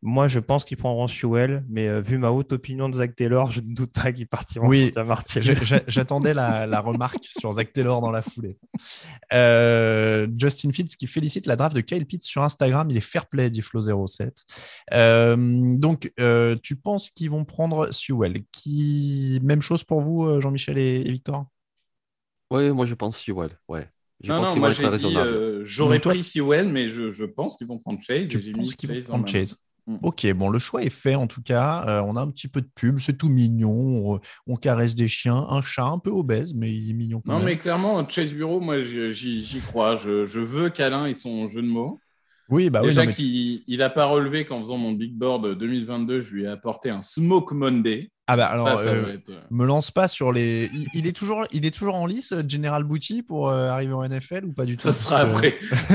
Moi, 0.00 0.26
je 0.26 0.38
pense 0.38 0.64
qu'ils 0.64 0.78
prendront 0.78 1.06
Sewell, 1.06 1.66
mais 1.68 1.86
euh, 1.86 2.00
vu 2.00 2.16
ma 2.16 2.30
haute 2.30 2.52
opinion 2.52 2.88
de 2.88 2.94
Zach 2.94 3.14
Taylor, 3.14 3.50
je 3.50 3.60
ne 3.60 3.74
doute 3.74 3.92
pas 3.92 4.10
qu'ils 4.12 4.26
partiront 4.26 4.68
oui, 4.68 4.90
sur 4.94 5.42
J'attendais 5.86 6.32
la, 6.32 6.80
remarque 6.80 7.24
sur 7.24 7.52
Zach 7.52 7.74
Taylor 7.74 8.00
dans 8.00 8.10
la 8.10 8.22
foulée. 8.22 8.58
Euh, 9.34 10.28
Justin 10.38 10.72
Fields 10.72 10.96
qui 10.98 11.06
félicite 11.06 11.44
la 11.46 11.56
draft 11.56 11.76
de 11.76 11.82
Kyle 11.82 12.06
Pitts 12.06 12.24
sur 12.24 12.42
Instagram. 12.42 12.90
Il 12.90 12.96
est 12.96 13.00
fair 13.00 13.26
play, 13.26 13.50
dit 13.50 13.60
Flo07. 13.60 14.30
Euh, 14.94 15.76
donc, 15.76 16.10
tu 16.62 16.76
penses 16.76 17.10
qu'ils 17.10 17.30
vont 17.30 17.44
prendre 17.44 17.90
Sewell? 17.92 18.44
Qui... 18.50 19.40
Même 19.42 19.60
chose 19.60 19.84
pour 19.84 20.00
vous, 20.00 20.40
Jean-Michel 20.40 20.78
et, 20.78 21.02
Victor? 21.10 21.46
Oui, 22.50 22.70
moi 22.70 22.86
je 22.86 22.94
pense 22.94 23.18
Sewell. 23.18 23.50
Ouais. 23.68 23.88
Je 24.22 24.32
non, 24.32 24.40
pense 24.40 24.54
non, 24.54 24.56
moi 24.56 24.72
j'ai 24.72 24.90
dit, 24.96 25.14
euh, 25.16 25.60
j'aurais 25.62 26.00
pris 26.00 26.22
Sewell, 26.22 26.68
mais 26.68 26.90
je, 26.90 27.10
je 27.10 27.24
pense 27.24 27.56
qu'ils 27.56 27.66
vont 27.66 27.78
prendre 27.78 28.00
Chase. 28.00 28.28
Je 28.30 28.50
pense 28.50 28.74
qu'ils 28.74 28.90
vont 28.90 29.00
prendre 29.02 29.28
Chase. 29.28 29.56
Mm. 29.86 29.96
Ok, 30.02 30.32
bon, 30.32 30.48
le 30.48 30.58
choix 30.58 30.82
est 30.82 30.90
fait 30.90 31.14
en 31.14 31.26
tout 31.26 31.42
cas. 31.42 31.84
Euh, 31.86 32.02
on 32.04 32.16
a 32.16 32.20
un 32.20 32.30
petit 32.30 32.48
peu 32.48 32.60
de 32.60 32.68
pub, 32.74 32.98
c'est 32.98 33.16
tout 33.16 33.28
mignon. 33.28 34.20
On, 34.46 34.56
caresse 34.56 34.94
des 34.94 35.06
chiens, 35.06 35.46
un 35.48 35.62
chat 35.62 35.86
un 35.86 35.98
peu 35.98 36.10
obèse, 36.10 36.54
mais 36.54 36.74
il 36.74 36.90
est 36.90 36.94
mignon. 36.94 37.22
non, 37.24 37.40
mais 37.40 37.56
clairement, 37.56 38.06
Chase 38.08 38.32
Bureau, 38.32 38.60
moi 38.60 38.80
j'y 38.80 39.60
crois. 39.66 39.96
Je, 39.96 40.26
je 40.26 40.40
veux 40.40 40.70
qu'Alain 40.70 41.06
ait 41.06 41.14
son 41.14 41.48
jeu 41.48 41.62
de 41.62 41.68
mots. 41.68 42.00
Oui, 42.48 42.70
bah 42.70 42.80
Déjà 42.80 43.04
oui. 43.04 43.12
qu'il 43.66 43.78
n'a 43.78 43.90
pas 43.90 44.06
relevé 44.06 44.44
qu'en 44.44 44.60
faisant 44.60 44.76
mon 44.76 44.92
big 44.92 45.14
board 45.14 45.58
2022, 45.58 46.22
je 46.22 46.32
lui 46.32 46.44
ai 46.44 46.46
apporté 46.46 46.90
un 46.90 47.02
Smoke 47.02 47.54
Monday. 47.54 48.10
Ah 48.28 48.36
bah 48.36 48.46
alors, 48.46 48.66
euh, 48.66 49.14
euh, 49.28 49.40
me 49.50 49.64
lance 49.64 49.92
pas 49.92 50.08
sur 50.08 50.32
les. 50.32 50.68
Il, 50.94 51.06
est 51.06 51.12
toujours, 51.12 51.44
il 51.52 51.64
est 51.64 51.70
toujours 51.70 51.94
en 51.94 52.06
lice, 52.06 52.34
General 52.48 52.82
Booty, 52.82 53.22
pour 53.22 53.48
euh, 53.48 53.68
arriver 53.68 53.92
au 53.92 54.04
NFL 54.04 54.46
ou 54.46 54.52
pas 54.52 54.64
du 54.64 54.76
tout? 54.76 54.82
Ça 54.82 54.92
sera 54.92 55.18
après. 55.18 55.56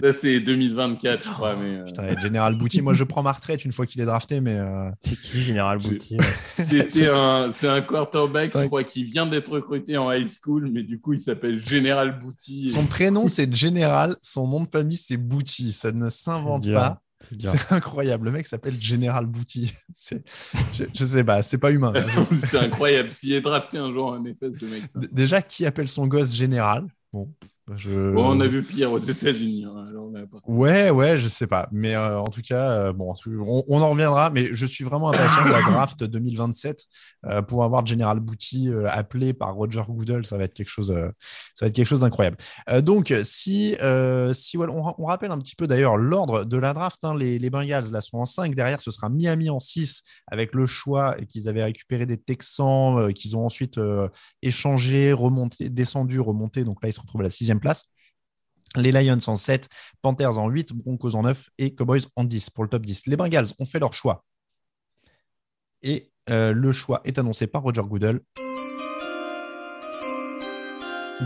ça 0.00 0.12
c'est 0.12 0.38
2024, 0.38 1.24
je 1.24 1.28
crois. 1.30 1.56
Mais, 1.56 1.84
Putain, 1.84 2.20
General 2.20 2.56
Booty, 2.56 2.82
moi 2.82 2.94
je 2.94 3.02
prends 3.02 3.24
ma 3.24 3.32
retraite 3.32 3.64
une 3.64 3.72
fois 3.72 3.84
qu'il 3.84 4.00
est 4.00 4.04
drafté, 4.04 4.40
mais. 4.40 4.60
C'est 5.00 5.20
qui 5.20 5.42
General 5.42 5.78
Booty 5.78 6.18
C'était 6.52 7.08
un, 7.08 7.50
c'est 7.50 7.68
un 7.68 7.80
quarterback, 7.80 8.50
je 8.54 8.66
crois, 8.66 8.84
qui 8.84 9.02
vient 9.02 9.26
d'être 9.26 9.50
recruté 9.50 9.96
en 9.96 10.12
high 10.12 10.28
school, 10.28 10.70
mais 10.72 10.84
du 10.84 11.00
coup 11.00 11.14
il 11.14 11.20
s'appelle 11.20 11.60
General 11.60 12.16
Booty. 12.16 12.68
Son 12.68 12.86
prénom 12.86 13.26
c'est 13.26 13.52
General, 13.54 14.16
son 14.22 14.46
nom 14.46 14.62
de 14.62 14.68
famille 14.68 14.96
c'est 14.96 15.16
Booty, 15.16 15.72
ça 15.72 15.90
ne 15.90 16.08
s'invente 16.10 16.72
pas. 16.72 17.00
C'est 17.40 17.72
incroyable. 17.72 18.26
Le 18.26 18.32
mec 18.32 18.46
s'appelle 18.46 18.80
General 18.80 19.26
Booty. 19.26 19.72
Je, 20.74 20.84
je, 20.94 21.04
sais 21.04 21.24
pas, 21.24 21.42
c'est 21.42 21.58
pas 21.58 21.70
humain. 21.70 21.92
c'est 22.22 22.58
incroyable. 22.58 23.10
S'il 23.10 23.32
est 23.32 23.40
drafté 23.40 23.78
un 23.78 23.92
jour, 23.92 24.06
en 24.06 24.24
effet, 24.24 24.52
ce 24.52 24.64
mec. 24.64 24.82
Déjà, 25.12 25.42
qui 25.42 25.66
appelle 25.66 25.88
son 25.88 26.06
gosse 26.06 26.34
Général? 26.34 26.86
Bon, 27.12 27.32
on 27.68 28.40
a 28.40 28.46
vu 28.46 28.62
pire 28.62 28.92
aux 28.92 28.98
États-Unis. 28.98 29.64
Hein, 29.64 29.94
ouais, 30.46 30.90
ouais, 30.90 31.18
je 31.18 31.28
sais 31.28 31.46
pas. 31.46 31.68
Mais 31.72 31.94
euh, 31.94 32.20
en 32.20 32.28
tout 32.28 32.42
cas, 32.42 32.70
euh, 32.70 32.92
bon, 32.92 33.14
on, 33.26 33.80
en 33.80 33.90
reviendra. 33.90 34.30
Mais 34.30 34.46
je 34.52 34.66
suis 34.66 34.84
vraiment 34.84 35.10
impatient 35.10 35.46
de 35.46 35.50
la 35.50 35.62
draft 35.70 36.04
2027 36.04 36.84
euh, 37.26 37.42
pour 37.42 37.64
avoir 37.64 37.84
General 37.86 38.20
Booty 38.20 38.70
appelé 38.88 39.32
par 39.32 39.54
Roger 39.54 39.82
Goodell. 39.88 40.24
Ça 40.24 40.36
va 40.36 40.44
être 40.44 40.54
quelque 40.54 40.68
chose, 40.68 40.88
ça 41.54 41.64
va 41.64 41.68
être 41.68 41.74
quelque 41.74 41.86
chose 41.86 42.00
d'incroyable. 42.00 42.36
donc, 42.80 43.14
si, 43.22 43.76
si 44.32 44.58
on, 44.58 45.04
rappelle 45.04 45.32
un 45.32 45.38
petit 45.38 45.56
peu 45.56 45.66
d'ailleurs 45.66 45.96
l'ordre 45.96 46.44
de 46.44 46.56
la 46.56 46.72
draft. 46.72 47.02
Hein, 47.04 47.16
les, 47.16 47.38
les, 47.38 47.50
Bengals 47.50 47.90
là 47.92 48.00
sont 48.00 48.18
en 48.18 48.24
5. 48.24 48.54
Derrière, 48.54 48.80
ce 48.80 48.90
sera 48.90 49.08
Miami 49.08 49.50
en 49.50 49.60
6 49.60 50.02
avec 50.26 50.54
le 50.54 50.66
choix 50.66 51.16
qu'ils 51.28 51.48
avaient 51.48 51.64
récupéré 51.64 52.06
des 52.06 52.18
Texans, 52.18 53.12
qu'ils 53.14 53.36
ont 53.36 53.46
ensuite 53.46 53.80
échangé, 54.42 55.12
remonté, 55.12 55.70
descendu, 55.70 56.20
remonté. 56.20 56.64
Donc 56.64 56.82
là, 56.82 56.88
ils 56.88 56.92
se 56.92 57.00
retrouvent 57.00 57.22
à 57.22 57.24
la 57.24 57.30
sixième 57.54 57.60
place. 57.60 57.86
Les 58.76 58.90
Lions 58.90 59.18
en 59.26 59.36
7, 59.36 59.68
Panthers 60.02 60.38
en 60.38 60.48
8, 60.48 60.72
Broncos 60.72 61.14
en 61.14 61.22
9 61.22 61.48
et 61.58 61.74
Cowboys 61.74 62.02
en 62.16 62.24
10 62.24 62.50
pour 62.50 62.64
le 62.64 62.70
top 62.70 62.84
10. 62.84 63.06
Les 63.06 63.16
Bengals 63.16 63.46
ont 63.58 63.66
fait 63.66 63.78
leur 63.78 63.94
choix. 63.94 64.24
Et 65.82 66.10
euh, 66.30 66.52
le 66.52 66.72
choix 66.72 67.00
est 67.04 67.18
annoncé 67.18 67.46
par 67.46 67.62
Roger 67.62 67.82
Goodell. 67.82 68.20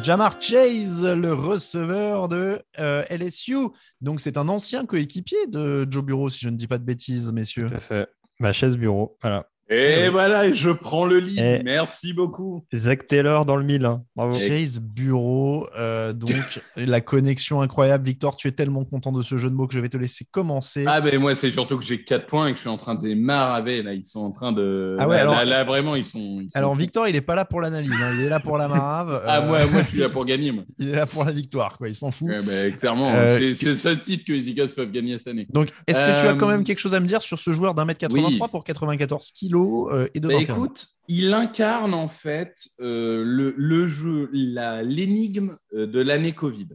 Jamar 0.03 0.41
Chase, 0.41 1.07
le 1.07 1.33
receveur 1.33 2.29
de 2.29 2.63
euh, 2.79 3.03
LSU. 3.09 3.57
Donc, 4.03 4.21
c'est 4.21 4.37
un 4.37 4.49
ancien 4.49 4.85
coéquipier 4.85 5.47
de 5.47 5.87
Joe 5.91 6.05
Bureau, 6.05 6.29
si 6.29 6.41
je 6.41 6.51
ne 6.51 6.57
dis 6.57 6.67
pas 6.67 6.77
de 6.77 6.85
bêtises, 6.85 7.33
messieurs. 7.33 7.67
Tout 7.67 7.75
à 7.75 7.81
fait. 7.81 8.09
Ma 8.39 8.53
chaise 8.53 8.77
bureau. 8.77 9.17
Voilà. 9.23 9.49
Et 9.71 10.09
voilà, 10.09 10.53
je 10.53 10.71
prends 10.71 11.05
le 11.05 11.19
lead. 11.19 11.63
Merci 11.65 12.15
beaucoup. 12.15 12.65
Zach 12.75 13.07
Taylor 13.07 13.45
dans 13.45 13.57
le 13.57 13.65
mille. 13.65 13.85
Hein. 13.85 14.03
Bravo. 14.17 14.39
Chase 14.39 14.81
Bureau. 14.81 15.69
Euh, 15.79 16.15
donc, 16.15 16.31
la 16.77 17.01
connexion 17.03 17.61
incroyable. 17.61 18.07
Victor, 18.07 18.37
tu 18.37 18.49
es 18.49 18.53
tellement 18.53 18.85
content 18.85 19.13
de 19.13 19.21
ce 19.21 19.37
jeu 19.37 19.51
de 19.51 19.55
mots 19.55 19.67
que 19.67 19.75
je 19.75 19.81
vais 19.81 19.91
te 19.91 19.99
laisser 19.99 20.27
commencer. 20.31 20.85
Ah, 20.87 21.03
ben 21.03 21.19
moi, 21.21 21.35
c'est 21.35 21.51
surtout 21.51 21.79
que 21.79 21.85
j'ai 21.85 22.03
4 22.03 22.27
points 22.27 22.47
et 22.49 22.53
que 22.53 22.57
je 22.57 22.63
suis 22.63 22.71
en 22.71 22.79
train 22.79 22.95
de 22.95 23.13
maraver. 23.15 23.83
Là, 23.83 23.93
ils 23.93 24.07
sont 24.07 24.21
en 24.21 24.31
train 24.31 24.53
de. 24.53 24.97
Ah 24.99 25.07
ouais, 25.07 25.19
alors... 25.19 25.45
là, 25.45 25.65
vraiment, 25.65 25.97
ils 25.97 26.07
sont. 26.07 26.43
alors, 26.55 26.75
Victor, 26.75 27.07
il 27.07 27.13
n'est 27.13 27.21
pas 27.21 27.35
là 27.35 27.45
pour 27.45 27.61
l'analyse. 27.61 27.93
Hein. 27.93 28.13
Il 28.19 28.25
est 28.25 28.29
là 28.31 28.41
pour 28.41 28.57
la 28.57 28.69
marave. 28.69 29.23
ah, 29.27 29.43
moi, 29.43 29.67
moi, 29.67 29.83
je 29.83 29.89
suis 29.89 29.99
là 29.99 30.09
pour 30.09 30.25
gagner. 30.25 30.51
Moi. 30.51 30.65
Il 30.79 30.91
est 30.91 30.97
là 30.97 31.07
pour 31.07 31.25
la 31.25 31.33
victoire. 31.33 31.77
Quoi. 31.77 31.89
Il 31.89 31.95
s'en 31.95 32.11
fout. 32.11 32.29
ben, 32.29 32.73
clairement, 32.75 33.13
euh, 33.15 33.55
c'est 33.55 33.71
le 33.71 33.77
seul 33.77 34.01
titre 34.01 34.25
que 34.25 34.33
les 34.33 34.49
Eagles 34.49 34.69
peuvent 34.75 34.91
gagner 34.91 35.19
cette 35.19 35.29
année. 35.29 35.47
Donc, 35.51 35.69
est-ce 35.87 36.01
que 36.01 36.21
tu 36.21 36.27
as 36.27 36.35
quand 36.35 36.49
même 36.49 36.65
quelque 36.65 36.79
chose 36.79 36.95
à 36.95 37.01
me 37.01 37.07
dire 37.07 37.21
sur 37.21 37.39
ce 37.39 37.53
joueur 37.53 37.75
d'un 37.75 37.85
mètre 37.85 38.01
83 38.01 38.49
pour 38.49 38.65
94 38.65 39.33
kilos? 39.33 39.58
Euh, 39.59 40.09
et 40.15 40.21
de 40.21 40.29
bah, 40.29 40.35
Écoute, 40.41 40.89
il 41.09 41.33
incarne 41.33 41.95
en 41.95 42.09
fait 42.09 42.69
euh, 42.81 43.23
le, 43.25 43.87
jeu, 43.87 44.31
l'énigme 44.33 45.57
euh, 45.75 45.87
de 45.87 46.01
l'année 46.01 46.33
Covid. 46.33 46.69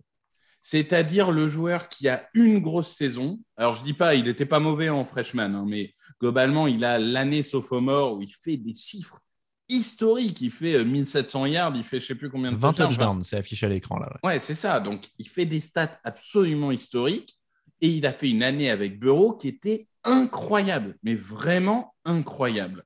C'est-à-dire 0.62 1.32
le 1.32 1.48
joueur 1.50 1.90
qui 1.90 2.08
a 2.08 2.30
une 2.34 2.60
grosse 2.60 2.92
saison. 2.92 3.40
Alors, 3.58 3.76
je 3.76 3.84
dis 3.84 3.94
pas, 3.94 4.16
il 4.16 4.26
n'était 4.26 4.46
pas 4.46 4.60
mauvais 4.60 4.90
en 4.90 5.04
freshman, 5.04 5.54
hein, 5.54 5.66
mais 5.68 5.94
globalement, 6.22 6.68
il 6.68 6.86
a 6.86 6.98
l'année 7.00 7.44
sophomore 7.44 8.16
où 8.16 8.22
il 8.22 8.34
fait 8.34 8.56
des 8.56 8.74
chiffres 8.74 9.20
historiques. 9.68 10.40
Il 10.40 10.52
fait 10.52 10.86
1700 10.86 11.48
yards, 11.48 11.76
il 11.76 11.84
fait 11.84 12.00
je 12.00 12.08
sais 12.08 12.16
plus 12.16 12.30
combien 12.30 12.54
de 12.54 12.58
20 12.58 12.74
touchdowns, 12.74 13.24
c'est 13.24 13.36
affiché 13.36 13.66
à 13.66 13.70
l'écran 13.70 14.00
là. 14.00 14.18
Ouais, 14.24 14.40
c'est 14.40 14.56
ça. 14.56 14.80
Donc, 14.80 15.10
il 15.20 15.28
fait 15.28 15.46
des 15.46 15.60
stats 15.60 16.00
absolument 16.04 16.72
historiques. 16.72 17.38
Et 17.82 17.90
il 17.90 18.06
a 18.06 18.14
fait 18.14 18.30
une 18.30 18.44
année 18.44 18.70
avec 18.70 18.98
Bureau 18.98 19.36
qui 19.36 19.50
était 19.50 19.90
incroyable, 20.04 20.98
mais 21.04 21.16
vraiment 21.16 21.96
incroyable. 22.06 22.84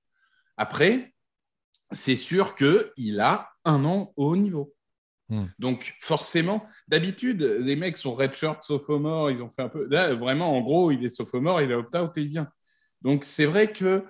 Après, 0.57 1.13
c'est 1.91 2.15
sûr 2.15 2.55
qu'il 2.55 3.19
a 3.19 3.49
un 3.65 3.85
an 3.85 4.13
au 4.15 4.31
haut 4.31 4.35
niveau. 4.35 4.73
Hmm. 5.29 5.45
Donc, 5.59 5.95
forcément, 5.99 6.65
d'habitude, 6.87 7.41
les 7.41 7.75
mecs 7.75 7.97
sont 7.97 8.13
redshirt, 8.13 8.63
sophomore, 8.63 9.29
ils 9.29 9.41
ont 9.41 9.49
fait 9.49 9.63
un 9.63 9.69
peu. 9.69 9.87
Là, 9.89 10.13
vraiment, 10.15 10.57
en 10.57 10.61
gros, 10.61 10.91
il 10.91 11.05
est 11.05 11.09
sophomore, 11.09 11.61
il 11.61 11.71
est 11.71 11.75
opt-out 11.75 12.11
et 12.17 12.21
il 12.21 12.29
vient. 12.29 12.49
Donc, 13.01 13.25
c'est 13.25 13.45
vrai 13.45 13.71
que 13.71 14.03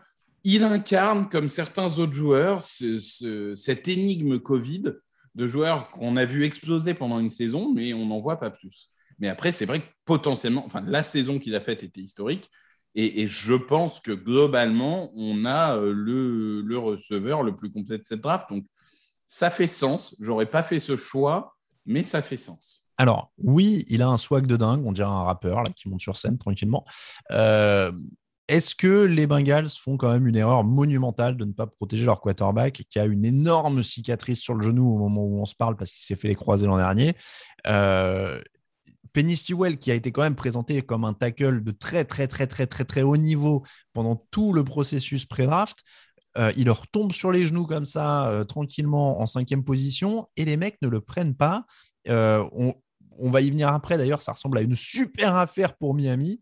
il 0.44 0.64
incarne, 0.64 1.28
comme 1.30 1.50
certains 1.50 1.98
autres 1.98 2.14
joueurs, 2.14 2.64
cette 2.64 3.88
énigme 3.88 4.40
Covid 4.40 4.94
de 5.36 5.48
joueurs 5.48 5.90
qu'on 5.90 6.16
a 6.16 6.26
vu 6.26 6.44
exploser 6.44 6.94
pendant 6.94 7.20
une 7.20 7.30
saison, 7.30 7.74
mais 7.74 7.94
on 7.94 8.06
n'en 8.06 8.20
voit 8.20 8.40
pas 8.40 8.50
plus. 8.50 8.90
Mais 9.20 9.28
après, 9.28 9.52
c'est 9.52 9.66
vrai 9.66 9.82
que 9.82 9.88
potentiellement, 10.06 10.64
enfin, 10.66 10.82
la 10.86 11.04
saison 11.04 11.40
qu'il 11.40 11.56
a 11.56 11.60
faite 11.60 11.84
était 11.84 12.02
historique. 12.02 12.50
Et, 13.00 13.28
je 13.28 13.54
pense 13.54 14.00
que 14.00 14.12
globalement, 14.12 15.12
on 15.16 15.46
a 15.46 15.76
euh, 15.76 15.94
le, 15.94 16.78
receveur 16.80 17.44
le 17.44 17.56
plus 17.56 17.70
complet 17.70 18.00
de 18.00 18.04
cette 18.04 18.22
draft. 18.22 18.50
Donc, 18.50 18.66
ça 19.28 19.52
fait 19.52 19.68
sens. 19.68 20.16
J'aurais 20.20 20.48
pas 20.48 20.64
fait 20.64 20.80
ce 20.80 20.96
choix, 20.96 21.56
mais 21.86 22.02
ça 22.02 22.24
fait 22.24 22.38
sens. 22.38 22.88
Alors, 22.98 23.32
oui, 23.38 23.86
il 23.88 24.02
a 24.02 24.08
un 24.08 24.18
swag 24.18 24.48
de 24.48 24.56
dingue, 24.56 24.84
on 24.84 24.94
dirait 24.94 25.08
un 25.08 25.24
rappeur 25.24 25.62
là, 25.62 25.70
qui 25.76 25.88
monte 25.90 26.02
sur 26.02 26.18
scène 26.18 26.40
tranquillement. 26.40 26.86
Euh, 27.30 27.92
est-ce 28.48 28.74
que 28.74 29.04
les 29.04 29.28
Bengals 29.28 29.70
font 29.80 29.98
quand 29.98 30.12
même 30.12 30.26
une 30.26 30.36
erreur 30.36 30.64
monumentale 30.64 31.38
de 31.38 31.46
ne 31.46 31.52
pas 31.52 31.68
protéger 31.68 32.06
leur 32.06 32.20
quarterback 32.20 32.84
qui 32.90 32.98
a 32.98 33.06
une 33.06 33.26
énorme 33.26 33.84
cicatrice 33.84 34.40
sur 34.40 34.56
le 34.56 34.64
genou 34.64 34.90
au 34.90 34.98
moment 34.98 35.24
où 35.24 35.40
on 35.40 35.46
se 35.46 35.54
parle 35.54 35.78
parce 35.78 35.92
qu'il 35.92 36.04
s'est 36.04 36.16
fait 36.16 36.30
les 36.30 36.36
croiser 36.36 36.66
l'an 36.66 36.78
dernier? 36.78 37.14
Euh, 37.68 38.42
Penny 39.18 39.36
Stewell, 39.36 39.80
qui 39.80 39.90
a 39.90 39.96
été 39.96 40.12
quand 40.12 40.22
même 40.22 40.36
présenté 40.36 40.84
comme 40.84 41.04
un 41.04 41.14
tackle 41.14 41.64
de 41.64 41.72
très, 41.72 42.06
très, 42.06 42.28
très, 42.28 42.46
très, 42.46 42.68
très, 42.68 42.86
très 42.86 43.02
haut 43.02 43.18
niveau 43.18 43.64
pendant 43.94 44.16
tout 44.30 44.54
le 44.54 44.64
processus 44.64 45.26
pré-draft, 45.26 45.80
euh, 46.38 46.52
il 46.56 46.66
leur 46.66 46.86
tombe 46.86 47.12
sur 47.12 47.32
les 47.32 47.48
genoux 47.48 47.66
comme 47.66 47.86
ça, 47.86 48.30
euh, 48.30 48.44
tranquillement, 48.44 49.20
en 49.20 49.26
cinquième 49.26 49.64
position, 49.64 50.28
et 50.36 50.46
les 50.46 50.56
mecs 50.56 50.80
ne 50.84 50.88
le 50.88 51.02
prennent 51.02 51.34
pas. 51.34 51.66
Euh, 52.10 52.48
on, 52.52 52.76
va 53.32 53.42
y 53.42 53.50
venir 53.50 53.70
après, 53.70 53.98
d'ailleurs, 53.98 54.22
ça 54.22 54.34
ressemble 54.34 54.60
à 54.60 54.62
une 54.62 54.76
super 54.76 55.36
affaire 55.36 55.76
pour 55.78 55.96
Miami. 55.96 56.40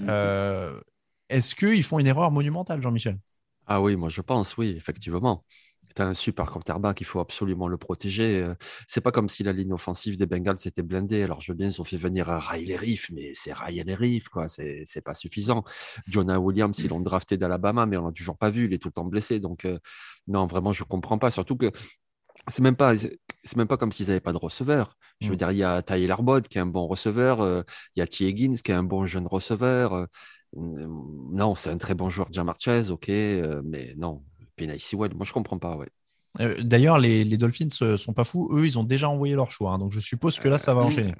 Mm-hmm. 0.00 0.80
Est-ce 1.28 1.54
qu'ils 1.54 1.84
font 1.84 1.98
une 1.98 2.06
erreur 2.06 2.30
monumentale, 2.30 2.80
Jean-Michel? 2.80 3.18
Ah 3.66 3.82
oui, 3.82 3.96
moi 3.96 4.08
je 4.08 4.22
pense, 4.22 4.56
oui, 4.56 4.70
effectivement 4.70 5.44
c'est 5.96 6.02
un 6.02 6.14
super 6.14 6.50
quarterback, 6.50 7.00
il 7.00 7.04
faut 7.04 7.20
absolument 7.20 7.68
le 7.68 7.76
protéger. 7.76 8.42
Euh. 8.42 8.54
C'est 8.88 9.00
pas 9.00 9.12
comme 9.12 9.28
si 9.28 9.44
la 9.44 9.52
ligne 9.52 9.72
offensive 9.72 10.16
des 10.16 10.26
Bengals 10.26 10.58
s'était 10.58 10.82
blindée. 10.82 11.22
Alors, 11.22 11.40
je 11.40 11.52
veux 11.52 11.56
bien, 11.56 11.68
ils 11.68 11.80
ont 11.80 11.84
fait 11.84 11.96
venir 11.96 12.26
Riley 12.26 12.76
Reef, 12.76 13.10
mais 13.12 13.32
c'est 13.34 13.52
Riley 13.52 13.94
Reef, 13.94 14.28
quoi. 14.28 14.48
C'est 14.48 15.04
pas 15.04 15.14
suffisant. 15.14 15.62
Jonah 16.08 16.40
Williams, 16.40 16.78
ils 16.80 16.88
l'ont 16.88 17.00
drafté 17.00 17.36
d'Alabama, 17.36 17.86
mais 17.86 17.96
on 17.96 18.06
l'a 18.06 18.12
toujours 18.12 18.36
pas 18.36 18.50
vu. 18.50 18.66
Il 18.66 18.74
est 18.74 18.78
tout 18.78 18.88
le 18.88 18.92
temps 18.92 19.04
blessé. 19.04 19.38
Donc, 19.38 19.64
euh, 19.64 19.78
non, 20.26 20.46
vraiment, 20.46 20.72
je 20.72 20.82
comprends 20.82 21.18
pas. 21.18 21.30
Surtout 21.30 21.56
que 21.56 21.70
c'est 22.48 22.62
même 22.62 22.76
pas 22.76 22.96
c'est 22.96 23.56
même 23.56 23.68
pas 23.68 23.76
comme 23.76 23.92
s'ils 23.92 24.08
n'avaient 24.08 24.20
pas 24.20 24.32
de 24.32 24.38
receveur. 24.38 24.96
Je 25.20 25.28
veux 25.28 25.34
mm. 25.34 25.36
dire, 25.36 25.50
il 25.52 25.58
y 25.58 25.62
a 25.62 25.82
Tyler 25.82 26.16
Boyd 26.18 26.48
qui 26.48 26.58
est 26.58 26.60
un 26.60 26.66
bon 26.66 26.86
receveur, 26.88 27.40
euh, 27.40 27.62
il 27.94 28.00
y 28.00 28.02
a 28.02 28.06
T. 28.06 28.26
Higgins 28.26 28.56
qui 28.56 28.72
est 28.72 28.74
un 28.74 28.82
bon 28.82 29.06
jeune 29.06 29.26
receveur. 29.26 30.08
non, 30.56 31.54
c'est 31.54 31.70
un 31.70 31.78
très 31.78 31.94
bon 31.94 32.10
joueur, 32.10 32.28
Jamar 32.32 32.56
Chase, 32.58 32.90
ok, 32.90 33.08
mais 33.08 33.94
non, 33.96 34.22
moi 34.60 35.24
je 35.24 35.32
comprends 35.32 35.58
pas, 35.58 35.76
ouais. 35.76 35.88
Euh, 36.40 36.56
d'ailleurs, 36.60 36.98
les, 36.98 37.24
les, 37.24 37.36
Dolphins 37.36 37.96
sont 37.96 38.12
pas 38.12 38.24
fous. 38.24 38.50
Eux, 38.52 38.66
ils 38.66 38.78
ont 38.78 38.84
déjà 38.84 39.08
envoyé 39.08 39.34
leur 39.34 39.50
choix. 39.50 39.72
Hein, 39.72 39.78
donc, 39.78 39.92
je 39.92 40.00
suppose 40.00 40.38
que 40.38 40.48
là, 40.48 40.58
ça 40.58 40.74
va 40.74 40.80
euh, 40.80 40.84
enchaîner. 40.84 41.14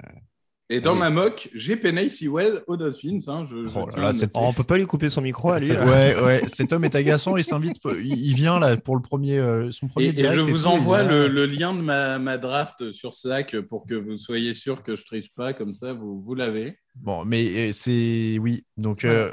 Et 0.71 0.81
dans 0.81 0.95
ma 0.95 1.11
mock, 1.11 1.47
j'ai 1.53 1.75
Penny 1.75 2.09
Sewell 2.09 2.63
aux 2.65 2.75
Dolphins. 2.75 3.19
Hein, 3.27 3.45
je, 3.47 3.67
oh 3.75 4.29
on 4.33 4.51
peut 4.51 4.63
pas 4.63 4.77
lui 4.77 4.87
couper 4.87 5.09
son 5.09 5.21
micro 5.21 5.51
à 5.51 5.59
lui. 5.59 5.71
Ouais, 5.71 6.19
ouais, 6.19 6.41
cet 6.47 6.73
homme 6.73 6.83
est 6.85 6.95
agaçant. 6.95 7.37
Il 7.37 7.43
s'invite. 7.43 7.77
Il 8.03 8.33
vient 8.33 8.59
là 8.59 8.75
pour 8.75 8.95
le 8.95 9.03
premier, 9.03 9.37
euh, 9.37 9.69
son 9.69 9.87
premier 9.87 10.07
et, 10.07 10.33
je 10.33 10.41
vous 10.41 10.65
envoie 10.65 11.03
le, 11.03 11.45
lien 11.45 11.73
de 11.75 11.81
ma, 11.81 12.37
draft 12.39 12.91
sur 12.91 13.13
Slack 13.13 13.55
pour 13.61 13.85
que 13.85 13.93
vous 13.93 14.17
soyez 14.17 14.55
sûr 14.55 14.81
que 14.81 14.95
je 14.95 15.05
triche 15.05 15.31
pas. 15.35 15.53
Comme 15.53 15.75
ça, 15.75 15.93
vous, 15.93 16.19
vous 16.19 16.33
l'avez. 16.33 16.79
Bon, 16.95 17.25
mais 17.25 17.71
c'est 17.71 18.39
oui. 18.39 18.65
Donc. 18.75 19.05
Euh, 19.05 19.31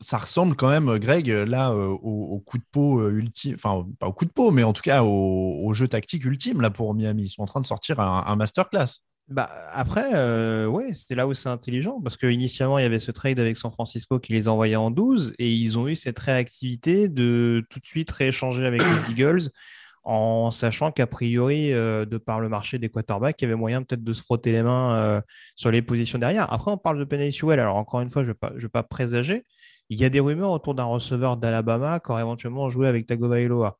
ça 0.00 0.18
ressemble 0.18 0.56
quand 0.56 0.68
même, 0.68 0.98
Greg, 0.98 1.28
là, 1.28 1.72
euh, 1.72 1.88
au, 1.88 2.38
coup 2.40 2.58
de 2.58 2.64
peau 2.72 3.08
ultime, 3.08 3.54
enfin, 3.54 3.86
pas 3.98 4.06
au 4.06 4.12
coup 4.12 4.24
de 4.24 4.30
peau, 4.30 4.50
mais 4.50 4.62
en 4.62 4.72
tout 4.72 4.82
cas 4.82 5.02
au, 5.02 5.72
jeu 5.74 5.88
tactique 5.88 6.24
ultime 6.24 6.60
là 6.60 6.70
pour 6.70 6.94
Miami. 6.94 7.24
Ils 7.24 7.28
sont 7.28 7.42
en 7.42 7.46
train 7.46 7.60
de 7.60 7.66
sortir 7.66 8.00
un, 8.00 8.24
un 8.26 8.36
masterclass. 8.36 9.00
Bah, 9.30 9.48
après, 9.72 10.10
euh, 10.14 10.66
ouais, 10.66 10.92
c'était 10.92 11.14
là 11.14 11.28
où 11.28 11.34
c'est 11.34 11.48
intelligent 11.48 12.00
parce 12.00 12.16
qu'initialement, 12.16 12.78
il 12.78 12.82
y 12.82 12.84
avait 12.84 12.98
ce 12.98 13.12
trade 13.12 13.38
avec 13.38 13.56
San 13.56 13.70
Francisco 13.70 14.18
qui 14.18 14.32
les 14.32 14.48
envoyait 14.48 14.74
en 14.74 14.90
12 14.90 15.34
et 15.38 15.48
ils 15.52 15.78
ont 15.78 15.86
eu 15.86 15.94
cette 15.94 16.18
réactivité 16.18 17.08
de 17.08 17.64
tout 17.70 17.78
de 17.78 17.86
suite 17.86 18.10
rééchanger 18.10 18.66
avec 18.66 18.82
les 18.82 19.10
Eagles 19.12 19.50
en 20.02 20.50
sachant 20.50 20.90
qu'a 20.90 21.06
priori, 21.06 21.72
euh, 21.72 22.04
de 22.06 22.18
par 22.18 22.40
le 22.40 22.48
marché 22.48 22.78
des 22.78 22.88
quarterbacks, 22.88 23.40
il 23.40 23.44
y 23.44 23.46
avait 23.46 23.54
moyen 23.54 23.82
peut-être 23.82 24.02
de 24.02 24.12
se 24.12 24.22
frotter 24.22 24.50
les 24.50 24.62
mains 24.62 24.96
euh, 24.96 25.20
sur 25.54 25.70
les 25.70 25.82
positions 25.82 26.18
derrière. 26.18 26.52
Après, 26.52 26.70
on 26.72 26.78
parle 26.78 26.98
de 26.98 27.04
Penny 27.04 27.32
Sewell. 27.32 27.60
Alors, 27.60 27.76
encore 27.76 28.00
une 28.00 28.10
fois, 28.10 28.24
je 28.24 28.32
ne 28.32 28.60
vais, 28.60 28.68
pas 28.68 28.82
présager. 28.82 29.44
Il 29.90 30.00
y 30.00 30.04
a 30.04 30.08
des 30.08 30.20
rumeurs 30.20 30.52
autour 30.52 30.74
d'un 30.74 30.84
receveur 30.84 31.36
d'Alabama 31.36 32.00
qui 32.00 32.10
aurait 32.12 32.22
éventuellement 32.22 32.70
joué 32.70 32.88
avec 32.88 33.06
Tagovailoa. 33.06 33.78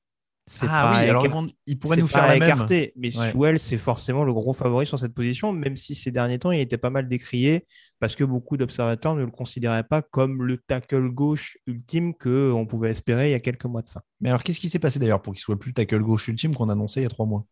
Ah 0.62 0.92
oui, 0.96 1.08
alors 1.08 1.24
ils, 1.66 1.78
pourraient 1.78 1.96
nous 1.98 2.08
faire 2.08 2.26
la 2.26 2.38
même. 2.38 2.66
Mais 2.96 3.10
ouais. 3.34 3.58
c'est 3.58 3.78
forcément 3.78 4.24
le 4.24 4.32
gros 4.32 4.52
favori 4.52 4.84
sur 4.84 4.98
cette 4.98 5.14
position, 5.14 5.52
même 5.52 5.76
si 5.76 5.94
ces 5.94 6.10
derniers 6.10 6.40
temps, 6.40 6.50
il 6.50 6.60
était 6.60 6.78
pas 6.78 6.90
mal 6.90 7.06
décrié 7.06 7.66
parce 8.00 8.16
que 8.16 8.24
beaucoup 8.24 8.56
d'observateurs 8.56 9.14
ne 9.14 9.24
le 9.24 9.30
considéraient 9.30 9.84
pas 9.84 10.02
comme 10.02 10.42
le 10.42 10.58
tackle 10.58 11.08
gauche 11.10 11.56
ultime 11.66 12.14
qu'on 12.14 12.66
pouvait 12.66 12.90
espérer 12.90 13.28
il 13.28 13.32
y 13.32 13.34
a 13.34 13.40
quelques 13.40 13.66
mois 13.66 13.82
de 13.82 13.88
ça. 13.88 14.02
Mais 14.20 14.30
alors, 14.30 14.42
qu'est-ce 14.42 14.58
qui 14.58 14.68
s'est 14.68 14.80
passé 14.80 14.98
d'ailleurs 14.98 15.22
pour 15.22 15.34
qu'il 15.34 15.40
soit 15.40 15.58
plus 15.58 15.70
le 15.70 15.74
tackle 15.74 16.00
gauche 16.00 16.26
ultime 16.26 16.54
qu'on 16.54 16.68
annonçait 16.68 17.00
il 17.00 17.04
y 17.04 17.06
a 17.06 17.10
trois 17.10 17.26
mois? 17.26 17.46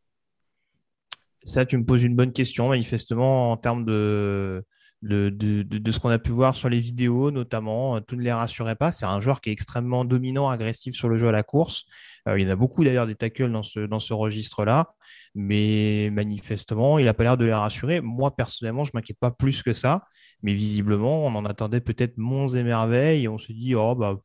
Ça, 1.45 1.65
tu 1.65 1.79
me 1.79 1.85
poses 1.85 2.03
une 2.03 2.17
bonne 2.17 2.33
question, 2.33 2.69
manifestement, 2.69 3.53
en 3.53 3.57
termes 3.57 3.85
de 3.85 4.65
de, 5.03 5.91
ce 5.91 5.99
qu'on 6.01 6.09
a 6.09 6.19
pu 6.19 6.31
voir 6.31 6.55
sur 6.57 6.69
les 6.69 6.81
vidéos, 6.81 7.31
notamment. 7.31 7.97
Euh, 7.97 8.01
tout 8.01 8.17
ne 8.17 8.23
les 8.23 8.33
rassurait 8.33 8.77
pas. 8.77 8.93
C'est 8.93 9.07
un 9.07 9.21
joueur 9.21 9.41
qui 9.41 9.51
est 9.51 9.53
extrêmement 9.53 10.05
dominant, 10.05 10.49
agressif 10.49 10.95
sur 10.95 11.09
le 11.09 11.17
jeu 11.17 11.29
à 11.29 11.33
la 11.33 11.43
course. 11.43 11.85
Euh, 12.27 12.39
il 12.39 12.45
y 12.45 12.49
en 12.49 12.53
a 12.53 12.57
beaucoup 12.57 12.85
d'ailleurs 12.85 13.07
des 13.07 13.15
tackles 13.15 13.53
dans 13.53 13.63
ce, 13.63 13.81
dans 13.81 14.01
ce 14.01 14.13
registre-là. 14.13 14.95
Mais 15.35 16.11
manifestement, 16.13 16.99
il 16.99 17.05
n'a 17.05 17.15
pas 17.15 17.25
l'air 17.25 17.37
de 17.37 17.45
les 17.45 17.55
rassurer. 17.55 18.01
Moi, 18.01 18.35
personnellement, 18.35 18.85
je 18.85 18.91
ne 18.95 18.99
m'inquiète 18.99 19.19
pas 19.19 19.31
plus 19.31 19.63
que 19.63 19.73
ça. 19.73 20.05
Mais 20.43 20.53
visiblement, 20.53 21.27
on 21.27 21.35
en 21.35 21.45
attendait 21.45 21.81
peut-être 21.81 22.17
monts 22.19 22.49
et 22.49 22.63
merveilles. 22.63 23.25
Et 23.25 23.29
on 23.29 23.39
se 23.39 23.53
dit, 23.53 23.75
oh, 23.75 23.95
bah, 23.95 24.17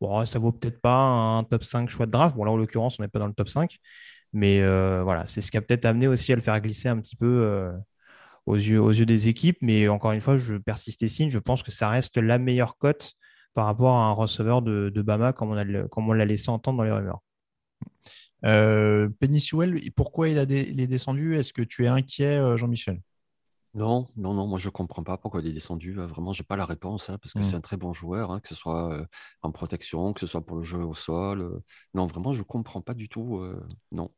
bon, 0.00 0.24
ça 0.26 0.38
vaut 0.38 0.52
peut-être 0.52 0.80
pas 0.80 0.96
un 1.38 1.44
top 1.44 1.64
5 1.64 1.88
choix 1.88 2.06
de 2.06 2.10
draft. 2.12 2.36
Bon, 2.36 2.44
là, 2.44 2.50
en 2.52 2.56
l'occurrence, 2.56 2.98
on 2.98 3.02
n'est 3.02 3.08
pas 3.08 3.18
dans 3.18 3.26
le 3.26 3.34
top 3.34 3.48
5. 3.48 3.78
Mais 4.34 4.60
euh, 4.62 5.02
voilà, 5.04 5.26
c'est 5.26 5.40
ce 5.40 5.50
qui 5.50 5.56
a 5.58 5.62
peut-être 5.62 5.84
amené 5.86 6.08
aussi 6.08 6.32
à 6.32 6.36
le 6.36 6.42
faire 6.42 6.60
glisser 6.60 6.88
un 6.88 6.98
petit 7.00 7.16
peu 7.16 7.72
aux 8.46 8.56
yeux, 8.56 8.80
aux 8.80 8.90
yeux 8.90 9.06
des 9.06 9.28
équipes. 9.28 9.58
Mais 9.60 9.88
encore 9.88 10.12
une 10.12 10.20
fois, 10.20 10.38
je 10.38 10.56
persiste 10.56 11.02
et 11.02 11.08
signe. 11.08 11.30
Je 11.30 11.38
pense 11.38 11.62
que 11.62 11.70
ça 11.70 11.88
reste 11.88 12.16
la 12.16 12.38
meilleure 12.38 12.78
cote 12.78 13.14
par 13.54 13.66
rapport 13.66 13.94
à 13.96 14.06
un 14.06 14.12
receveur 14.12 14.62
de, 14.62 14.90
Bama, 15.02 15.32
comme 15.32 15.52
on, 15.52 15.88
comme 15.88 16.08
on 16.08 16.12
l'a 16.12 16.24
laissé 16.24 16.50
entendre 16.50 16.78
dans 16.78 16.84
les 16.84 16.90
rumeurs. 16.90 17.20
Euh, 18.44 19.08
pourquoi 19.96 20.28
il, 20.28 20.38
a 20.38 20.42
est 20.42 20.86
descendu? 20.86 21.36
Est-ce 21.36 21.52
que 21.52 21.62
tu 21.62 21.84
es 21.84 21.88
inquiet, 21.88 22.38
euh, 22.38 22.56
Jean-Michel? 22.56 23.00
Non, 23.72 24.06
non, 24.16 24.34
non, 24.34 24.46
moi 24.46 24.58
je 24.58 24.68
ne 24.68 24.70
comprends 24.70 25.02
pas 25.02 25.16
pourquoi 25.16 25.40
il 25.40 25.48
est 25.48 25.52
descendu. 25.52 25.98
Euh, 25.98 26.06
vraiment, 26.06 26.32
je 26.32 26.42
n'ai 26.42 26.46
pas 26.46 26.56
la 26.56 26.64
réponse, 26.64 27.10
hein, 27.10 27.18
parce 27.18 27.32
que 27.32 27.42
c'est 27.42 27.54
hmm. 27.54 27.58
un 27.58 27.60
très 27.60 27.76
bon 27.76 27.92
joueur, 27.92 28.30
hein, 28.30 28.40
que 28.40 28.48
ce 28.48 28.54
soit 28.54 28.92
euh, 28.92 29.04
en 29.42 29.50
protection, 29.50 30.12
que 30.12 30.20
ce 30.20 30.26
soit 30.26 30.44
pour 30.44 30.58
le 30.58 30.62
jeu 30.62 30.78
au 30.78 30.94
sol. 30.94 31.60
non, 31.94 32.06
vraiment, 32.06 32.32
je 32.32 32.38
ne 32.38 32.44
comprends 32.44 32.82
pas 32.82 32.94
du 32.94 33.08
tout. 33.08 33.42
non. 33.92 34.10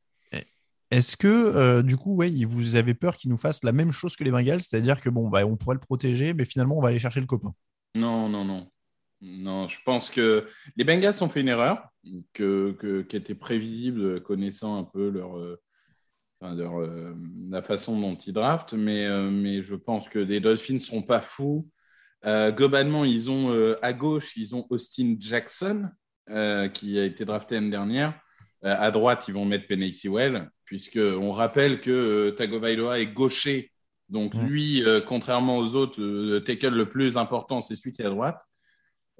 Est-ce 0.90 1.16
que, 1.16 1.26
euh, 1.26 1.82
du 1.82 1.96
coup, 1.96 2.14
ouais, 2.14 2.30
vous 2.44 2.76
avez 2.76 2.94
peur 2.94 3.16
qu'il 3.16 3.30
nous 3.30 3.36
fasse 3.36 3.64
la 3.64 3.72
même 3.72 3.90
chose 3.90 4.14
que 4.14 4.22
les 4.22 4.30
Bengals, 4.30 4.62
c'est-à-dire 4.62 5.00
que 5.00 5.10
bon, 5.10 5.28
bah, 5.28 5.44
on 5.44 5.56
pourrait 5.56 5.74
le 5.74 5.80
protéger, 5.80 6.32
mais 6.32 6.44
finalement, 6.44 6.78
on 6.78 6.82
va 6.82 6.88
aller 6.88 6.98
chercher 7.00 7.20
le 7.20 7.26
copain? 7.26 7.54
Non, 7.96 8.28
non, 8.28 8.44
non. 8.44 8.70
Non, 9.20 9.66
je 9.66 9.78
pense 9.84 10.10
que 10.10 10.46
les 10.76 10.84
Bengals 10.84 11.22
ont 11.22 11.28
fait 11.28 11.40
une 11.40 11.48
erreur 11.48 11.88
que, 12.32 13.02
qui 13.08 13.16
était 13.16 13.34
prévisible, 13.34 14.22
connaissant 14.22 14.78
un 14.78 14.84
peu 14.84 15.08
leur, 15.08 15.38
euh, 15.38 15.60
euh, 16.44 17.14
la 17.50 17.62
façon 17.62 17.98
dont 17.98 18.14
ils 18.14 18.32
draftent, 18.32 18.74
mais, 18.74 19.06
je 19.62 19.74
pense 19.74 20.08
que 20.08 20.20
les 20.20 20.38
Dolphins 20.38 20.74
ne 20.74 20.78
seront 20.78 21.02
pas 21.02 21.20
fous. 21.20 21.68
globalement, 22.24 23.04
ils 23.04 23.28
ont 23.28 23.76
à 23.82 23.92
gauche, 23.92 24.36
ils 24.36 24.54
ont 24.54 24.66
Austin 24.70 25.16
Jackson, 25.18 25.88
qui 26.74 26.98
a 26.98 27.04
été 27.04 27.24
drafté 27.24 27.56
l'année 27.56 27.70
dernière. 27.70 28.20
à 28.62 28.90
droite, 28.92 29.24
ils 29.26 29.34
vont 29.34 29.46
mettre 29.46 29.66
Penny 29.66 29.92
Sewell 29.92 30.48
puisqu'on 30.66 31.30
rappelle 31.30 31.80
que 31.80 31.90
euh, 31.90 32.30
Tagovailoa 32.32 32.98
est 32.98 33.06
gaucher. 33.06 33.72
Donc, 34.08 34.34
lui, 34.34 34.84
euh, 34.84 35.00
contrairement 35.00 35.58
aux 35.58 35.74
autres, 35.74 36.00
le 36.00 36.38
tackle 36.40 36.74
le 36.74 36.88
plus 36.88 37.16
important, 37.16 37.60
c'est 37.60 37.74
celui 37.74 37.92
qui 37.92 38.02
est 38.02 38.06
à 38.06 38.10
droite. 38.10 38.38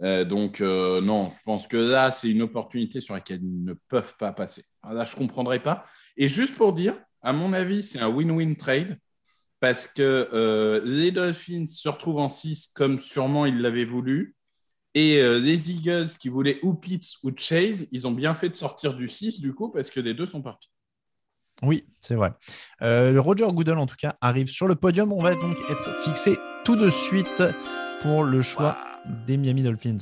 Euh, 0.02 0.24
donc, 0.24 0.60
non, 0.60 1.30
je 1.30 1.42
pense 1.44 1.66
que 1.66 1.76
là, 1.76 2.10
c'est 2.10 2.30
une 2.30 2.42
opportunité 2.42 3.00
sur 3.00 3.14
laquelle 3.14 3.40
ils 3.42 3.64
ne 3.64 3.74
peuvent 3.88 4.16
pas 4.18 4.32
passer. 4.32 4.64
là, 4.84 5.04
je 5.04 5.12
ne 5.12 5.18
comprendrai 5.18 5.60
pas. 5.60 5.84
Et 6.16 6.28
juste 6.28 6.54
pour 6.54 6.72
dire, 6.72 6.96
à 7.22 7.32
mon 7.32 7.52
avis, 7.52 7.82
c'est 7.82 7.98
un 7.98 8.10
win-win 8.10 8.56
trade 8.56 8.98
parce 9.58 9.86
que 9.86 10.82
les 10.84 11.10
Dolphins 11.10 11.66
se 11.66 11.88
retrouvent 11.88 12.18
en 12.18 12.28
6 12.28 12.68
comme 12.74 13.00
sûrement 13.00 13.46
ils 13.46 13.58
l'avaient 13.58 13.86
voulu. 13.86 14.36
Et 14.94 15.20
les 15.40 15.72
Eagles 15.72 16.08
qui 16.20 16.28
voulaient 16.28 16.60
ou 16.62 16.74
Pitts 16.74 17.16
ou 17.22 17.30
Chase, 17.34 17.88
ils 17.90 18.06
ont 18.06 18.12
bien 18.12 18.34
fait 18.34 18.50
de 18.50 18.56
sortir 18.56 18.94
du 18.94 19.08
6 19.08 19.40
du 19.40 19.54
coup 19.54 19.70
parce 19.70 19.90
que 19.90 20.00
les 20.00 20.14
deux 20.14 20.26
sont 20.26 20.42
partis. 20.42 20.70
Oui, 21.62 21.86
c'est 21.98 22.14
vrai. 22.14 22.32
Euh, 22.82 23.12
le 23.12 23.20
Roger 23.20 23.46
Goodell, 23.50 23.78
en 23.78 23.86
tout 23.86 23.96
cas, 23.96 24.16
arrive 24.20 24.48
sur 24.48 24.68
le 24.68 24.74
podium. 24.74 25.12
On 25.12 25.20
va 25.20 25.34
donc 25.34 25.56
être 25.70 26.02
fixé 26.02 26.36
tout 26.64 26.76
de 26.76 26.90
suite 26.90 27.42
pour 28.02 28.24
le 28.24 28.42
choix 28.42 28.76
des 29.26 29.36
Miami 29.36 29.62
Dolphins. 29.62 29.98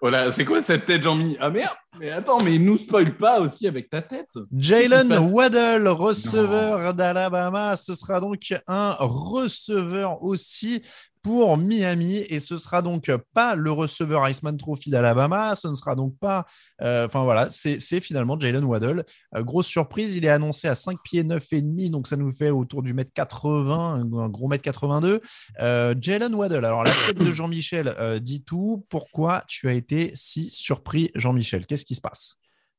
Voilà, 0.00 0.30
c'est 0.30 0.44
quoi 0.44 0.60
cette 0.60 0.84
tête, 0.84 1.02
Jean-Mi? 1.02 1.36
Ah 1.40 1.48
merde 1.48 1.72
Mais 1.98 2.10
attends, 2.10 2.38
mais 2.42 2.58
nous 2.58 2.76
spoil 2.76 3.16
pas 3.16 3.40
aussi 3.40 3.66
avec 3.66 3.88
ta 3.88 4.02
tête. 4.02 4.28
Jalen 4.54 5.16
Waddle, 5.16 5.88
receveur 5.88 6.92
d'Alabama. 6.92 7.76
Ce 7.76 7.94
sera 7.94 8.20
donc 8.20 8.54
un 8.66 8.90
receveur 8.98 10.22
aussi 10.22 10.82
pour 11.24 11.56
Miami 11.56 12.18
et 12.28 12.38
ce 12.38 12.58
sera 12.58 12.82
donc 12.82 13.10
pas 13.32 13.54
le 13.54 13.72
receveur 13.72 14.28
Iceman 14.28 14.58
Trophy 14.58 14.90
d'Alabama, 14.90 15.56
ce 15.56 15.68
ne 15.68 15.74
sera 15.74 15.96
donc 15.96 16.16
pas, 16.18 16.44
euh, 16.82 17.06
enfin 17.06 17.24
voilà, 17.24 17.48
c'est 17.50 18.00
finalement 18.00 18.38
Jalen 18.38 18.62
Waddle. 18.62 19.04
Euh, 19.34 19.42
grosse 19.42 19.66
surprise, 19.66 20.14
il 20.14 20.26
est 20.26 20.28
annoncé 20.28 20.68
à 20.68 20.74
5 20.74 20.98
pieds 21.02 21.24
9 21.24 21.42
et 21.52 21.62
demi, 21.62 21.88
donc 21.88 22.06
ça 22.06 22.16
nous 22.16 22.30
fait 22.30 22.50
autour 22.50 22.82
du 22.82 22.92
mètre 22.92 23.12
80, 23.14 24.04
un 24.18 24.28
gros 24.28 24.48
mètre 24.48 24.62
82. 24.62 25.20
Euh, 25.60 25.94
Jalen 25.98 26.34
Waddle, 26.34 26.64
alors 26.66 26.84
la 26.84 26.92
tête 26.92 27.16
de 27.16 27.32
Jean-Michel 27.32 28.20
dit 28.20 28.44
tout. 28.44 28.84
Pourquoi 28.90 29.44
tu 29.48 29.66
as 29.68 29.72
été 29.72 30.12
si 30.14 30.50
surpris, 30.50 31.10
Jean-Michel? 31.14 31.64
Qu'est-ce 31.64 31.86
qui 31.86 31.94
se 31.94 32.02
passe? 32.02 32.36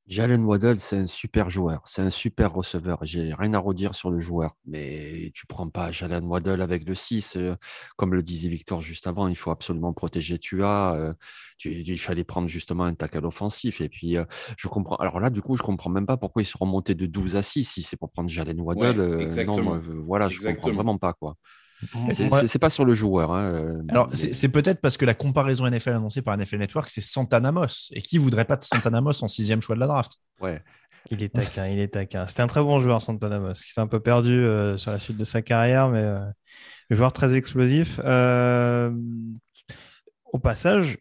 Jalen 0.07 0.43
Waddle, 0.43 0.79
c'est 0.79 0.97
un 0.97 1.07
super 1.07 1.49
joueur, 1.49 1.81
c'est 1.85 2.03
un 2.03 2.11
super 2.11 2.53
receveur. 2.53 2.99
J'ai 3.01 3.33
rien 3.33 3.55
à 3.55 3.59
redire 3.59 3.95
sur 3.95 4.11
le 4.11 4.19
joueur, 4.19 4.55
mais 4.67 5.31
tu 5.33 5.47
prends 5.47 5.67
pas 5.67 5.89
Jalen 5.89 6.23
Waddle 6.25 6.61
avec 6.61 6.87
le 6.87 6.93
6. 6.93 7.37
Euh, 7.37 7.55
comme 7.97 8.13
le 8.13 8.21
disait 8.21 8.49
Victor 8.49 8.81
juste 8.81 9.07
avant, 9.07 9.27
il 9.27 9.35
faut 9.35 9.49
absolument 9.49 9.93
protéger 9.93 10.37
Tua. 10.37 10.95
Euh, 10.95 11.13
il 11.63 11.97
fallait 11.97 12.23
prendre 12.23 12.47
justement 12.47 12.83
un 12.83 12.93
tackle 12.93 13.25
offensif. 13.25 13.81
Et 13.81 13.89
puis, 13.89 14.15
euh, 14.15 14.25
je 14.57 14.67
comprends. 14.67 14.97
Alors 14.97 15.19
là, 15.19 15.31
du 15.31 15.41
coup, 15.41 15.55
je 15.55 15.63
comprends 15.63 15.89
même 15.89 16.05
pas 16.05 16.17
pourquoi 16.17 16.43
ils 16.43 16.45
sont 16.45 16.59
remontés 16.61 16.93
de 16.93 17.07
12 17.07 17.35
à 17.35 17.41
6 17.41 17.63
si 17.63 17.81
c'est 17.81 17.97
pour 17.97 18.11
prendre 18.11 18.29
Jalen 18.29 18.61
Waddle. 18.61 19.27
non, 19.47 19.81
voilà, 20.05 20.27
je 20.27 20.39
comprends 20.39 20.71
vraiment 20.71 20.99
pas 20.99 21.13
quoi. 21.13 21.35
C'est 22.11 22.59
pas 22.59 22.69
sur 22.69 22.85
le 22.85 22.93
joueur. 22.93 23.31
Hein, 23.31 23.53
euh, 23.53 23.81
Alors, 23.89 24.09
c'est 24.13 24.49
peut-être 24.49 24.81
parce 24.81 24.97
que 24.97 25.05
la 25.05 25.13
comparaison 25.13 25.69
NFL 25.69 25.91
annoncée 25.91 26.21
par 26.21 26.37
NFL 26.37 26.57
Network, 26.57 26.89
c'est 26.89 27.01
Santana 27.01 27.51
Moss. 27.51 27.89
Et 27.93 28.01
qui 28.01 28.17
voudrait 28.17 28.45
pas 28.45 28.55
de 28.55 28.63
Santana 28.63 29.01
Moss 29.01 29.21
en 29.23 29.27
sixième 29.27 29.61
choix 29.61 29.75
de 29.75 29.81
la 29.81 29.87
draft? 29.87 30.13
Ouais. 30.41 30.61
Il 31.11 31.23
est 31.23 31.29
taquin, 31.29 31.67
il 31.67 31.79
est 31.79 31.89
taquin. 31.89 32.25
C'était 32.27 32.41
un 32.41 32.47
très 32.47 32.61
bon 32.61 32.79
joueur, 32.79 33.01
Santana 33.01 33.39
Moss, 33.39 33.63
qui 33.63 33.71
s'est 33.71 33.81
un 33.81 33.87
peu 33.87 33.99
perdu 33.99 34.33
euh, 34.33 34.77
sur 34.77 34.91
la 34.91 34.99
suite 34.99 35.17
de 35.17 35.23
sa 35.23 35.41
carrière, 35.41 35.89
mais 35.89 36.01
euh, 36.01 36.19
un 36.89 36.95
joueur 36.95 37.13
très 37.13 37.35
explosif. 37.35 37.99
au 37.99 38.03
passage, 40.39 40.97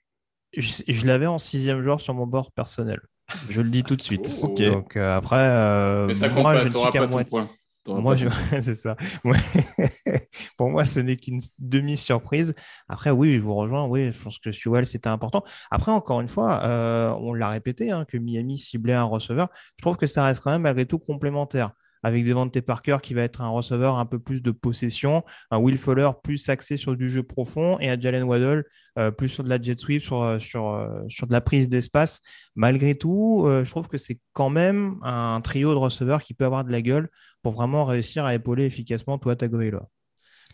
je, 0.57 1.07
l'avais 1.07 1.27
en 1.27 1.39
sixième 1.39 1.83
joueur 1.83 2.01
sur 2.01 2.15
mon 2.15 2.27
board 2.27 2.51
personnel. 2.55 3.01
Je 3.49 3.63
le 3.63 3.71
dis 3.71 3.83
tout 3.83 3.97
de 3.97 4.03
suite. 4.03 4.41
Donc 4.43 4.97
après, 4.97 6.07
mais 6.07 6.15
ça 6.15 6.29
compte 6.29 6.43
moi, 6.43 6.55
pas, 6.55 6.63
je 6.63 6.69
ne 6.69 6.75
suis 6.75 6.91
qu'à 6.91 7.07
moitié. 7.07 7.41
Moi, 7.87 8.17
c'est 8.63 8.75
ça. 8.75 8.97
Pour 10.57 10.71
moi, 10.71 10.85
ce 10.85 11.01
n'est 11.01 11.17
qu'une 11.17 11.41
demi-surprise. 11.59 12.55
Après, 12.89 13.11
oui, 13.11 13.35
je 13.35 13.41
vous 13.41 13.55
rejoins. 13.55 13.87
Oui, 13.87 14.11
je 14.13 14.23
pense 14.23 14.39
que 14.39 14.53
Sewell, 14.53 14.87
c'était 14.87 15.09
important. 15.09 15.45
Après, 15.71 15.93
encore 15.93 16.21
une 16.21 16.29
fois, 16.29 16.63
euh, 16.65 17.11
on 17.21 17.35
l'a 17.35 17.51
répété, 17.51 17.91
hein, 17.91 18.05
que 18.07 18.17
Miami 18.17 18.57
ciblait 18.59 18.95
un 18.95 19.05
receveur. 19.05 19.49
Je 19.77 19.83
trouve 19.83 19.97
que 19.97 20.07
ça 20.07 20.25
reste 20.25 20.43
quand 20.43 20.51
même 20.51 20.63
malgré 20.63 20.87
tout 20.87 20.99
complémentaire. 20.99 21.73
Avec 22.05 22.25
Devante 22.25 22.61
Parker 22.61 22.99
qui 23.03 23.15
va 23.15 23.23
être 23.23 23.41
un 23.41 23.49
receveur 23.49 23.99
un 23.99 24.07
peu 24.07 24.19
plus 24.19 24.43
de 24.43 24.51
possession, 24.51 25.25
un 25.51 25.59
Will 25.59 25.79
Fuller 25.79 26.11
plus 26.23 26.49
axé 26.49 26.77
sur 26.77 26.97
du 26.97 27.11
jeu 27.11 27.23
profond 27.23 27.79
et 27.81 27.89
un 27.89 27.99
Jalen 27.99 28.23
Waddle 28.23 28.65
euh, 28.97 29.11
plus 29.11 29.29
sur 29.29 29.43
de 29.43 29.49
la 29.49 29.61
jet 29.61 29.81
sweep, 29.81 30.03
sur, 30.03 30.23
euh, 30.23 30.39
sur, 30.39 30.69
euh, 30.69 31.03
sur 31.09 31.27
de 31.27 31.33
la 31.33 31.41
prise 31.41 31.69
d'espace. 31.69 32.21
Malgré 32.55 32.95
tout, 32.95 33.47
je 33.49 33.69
trouve 33.69 33.89
que 33.89 33.99
c'est 33.99 34.21
quand 34.33 34.51
même 34.51 34.99
un 35.03 35.41
trio 35.41 35.73
de 35.73 35.79
receveurs 35.79 36.23
qui 36.23 36.35
peut 36.35 36.45
avoir 36.45 36.65
de 36.65 36.71
la 36.71 36.83
gueule 36.83 37.09
pour 37.43 37.53
vraiment 37.53 37.85
réussir 37.85 38.25
à 38.25 38.35
épauler 38.35 38.65
efficacement 38.65 39.19
toi 39.19 39.35
Tagovailoa. 39.35 39.89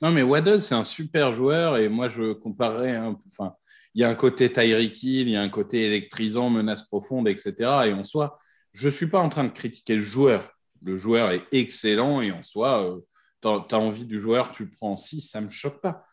Non, 0.01 0.13
mais 0.13 0.23
Waddle, 0.23 0.61
c'est 0.61 0.75
un 0.75 0.85
super 0.85 1.35
joueur 1.35 1.77
et 1.77 1.91
moi, 1.91 2.09
je 2.09 2.33
comparerais. 2.33 2.97
enfin, 3.27 3.55
il 3.95 4.01
y 4.01 4.05
a 4.05 4.09
un 4.09 4.15
côté 4.15 4.51
Tyreek 4.51 5.03
Hill, 5.03 5.29
il 5.29 5.33
y 5.33 5.37
a 5.37 5.43
un 5.43 5.49
côté 5.49 5.87
électrisant, 5.87 6.49
menace 6.49 6.87
profonde, 6.87 7.29
etc. 7.29 7.55
Et 7.87 7.93
en 7.93 8.05
soi, 8.05 8.39
je 8.73 8.89
ne 8.89 8.93
suis 8.93 9.09
pas 9.09 9.19
en 9.19 9.29
train 9.29 9.45
de 9.45 9.51
critiquer 9.51 9.97
le 9.97 10.03
joueur. 10.03 10.49
Le 10.83 10.99
joueur 10.99 11.31
est 11.31 11.45
excellent 11.53 12.21
et 12.21 12.33
en 12.33 12.43
soi, 12.43 12.85
euh, 12.85 13.01
tu 13.43 13.75
as, 13.75 13.79
envie 13.79 14.07
du 14.07 14.21
joueur, 14.21 14.53
tu 14.53 14.65
le 14.65 14.71
prends 14.71 14.93
en 14.93 14.97
6, 14.97 15.23
ça 15.23 15.41
ne 15.41 15.47
me 15.47 15.51
choque 15.51 15.81
pas. 15.81 16.05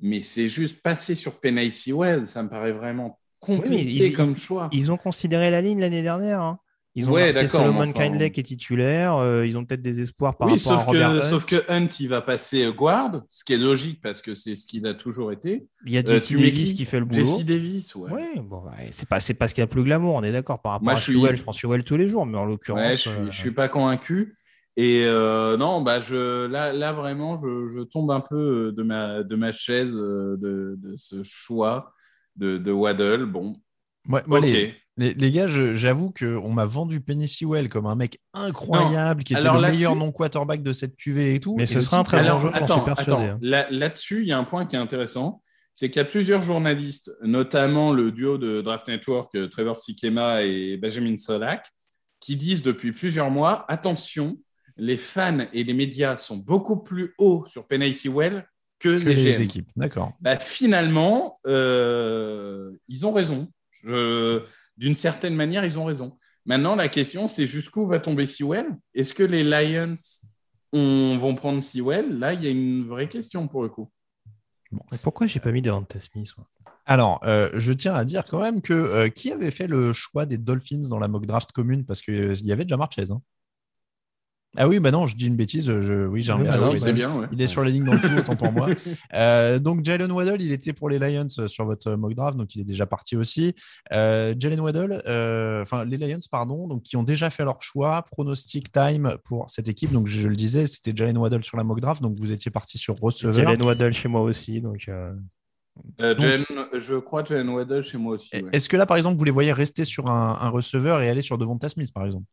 Mais 0.00 0.22
c'est 0.22 0.48
juste 0.48 0.80
passer 0.80 1.14
sur 1.14 1.40
Penny 1.40 1.72
Well, 1.88 2.26
ça 2.26 2.42
me 2.42 2.48
paraît 2.48 2.72
vraiment 2.72 3.18
compliqué 3.40 4.12
comme 4.12 4.36
choix. 4.36 4.68
Ils 4.72 4.92
ont 4.92 4.96
considéré 4.96 5.50
la 5.50 5.60
ligne 5.60 5.80
l'année 5.80 6.02
dernière. 6.02 6.40
Hein. 6.40 6.58
Ils 6.98 7.08
ont 7.08 7.12
ouais, 7.12 7.46
Solomon 7.46 7.92
Kindley 7.92 8.30
qui 8.30 8.40
est 8.40 8.44
titulaire. 8.44 9.14
Euh, 9.16 9.46
ils 9.46 9.56
ont 9.56 9.64
peut-être 9.64 9.82
des 9.82 10.00
espoirs 10.00 10.36
par 10.36 10.48
rapport 10.48 10.72
à 10.72 10.82
Robert 10.82 11.12
que, 11.12 11.22
Sauf 11.22 11.44
que 11.44 11.70
Hunt, 11.70 11.86
il 12.00 12.08
va 12.08 12.22
passer 12.22 12.64
euh, 12.64 12.72
guard, 12.72 13.22
ce 13.28 13.44
qui 13.44 13.52
est 13.52 13.58
logique 13.58 14.00
parce 14.02 14.20
que 14.20 14.34
c'est 14.34 14.56
ce 14.56 14.66
qu'il 14.66 14.84
a 14.84 14.94
toujours 14.94 15.30
été. 15.30 15.68
Il 15.86 15.92
y 15.92 15.98
a 15.98 16.04
Jesse 16.04 16.32
Davis 16.32 16.74
qui 16.74 16.84
fait 16.84 16.98
le 16.98 17.04
boulot. 17.04 17.24
Jesse 17.24 17.44
Davis, 17.44 17.94
ouais. 17.94 18.10
ouais 18.10 18.40
bon, 18.40 18.64
c'est 18.90 19.08
pas, 19.08 19.18
pas 19.38 19.48
ce 19.48 19.54
qu'il 19.54 19.62
y 19.62 19.64
a 19.64 19.68
plus 19.68 19.84
glamour, 19.84 20.16
on 20.16 20.24
est 20.24 20.32
d'accord. 20.32 20.60
Par 20.60 20.72
rapport 20.72 20.90
à 20.90 20.94
je 20.96 21.12
je 21.12 21.42
prends 21.42 21.52
Sewell 21.52 21.84
tous 21.84 21.96
les 21.96 22.08
jours, 22.08 22.26
mais 22.26 22.36
en 22.36 22.44
l'occurrence. 22.44 22.80
Ouais, 22.80 22.96
je, 22.96 23.30
suis, 23.30 23.40
suis 23.40 23.50
pas 23.52 23.68
convaincu. 23.68 24.34
Et 24.76 25.04
non, 25.06 25.82
bah 25.82 26.00
je, 26.00 26.46
là, 26.46 26.72
là 26.72 26.92
vraiment, 26.92 27.38
je, 27.40 27.82
tombe 27.84 28.10
un 28.10 28.20
peu 28.20 28.72
de 28.76 28.82
ma, 28.82 29.22
de 29.22 29.36
ma 29.36 29.52
chaise 29.52 29.92
de, 29.92 30.76
de 30.76 30.94
ce 30.96 31.22
choix 31.22 31.92
de, 32.34 32.58
de 32.58 32.72
Waddle. 32.72 33.26
Bon, 33.26 33.56
Ouais, 34.08 34.22
les, 34.40 34.74
les, 34.98 35.30
gars, 35.30 35.46
j'avoue 35.46 36.12
qu'on 36.12 36.50
m'a 36.50 36.66
vendu 36.66 37.00
Penny 37.00 37.28
Sewell 37.28 37.68
comme 37.68 37.86
un 37.86 37.94
mec 37.94 38.20
incroyable, 38.34 39.22
qui 39.22 39.32
était 39.32 39.42
le 39.42 39.60
meilleur 39.60 39.94
non-quarterback 39.94 40.62
de 40.62 40.72
cette 40.72 40.96
QV 40.96 41.34
et 41.34 41.40
tout. 41.40 41.56
Mais 41.56 41.66
ce 41.66 41.80
sera 41.80 41.98
un 41.98 42.04
très 42.04 42.22
bon 42.28 42.38
jeu, 42.40 42.50
attends, 42.52 42.84
attends. 42.84 43.22
Hein. 43.22 43.38
Là-dessus, 43.40 44.22
il 44.22 44.28
y 44.28 44.32
a 44.32 44.38
un 44.38 44.44
point 44.44 44.66
qui 44.66 44.76
est 44.76 44.78
intéressant. 44.78 45.42
C'est 45.72 45.90
qu'il 45.90 45.98
y 45.98 46.00
a 46.00 46.04
plusieurs 46.04 46.42
journalistes, 46.42 47.12
notamment 47.22 47.92
le 47.92 48.10
duo 48.10 48.36
de 48.36 48.60
Draft 48.62 48.88
Network, 48.88 49.32
euh, 49.36 49.46
Trevor 49.46 49.78
Sikema 49.78 50.42
et 50.42 50.76
Benjamin 50.76 51.16
Solak, 51.16 51.66
qui 52.18 52.34
disent 52.34 52.64
depuis 52.64 52.90
plusieurs 52.90 53.30
mois 53.30 53.64
attention, 53.68 54.38
les 54.76 54.96
fans 54.96 55.46
et 55.52 55.62
les 55.62 55.74
médias 55.74 56.16
sont 56.16 56.36
beaucoup 56.36 56.78
plus 56.78 57.14
hauts 57.18 57.44
sur 57.48 57.68
Penny 57.68 57.94
Sewell 57.94 58.44
que, 58.80 58.88
les, 58.88 59.40
équipes. 59.40 59.70
D'accord. 59.76 60.12
Bah, 60.20 60.36
finalement, 60.36 61.38
euh, 61.46 62.72
ils 62.88 63.06
ont 63.06 63.12
raison. 63.12 63.48
D'une 64.78 64.94
certaine 64.94 65.34
manière, 65.34 65.64
ils 65.64 65.78
ont 65.78 65.84
raison. 65.84 66.16
Maintenant, 66.46 66.76
la 66.76 66.88
question, 66.88 67.28
c'est 67.28 67.46
jusqu'où 67.46 67.86
va 67.86 67.98
tomber 67.98 68.26
Sewell? 68.26 68.66
Est-ce 68.94 69.12
que 69.12 69.24
les 69.24 69.42
Lions 69.42 69.96
vont 70.72 71.34
prendre 71.34 71.60
Sewell? 71.60 72.18
Là, 72.18 72.32
il 72.32 72.44
y 72.44 72.46
a 72.46 72.50
une 72.50 72.86
vraie 72.86 73.08
question 73.08 73.48
pour 73.48 73.62
le 73.62 73.68
coup. 73.68 73.90
Bon. 74.70 74.82
pourquoi 75.02 75.26
j'ai 75.26 75.40
pas 75.40 75.50
mis 75.50 75.62
Devante 75.62 75.98
Smith 75.98 76.32
Alors, 76.86 77.20
euh, 77.24 77.50
je 77.54 77.72
tiens 77.72 77.94
à 77.94 78.04
dire 78.04 78.24
quand 78.26 78.40
même 78.40 78.62
que 78.62 78.74
euh, 78.74 79.08
qui 79.08 79.32
avait 79.32 79.50
fait 79.50 79.66
le 79.66 79.92
choix 79.92 80.26
des 80.26 80.38
Dolphins 80.38 80.88
dans 80.88 80.98
la 80.98 81.08
mock 81.08 81.26
draft 81.26 81.52
commune? 81.52 81.84
Parce 81.84 82.00
qu'il 82.00 82.14
euh, 82.14 82.34
y 82.42 82.52
avait 82.52 82.64
déjà 82.64 82.76
Marchez. 82.76 83.10
Hein. 83.10 83.20
Ah 84.60 84.66
oui, 84.66 84.80
bah 84.80 84.90
non, 84.90 85.06
je 85.06 85.14
dis 85.14 85.28
une 85.28 85.36
bêtise. 85.36 85.66
Je... 85.66 86.06
Oui, 86.08 86.20
j'ai 86.20 86.32
un 86.32 86.38
oui, 86.40 86.92
bien, 86.92 87.28
Il 87.30 87.40
est 87.40 87.46
sur 87.46 87.62
la 87.62 87.70
ligne 87.70 87.84
dans 87.84 87.92
le 87.92 88.00
tout, 88.00 88.18
autant 88.18 88.34
pour 88.36 88.52
moi. 88.52 88.68
Euh, 89.14 89.58
donc, 89.58 89.84
Jalen 89.84 90.10
Waddle, 90.10 90.42
il 90.42 90.52
était 90.52 90.72
pour 90.72 90.88
les 90.88 90.98
Lions 90.98 91.26
euh, 91.38 91.46
sur 91.46 91.64
votre 91.64 91.92
mock 91.92 92.14
draft, 92.14 92.36
donc 92.36 92.54
il 92.54 92.60
est 92.60 92.64
déjà 92.64 92.86
parti 92.86 93.16
aussi. 93.16 93.54
Euh, 93.92 94.34
Jalen 94.38 94.60
Waddle, 94.60 95.02
euh, 95.06 95.62
enfin, 95.62 95.84
les 95.84 95.96
Lions, 95.96 96.18
pardon, 96.30 96.66
donc 96.66 96.82
qui 96.82 96.96
ont 96.96 97.02
déjà 97.02 97.30
fait 97.30 97.44
leur 97.44 97.62
choix. 97.62 98.04
Pronostic 98.10 98.72
time 98.72 99.16
pour 99.24 99.50
cette 99.50 99.68
équipe. 99.68 99.92
Donc, 99.92 100.06
je 100.06 100.28
le 100.28 100.36
disais, 100.36 100.66
c'était 100.66 100.92
Jalen 100.94 101.16
Waddle 101.16 101.44
sur 101.44 101.56
la 101.56 101.64
mock 101.64 101.80
draft, 101.80 102.02
donc 102.02 102.16
vous 102.18 102.32
étiez 102.32 102.50
parti 102.50 102.76
sur 102.78 102.94
receveur. 102.96 103.34
Jalen 103.34 103.62
Waddle 103.64 103.92
chez 103.92 104.08
moi 104.08 104.22
aussi, 104.22 104.60
donc. 104.60 104.90
je 105.98 106.98
crois 106.98 107.24
Jalen 107.24 107.48
Waddle 107.48 107.84
chez 107.84 107.98
moi 107.98 108.14
aussi. 108.16 108.30
Est-ce 108.52 108.68
que 108.68 108.76
là, 108.76 108.86
par 108.86 108.96
exemple, 108.96 109.16
vous 109.16 109.24
les 109.24 109.30
voyez 109.30 109.52
rester 109.52 109.84
sur 109.84 110.08
un, 110.08 110.38
un 110.40 110.48
receveur 110.48 111.02
et 111.02 111.08
aller 111.08 111.22
sur 111.22 111.38
Devonta 111.38 111.68
Smith, 111.68 111.92
par 111.92 112.06
exemple? 112.06 112.24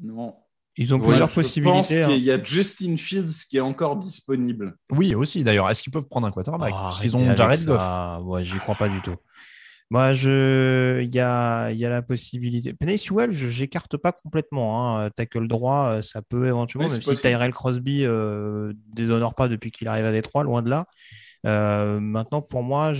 Non. 0.00 0.34
Ils 0.76 0.94
ont 0.94 1.00
plusieurs 1.00 1.28
possibilités. 1.28 1.94
Je 1.94 2.00
pense 2.00 2.14
qu'il 2.14 2.24
y 2.24 2.30
a 2.30 2.36
hein. 2.36 2.40
Justin 2.42 2.96
Fields 2.96 3.44
qui 3.48 3.58
est 3.58 3.60
encore 3.60 3.96
disponible. 3.96 4.76
Oui, 4.90 5.14
aussi 5.14 5.44
d'ailleurs. 5.44 5.68
Est-ce 5.68 5.82
qu'ils 5.82 5.92
peuvent 5.92 6.08
prendre 6.08 6.26
un 6.26 6.30
quarterback? 6.30 6.72
Oh, 6.74 6.78
Parce 6.80 7.00
qu'ils 7.00 7.14
ont 7.16 7.36
Jared 7.36 7.64
Goff. 7.66 8.22
Ouais, 8.24 8.44
j'y 8.44 8.58
crois 8.58 8.74
pas 8.74 8.88
du 8.88 9.00
tout. 9.02 9.16
Moi, 9.90 10.14
je... 10.14 11.02
il, 11.02 11.14
y 11.14 11.20
a... 11.20 11.70
il 11.70 11.76
y 11.76 11.84
a 11.84 11.90
la 11.90 12.00
possibilité. 12.00 12.72
Penny 12.72 12.96
Sewell, 12.96 13.32
je 13.32 13.60
n'écarte 13.60 13.98
pas 13.98 14.12
complètement. 14.12 14.98
Hein. 14.98 15.10
Tackle 15.10 15.46
droit, 15.46 15.96
euh, 15.96 16.02
ça 16.02 16.22
peut 16.22 16.46
éventuellement, 16.46 16.88
même 16.88 17.02
si 17.02 17.14
Tyrell 17.14 17.52
Crosby 17.52 18.06
euh, 18.06 18.72
déshonore 18.94 19.34
pas 19.34 19.48
depuis 19.48 19.70
qu'il 19.70 19.88
arrive 19.88 20.06
à 20.06 20.12
Détroit, 20.12 20.44
loin 20.44 20.62
de 20.62 20.70
là. 20.70 20.86
Euh, 21.46 22.00
maintenant, 22.00 22.40
pour 22.40 22.62
moi, 22.62 22.92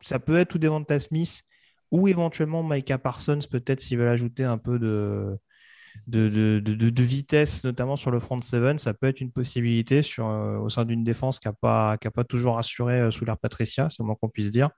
ça 0.00 0.18
peut 0.18 0.36
être 0.36 0.56
ou 0.56 0.58
Devonta 0.58 0.98
Smith 0.98 1.44
ou 1.92 2.08
éventuellement 2.08 2.64
Micah 2.64 2.98
Parsons, 2.98 3.38
peut-être 3.48 3.80
s'ils 3.80 3.98
veulent 3.98 4.08
ajouter 4.08 4.42
un 4.42 4.58
peu 4.58 4.80
de 4.80 5.38
de, 6.06 7.02
vitesse, 7.02 7.64
notamment 7.64 7.96
sur 7.96 8.10
le 8.10 8.18
front 8.18 8.40
7, 8.40 8.78
ça 8.78 8.94
peut 8.94 9.06
être 9.06 9.20
une 9.20 9.32
possibilité 9.32 10.02
sur, 10.02 10.28
euh, 10.28 10.58
au 10.58 10.68
sein 10.68 10.84
d'une 10.84 11.04
défense 11.04 11.38
qui 11.38 11.48
n'a 11.48 11.52
pas, 11.52 11.96
pas 11.96 12.24
toujours 12.24 12.58
assuré 12.58 13.00
euh, 13.00 13.10
sous 13.10 13.24
l'air 13.24 13.38
Patricia, 13.38 13.88
c'est 13.90 14.00
le 14.00 14.06
moins 14.06 14.16
qu'on 14.16 14.28
puisse 14.28 14.50
dire. 14.50 14.70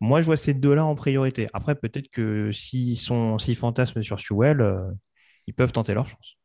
Moi, 0.00 0.20
je 0.20 0.26
vois 0.26 0.36
ces 0.36 0.54
deux-là 0.54 0.84
en 0.84 0.94
priorité. 0.94 1.48
Après, 1.52 1.74
peut-être 1.74 2.08
que 2.10 2.50
s'ils 2.52 2.98
sont 2.98 3.38
fantasment 3.38 4.02
sur 4.02 4.20
Sewell, 4.20 4.60
euh, 4.60 4.90
ils 5.46 5.54
peuvent 5.54 5.72
tenter 5.72 5.94
leur 5.94 6.06
chance. 6.06 6.36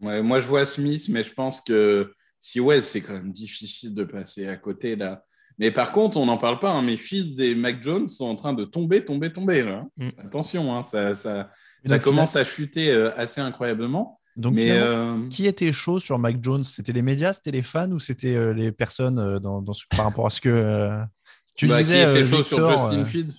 Moi, 0.00 0.40
je 0.40 0.46
vois 0.46 0.66
Smith, 0.66 1.08
mais 1.08 1.24
je 1.24 1.32
pense 1.32 1.60
que 1.60 2.12
Sewell, 2.38 2.84
c'est 2.84 3.00
quand 3.00 3.14
même 3.14 3.32
difficile 3.32 3.94
de 3.94 4.04
passer 4.04 4.46
à 4.46 4.56
côté 4.56 4.94
là. 4.94 5.24
Mais 5.58 5.70
par 5.70 5.92
contre, 5.92 6.16
on 6.16 6.26
n'en 6.26 6.38
parle 6.38 6.58
pas. 6.58 6.70
Hein, 6.70 6.82
mes 6.82 6.96
fils 6.96 7.38
et 7.40 7.54
Mac 7.54 7.82
Jones 7.82 8.08
sont 8.08 8.26
en 8.26 8.36
train 8.36 8.54
de 8.54 8.64
tomber, 8.64 9.04
tomber, 9.04 9.32
tomber. 9.32 9.64
Mm. 9.96 10.08
Attention, 10.18 10.74
hein, 10.74 10.82
ça, 10.84 11.14
ça, 11.14 11.50
ça 11.84 11.98
commence 11.98 12.36
à 12.36 12.44
chuter 12.44 12.90
euh, 12.90 13.10
assez 13.16 13.40
incroyablement. 13.40 14.18
Donc, 14.36 14.54
mais 14.54 14.70
euh, 14.70 15.28
qui 15.30 15.46
était 15.46 15.72
chaud 15.72 15.98
sur 15.98 16.16
Mac 16.16 16.36
Jones? 16.40 16.62
C'était 16.62 16.92
les 16.92 17.02
médias, 17.02 17.32
c'était 17.32 17.50
les 17.50 17.62
fans 17.62 17.90
ou 17.90 17.98
c'était 17.98 18.36
euh, 18.36 18.52
les 18.52 18.70
personnes 18.70 19.40
dans, 19.40 19.64
par 19.96 20.04
rapport 20.04 20.26
à 20.26 20.30
ce 20.30 20.40
que 20.40 21.00
tu 21.58 21.66
bah, 21.66 21.78
disais 21.78 22.04
Qui 22.04 22.10
était 22.18 22.24
chaud 22.24 22.42
sur 22.42 22.70
Justin 22.70 23.04
Fields 23.04 23.34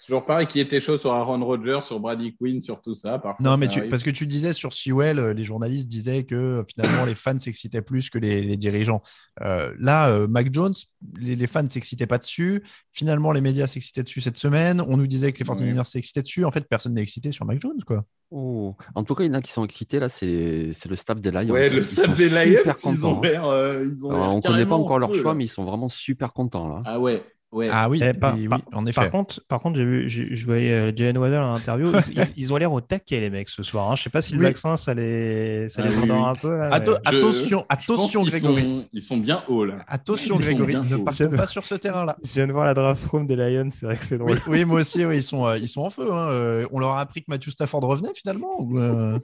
c'est 0.00 0.06
toujours 0.06 0.24
pareil, 0.24 0.46
qui 0.46 0.60
était 0.60 0.80
chaud 0.80 0.96
sur 0.96 1.12
Aaron 1.12 1.44
Rodgers, 1.44 1.82
sur 1.82 2.00
Brady 2.00 2.34
Quinn, 2.34 2.62
sur 2.62 2.80
tout 2.80 2.94
ça. 2.94 3.18
Parfois, 3.18 3.44
non, 3.44 3.58
mais 3.58 3.68
parce 3.90 4.02
que 4.02 4.08
tu 4.08 4.26
disais 4.26 4.54
sur 4.54 4.72
Sewell, 4.72 5.18
euh, 5.18 5.34
les 5.34 5.44
journalistes 5.44 5.88
disaient 5.88 6.24
que 6.24 6.64
finalement 6.66 7.04
les 7.04 7.14
fans 7.14 7.38
s'excitaient 7.38 7.82
plus 7.82 8.08
que 8.08 8.16
les, 8.16 8.56
dirigeants. 8.56 9.02
Euh, 9.42 9.74
là, 9.78 10.08
euh, 10.08 10.26
Mac 10.26 10.54
Jones, 10.54 10.72
les, 11.20 11.36
les 11.36 11.46
fans 11.46 11.68
s'excitaient 11.68 12.06
pas 12.06 12.16
dessus. 12.16 12.62
Finalement, 12.92 13.32
les 13.32 13.42
médias 13.42 13.66
s'excitaient 13.66 14.02
dessus 14.02 14.22
cette 14.22 14.38
semaine. 14.38 14.80
On 14.88 14.96
nous 14.96 15.06
disait 15.06 15.32
que 15.32 15.38
les 15.40 15.44
49ers 15.44 15.84
s'excitaient 15.84 16.22
dessus. 16.22 16.46
En 16.46 16.50
fait, 16.50 16.66
personne 16.66 16.94
n'est 16.94 17.02
excité 17.02 17.30
sur 17.30 17.44
Mac 17.44 17.60
Jones, 17.60 17.84
quoi. 17.86 18.02
Oh. 18.30 18.74
En 18.94 19.04
tout 19.04 19.14
cas, 19.14 19.24
il 19.24 19.26
y 19.26 19.30
en 19.30 19.34
a 19.34 19.42
qui 19.42 19.52
sont 19.52 19.66
excités 19.66 20.00
là, 20.00 20.08
c'est 20.08 20.72
le 20.88 20.96
staff 20.96 21.20
des 21.20 21.30
Lions. 21.30 21.50
Ouais, 21.50 21.68
le 21.68 21.84
staff 21.84 22.14
des 22.14 22.30
Lions, 22.30 22.72
ils 22.86 23.04
ont 23.04 23.20
l'air. 23.20 23.44
on 23.44 24.36
ne 24.36 24.40
connaît 24.40 24.64
pas 24.64 24.76
encore 24.76 24.98
leur 24.98 25.14
choix, 25.14 25.34
mais 25.34 25.44
ils 25.44 25.48
sont 25.48 25.66
vraiment 25.66 25.90
super 25.90 26.32
contents 26.32 26.68
là. 26.68 26.78
Ah 26.86 26.98
ouais, 26.98 27.22
ah 27.52 27.88
oui, 27.88 28.00
eh, 28.00 28.12
oui, 28.32 28.48
en 28.72 28.86
effet. 28.86 29.00
Par 29.00 29.10
contre, 29.10 29.42
par 29.48 29.60
contre 29.60 29.76
j'ai 29.76 29.84
vu, 29.84 30.08
je 30.08 30.46
voyais 30.46 30.70
euh, 30.70 30.92
Jalen 30.94 31.18
Waddell 31.18 31.40
en 31.40 31.54
interview. 31.54 31.90
ils, 32.36 32.52
ont 32.52 32.56
l'air 32.56 32.72
au 32.72 32.80
taquet, 32.80 33.18
les 33.18 33.28
mecs, 33.28 33.48
ce 33.48 33.64
soir. 33.64 33.90
Hein. 33.90 33.96
Je 33.96 34.04
sais 34.04 34.10
pas 34.10 34.22
si 34.22 34.34
le 34.34 34.42
vaccin, 34.42 34.76
ça 34.76 34.94
les, 34.94 35.68
ça 35.68 35.82
les 35.82 35.98
ah 35.98 36.02
endort 36.02 36.28
un 36.28 36.34
peu. 36.36 36.56
Là, 36.56 36.70
Attention, 36.72 37.66
attention, 37.68 38.22
Grégory. 38.22 38.88
Ils 38.92 39.02
sont, 39.02 39.16
bien 39.16 39.42
hauts, 39.48 39.64
là. 39.64 39.76
Attention, 39.88 40.36
Grégory. 40.36 40.76
Ne 40.76 40.98
partez 40.98 41.28
pas 41.28 41.46
sur 41.48 41.64
ce 41.64 41.74
terrain-là. 41.74 42.16
Je 42.24 42.34
viens 42.34 42.46
de 42.46 42.52
voir 42.52 42.66
la 42.66 42.74
draft 42.74 43.04
room 43.06 43.26
des 43.26 43.36
Lions. 43.36 43.70
C'est 43.72 43.86
vrai 43.86 43.96
que 43.96 44.04
c'est 44.04 44.18
drôle. 44.18 44.38
Oui, 44.46 44.64
moi 44.64 44.80
aussi, 44.80 45.00
ils, 45.00 45.22
sont, 45.22 45.46
euh, 45.46 45.58
ils 45.58 45.68
sont 45.68 45.82
en 45.82 45.90
feu. 45.90 46.06
Hein. 46.10 46.28
Euh, 46.30 46.68
on 46.70 46.78
leur 46.78 46.90
a 46.90 47.00
appris 47.00 47.20
que 47.20 47.26
Matthew 47.28 47.50
Stafford 47.50 47.82
revenait, 47.82 48.12
finalement 48.14 48.58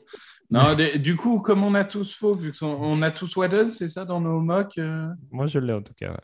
Non, 0.51 0.77
du 0.99 1.17
coup, 1.17 1.41
comme 1.41 1.63
on 1.65 1.75
a 1.75 1.85
tous 1.85 2.15
faux, 2.15 2.35
vu 2.35 2.53
qu'on 2.53 3.03
a 3.03 3.11
tous 3.11 3.37
Waddle, 3.37 3.69
c'est 3.69 3.89
ça 3.89 4.05
dans 4.05 4.21
nos 4.21 4.41
mocks 4.41 4.81
Moi, 5.31 5.47
je 5.47 5.59
l'ai 5.59 5.73
en 5.73 5.83
tout 5.83 5.95
cas. 5.99 6.13
Euh, 6.13 6.17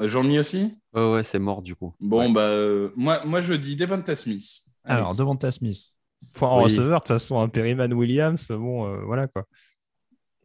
Jean-Mi 0.00 0.38
aussi? 0.38 0.76
Ouais, 0.92 1.12
ouais, 1.12 1.24
c'est 1.24 1.38
mort 1.38 1.62
du 1.62 1.74
coup. 1.74 1.94
Bon, 2.00 2.30
bah, 2.30 2.42
euh, 2.42 2.90
moi, 2.96 3.24
moi, 3.24 3.40
je 3.40 3.54
dis 3.54 3.76
Devonta 3.76 4.16
Smith. 4.16 4.44
Alors, 4.84 5.14
Devonta 5.14 5.50
Smith. 5.50 5.94
Faut 6.32 6.46
en 6.46 6.62
receveur, 6.62 7.00
de 7.00 7.04
toute 7.04 7.08
façon, 7.08 7.38
un 7.40 7.48
Perryman 7.48 7.92
Williams, 7.92 8.50
bon, 8.50 8.86
euh, 8.86 9.02
voilà 9.04 9.28
quoi. 9.28 9.44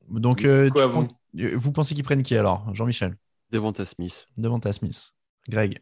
Donc, 0.09 0.45
vous 0.45 1.71
pensez 1.71 1.95
qu'ils 1.95 2.03
prennent 2.03 2.23
qui 2.23 2.35
alors 2.35 2.73
Jean-Michel? 2.73 3.15
Devonta 3.51 3.85
Smith. 3.85 4.27
Devonta 4.38 4.73
Smith. 4.73 5.13
Greg? 5.47 5.80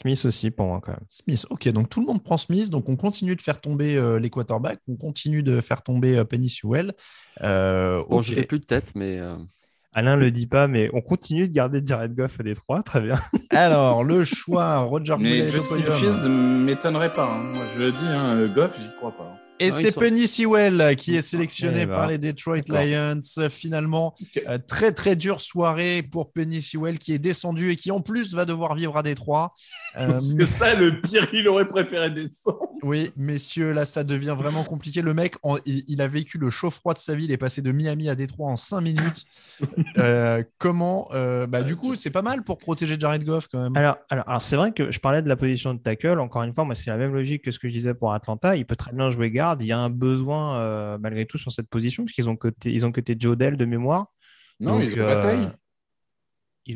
Smith 0.00 0.24
aussi 0.24 0.50
pour 0.50 0.66
moi 0.66 0.80
quand 0.82 0.92
même. 0.92 1.06
Smith, 1.10 1.46
ok, 1.50 1.68
donc 1.68 1.90
tout 1.90 2.00
le 2.00 2.06
monde 2.06 2.22
prend 2.22 2.38
Smith, 2.38 2.70
donc 2.70 2.88
on 2.88 2.96
continue 2.96 3.36
de 3.36 3.42
faire 3.42 3.60
tomber 3.60 3.96
euh, 3.96 4.18
les 4.18 4.30
quarterbacks, 4.30 4.80
on 4.88 4.96
continue 4.96 5.42
de 5.42 5.60
faire 5.60 5.82
tomber 5.82 6.16
euh, 6.16 6.24
Penny 6.24 6.48
Sewell. 6.48 6.94
Euh, 7.42 8.02
bon, 8.08 8.20
je 8.20 8.32
fais 8.32 8.44
plus 8.44 8.58
de 8.58 8.64
tête, 8.64 8.94
mais. 8.94 9.20
Alain 9.94 10.16
le 10.16 10.30
dit 10.30 10.46
pas, 10.46 10.68
mais 10.68 10.88
on 10.94 11.02
continue 11.02 11.48
de 11.48 11.52
garder 11.52 11.82
Jared 11.84 12.14
Goff 12.14 12.40
à 12.40 12.42
Détroit, 12.42 12.82
très 12.82 13.00
bien. 13.00 13.16
Alors, 13.50 14.04
le 14.04 14.24
choix, 14.24 14.78
Roger 14.78 15.16
Mais 15.18 15.48
Justin 15.50 15.82
Fields 15.82 16.28
m'étonnerait 16.28 17.12
pas. 17.12 17.28
Hein. 17.30 17.52
Moi, 17.52 17.64
je 17.76 17.82
le 17.82 17.92
dis, 17.92 18.06
hein, 18.06 18.46
Goff, 18.54 18.78
j'y 18.80 18.88
crois 18.96 19.12
pas. 19.12 19.41
Et 19.58 19.70
c'est 19.70 19.92
Penny 19.92 20.26
Sewell 20.26 20.96
qui 20.96 21.16
est 21.16 21.22
sélectionné 21.22 21.82
eh 21.82 21.86
par 21.86 22.06
ben, 22.06 22.12
les 22.12 22.18
Detroit 22.18 22.62
Lions. 22.68 23.20
Finalement, 23.50 24.14
euh, 24.48 24.58
très 24.66 24.92
très 24.92 25.16
dure 25.16 25.40
soirée 25.40 26.02
pour 26.02 26.32
Penny 26.32 26.60
Sewell 26.62 26.98
qui 26.98 27.12
est 27.12 27.18
descendu 27.18 27.70
et 27.70 27.76
qui 27.76 27.90
en 27.90 28.00
plus 28.00 28.34
va 28.34 28.44
devoir 28.44 28.74
vivre 28.74 28.96
à 28.96 29.02
Détroit. 29.02 29.52
Euh, 29.96 30.06
Parce 30.08 30.34
que 30.34 30.46
ça, 30.46 30.74
le 30.74 31.00
pire, 31.00 31.28
il 31.32 31.46
aurait 31.48 31.68
préféré 31.68 32.10
descendre. 32.10 32.58
Oui, 32.82 33.12
messieurs, 33.16 33.72
là, 33.72 33.84
ça 33.84 34.02
devient 34.02 34.34
vraiment 34.36 34.64
compliqué. 34.64 35.02
Le 35.02 35.14
mec, 35.14 35.36
il, 35.66 36.02
a 36.02 36.08
vécu 36.08 36.38
le 36.38 36.50
chaud 36.50 36.70
froid 36.70 36.94
de 36.94 36.98
sa 36.98 37.14
vie. 37.14 37.26
Il 37.26 37.32
est 37.32 37.36
passé 37.36 37.62
de 37.62 37.70
Miami 37.70 38.08
à 38.08 38.16
Détroit 38.16 38.50
en 38.50 38.56
5 38.56 38.80
minutes. 38.80 39.24
Euh, 39.98 40.42
comment 40.58 41.08
bah, 41.48 41.62
Du 41.62 41.76
coup, 41.76 41.94
c'est 41.94 42.10
pas 42.10 42.22
mal 42.22 42.42
pour 42.42 42.58
protéger 42.58 42.96
Jared 42.98 43.24
Goff 43.24 43.46
quand 43.46 43.62
même. 43.62 43.76
Alors, 43.76 43.98
alors, 44.10 44.28
alors 44.28 44.42
c'est 44.42 44.56
vrai 44.56 44.72
que 44.72 44.90
je 44.90 44.98
parlais 44.98 45.22
de 45.22 45.28
la 45.28 45.36
position 45.36 45.74
de 45.74 45.78
tackle. 45.78 46.18
Encore 46.18 46.42
une 46.42 46.52
fois, 46.52 46.64
moi, 46.64 46.74
c'est 46.74 46.90
la 46.90 46.96
même 46.96 47.14
logique 47.14 47.42
que 47.44 47.50
ce 47.50 47.58
que 47.58 47.68
je 47.68 47.72
disais 47.72 47.94
pour 47.94 48.12
Atlanta. 48.12 48.56
Il 48.56 48.64
peut 48.64 48.74
très 48.74 48.92
bien 48.92 49.10
jouer 49.10 49.30
garde 49.30 49.41
il 49.60 49.66
y 49.66 49.72
a 49.72 49.78
un 49.78 49.90
besoin 49.90 50.56
euh, 50.56 50.98
malgré 50.98 51.26
tout 51.26 51.38
sur 51.38 51.52
cette 51.52 51.68
position, 51.68 52.04
puisqu'ils 52.04 52.28
ont 52.28 52.36
coté, 52.36 52.72
ils 52.72 52.86
ont 52.86 52.90
Dell 52.90 53.56
de 53.56 53.64
mémoire. 53.64 54.06
Non, 54.60 54.80
ils 54.80 54.94
ont 54.94 55.04
euh, 55.04 55.46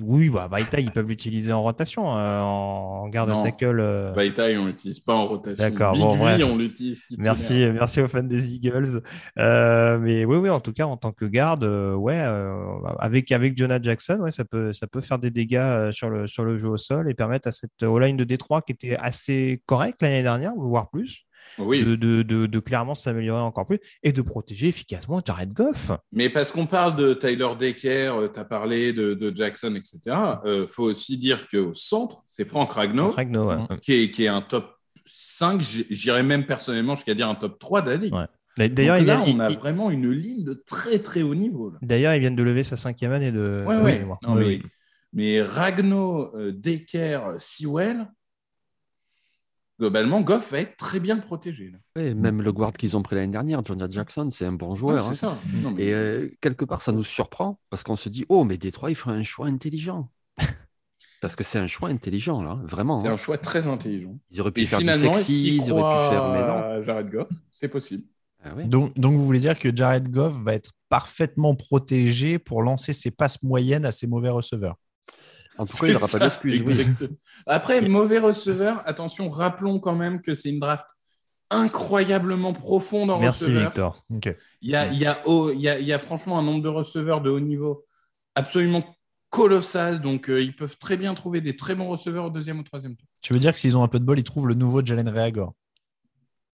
oui, 0.02 0.28
bah, 0.30 0.59
ils 0.59 0.90
peuvent 0.90 1.06
l'utiliser 1.06 1.52
en 1.52 1.62
rotation, 1.62 2.16
euh, 2.16 2.40
en 2.40 3.09
garde 3.09 3.30
de 3.30 3.44
tackle. 3.44 3.78
Euh... 3.78 4.12
on 4.59 4.66
l'utilise 4.66 4.98
pas 4.98 5.14
en 5.14 5.28
rotation. 5.28 5.64
D'accord, 5.64 5.97
bon, 5.97 6.18
on 6.18 6.56
l'utilise. 6.56 7.05
Merci, 7.18 7.68
merci 7.72 8.01
aux 8.01 8.09
fans 8.09 8.24
des 8.24 8.55
Eagles. 8.55 9.01
Mais 9.36 10.24
oui, 10.24 10.36
oui, 10.38 10.51
en 10.51 10.59
tout 10.59 10.72
cas, 10.72 10.86
en 10.86 10.97
tant 10.97 11.12
que 11.12 11.24
garde, 11.24 11.62
ouais, 11.62 12.18
avec, 12.98 13.30
avec 13.30 13.56
Jonah 13.56 13.80
Jackson, 13.80 14.18
ouais, 14.22 14.32
ça, 14.32 14.44
peut, 14.44 14.72
ça 14.72 14.88
peut 14.88 15.01
faire 15.01 15.20
des 15.20 15.30
dégâts 15.30 15.93
sur 15.93 16.10
le, 16.10 16.26
sur 16.26 16.44
le 16.44 16.56
jeu 16.56 16.68
au 16.68 16.76
sol 16.76 17.09
et 17.09 17.14
permettre 17.14 17.47
à 17.47 17.52
cette 17.52 17.84
O-line 17.84 18.16
de 18.16 18.24
Détroit 18.24 18.62
qui 18.62 18.72
était 18.72 18.97
assez 18.97 19.62
correcte 19.66 20.02
l'année 20.02 20.24
dernière, 20.24 20.52
voire 20.56 20.90
plus, 20.90 21.26
de, 21.59 22.59
clairement 22.59 22.94
s'améliorer 22.94 23.40
encore 23.40 23.66
plus 23.66 23.81
et 24.02 24.12
de 24.12 24.23
protéger 24.23 24.68
efficacement 24.68 25.20
Jared 25.24 25.52
Goff. 25.52 25.93
Mais 26.12 26.31
parce 26.31 26.52
qu'on 26.52 26.66
parle 26.66 26.97
de 26.97 27.14
Tyler 27.14 27.48
Decker, 27.59 28.14
euh, 28.14 28.28
tu 28.28 28.39
as 28.39 28.44
parlé 28.44 28.93
de, 28.93 29.32
Jackson, 29.35 29.74
etc. 29.74 30.01
Il 30.06 30.51
euh, 30.51 30.66
faut 30.66 30.85
aussi 30.85 31.18
dire 31.18 31.48
qu'au 31.48 31.74
centre, 31.74 32.24
c'est 32.28 32.47
Frank 32.47 32.73
Ragno, 32.73 33.14
qui, 33.82 34.12
est, 34.18 34.28
un 34.28 34.43
top 34.43 34.74
5, 35.06 35.60
j'irais 35.60 36.23
même 36.23 36.47
personnellement 36.47 36.94
jusqu'à 36.94 37.14
dire 37.14 37.28
un 37.28 37.35
top 37.35 37.59
3 37.59 37.82
d'année. 37.82 38.10
D'ailleurs, 38.56 39.02
là, 39.02 39.23
on 39.27 39.39
a 39.39 39.51
vraiment 39.51 39.90
une 39.90 40.10
ligne 40.10 40.44
de 40.44 40.55
très 40.66 40.98
très 40.98 41.23
haut 41.23 41.35
niveau. 41.35 41.74
D'ailleurs, 41.82 42.14
ils 42.14 42.20
viennent 42.20 42.36
de 42.36 42.43
lever 42.43 42.62
sa 42.62 42.77
cinquième 42.77 43.12
année 43.12 43.32
de. 43.32 43.64
Ouais, 43.66 44.10
mais, 45.12 45.40
Ragno, 45.40 46.36
euh, 46.36 46.52
Decker, 46.52 47.36
Sewell, 47.39 48.06
globalement, 49.78 50.20
Goff 50.20 50.53
va 50.53 50.61
être 50.61 50.77
très 50.77 51.01
bien 51.01 51.19
protégé. 51.19 51.73
même 51.97 52.43
le 52.43 52.53
guard 52.53 52.73
qu'ils 52.73 52.97
ont 52.97 53.03
pris 53.03 53.16
l'année 53.16 53.32
dernière, 53.32 53.65
Jonah 53.65 53.89
Jackson, 53.89 54.28
c'est 54.31 54.47
un 54.47 54.53
bon 54.53 54.74
joueur. 54.74 55.01
c'est 55.01 55.11
hein. 55.11 55.15
ça. 55.15 55.39
Et 55.78 55.93
euh, 55.93 56.28
quelque 56.40 56.65
part, 56.65 56.82
ça 56.82 56.93
nous 56.93 57.03
surprend 57.03 57.61
parce 57.70 57.82
qu'on 57.82 57.97
se 57.97 58.09
dit, 58.09 58.24
oh, 58.28 58.44
mais 58.44 58.59
Détroit, 58.59 58.90
ils 58.90 58.97
font 58.97 59.11
un 59.11 59.23
choix 59.23 59.47
intelligent. 59.47 60.11
parce 61.20 61.36
que 61.36 61.44
c'est 61.44 61.59
un 61.59 61.66
choix 61.66 61.89
intelligent, 61.89 62.43
là, 62.43 62.59
vraiment. 62.65 63.03
C'est 63.03 63.09
hein. 63.09 63.15
un 63.15 63.19
choix 63.19 63.39
très 63.39 63.66
intelligent. 63.66 64.19
Ils 64.31 64.40
auraient 64.40 64.53
pu 64.53 64.66
faire 64.66 64.78
du 64.78 64.86
sexy, 64.86 65.57
ils 65.57 65.70
auraient 65.70 65.97
pu 65.97 66.15
faire. 66.15 66.28
Mais 66.32 66.47
non. 66.47 66.82
Jared 66.82 67.11
Goff, 67.11 67.28
c'est 67.51 67.69
possible. 67.69 68.05
Ah 68.44 68.51
donc, 68.65 68.97
donc, 68.98 69.15
vous 69.15 69.24
voulez 69.24 69.40
dire 69.40 69.59
que 69.59 69.74
Jared 69.74 70.09
Goff 70.09 70.39
va 70.40 70.55
être 70.55 70.70
parfaitement 70.89 71.55
protégé 71.55 72.39
pour 72.39 72.62
lancer 72.62 72.93
ses 72.93 73.11
passes 73.11 73.43
moyennes 73.43 73.85
à 73.85 73.93
ses 73.93 74.07
mauvais 74.07 74.28
receveurs? 74.28 74.77
En 75.58 75.66
tout 75.66 75.76
cas, 75.80 75.86
il 75.86 75.92
n'aura 75.92 76.08
pas 76.08 76.18
d'excuses. 76.18 76.64
Après, 77.46 77.80
mauvais 77.82 78.18
receveur, 78.18 78.82
attention, 78.86 79.28
rappelons 79.28 79.78
quand 79.80 79.94
même 79.94 80.20
que 80.20 80.34
c'est 80.34 80.50
une 80.50 80.60
draft 80.60 80.86
incroyablement 81.50 82.52
profonde 82.52 83.10
en 83.10 83.20
Merci, 83.20 83.44
receveur. 83.44 83.62
Victor. 83.62 84.04
Il, 84.10 84.70
y 84.70 84.74
a, 84.74 84.86
il, 84.92 84.98
y 84.98 85.06
a, 85.06 85.18
il, 85.26 85.60
y 85.60 85.68
a, 85.68 85.78
il 85.78 85.86
y 85.86 85.92
a 85.92 85.98
franchement 85.98 86.38
un 86.38 86.42
nombre 86.42 86.62
de 86.62 86.68
receveurs 86.68 87.20
de 87.20 87.30
haut 87.30 87.40
niveau 87.40 87.84
absolument 88.34 88.84
colossal. 89.30 90.00
Donc, 90.00 90.28
euh, 90.28 90.40
ils 90.40 90.56
peuvent 90.56 90.76
très 90.78 90.96
bien 90.96 91.14
trouver 91.14 91.40
des 91.40 91.56
très 91.56 91.74
bons 91.74 91.88
receveurs 91.88 92.26
au 92.26 92.30
deuxième 92.30 92.58
ou 92.58 92.62
troisième 92.62 92.96
tour. 92.96 93.06
Tu 93.20 93.32
veux 93.32 93.38
dire 93.38 93.52
que 93.52 93.58
s'ils 93.58 93.76
ont 93.76 93.82
un 93.82 93.88
peu 93.88 94.00
de 94.00 94.04
bol, 94.04 94.18
ils 94.18 94.24
trouvent 94.24 94.48
le 94.48 94.54
nouveau 94.54 94.84
Jalen 94.84 95.08
Reagor? 95.08 95.54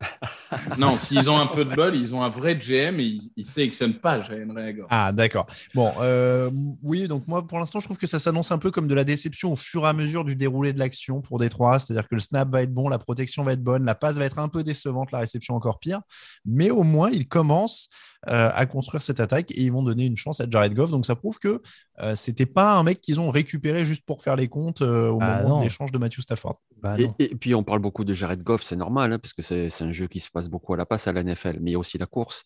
non, 0.79 0.97
s'ils 0.97 1.31
ont 1.31 1.39
un 1.39 1.47
peu 1.47 1.65
de 1.65 1.75
bol, 1.75 1.97
ils 1.97 2.15
ont 2.15 2.23
un 2.23 2.29
vrai 2.29 2.55
GM 2.55 3.01
et 3.01 3.05
ils, 3.05 3.33
ne 3.37 3.45
sélectionnent 3.45 3.95
pas 3.95 4.23
Jalen 4.23 4.51
Reagor. 4.51 4.87
Ah, 4.91 5.13
d'accord. 5.13 5.47
Bon, 5.75 5.93
euh, 6.01 6.51
oui, 6.83 7.09
donc 7.09 7.27
moi, 7.27 7.47
pour 7.47 7.59
l'instant, 7.59 7.81
je 7.81 7.87
trouve 7.87 7.99
que 7.99 8.07
ça 8.07 8.19
s'annonce 8.19 8.53
un 8.53 8.59
peu 8.59 8.71
comme 8.71 8.89
de 8.89 8.95
la 8.95 9.05
déception 9.05 9.53
au 9.53 9.57
fur 9.57 9.85
et 9.85 9.89
à 9.89 9.93
mesure 9.93 10.25
du 10.25 10.37
déroulé 10.37 10.73
de 10.73 10.79
l'action 10.79 11.21
pour 11.21 11.39
Détroit. 11.39 11.79
C'est-à-dire 11.79 12.09
que 12.09 12.15
le 12.15 12.21
snap 12.21 12.51
va 12.51 12.63
être 12.63 12.73
bon, 12.73 12.89
la 12.89 12.99
protection 12.99 13.45
va 13.45 13.53
être 13.53 13.63
bonne, 13.63 13.85
la 13.85 13.95
passe 13.95 14.17
va 14.17 14.25
être 14.25 14.39
un 14.39 14.49
peu 14.49 14.63
décevante, 14.63 15.13
la 15.13 15.21
réception 15.21 15.55
encore 15.55 15.79
pire. 15.79 16.01
Mais 16.45 16.71
au 16.71 16.83
moins, 16.83 17.11
ils 17.11 17.29
commencent 17.29 17.89
euh, 18.29 18.51
à 18.55 18.67
construire 18.67 19.03
cette 19.03 19.19
attaque 19.19 19.51
et 19.51 19.63
ils 19.63 19.73
vont 19.73 19.83
donner 19.83 20.05
une 20.05 20.17
chance 20.17 20.41
à 20.41 20.47
Jared 20.49 20.73
Goff. 20.75 20.93
Donc 20.93 21.07
ça 21.07 21.17
prouve 21.17 21.41
que 21.41 21.61
euh, 22.01 22.15
c'était 22.15 22.47
pas 22.47 22.75
un 22.75 22.85
mec 22.85 23.01
qu'ils 23.01 23.19
ont 23.19 23.31
récupéré 23.31 23.85
juste 23.85 24.07
pour 24.07 24.23
faire 24.23 24.37
les 24.37 24.47
comptes 24.47 24.81
euh, 24.81 25.09
au 25.09 25.19
bah 25.19 25.43
moment 25.43 25.59
de 25.59 25.65
l'échange 25.65 25.91
de 25.91 25.99
Matthew 25.99 26.21
Stafford. 26.21 26.61
Bah 26.81 26.95
et, 27.19 27.35
puis 27.35 27.53
on 27.57 27.65
parle 27.65 27.81
beaucoup 27.81 28.05
de 28.05 28.15
Jared 28.15 28.41
Goff, 28.45 28.63
c'est 28.63 28.77
normal, 28.77 29.13
hein, 29.13 29.19
parce 29.19 29.35
que 29.35 29.43
c'est 29.43 29.83
un 29.83 29.91
jeu 29.91 30.07
qui 30.07 30.21
se 30.21 30.31
passe 30.31 30.42
beaucoup 30.49 30.75
à 30.75 30.77
la 30.77 30.87
passe 30.87 31.09
à 31.09 31.13
la 31.13 31.23
NFL, 31.23 31.59
mais 31.61 31.71
il 31.71 31.75
y 31.75 31.77
a 31.77 31.79
aussi 31.79 31.99
la 31.99 32.07
course. 32.07 32.45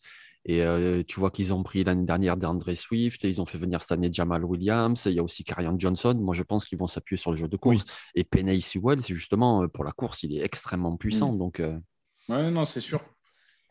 Et 0.49 0.63
tu 1.09 1.19
vois 1.19 1.33
qu'ils 1.33 1.53
ont 1.53 1.65
pris 1.65 1.83
l'année 1.83 2.05
dernière 2.05 2.37
d'André 2.37 2.77
Swift, 2.77 3.25
et 3.25 3.29
ils 3.29 3.41
ont 3.41 3.47
fait 3.47 3.59
venir 3.59 3.83
cette 3.83 3.91
année 3.91 4.13
Jamal 4.13 4.45
Williams, 4.45 5.03
il 5.07 5.15
y 5.15 5.19
a 5.19 5.23
aussi 5.25 5.43
Karian 5.43 5.77
Johnson. 5.77 6.15
Moi, 6.21 6.35
je 6.35 6.45
pense 6.45 6.65
qu'ils 6.65 6.79
vont 6.79 6.87
s'appuyer 6.87 7.21
sur 7.21 7.33
le 7.33 7.37
jeu 7.37 7.49
de 7.49 7.57
course. 7.57 7.85
Et 8.15 8.23
Penny 8.23 8.61
Sewell, 8.61 9.03
c'est 9.03 9.15
justement 9.15 9.67
pour 9.67 9.83
la 9.83 9.91
course, 9.91 10.23
il 10.23 10.37
est 10.37 10.45
extrêmement 10.45 10.97
puissant. 10.97 11.33
Mm. 11.33 11.39
Donc, 11.39 11.61
Ouais, 12.29 12.51
non, 12.51 12.65
c'est 12.65 12.81
sûr. 12.81 13.01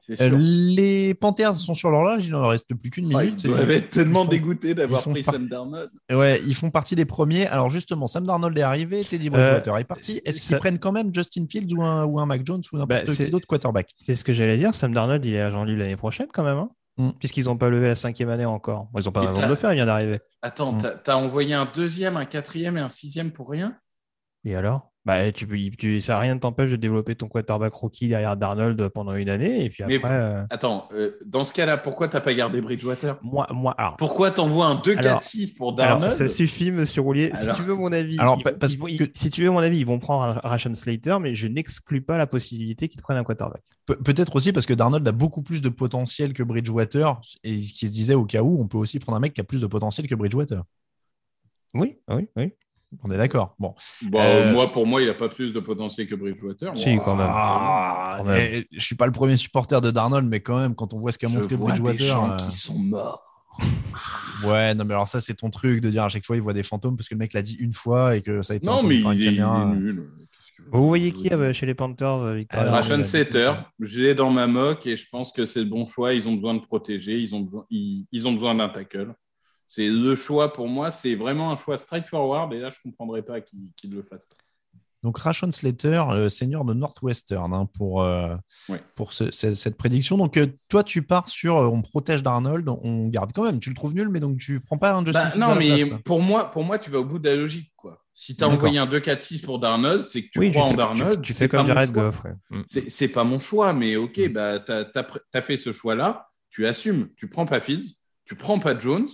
Euh, 0.09 0.37
les 0.37 1.13
Panthers 1.13 1.55
sont 1.55 1.73
sur 1.73 1.89
leur 1.89 2.03
linge, 2.03 2.25
il 2.25 2.31
n'en 2.31 2.47
reste 2.47 2.73
plus 2.75 2.89
qu'une 2.89 3.07
minute. 3.07 3.43
ils 3.43 3.49
doivent 3.49 3.71
être 3.71 3.89
tellement 3.89 4.25
dégoûtés 4.25 4.73
d'avoir 4.75 5.01
pris 5.03 5.23
Sam 5.23 5.47
Darnold. 5.47 5.89
Ouais, 6.11 6.39
ils 6.45 6.55
font 6.55 6.69
partie 6.69 6.95
des 6.95 7.05
premiers. 7.05 7.47
Alors 7.47 7.69
justement, 7.69 8.07
Sam 8.07 8.25
Darnold 8.25 8.57
est 8.57 8.61
arrivé, 8.61 9.03
Teddy 9.03 9.29
Bridgewater 9.29 9.73
euh, 9.73 9.77
est 9.77 9.83
parti. 9.85 10.21
Est-ce 10.25 10.47
qu'ils 10.47 10.57
prennent 10.57 10.79
quand 10.79 10.91
même 10.91 11.13
Justin 11.13 11.45
Fields 11.49 11.73
ou 11.75 11.83
un, 11.83 12.05
ou 12.05 12.19
un 12.19 12.25
Mac 12.25 12.45
Jones 12.45 12.61
ou 12.71 12.77
n'importe 12.77 13.05
bah, 13.05 13.13
quel 13.17 13.35
autre 13.35 13.47
quarterback? 13.47 13.89
C'est 13.95 14.15
ce 14.15 14.23
que 14.23 14.33
j'allais 14.33 14.57
dire. 14.57 14.75
Sam 14.75 14.93
Darnold, 14.93 15.25
il 15.25 15.33
est 15.33 15.41
agent 15.41 15.63
libre 15.63 15.79
l'année 15.79 15.97
prochaine 15.97 16.27
quand 16.33 16.43
même. 16.43 16.57
Hein 16.57 16.69
mm. 16.97 17.11
Puisqu'ils 17.19 17.45
n'ont 17.45 17.57
pas 17.57 17.69
levé 17.69 17.87
la 17.87 17.95
cinquième 17.95 18.29
année 18.29 18.45
encore. 18.45 18.87
ils 18.95 19.03
n'ont 19.03 19.11
pas 19.11 19.21
raison 19.21 19.41
de 19.41 19.47
le 19.47 19.55
faire, 19.55 19.71
il 19.71 19.75
vient 19.75 19.85
d'arriver. 19.85 20.19
Attends, 20.41 20.73
mm. 20.73 20.83
tu 21.03 21.11
as 21.11 21.17
envoyé 21.17 21.53
un 21.53 21.67
deuxième, 21.73 22.17
un 22.17 22.25
quatrième 22.25 22.77
et 22.77 22.81
un 22.81 22.89
sixième 22.89 23.31
pour 23.31 23.49
rien? 23.49 23.75
Et 24.45 24.55
alors? 24.55 24.91
Bah, 25.05 25.31
tu 25.31 25.45
peux, 25.45 25.55
tu, 25.77 25.99
ça 26.01 26.17
rien 26.17 26.33
ne 26.33 26.39
t'empêche 26.39 26.71
de 26.71 26.77
développer 26.77 27.15
ton 27.15 27.27
quarterback 27.27 27.71
rookie 27.73 28.07
derrière 28.07 28.35
Darnold 28.37 28.89
pendant 28.89 29.13
une 29.13 29.29
année. 29.29 29.63
Et 29.63 29.69
puis 29.69 29.83
après, 29.83 29.99
euh, 30.03 30.43
Attends, 30.49 30.89
euh, 30.93 31.11
dans 31.23 31.43
ce 31.43 31.53
cas-là, 31.53 31.77
pourquoi 31.77 32.07
tu 32.07 32.15
n'as 32.15 32.21
pas 32.21 32.33
gardé 32.33 32.59
Bridgewater? 32.59 33.19
Moi, 33.21 33.45
moi 33.53 33.75
alors, 33.77 33.97
Pourquoi 33.97 34.31
t'envoies 34.31 34.65
un 34.65 34.75
2-4-6 34.75 35.55
pour 35.57 35.73
Darnold? 35.73 36.11
Ça 36.11 36.27
suffit, 36.27 36.71
monsieur 36.71 37.03
Roulier. 37.03 37.31
si 37.35 37.45
tu 37.55 37.61
veux 37.61 37.75
mon 37.75 37.91
avis, 37.91 38.17
alors, 38.17 38.41
parce 38.59 38.75
que... 38.75 39.11
si 39.13 39.29
tu 39.29 39.43
veux 39.43 39.51
mon 39.51 39.59
avis, 39.59 39.77
ils 39.77 39.85
vont 39.85 39.99
prendre 39.99 40.23
un 40.23 40.49
Ration 40.49 40.73
Slater, 40.73 41.17
mais 41.21 41.35
je 41.35 41.47
n'exclus 41.47 42.01
pas 42.01 42.17
la 42.17 42.25
possibilité 42.25 42.89
qu'ils 42.89 43.03
prennent 43.03 43.17
un 43.17 43.23
quarterback. 43.23 43.61
peut-être 43.85 44.35
aussi 44.35 44.53
parce 44.53 44.65
que 44.65 44.73
Darnold 44.73 45.07
a 45.07 45.11
beaucoup 45.11 45.43
plus 45.43 45.61
de 45.61 45.69
potentiel 45.69 46.33
que 46.33 46.41
Bridgewater 46.41 47.21
et 47.43 47.61
qui 47.61 47.85
se 47.85 47.91
disait 47.91 48.15
au 48.15 48.25
cas 48.25 48.41
où, 48.41 48.59
on 48.59 48.67
peut 48.67 48.79
aussi 48.79 48.97
prendre 48.97 49.17
un 49.17 49.21
mec 49.21 49.35
qui 49.35 49.41
a 49.41 49.43
plus 49.43 49.61
de 49.61 49.67
potentiel 49.67 50.07
que 50.07 50.15
Bridgewater. 50.15 50.63
Oui, 51.75 51.99
oui, 52.09 52.27
oui. 52.35 52.53
On 53.03 53.11
est 53.11 53.17
d'accord. 53.17 53.55
Bon. 53.59 53.73
Bah, 54.03 54.23
euh, 54.23 54.53
moi, 54.53 54.71
pour 54.71 54.85
moi, 54.85 55.01
il 55.01 55.07
n'a 55.07 55.13
pas 55.13 55.29
plus 55.29 55.53
de 55.53 55.59
potentiel 55.59 56.07
que 56.07 56.15
Bridgewater. 56.15 56.75
Si, 56.75 56.97
quand 57.03 57.15
même. 57.15 57.27
Ah, 57.29 58.23
je 58.25 58.63
ne 58.71 58.79
suis 58.79 58.95
pas 58.95 59.05
le 59.05 59.11
premier 59.11 59.37
supporter 59.37 59.81
de 59.81 59.91
Darnold, 59.91 60.27
mais 60.27 60.39
quand 60.39 60.57
même, 60.57 60.75
quand 60.75 60.93
on 60.93 60.99
voit 60.99 61.11
ce 61.11 61.17
qu'a 61.17 61.29
montré 61.29 61.55
Bridgewater. 61.57 61.97
Des 61.97 62.05
gens 62.05 62.31
euh, 62.31 62.37
qui 62.37 62.55
sont 62.55 62.77
morts. 62.77 63.23
ouais, 64.45 64.75
non, 64.75 64.83
mais 64.85 64.93
alors 64.93 65.07
ça, 65.07 65.21
c'est 65.21 65.35
ton 65.35 65.49
truc 65.49 65.81
de 65.81 65.89
dire 65.89 66.03
à 66.03 66.09
chaque 66.09 66.25
fois, 66.25 66.35
il 66.35 66.41
voit 66.41 66.53
des 66.53 66.63
fantômes 66.63 66.97
parce 66.97 67.07
que 67.07 67.15
le 67.15 67.19
mec 67.19 67.33
l'a 67.33 67.41
dit 67.41 67.55
une 67.55 67.73
fois 67.73 68.15
et 68.15 68.21
que 68.21 68.41
ça 68.41 68.53
a 68.53 68.55
été. 68.57 68.67
Non, 68.67 68.83
mais 68.83 68.95
il, 68.95 69.39
est, 69.39 69.75
nul. 69.75 70.09
Vous 70.71 70.87
voyez 70.87 71.11
qui 71.11 71.29
euh, 71.31 71.53
chez 71.53 71.65
les 71.65 71.75
Panthers, 71.75 72.33
Victor 72.33 72.83
Setter, 73.05 73.51
je 73.79 74.01
l'ai 74.01 74.15
dans 74.15 74.31
ma 74.31 74.47
moque 74.47 74.87
et 74.87 74.97
je 74.97 75.05
pense 75.09 75.31
que 75.31 75.45
c'est 75.45 75.59
le 75.59 75.67
bon 75.67 75.85
choix. 75.85 76.13
Ils 76.13 76.27
ont 76.27 76.33
besoin 76.33 76.55
de 76.55 76.59
protéger, 76.59 77.19
ils 77.19 77.33
ont 77.35 77.41
besoin, 77.41 77.65
ils 77.69 78.27
ont 78.27 78.33
besoin 78.33 78.55
d'un 78.55 78.69
tackle. 78.69 79.13
C'est 79.67 79.89
le 79.89 80.15
choix 80.15 80.53
pour 80.53 80.67
moi, 80.67 80.91
c'est 80.91 81.15
vraiment 81.15 81.51
un 81.51 81.57
choix 81.57 81.77
straightforward 81.77 82.53
et 82.53 82.59
là, 82.59 82.69
je 82.71 82.77
ne 82.85 82.91
comprendrais 82.91 83.23
pas 83.23 83.41
qu'il 83.41 83.89
ne 83.89 83.95
le 83.95 84.03
fasse 84.03 84.25
pas. 84.25 84.35
Donc 85.05 85.19
Rashon 85.19 85.51
Slater, 85.51 86.03
le 86.13 86.29
seigneur 86.29 86.65
de 86.65 86.73
Northwestern, 86.73 87.53
hein, 87.53 87.69
pour, 87.77 88.01
euh, 88.01 88.35
pour 88.95 89.13
cette 89.13 89.77
prédiction. 89.77 90.17
Donc 90.17 90.35
euh, 90.35 90.47
toi, 90.67 90.83
tu 90.83 91.03
pars 91.03 91.29
sur 91.29 91.57
euh, 91.57 91.67
on 91.67 91.83
protège 91.83 92.23
d'Arnold, 92.23 92.67
on 92.67 93.07
garde 93.09 93.31
quand 93.31 93.43
même. 93.43 93.59
Tu 93.59 93.69
le 93.69 93.75
trouves 93.75 93.93
nul, 93.93 94.09
mais 94.09 94.19
donc 94.19 94.37
tu 94.39 94.59
prends 94.61 94.79
pas 94.79 94.93
un 94.93 95.05
Justin 95.05 95.29
bah, 95.29 95.37
Non, 95.37 95.55
mais 95.55 95.85
pour 96.03 96.23
moi, 96.23 96.49
pour 96.49 96.63
moi, 96.63 96.79
tu 96.79 96.89
vas 96.89 96.97
au 96.97 97.05
bout 97.05 97.19
de 97.19 97.29
la 97.29 97.35
logique. 97.35 97.71
quoi. 97.75 98.03
Si 98.15 98.35
tu 98.35 98.43
as 98.43 98.47
envoyé 98.47 98.79
un 98.79 98.87
2-4-6 98.87 99.43
pour 99.43 99.59
Darnold, 99.59 100.01
c'est 100.01 100.23
que 100.23 100.29
tu 100.31 100.49
crois 100.49 100.63
en 100.63 100.73
Darnold. 100.73 101.21
Tu, 101.21 101.33
fais 101.33 101.49
comme 101.49 101.67
Jared 101.67 101.91
Goff. 101.91 102.23
Ouais. 102.23 102.33
Mm. 102.49 102.63
C'est 102.65 103.09
pas 103.09 103.23
mon 103.23 103.39
choix, 103.39 103.73
mais 103.73 103.97
ok, 103.97 104.17
mm. 104.17 104.27
bah, 104.29 104.59
tu 104.59 104.71
as, 104.71 105.41
fait 105.43 105.57
ce 105.57 105.71
choix-là, 105.71 106.29
tu 106.49 106.65
assumes. 106.65 107.09
Tu 107.15 107.29
prends 107.29 107.45
pas 107.45 107.59
Fields, 107.59 107.91
tu 108.25 108.33
prends 108.33 108.57
pas 108.57 108.75
Jones. 108.75 109.09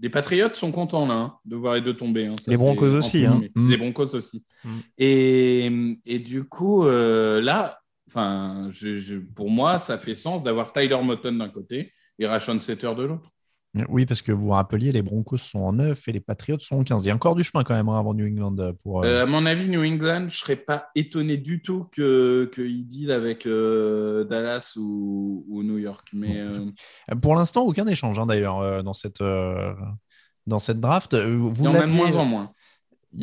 Les 0.00 0.08
Patriots 0.08 0.54
sont 0.54 0.72
contents 0.72 1.06
là, 1.06 1.14
hein, 1.14 1.34
de 1.44 1.56
voir 1.56 1.74
les 1.74 1.80
deux 1.80 1.96
tomber. 1.96 2.26
Hein. 2.26 2.36
les 2.46 2.56
Broncos 2.56 2.94
aussi. 2.94 3.26
Hein. 3.26 3.40
Les 3.56 3.76
Broncos 3.76 4.14
aussi. 4.14 4.44
Et, 4.98 5.70
et, 6.06 6.18
du 6.18 6.44
coup, 6.44 6.84
euh, 6.84 7.40
là, 7.42 7.80
je, 8.14 9.18
pour 9.18 9.50
moi, 9.50 9.78
ça 9.78 9.98
fait 9.98 10.14
sens 10.14 10.42
d'avoir 10.42 10.72
Tyler 10.72 11.00
Moton 11.02 11.32
d'un 11.32 11.48
côté 11.48 11.92
et 12.18 12.26
Rashon 12.26 12.58
Setter 12.58 12.94
de 12.96 13.02
l'autre. 13.04 13.30
Oui, 13.88 14.04
parce 14.04 14.20
que 14.20 14.32
vous 14.32 14.46
vous 14.46 14.50
rappeliez, 14.50 14.90
les 14.90 15.02
Broncos 15.02 15.38
sont 15.38 15.60
en 15.60 15.72
9 15.74 16.08
et 16.08 16.12
les 16.12 16.20
Patriots 16.20 16.58
sont 16.58 16.80
en 16.80 16.84
15. 16.84 17.04
Il 17.04 17.08
y 17.08 17.10
a 17.10 17.14
encore 17.14 17.36
du 17.36 17.44
chemin 17.44 17.62
quand 17.62 17.74
même 17.74 17.88
hein, 17.88 17.98
avant 17.98 18.14
New 18.14 18.26
England. 18.26 18.58
Euh, 18.58 18.72
pour, 18.72 19.04
euh, 19.04 19.06
euh, 19.06 19.22
à 19.22 19.26
mon 19.26 19.46
avis, 19.46 19.68
New 19.68 19.84
England, 19.84 20.22
je 20.22 20.24
ne 20.24 20.28
serais 20.30 20.56
pas 20.56 20.88
étonné 20.96 21.36
du 21.36 21.62
tout 21.62 21.84
qu'ils 21.94 22.02
que 22.50 22.82
deal 22.82 23.12
avec 23.12 23.46
Dallas 23.46 24.74
ou, 24.76 25.62
New 25.62 25.78
York. 25.78 26.08
Mais, 26.12 26.42
Pour 27.22 27.36
l'instant, 27.36 27.64
aucun 27.64 27.86
échange 27.86 28.18
hein, 28.18 28.26
d'ailleurs 28.26 28.82
dans, 28.82 28.94
cette, 28.94 29.22
dans 30.46 30.58
cette 30.58 30.80
draft. 30.80 31.14
Vous 31.14 31.52
il 31.58 31.64
y 31.64 31.68
en 31.68 31.74
a 31.74 31.86
de 31.86 31.92
moins 31.92 32.16
en 32.16 32.24
moins. 32.24 32.52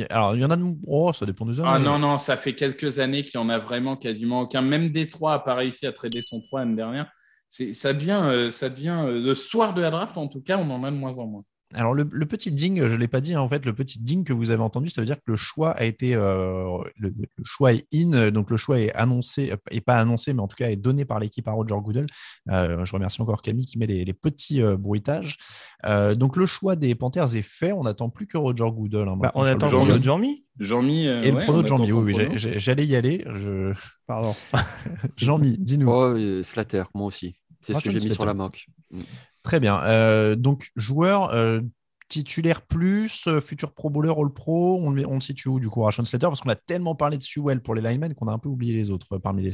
Alors, 0.09 0.35
il 0.35 0.41
y 0.41 0.45
en 0.45 0.51
a 0.51 0.57
de... 0.57 0.65
Oh, 0.85 1.11
ça 1.13 1.25
dépend 1.25 1.45
des 1.45 1.59
années. 1.59 1.69
Ah 1.71 1.79
non, 1.79 1.97
non, 1.97 2.17
ça 2.17 2.35
fait 2.35 2.53
quelques 2.53 2.99
années 2.99 3.23
qu'il 3.23 3.35
y 3.35 3.43
en 3.43 3.49
a 3.49 3.57
vraiment 3.57 3.95
quasiment 3.95 4.41
aucun. 4.41 4.61
Même 4.61 4.89
Détroit 4.89 5.31
n'a 5.31 5.39
pas 5.39 5.55
réussi 5.55 5.85
à 5.85 5.91
trader 5.91 6.21
son 6.21 6.41
3 6.41 6.61
l'année 6.61 6.75
dernière 6.75 7.11
ça 7.49 7.93
devient, 7.93 8.21
euh, 8.23 8.51
ça 8.51 8.69
devient 8.69 9.03
euh, 9.05 9.19
le 9.19 9.35
soir 9.35 9.73
de 9.73 9.81
la 9.81 9.89
draft, 9.89 10.17
en 10.17 10.27
tout 10.27 10.41
cas, 10.41 10.57
on 10.57 10.69
en 10.69 10.83
a 10.83 10.91
de 10.91 10.95
moins 10.95 11.17
en 11.19 11.27
moins. 11.27 11.43
Alors, 11.73 11.93
le, 11.93 12.05
petit 12.25 12.51
ding, 12.51 12.81
je 12.81 12.93
ne 12.93 12.95
l'ai 12.95 13.09
pas 13.09 13.19
dit, 13.19 13.33
hein, 13.33 13.41
en 13.41 13.49
fait, 13.49 13.65
le 13.65 13.73
petit 13.73 13.99
ding 13.99 14.23
que 14.23 14.31
vous 14.31 14.51
avez 14.51 14.63
entendu, 14.63 14.89
ça 14.89 15.01
veut 15.01 15.05
dire 15.05 15.17
que 15.17 15.31
le 15.31 15.35
choix 15.35 15.71
a 15.71 15.83
été. 15.83 16.15
Euh, 16.15 16.81
le, 16.97 17.11
choix 17.43 17.73
est 17.73 17.85
in, 17.93 18.31
donc 18.31 18.49
le 18.49 18.55
choix 18.55 18.79
est 18.79 18.93
annoncé, 18.93 19.53
et 19.71 19.81
pas 19.81 19.97
annoncé, 19.97 20.33
mais 20.33 20.41
en 20.41 20.47
tout 20.47 20.55
cas 20.55 20.69
est 20.69 20.77
donné 20.77 21.03
par 21.03 21.19
l'équipe 21.19 21.45
à 21.47 21.51
Roger 21.51 21.75
Goodell. 21.81 22.05
je 22.47 22.91
remercie 22.93 23.21
encore 23.21 23.41
Camille 23.41 23.65
qui 23.65 23.77
met 23.77 23.85
les, 23.85 24.13
petits 24.13 24.61
bruitages. 24.79 25.37
donc, 26.15 26.37
le 26.37 26.45
choix 26.45 26.77
des 26.77 26.95
Panthers 26.95 27.35
est 27.35 27.41
fait. 27.41 27.73
On 27.73 27.83
n'attend 27.83 28.09
plus 28.09 28.27
que 28.27 28.37
Roger 28.37 28.69
Goodell. 28.71 29.07
Hein, 29.09 29.17
bah, 29.17 29.33
on 29.35 29.43
attend 29.43 29.67
Jean-Mi. 29.67 30.01
Jean-Mi 30.01 30.45
Jean-Mi. 30.59 31.05
et 31.05 31.31
le 31.31 31.39
prono 31.39 31.63
de 31.63 31.67
Jean-Mi, 31.67 31.91
oui, 31.91 32.13
oui 32.17 32.31
j'allais 32.35 32.85
y 32.85 32.95
aller. 32.95 33.25
Je... 33.35 33.73
Pardon. 34.07 34.33
Jean-Mi, 35.17 35.57
dis-nous. 35.57 35.89
Oh, 35.89 36.43
Slater, 36.43 36.83
moi 36.93 37.07
aussi. 37.07 37.35
C'est 37.61 37.73
ce 37.73 37.81
que 37.81 37.91
j'ai 37.91 37.99
mis 37.99 38.09
sur 38.09 38.25
la 38.25 38.33
moque. 38.33 38.67
Très 39.43 39.59
bien. 39.59 39.81
Euh, 39.83 40.35
donc, 40.35 40.69
joueur 40.75 41.33
euh, 41.33 41.61
titulaire 42.09 42.61
plus, 42.61 43.27
euh, 43.27 43.41
futur 43.41 43.73
pro 43.73 43.89
bowler, 43.89 44.13
all 44.17 44.31
pro, 44.33 44.79
on, 44.81 44.97
on 44.97 45.13
le 45.15 45.19
situe 45.19 45.49
où 45.49 45.59
du 45.59 45.69
coup, 45.69 45.81
Rashon 45.81 46.05
Slater? 46.05 46.27
Parce 46.27 46.41
qu'on 46.41 46.49
a 46.49 46.55
tellement 46.55 46.95
parlé 46.95 47.17
de 47.17 47.23
Sewell 47.23 47.61
pour 47.61 47.75
les 47.75 47.81
linemen 47.81 48.13
qu'on 48.13 48.27
a 48.27 48.31
un 48.31 48.39
peu 48.39 48.49
oublié 48.49 48.73
les 48.73 48.89
autres 48.89 49.17
parmi 49.17 49.49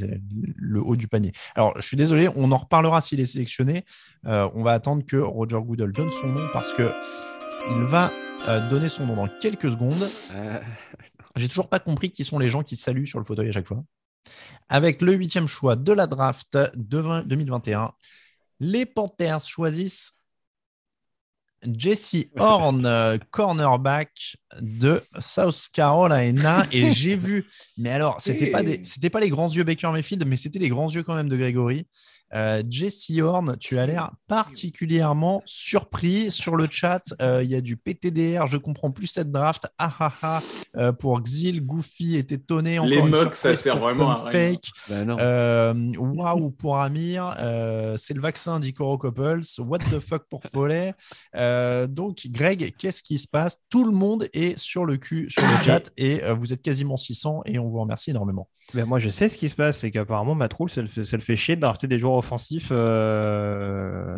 le 0.56 0.82
haut 0.82 0.96
du 0.96 1.08
panier. 1.08 1.32
Alors, 1.56 1.74
je 1.78 1.86
suis 1.86 1.98
désolé, 1.98 2.30
on 2.36 2.52
en 2.52 2.58
reparlera 2.58 3.02
s'il 3.02 3.20
est 3.20 3.26
sélectionné. 3.26 3.86
on 4.24 4.64
va 4.64 4.72
attendre 4.72 5.06
que 5.06 5.18
Roger 5.18 5.60
Goodell 5.62 5.92
donne 5.92 6.10
son 6.22 6.28
nom 6.28 6.48
parce 6.54 6.74
que 6.74 6.90
il 7.78 7.84
va 7.86 8.12
donner 8.70 8.90
son 8.90 9.06
nom 9.06 9.16
dans 9.16 9.30
quelques 9.42 9.72
secondes. 9.72 10.10
J'ai 11.36 11.48
toujours 11.48 11.70
pas 11.70 11.80
compris 11.80 12.12
qui 12.12 12.24
sont 12.24 12.38
les 12.38 12.50
gens 12.50 12.62
qui 12.62 12.76
saluent 12.76 13.08
sur 13.08 13.20
le 13.20 13.26
fauteuil 13.26 13.50
à 13.50 13.52
chaque 13.52 13.68
fois. 13.68 13.84
Avec 14.70 15.02
le 15.02 15.14
huitième 15.14 15.48
choix 15.48 15.76
de 15.76 15.92
la 15.92 16.08
draft 16.08 16.58
de 16.76 17.22
2021, 17.26 17.92
les 18.64 18.86
Panthers 18.86 19.46
choisissent 19.46 20.14
Jesse 21.78 22.26
Horn, 22.38 23.20
cornerback 23.32 24.38
de 24.60 25.02
South 25.20 25.70
Carolina. 25.72 26.66
Et 26.72 26.92
j'ai 26.92 27.16
vu, 27.16 27.46
mais 27.78 27.92
alors, 27.92 28.20
c'était 28.20 28.48
pas, 28.48 28.64
pas 29.12 29.20
les 29.20 29.30
grands 29.30 29.50
yeux 29.50 29.64
Baker 29.64 29.92
Mayfield, 29.92 30.26
mais 30.28 30.38
c'était 30.38 30.60
les 30.60 30.70
grands 30.70 30.90
yeux 30.90 31.04
quand 31.04 31.16
même 31.16 31.30
de 31.30 31.38
Grégory. 31.38 31.88
Euh, 32.34 32.64
Jesse 32.68 33.12
Horn, 33.22 33.56
tu 33.60 33.78
as 33.78 33.86
l'air 33.86 34.12
particulièrement 34.28 35.42
surpris 35.46 36.32
sur 36.32 36.56
le 36.56 36.68
chat. 36.70 37.04
Euh, 37.22 37.44
il 37.44 37.50
y 37.50 37.56
a 37.56 37.62
du 37.62 37.78
PTDR, 37.78 38.48
je 38.48 38.58
comprends 38.58 38.92
plus 38.92 39.08
cette 39.08 39.32
draft. 39.32 39.68
Ah 39.78 39.94
ah 40.00 40.14
ah. 40.22 40.42
Euh, 40.76 40.92
pour 40.92 41.22
Xil, 41.22 41.64
Goofy 41.64 42.16
est 42.16 42.32
étonné. 42.32 42.80
Les 42.86 43.02
mocks, 43.02 43.36
ça 43.36 43.56
sert 43.56 43.78
vraiment 43.78 44.12
à 44.12 44.32
fake. 44.32 44.66
Ben 44.90 45.96
waouh 45.98 46.52
pour 46.52 46.80
Amir. 46.80 47.36
c'est 47.98 48.14
le 48.14 48.22
vaccin 48.22 48.60
d'Icoro 48.60 48.98
Couples. 48.98 49.42
What 49.60 49.80
the 49.80 50.00
fuck 50.00 50.24
pour 50.30 50.42
Follet. 50.44 50.94
donc, 51.88 52.28
Greg, 52.30 52.74
qu'est-ce 52.78 53.04
qui 53.04 53.18
se 53.18 53.28
passe? 53.28 53.60
Tout 53.70 53.86
le 53.86 53.92
monde 53.92 54.28
est 54.34 54.58
sur 54.58 54.86
le 54.86 54.98
cul 54.98 55.30
sur 55.30 55.44
le 55.44 55.58
chat 55.64 55.92
et 55.98 56.22
vous 56.34 56.54
êtes 56.54 56.62
quasiment 56.62 56.98
600 56.98 57.42
et 57.46 57.60
on 57.60 57.70
vous 57.70 57.80
remercie 57.80 58.10
énormément. 58.10 58.48
Ben 58.74 58.86
moi, 58.86 58.98
je 58.98 59.10
sais 59.10 59.30
ce 59.30 59.38
qui 59.38 59.50
se 59.50 59.56
passe, 59.56 59.80
c'est 59.80 59.92
qu'apparemment, 59.92 60.36
Matroul, 60.36 60.70
ça, 60.70 60.82
ça, 60.88 61.18
le 61.18 61.22
fait 61.22 61.36
chier 61.36 61.56
de 61.56 61.62
drafter 61.62 61.88
des 61.88 62.00
joueurs 62.00 62.23
offensif. 62.24 62.70
Euh, 62.72 64.18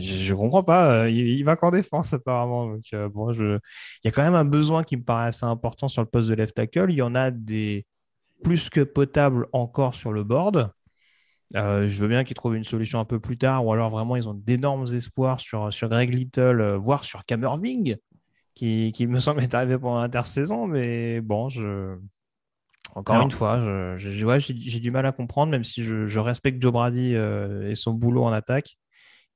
je, 0.00 0.32
ne 0.32 0.38
comprends 0.38 0.62
pas. 0.64 1.02
Euh, 1.02 1.10
il, 1.10 1.44
va 1.44 1.56
qu'en 1.56 1.70
défense 1.70 2.12
apparemment. 2.14 2.66
Donc, 2.66 2.84
euh, 2.94 3.08
bon, 3.08 3.32
je... 3.32 3.58
Il 4.02 4.06
y 4.06 4.08
a 4.08 4.10
quand 4.10 4.22
même 4.22 4.34
un 4.34 4.44
besoin 4.44 4.82
qui 4.82 4.96
me 4.96 5.02
paraît 5.02 5.26
assez 5.26 5.44
important 5.44 5.88
sur 5.88 6.02
le 6.02 6.08
poste 6.08 6.28
de 6.28 6.34
left 6.34 6.54
tackle. 6.54 6.90
Il 6.90 6.96
y 6.96 7.02
en 7.02 7.14
a 7.14 7.30
des 7.30 7.86
plus 8.42 8.70
que 8.70 8.80
potables 8.80 9.46
encore 9.52 9.94
sur 9.94 10.12
le 10.12 10.24
board. 10.24 10.70
je 11.54 12.00
veux 12.00 12.08
bien 12.08 12.24
qu'ils 12.24 12.36
trouvent 12.36 12.56
une 12.56 12.64
solution 12.64 12.98
un 13.00 13.04
peu 13.04 13.20
plus 13.20 13.38
tard, 13.38 13.64
ou 13.64 13.72
alors 13.72 13.90
vraiment 13.90 14.16
ils 14.16 14.28
ont 14.28 14.34
d'énormes 14.34 14.86
espoirs 14.94 15.40
sur, 15.40 15.72
sur 15.72 15.88
Greg 15.88 16.12
Little, 16.12 16.74
voire 16.74 17.04
sur 17.04 17.24
Camerving, 17.24 17.96
qui, 18.54 18.92
qui 18.94 19.06
me 19.06 19.20
semble 19.20 19.42
être 19.42 19.54
arrivé 19.54 19.78
pendant 19.78 20.00
l'intersaison. 20.00 20.66
Mais 20.66 21.20
bon, 21.20 21.48
je, 21.48 21.96
encore 22.94 23.20
une 23.20 23.30
fois, 23.30 23.96
j'ai 23.98 24.80
du 24.80 24.90
mal 24.90 25.06
à 25.06 25.12
comprendre, 25.12 25.50
même 25.50 25.64
si 25.64 25.82
je, 25.82 26.18
respecte 26.18 26.60
Joe 26.62 26.72
Brady 26.72 27.14
euh, 27.14 27.70
et 27.70 27.74
son 27.74 27.92
boulot 27.92 28.24
en 28.24 28.32
attaque. 28.32 28.78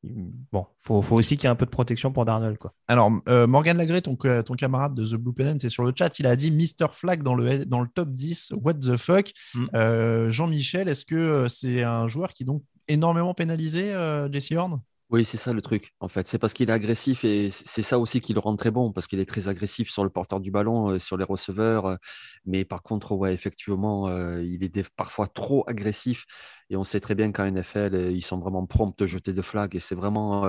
Bon, 0.02 0.66
faut, 0.78 1.02
faut 1.02 1.16
aussi 1.16 1.36
qu'il 1.36 1.44
y 1.44 1.46
ait 1.46 1.50
un 1.50 1.56
peu 1.56 1.66
de 1.66 1.70
protection 1.70 2.10
pour 2.10 2.24
Darnold. 2.24 2.56
Quoi. 2.56 2.72
Alors, 2.88 3.12
euh, 3.28 3.46
Morgan 3.46 3.76
Lagré, 3.76 4.00
ton, 4.00 4.16
ton, 4.16 4.54
camarade 4.54 4.94
de 4.94 5.04
The 5.04 5.16
Blue 5.16 5.34
Pennant, 5.34 5.58
est 5.58 5.68
sur 5.68 5.84
le 5.84 5.92
chat. 5.94 6.18
Il 6.18 6.26
a 6.26 6.36
dit 6.36 6.50
Mr. 6.50 6.86
Flag 6.90 7.22
dans 7.22 7.34
le, 7.34 7.66
dans 7.66 7.80
le 7.80 7.88
top 7.94 8.10
10. 8.10 8.54
What 8.62 8.74
the 8.74 8.96
fuck? 8.96 9.30
Mm. 9.54 9.66
euh, 9.74 10.30
Jean-Michel, 10.30 10.88
est-ce 10.88 11.04
que 11.04 11.48
c'est 11.48 11.82
un 11.82 12.08
joueur 12.08 12.32
qui 12.32 12.44
est 12.44 12.46
donc 12.46 12.62
énormément 12.88 13.34
pénalisé, 13.34 13.92
Jesse 14.32 14.52
Horn? 14.52 14.80
Oui, 15.10 15.24
c'est 15.24 15.38
ça 15.38 15.52
le 15.52 15.60
truc, 15.60 15.92
en 15.98 16.06
fait. 16.08 16.28
C'est 16.28 16.38
parce 16.38 16.54
qu'il 16.54 16.70
est 16.70 16.72
agressif 16.72 17.24
et 17.24 17.50
c'est 17.50 17.82
ça 17.82 17.98
aussi 17.98 18.20
qui 18.20 18.32
le 18.32 18.38
rend 18.38 18.54
très 18.54 18.70
bon, 18.70 18.92
parce 18.92 19.08
qu'il 19.08 19.18
est 19.18 19.24
très 19.28 19.48
agressif 19.48 19.90
sur 19.90 20.04
le 20.04 20.10
porteur 20.10 20.38
du 20.38 20.52
ballon, 20.52 20.90
euh, 20.90 20.98
sur 21.00 21.16
les 21.16 21.24
receveurs. 21.24 21.86
Euh, 21.86 21.96
mais 22.46 22.64
par 22.64 22.82
contre, 22.82 23.12
ouais, 23.16 23.32
effectivement, 23.34 24.06
euh, 24.08 24.40
il 24.42 24.62
est 24.64 24.90
parfois 24.94 25.26
trop 25.26 25.64
agressif. 25.68 26.26
Et 26.70 26.76
on 26.76 26.84
sait 26.84 27.00
très 27.00 27.16
bien 27.16 27.32
qu'en 27.32 27.44
NFL, 27.46 28.12
ils 28.12 28.22
sont 28.22 28.38
vraiment 28.38 28.64
prompts 28.66 28.96
de 29.00 29.06
jeter 29.06 29.32
de 29.32 29.42
flag. 29.42 29.74
Et 29.74 29.80
c'est 29.80 29.96
vraiment 29.96 30.44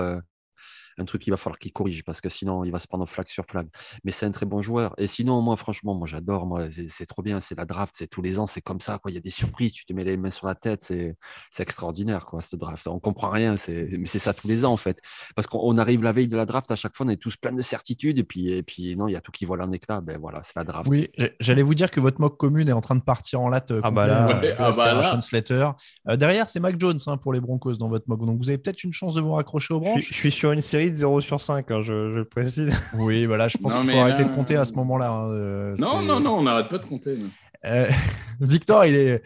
un 0.98 1.04
truc 1.04 1.22
qu'il 1.22 1.32
va 1.32 1.36
falloir 1.36 1.58
qu'il 1.58 1.72
corrige 1.72 2.04
parce 2.04 2.20
que 2.20 2.28
sinon, 2.28 2.64
il 2.64 2.72
va 2.72 2.78
se 2.78 2.86
prendre 2.86 3.06
flag 3.06 3.28
sur 3.28 3.44
flag. 3.44 3.66
Mais 4.04 4.12
c'est 4.12 4.26
un 4.26 4.30
très 4.30 4.46
bon 4.46 4.62
joueur. 4.62 4.94
Et 4.98 5.06
sinon, 5.06 5.40
moi, 5.40 5.56
franchement, 5.56 5.94
moi, 5.94 6.06
j'adore. 6.06 6.46
Moi, 6.46 6.68
c'est 6.88 7.06
trop 7.06 7.22
bien. 7.22 7.40
C'est 7.40 7.56
la 7.56 7.64
draft. 7.64 7.94
C'est 7.96 8.06
tous 8.06 8.22
les 8.22 8.38
ans. 8.38 8.46
C'est 8.46 8.60
comme 8.60 8.80
ça. 8.80 8.98
Quoi. 8.98 9.10
Il 9.10 9.14
y 9.14 9.18
a 9.18 9.20
des 9.20 9.30
surprises. 9.30 9.72
Tu 9.72 9.84
te 9.84 9.92
mets 9.92 10.04
les 10.04 10.16
mains 10.16 10.30
sur 10.30 10.46
la 10.46 10.54
tête. 10.54 10.82
C'est 10.82 11.16
extraordinaire, 11.58 12.26
quoi, 12.26 12.40
cette 12.40 12.58
draft. 12.58 12.86
On 12.86 12.98
comprend 12.98 13.30
rien. 13.30 13.54
Mais 13.68 14.06
c'est 14.06 14.18
ça 14.18 14.34
tous 14.34 14.48
les 14.48 14.64
ans, 14.64 14.72
en 14.72 14.76
fait. 14.76 14.98
Parce 15.34 15.46
qu'on 15.46 15.76
arrive 15.78 16.02
la 16.02 16.12
veille 16.12 16.28
de 16.28 16.36
la 16.36 16.46
draft. 16.46 16.70
À 16.70 16.76
chaque 16.76 16.94
fois, 16.94 17.06
on 17.06 17.08
est 17.08 17.16
tous 17.16 17.36
pleins 17.36 17.52
de 17.52 17.62
certitudes. 17.62 18.18
Et 18.18 18.24
puis, 18.24 18.50
et 18.50 18.62
puis 18.62 18.96
non, 18.96 19.08
il 19.08 19.12
y 19.12 19.16
a 19.16 19.20
tout 19.20 19.32
qui 19.32 19.44
vole 19.44 19.62
en 19.62 19.72
éclat. 19.72 20.00
Ben 20.00 20.18
voilà, 20.18 20.40
c'est 20.42 20.56
la 20.56 20.64
draft. 20.64 20.88
Oui, 20.88 21.08
j'allais 21.40 21.62
vous 21.62 21.74
dire 21.74 21.90
que 21.90 22.00
votre 22.00 22.20
mock 22.20 22.36
commune 22.36 22.68
est 22.68 22.72
en 22.72 22.80
train 22.80 22.96
de 22.96 23.02
partir 23.02 23.40
en 23.40 23.48
latte. 23.48 23.72
Ah 23.82 23.90
bah 23.90 24.06
là, 24.06 24.40
ah 24.58 24.70
bah 24.76 25.20
Slater. 25.20 25.70
Euh, 26.08 26.16
derrière, 26.16 26.48
c'est 26.48 26.60
Mac 26.60 26.78
Jones 26.78 26.98
hein, 27.06 27.16
pour 27.16 27.32
les 27.32 27.40
Broncos 27.40 27.74
dans 27.74 27.88
votre 27.88 28.04
mock. 28.08 28.24
Donc, 28.24 28.38
vous 28.38 28.48
avez 28.48 28.58
peut-être 28.58 28.84
une 28.84 28.92
chance 28.92 29.14
de 29.14 29.20
vous 29.20 29.32
raccrocher 29.32 29.74
aux 29.74 29.80
branches. 29.80 30.02
Je, 30.02 30.08
je 30.08 30.14
suis 30.14 30.32
sur 30.32 30.52
une 30.52 30.60
série 30.60 30.81
de 30.90 30.96
0 30.96 31.20
sur 31.20 31.40
5. 31.40 31.70
Hein, 31.70 31.82
je, 31.82 31.92
le 31.92 32.24
précise. 32.24 32.70
Oui, 32.98 33.26
voilà, 33.26 33.48
je 33.48 33.58
pense 33.58 33.74
qu'il 33.74 33.90
faut 33.90 33.98
arrêter 33.98 34.24
de 34.24 34.34
compter 34.34 34.56
à 34.56 34.64
ce 34.64 34.72
moment-là. 34.74 35.10
Hein, 35.10 35.30
euh, 35.30 35.74
non, 35.78 36.02
non, 36.02 36.20
non, 36.20 36.38
on 36.38 36.42
n'arrête 36.42 36.68
pas 36.68 36.78
de 36.78 36.86
compter. 36.86 37.16
Euh, 37.64 37.88
Victor, 38.40 38.84
il 38.86 38.96
est. 38.96 39.22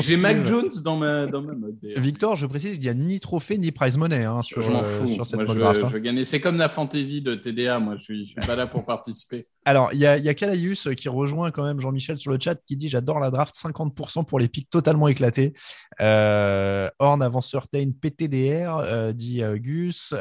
J'ai 0.00 0.16
Mac 0.16 0.46
Jones 0.46 0.70
dans 0.82 0.96
ma, 0.96 1.26
dans 1.26 1.42
ma 1.42 1.54
mode. 1.54 1.76
Victor, 1.82 2.34
je 2.34 2.46
précise 2.46 2.74
qu'il 2.74 2.82
n'y 2.82 2.88
a 2.88 2.94
ni 2.94 3.20
trophée 3.20 3.58
ni 3.58 3.72
prize 3.72 3.98
money 3.98 4.24
hein, 4.24 4.40
sur, 4.40 4.62
euh, 4.66 5.06
sur, 5.06 5.26
cette 5.26 5.40
mode 5.40 5.58
draft. 5.58 5.82
Je, 5.90 5.98
gagner. 5.98 6.24
C'est 6.24 6.40
comme 6.40 6.56
la 6.56 6.70
fantasy 6.70 7.20
de 7.20 7.34
TDA. 7.34 7.78
Moi, 7.80 7.96
je 7.98 8.02
suis, 8.02 8.26
suis 8.26 8.46
pas 8.46 8.56
là 8.56 8.66
pour 8.66 8.84
participer. 8.86 9.46
Alors, 9.66 9.90
il 9.92 9.98
y 9.98 10.06
a, 10.06 10.16
y 10.16 10.28
a 10.28 10.34
Calaius 10.34 10.88
qui 10.96 11.08
rejoint 11.08 11.50
quand 11.50 11.64
même 11.64 11.80
Jean-Michel 11.80 12.16
sur 12.16 12.30
le 12.30 12.38
chat 12.40 12.54
qui 12.66 12.76
dit 12.76 12.88
J'adore 12.88 13.20
la 13.20 13.30
draft, 13.30 13.54
50% 13.54 14.24
pour 14.24 14.38
les 14.38 14.48
pics 14.48 14.70
totalement 14.70 15.08
éclatés. 15.08 15.52
Euh, 16.00 16.88
Horn 16.98 17.22
avant 17.22 17.42
Certain, 17.42 17.90
PTDR, 18.00 18.76
euh, 18.78 19.12
dit 19.12 19.42
Gus. 19.56 20.14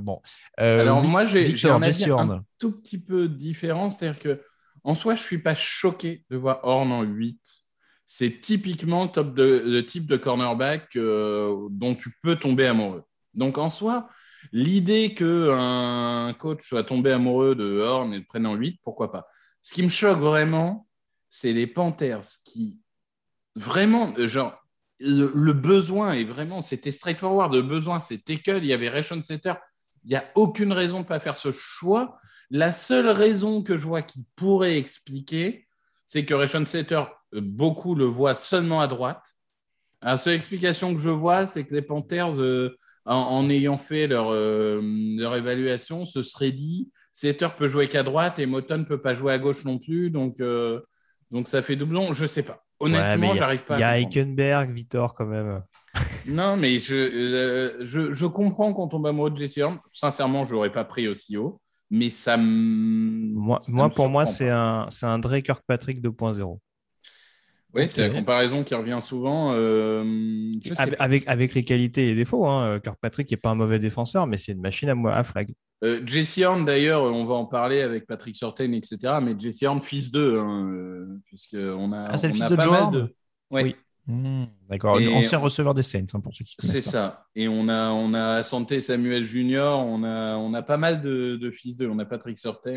bon. 0.00 0.20
Alors, 0.58 1.02
moi, 1.02 1.24
j'ai 1.24 1.70
un 1.70 1.82
avis 1.82 2.10
un 2.10 2.44
tout 2.58 2.72
petit 2.72 2.98
peu 2.98 3.26
différent. 3.26 3.88
C'est-à-dire 3.88 4.18
que 4.18 4.40
en 4.84 4.94
soi, 4.94 5.14
je 5.14 5.20
ne 5.20 5.24
suis 5.24 5.42
pas 5.42 5.54
choqué 5.54 6.24
de 6.30 6.36
voir 6.36 6.60
Horn 6.62 6.92
en 6.92 7.02
8. 7.02 7.40
C'est 8.06 8.40
typiquement 8.40 9.12
le 9.16 9.80
type 9.82 10.06
de 10.06 10.16
cornerback 10.16 10.96
euh, 10.96 11.68
dont 11.70 11.94
tu 11.94 12.12
peux 12.22 12.36
tomber 12.36 12.66
amoureux. 12.66 13.04
Donc 13.34 13.58
en 13.58 13.70
soi, 13.70 14.08
L'idée 14.52 15.14
qu'un 15.14 16.34
coach 16.38 16.66
soit 16.66 16.84
tombé 16.84 17.12
amoureux 17.12 17.54
de 17.54 17.80
Horn 17.80 18.12
et 18.14 18.20
de 18.20 18.24
prenne 18.24 18.46
en 18.46 18.54
8, 18.54 18.80
pourquoi 18.82 19.12
pas? 19.12 19.26
Ce 19.62 19.74
qui 19.74 19.82
me 19.82 19.88
choque 19.88 20.18
vraiment, 20.18 20.88
c'est 21.28 21.52
les 21.52 21.66
Panthers 21.66 22.26
qui, 22.44 22.80
vraiment, 23.54 24.14
genre, 24.26 24.56
le, 24.98 25.52
besoin 25.52 26.12
est 26.12 26.24
vraiment, 26.24 26.62
c'était 26.62 26.90
straightforward, 26.90 27.54
le 27.54 27.62
besoin, 27.62 28.00
c'est 28.00 28.24
tackle, 28.24 28.58
il 28.58 28.66
y 28.66 28.72
avait 28.72 28.88
Rayshon 28.88 29.22
Setter. 29.22 29.54
Il 30.04 30.10
n'y 30.10 30.16
a 30.16 30.24
aucune 30.34 30.72
raison 30.72 30.98
de 30.98 31.02
ne 31.02 31.08
pas 31.08 31.20
faire 31.20 31.36
ce 31.36 31.52
choix. 31.52 32.18
La 32.50 32.72
seule 32.72 33.08
raison 33.08 33.62
que 33.62 33.76
je 33.76 33.86
vois 33.86 34.02
qui 34.02 34.26
pourrait 34.34 34.76
expliquer, 34.76 35.66
c'est 36.04 36.24
que 36.24 36.34
Rayshon 36.34 36.64
Setter, 36.64 37.04
euh, 37.34 37.40
beaucoup 37.40 37.94
le 37.94 38.04
voient 38.04 38.34
seulement 38.34 38.80
à 38.80 38.88
droite. 38.88 39.22
La 40.02 40.16
seule 40.16 40.34
explication 40.34 40.92
que 40.94 41.00
je 41.00 41.10
vois, 41.10 41.46
c'est 41.46 41.64
que 41.64 41.74
les 41.74 41.82
Panthers, 41.82 42.40
euh, 42.40 42.76
en, 43.04 43.48
ayant 43.48 43.78
fait 43.78 44.08
leur, 44.08 44.30
euh, 44.32 44.80
leur 44.82 45.36
évaluation, 45.36 46.04
se 46.04 46.22
seraient 46.22 46.50
dit 46.50 46.90
Setter 47.12 47.48
peut 47.56 47.68
jouer 47.68 47.86
qu'à 47.86 48.02
droite 48.02 48.38
et 48.40 48.46
Moton 48.46 48.78
ne 48.78 48.84
peut 48.84 49.00
pas 49.00 49.14
jouer 49.14 49.32
à 49.32 49.38
gauche 49.38 49.64
non 49.64 49.78
plus. 49.78 50.10
Donc, 50.10 50.38
donc 51.30 51.48
ça 51.48 51.62
fait 51.62 51.76
doublon. 51.76 52.12
Je 52.12 52.22
ne 52.22 52.28
sais 52.28 52.42
pas. 52.42 52.64
Honnêtement, 52.80 53.34
j'arrive 53.34 53.64
pas. 53.64 53.76
Il 53.76 53.80
y 53.80 53.84
a 53.84 53.98
Eikenberg, 53.98 54.72
Vitor 54.72 55.14
quand 55.14 55.26
même. 55.26 55.62
non, 56.26 56.56
mais 56.56 56.78
je, 56.78 57.76
je, 57.80 58.12
je, 58.12 58.26
comprends 58.26 58.72
quand 58.72 58.94
on 58.94 59.00
va 59.00 59.10
amoureux 59.10 59.30
de 59.30 59.36
Jesse 59.36 59.58
Horn. 59.58 59.80
Sincèrement, 59.92 60.44
je 60.44 60.52
l'aurais 60.52 60.72
pas 60.72 60.84
pris 60.84 61.08
aussi 61.08 61.36
haut. 61.36 61.60
Mais 61.90 62.08
ça 62.10 62.36
me. 62.36 63.34
Moi, 63.34 63.58
moi 63.68 63.90
pour 63.90 64.08
moi, 64.08 64.26
c'est 64.26 64.48
un, 64.48 64.88
un 65.02 65.18
Dre 65.18 65.40
Kirkpatrick 65.40 66.00
2.0. 66.00 66.58
Oui, 67.72 67.88
c'est 67.88 68.08
la 68.08 68.14
comparaison 68.14 68.64
qui 68.64 68.74
revient 68.74 68.98
souvent. 69.00 69.52
Euh, 69.54 70.04
avec, 70.98 71.26
avec, 71.28 71.54
les 71.54 71.64
qualités 71.64 72.04
et 72.04 72.10
les 72.10 72.16
défauts. 72.16 72.46
Hein. 72.46 72.80
Kirkpatrick 72.80 73.30
n'est 73.30 73.36
pas 73.36 73.50
un 73.50 73.54
mauvais 73.54 73.78
défenseur, 73.78 74.26
mais 74.26 74.36
c'est 74.36 74.52
une 74.52 74.60
machine 74.60 74.88
à, 74.88 75.16
à 75.16 75.24
flag. 75.24 75.52
Euh, 75.82 76.02
Jesse 76.04 76.38
Horn, 76.38 76.64
d'ailleurs, 76.64 77.02
on 77.02 77.24
va 77.24 77.34
en 77.34 77.46
parler 77.46 77.80
avec 77.80 78.06
Patrick 78.06 78.36
Sorten, 78.36 78.74
etc. 78.74 79.14
Mais 79.22 79.34
Jesse 79.38 79.62
Horn, 79.62 79.80
fils 79.80 80.10
d'eux, 80.10 80.38
hein, 80.38 80.68
euh, 80.68 81.20
puisqu'on 81.24 81.92
a, 81.92 82.08
ah, 82.10 82.18
c'est 82.18 82.28
le 82.28 82.34
fils 82.34 82.46
de 82.46 82.56
Mal 82.56 82.90
de... 82.90 83.14
Oui. 83.50 83.76
Hmm, 84.06 84.44
d'accord, 84.70 84.98
ancien 85.14 85.38
receveur 85.38 85.74
des 85.74 85.82
Saints, 85.82 86.06
hein, 86.14 86.20
pour 86.20 86.34
ceux 86.34 86.44
qui 86.44 86.56
connaissent. 86.56 86.76
C'est 86.76 86.90
ça. 86.90 87.26
Et 87.34 87.48
on 87.48 87.68
a, 87.68 87.90
on 87.90 88.14
a 88.14 88.42
Santé 88.42 88.80
Samuel 88.80 89.24
Junior, 89.24 89.80
on 89.80 90.02
a, 90.04 90.36
on 90.36 90.54
a 90.54 90.62
pas 90.62 90.76
mal 90.76 91.02
de, 91.02 91.50
fils 91.50 91.76
d'eux. 91.76 91.88
On 91.88 91.98
a 91.98 92.04
Patrick 92.04 92.38
Sorten. 92.38 92.76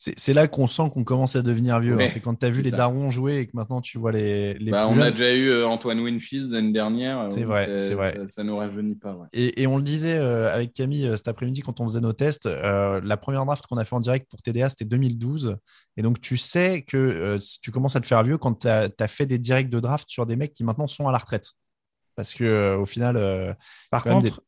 C'est 0.00 0.32
là 0.32 0.46
qu'on 0.46 0.68
sent 0.68 0.90
qu'on 0.94 1.02
commence 1.02 1.34
à 1.34 1.42
devenir 1.42 1.80
vieux. 1.80 1.98
Hein. 1.98 2.06
C'est 2.06 2.20
quand 2.20 2.36
tu 2.36 2.46
as 2.46 2.50
vu 2.50 2.62
les 2.62 2.70
darons 2.70 3.10
jouer 3.10 3.38
et 3.38 3.46
que 3.46 3.52
maintenant 3.54 3.80
tu 3.80 3.98
vois 3.98 4.12
les. 4.12 4.54
les 4.54 4.70
bah, 4.70 4.86
on 4.88 5.00
a 5.00 5.10
déjà 5.10 5.34
eu 5.34 5.48
euh, 5.48 5.66
Antoine 5.66 5.98
Winfield 5.98 6.52
l'année 6.52 6.70
dernière. 6.70 7.28
C'est 7.32 7.42
vrai, 7.42 7.78
c'est 7.78 7.94
vrai. 7.94 8.28
Ça, 8.28 8.44
ne 8.44 8.50
nous 8.50 8.56
rajeunit 8.56 8.94
pas. 8.94 9.18
Et, 9.32 9.66
on 9.66 9.76
le 9.76 9.82
disait 9.82 10.16
euh, 10.16 10.54
avec 10.54 10.72
Camille 10.72 11.08
euh, 11.08 11.16
cet 11.16 11.26
après-midi 11.26 11.62
quand 11.62 11.80
on 11.80 11.88
faisait 11.88 12.00
nos 12.00 12.12
tests. 12.12 12.46
la 12.46 13.16
première 13.16 13.44
draft 13.44 13.66
qu'on 13.66 13.76
a 13.76 13.84
fait 13.84 13.96
en 13.96 14.00
direct 14.00 14.30
pour 14.30 14.40
TDA, 14.40 14.68
c'était 14.68 14.84
2012. 14.84 15.56
Et 15.96 16.02
donc 16.02 16.20
tu 16.20 16.36
sais 16.36 16.82
que 16.82 17.36
si 17.40 17.60
tu 17.60 17.72
commences 17.72 17.96
à 17.96 18.00
te 18.00 18.06
faire 18.06 18.22
vieux 18.22 18.38
quand 18.38 18.60
tu 18.60 18.68
as, 18.68 18.88
as, 19.00 19.08
fait 19.08 19.26
des 19.26 19.38
directs 19.38 19.68
de 19.68 19.80
draft 19.80 20.08
sur 20.08 20.26
des 20.26 20.36
mecs 20.36 20.52
qui 20.52 20.62
maintenant 20.62 20.86
sont 20.86 21.07
à 21.08 21.12
la 21.12 21.18
retraite. 21.18 21.52
Parce 22.16 22.34
que 22.34 22.76
au 22.76 22.86
final. 22.86 23.56
Par 23.90 24.04
contre. 24.04 24.40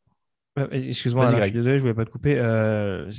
Euh, 0.58 0.66
excuse-moi, 0.72 1.30
je 1.30 1.40
suis 1.40 1.52
désolé, 1.52 1.76
je 1.76 1.82
voulais 1.82 1.94
pas 1.94 2.04
te 2.04 2.10
couper. 2.10 2.36
Euh, 2.38 3.10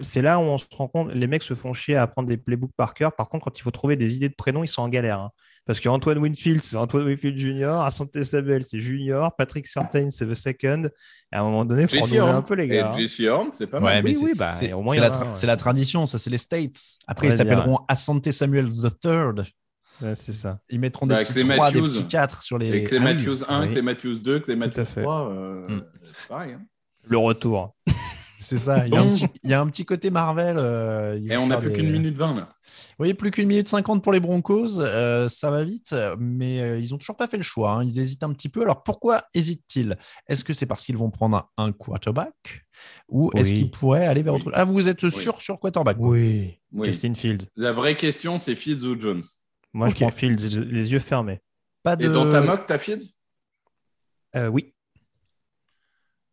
c'est 0.00 0.22
là 0.22 0.38
où 0.38 0.42
on 0.42 0.56
se 0.56 0.64
rend 0.70 0.88
compte, 0.88 1.12
les 1.12 1.26
mecs 1.26 1.42
se 1.42 1.54
font 1.54 1.72
chier 1.74 1.96
à 1.96 2.02
apprendre 2.02 2.28
des 2.28 2.38
playbooks 2.38 2.72
par 2.76 2.94
cœur. 2.94 3.14
Par 3.14 3.28
contre, 3.28 3.44
quand 3.44 3.58
il 3.58 3.62
faut 3.62 3.70
trouver 3.70 3.96
des 3.96 4.16
idées 4.16 4.30
de 4.30 4.34
prénoms, 4.34 4.64
ils 4.64 4.68
sont 4.68 4.82
en 4.82 4.88
galère. 4.88 5.20
Hein. 5.20 5.30
Parce 5.66 5.80
qu'Antoine 5.80 6.18
Winfield, 6.18 6.62
c'est 6.62 6.76
Antoine 6.76 7.06
Winfield 7.06 7.38
Junior, 7.38 7.82
Asante 7.82 8.22
Sabel, 8.22 8.64
c'est 8.64 8.80
Junior, 8.80 9.34
Patrick 9.36 9.66
Certain, 9.66 10.10
c'est 10.10 10.26
the 10.26 10.34
second. 10.34 10.84
Et 11.32 11.36
à 11.36 11.40
un 11.40 11.44
moment 11.44 11.64
donné, 11.64 11.82
il 11.82 11.88
faut 11.88 12.04
renouveler 12.04 12.32
un 12.32 12.42
peu 12.42 12.54
les 12.54 12.68
gars. 12.68 12.92
Et 12.94 13.00
Jesse 13.00 13.26
Horn, 13.28 13.48
c'est 13.52 13.66
pas 13.66 13.80
mal. 13.80 14.04
oui, 14.04 14.16
oui, 14.22 14.32
bah, 14.36 14.54
c'est 14.56 14.68
la, 14.68 15.10
la, 15.44 15.56
tradition, 15.56 16.06
ça 16.06 16.18
c'est 16.18 16.30
les 16.30 16.38
States. 16.38 16.98
Après, 17.06 17.28
ils 17.28 17.32
s'appelleront 17.32 17.78
Asante 17.88 18.30
Samuel 18.30 18.72
III. 18.72 19.44
Ouais, 20.00 20.14
c'est 20.14 20.32
ça. 20.32 20.58
Ils 20.70 20.80
mettront 20.80 21.06
des 21.06 21.14
petits 21.16 21.48
3, 21.48 21.70
des 21.70 21.82
petits 21.82 22.06
4 22.06 22.42
sur 22.42 22.58
les. 22.58 22.84
Clé 22.84 22.98
ah, 23.00 23.04
Matthews 23.04 23.44
1, 23.48 23.68
Clé 23.68 23.82
Matthews 23.82 24.18
2, 24.18 24.40
Clé 24.40 24.56
Matthews 24.56 24.84
3. 24.84 25.30
Euh, 25.30 25.68
mm. 25.68 25.82
pareil. 26.28 26.52
Hein. 26.54 26.62
Le 27.06 27.18
retour. 27.18 27.74
c'est 28.40 28.58
ça. 28.58 28.86
Il 28.86 28.94
y, 28.94 28.96
a 28.96 29.00
un 29.00 29.12
petit, 29.12 29.26
il 29.42 29.50
y, 29.50 29.54
a 29.54 29.60
un 29.60 29.66
petit, 29.66 29.84
côté 29.84 30.10
Marvel. 30.10 30.56
Euh, 30.58 31.18
Et 31.28 31.36
on 31.36 31.46
n'a 31.46 31.58
plus 31.58 31.72
qu'une 31.72 31.90
minute 31.90 32.16
20 32.16 32.34
là. 32.34 32.48
Oui, 32.98 33.14
plus 33.14 33.30
qu'une 33.30 33.48
minute 33.48 33.68
50 33.68 34.02
pour 34.02 34.12
les 34.12 34.20
Broncos. 34.20 34.78
Euh, 34.78 35.28
ça 35.28 35.50
va 35.50 35.64
vite, 35.64 35.94
mais 36.18 36.60
euh, 36.60 36.78
ils 36.78 36.90
n'ont 36.90 36.98
toujours 36.98 37.16
pas 37.16 37.26
fait 37.26 37.36
le 37.36 37.42
choix. 37.42 37.72
Hein. 37.72 37.84
Ils 37.84 37.98
hésitent 37.98 38.22
un 38.22 38.32
petit 38.32 38.48
peu. 38.48 38.62
Alors 38.62 38.82
pourquoi 38.82 39.22
hésitent-ils? 39.34 39.96
Est-ce 40.28 40.44
que 40.44 40.52
c'est 40.52 40.66
parce 40.66 40.84
qu'ils 40.84 40.96
vont 40.96 41.10
prendre 41.10 41.50
un, 41.56 41.72
quarterback 41.72 42.64
ou 43.08 43.30
est-ce 43.34 43.54
qu'ils 43.54 43.70
pourraient 43.70 44.06
aller 44.06 44.22
vers 44.22 44.34
autre 44.34 44.50
Ah, 44.54 44.64
vous 44.64 44.88
êtes 44.88 45.08
sûr 45.08 45.40
sur 45.40 45.58
quarterback 45.58 45.96
oui. 45.98 46.58
Justin 46.82 47.14
Fields. 47.14 47.46
La 47.56 47.72
vraie 47.72 47.96
question, 47.96 48.38
c'est 48.38 48.54
Fields 48.54 48.84
ou 48.84 49.00
Jones? 49.00 49.22
Moi, 49.74 49.88
je 49.88 49.94
prends 49.94 50.10
Fields, 50.10 50.56
les 50.56 50.92
yeux 50.92 51.00
fermés. 51.00 51.40
Pas 51.82 51.96
de... 51.96 52.06
Et 52.06 52.08
dans 52.08 52.30
ta 52.30 52.40
mock, 52.40 52.64
t'as 52.66 52.78
Fields 52.78 53.12
euh, 54.36 54.46
Oui. 54.48 54.72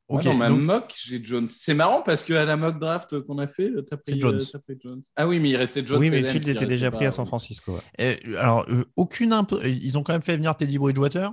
Okay, 0.07 0.25
dans 0.25 0.35
ma 0.35 0.49
mock, 0.49 0.93
j'ai 1.05 1.23
Jones. 1.23 1.47
C'est 1.49 1.73
marrant 1.73 2.01
parce 2.01 2.23
qu'à 2.23 2.45
la 2.45 2.57
mock 2.57 2.79
draft 2.79 3.21
qu'on 3.21 3.37
a 3.39 3.47
fait, 3.47 3.71
t'as 3.89 3.97
pris, 3.97 4.19
Jones. 4.19 4.39
Euh, 4.39 4.59
pris 4.59 4.77
Jones. 4.79 5.01
Ah 5.15 5.27
oui, 5.27 5.39
mais 5.39 5.49
il 5.49 5.55
restait 5.55 5.85
Jones. 5.85 5.99
Oui, 5.99 6.11
mais 6.11 6.21
Fields 6.21 6.49
était 6.49 6.65
déjà 6.67 6.91
pris 6.91 7.05
à 7.05 7.11
San 7.11 7.25
Francisco. 7.25 7.79
alors, 8.37 8.65
euh, 8.69 8.85
aucune 8.95 9.33
Ils 9.63 9.97
ont 9.97 10.03
quand 10.03 10.13
même 10.13 10.21
fait 10.21 10.35
venir 10.35 10.55
Teddy 10.55 10.77
Bridgewater? 10.77 11.31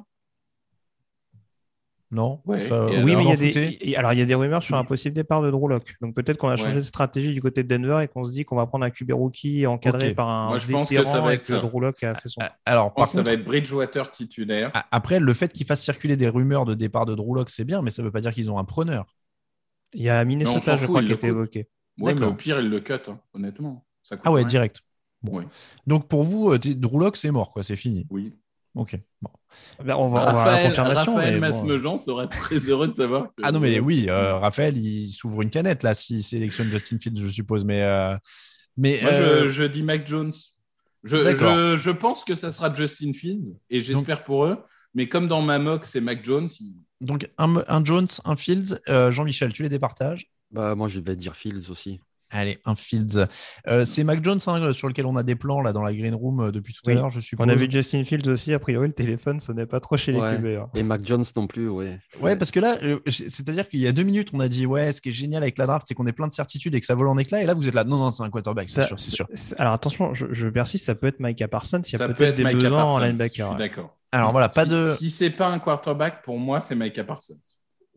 Non 2.11 2.41
Oui, 2.47 2.59
mais 2.61 3.13
il 3.13 3.29
y, 3.29 3.33
a 3.33 3.37
des... 3.37 3.95
alors, 3.97 4.15
il 4.15 4.19
y 4.19 4.23
a 4.23 4.25
des 4.25 4.35
rumeurs 4.35 4.63
sur 4.63 4.77
un 4.77 4.85
possible 4.85 5.15
départ 5.15 5.43
de 5.43 5.51
Drew 5.51 5.69
Locke. 5.69 5.95
Donc 6.01 6.15
peut-être 6.15 6.39
qu'on 6.39 6.49
a 6.49 6.57
changé 6.57 6.77
de 6.77 6.83
stratégie 6.83 7.33
du 7.33 7.43
côté 7.43 7.63
de 7.63 7.69
Denver 7.69 8.03
et 8.03 8.09
qu'on 8.09 8.25
se 8.25 8.33
dit 8.33 8.45
qu'on 8.45 8.57
va 8.57 8.67
prendre 8.67 8.85
un 8.87 8.91
QB 8.91 9.13
rookie 9.13 9.67
encadré 9.67 10.15
par 10.15 10.29
un 10.29 10.49
Moi, 10.49 10.59
je 10.59 10.71
pense 10.71 10.89
que 10.89 11.03
ça 11.03 11.21
va 11.21 11.35
être 11.35 11.47
que 11.47 11.53
Drew 11.55 11.81
Locke 11.81 12.03
a 12.05 12.15
fait 12.15 12.29
son. 12.29 12.41
Alors, 12.65 12.95
par 12.95 13.07
ça 13.07 13.23
va 13.23 13.33
être 13.33 13.45
Bridgewater 13.45 14.11
titulaire. 14.11 14.73
Après, 14.91 15.21
le 15.21 15.35
fait 15.35 15.53
qu'il 15.53 15.67
fasse 15.67 15.83
circuler 15.83 16.17
des 16.17 16.29
rumeurs 16.29 16.65
de 16.65 16.75
départ 16.75 17.05
de 17.05 17.15
Drew 17.15 17.35
Locke, 17.35 17.51
c'est 17.51 17.65
bien, 17.65 17.83
mais 17.83 17.91
ça 17.91 18.03
ne 18.03 18.07
veut 18.07 18.13
pas 18.13 18.21
dire 18.21 18.33
qu'ils 18.33 18.51
ont 18.51 18.59
un 18.59 18.65
preneur. 18.65 19.15
Il 19.93 20.03
y 20.03 20.09
a 20.09 20.25
Minnesota, 20.25 20.77
je 20.77 20.87
crois, 20.87 21.03
qui 21.03 21.11
a 21.11 21.15
été 21.15 21.29
évoqué. 21.29 21.69
Ouais, 21.99 22.15
mais 22.15 22.27
au 22.27 22.35
pire, 22.35 22.61
il 22.61 22.71
le 22.71 22.81
cut, 22.81 22.95
hein, 23.09 23.21
honnêtement. 23.35 23.85
ah 24.25 24.33
ouais, 24.33 24.45
direct. 24.45 24.83
Bon. 25.23 25.45
Donc 25.87 26.09
pour 26.09 26.23
vous, 26.23 26.53
euh, 26.53 26.59
Drew 26.59 27.01
Locke, 27.01 27.17
c'est 27.17 27.31
mort, 27.31 27.53
quoi, 27.53 27.63
c'est 27.63 27.77
fini. 27.77 28.07
Oui. 28.11 28.33
Ok. 28.79 28.97
Bon. 29.21 29.31
Ben, 29.85 29.97
on 29.97 30.09
va, 30.09 30.21
Raphaël, 30.21 30.63
la 30.63 30.69
confirmation. 30.69 31.15
Raphaël 31.17 31.41
Masmejean 31.41 31.97
serait 31.97 32.29
très 32.29 32.59
heureux 32.71 32.87
de 32.87 32.95
savoir. 32.95 33.25
Que... 33.35 33.43
Ah 33.43 33.51
non, 33.51 33.59
mais 33.59 33.81
oui, 33.81 34.07
euh, 34.09 34.39
Raphaël, 34.39 34.77
il 34.77 35.09
s'ouvre 35.09 35.43
une 35.43 35.51
canette 35.51 35.83
là 35.83 35.95
s'il 35.95 36.23
sélectionne 36.23 36.71
Justin 36.71 36.99
Fields, 37.01 37.21
je 37.21 37.29
suppose. 37.29 37.65
Mais, 37.65 37.83
euh... 37.83 38.17
mais 38.77 38.97
Moi, 39.03 39.11
euh... 39.11 39.45
je, 39.47 39.49
je, 39.51 39.65
dis 39.65 39.83
Mac 39.83 40.07
Jones. 40.07 40.33
Je, 41.03 41.17
je, 41.17 41.77
je, 41.77 41.91
pense 41.91 42.23
que 42.23 42.37
ça 42.37 42.53
sera 42.53 42.73
Justin 42.73 43.13
Fields 43.13 43.57
et 43.69 43.81
j'espère 43.81 44.23
pour 44.23 44.47
eux. 44.47 44.59
Mais 44.95 45.09
comme 45.09 45.27
dans 45.27 45.43
ma 45.43 45.59
mock, 45.59 45.85
c'est 45.85 46.01
Mac 46.01 46.25
Jones. 46.25 46.49
Il... 46.61 46.77
Donc 47.01 47.29
un, 47.37 47.57
un, 47.67 47.85
Jones, 47.85 48.07
un 48.25 48.37
Fields. 48.37 48.79
Euh, 48.89 49.11
Jean-Michel, 49.11 49.53
tu 49.53 49.65
les 49.65 49.69
départages? 49.69 50.31
Bah, 50.53 50.77
Moi, 50.77 50.87
je 50.87 51.01
vais 51.01 51.17
dire 51.17 51.35
Fields 51.35 51.69
aussi. 51.69 52.01
Allez, 52.31 52.59
un 52.67 52.75
Fields. 52.75 53.27
Euh, 53.69 53.85
c'est 53.87 54.05
Mac 54.05 54.23
Jones 54.23 54.39
hein, 54.47 54.73
sur 54.75 54.89
lequel 54.89 55.07
on 55.07 55.17
a 55.17 55.23
des 55.23 55.35
plans 55.35 55.63
là 55.63 55.73
dans 55.73 55.83
la 55.83 55.95
green 55.95 56.15
room 56.15 56.41
euh, 56.41 56.51
depuis 56.51 56.75
tout 56.75 56.89
à 56.91 56.93
l'heure, 56.93 57.09
je 57.09 57.21
suppose. 57.21 57.47
On 57.47 57.49
a 57.49 57.55
vu 57.55 57.71
Justin 57.71 58.05
Fields 58.05 58.29
aussi. 58.29 58.53
A 58.53 58.59
priori, 58.59 58.89
le 58.89 58.93
téléphone, 58.93 59.41
ça 59.41 59.55
n'est 59.55 59.67
pas 59.67 59.81
trop 59.81 59.97
chez 59.97 60.13
les 60.13 60.19
QB. 60.19 60.47
Hein. 60.47 60.71
Et 60.75 60.83
Mac 60.83 61.05
Jones 61.07 61.25
non 61.37 61.47
plus, 61.47 61.69
ouais. 61.69 61.99
Ouais, 62.21 62.37
parce 62.37 62.51
que 62.51 62.61
là, 62.61 62.77
euh, 62.83 62.99
c'est-à-dire 63.07 63.69
qu'il 63.69 63.81
y 63.81 63.87
a 63.87 63.93
deux 63.93 64.03
minutes, 64.03 64.31
on 64.35 64.41
a 64.41 64.49
dit 64.49 64.67
ouais, 64.67 64.93
ce 64.93 65.01
qui 65.01 65.09
est 65.09 65.13
génial 65.13 65.43
avec 65.43 65.57
la 65.57 65.67
draft, 65.67 65.87
c'est 65.89 65.95
qu'on 65.95 66.07
est 66.07 66.13
plein 66.13 66.29
de 66.29 66.35
certitudes 66.35 66.75
et 66.75 66.81
que 66.81 66.87
ça 66.87 66.95
vole 66.95 67.09
en 67.09 67.17
éclat. 67.17 67.43
Et 67.43 67.47
là, 67.47 67.55
vous 67.55 67.67
êtes 67.67 67.75
là, 67.75 67.85
non, 67.85 67.99
non, 67.99 68.11
c'est 68.11 68.23
un 68.23 68.31
quarterback, 68.31 68.69
c'est 68.69 68.87
sûr, 68.99 69.27
Alors 69.57 69.73
attention, 69.73 70.13
je, 70.13 70.49
persiste, 70.49 70.85
ça 70.85 70.95
peut 70.95 71.07
être 71.07 71.21
Micah 71.21 71.49
Parsons. 71.49 71.81
Il 71.81 71.99
y 71.99 72.03
a 72.03 72.09
peut-être 72.09 72.37
des 72.37 72.45
besoins 72.45 72.85
en 72.85 72.99
linebacker. 72.99 73.57
D'accord. 73.57 73.97
Alors 74.13 74.33
voilà, 74.33 74.49
pas 74.49 74.65
de. 74.65 74.95
Si 74.99 75.11
c'est 75.11 75.31
pas 75.31 75.49
un 75.49 75.59
quarterback, 75.59 76.23
pour 76.23 76.39
moi, 76.39 76.61
c'est 76.61 76.75
Micah 76.75 77.05
Parsons. 77.05 77.39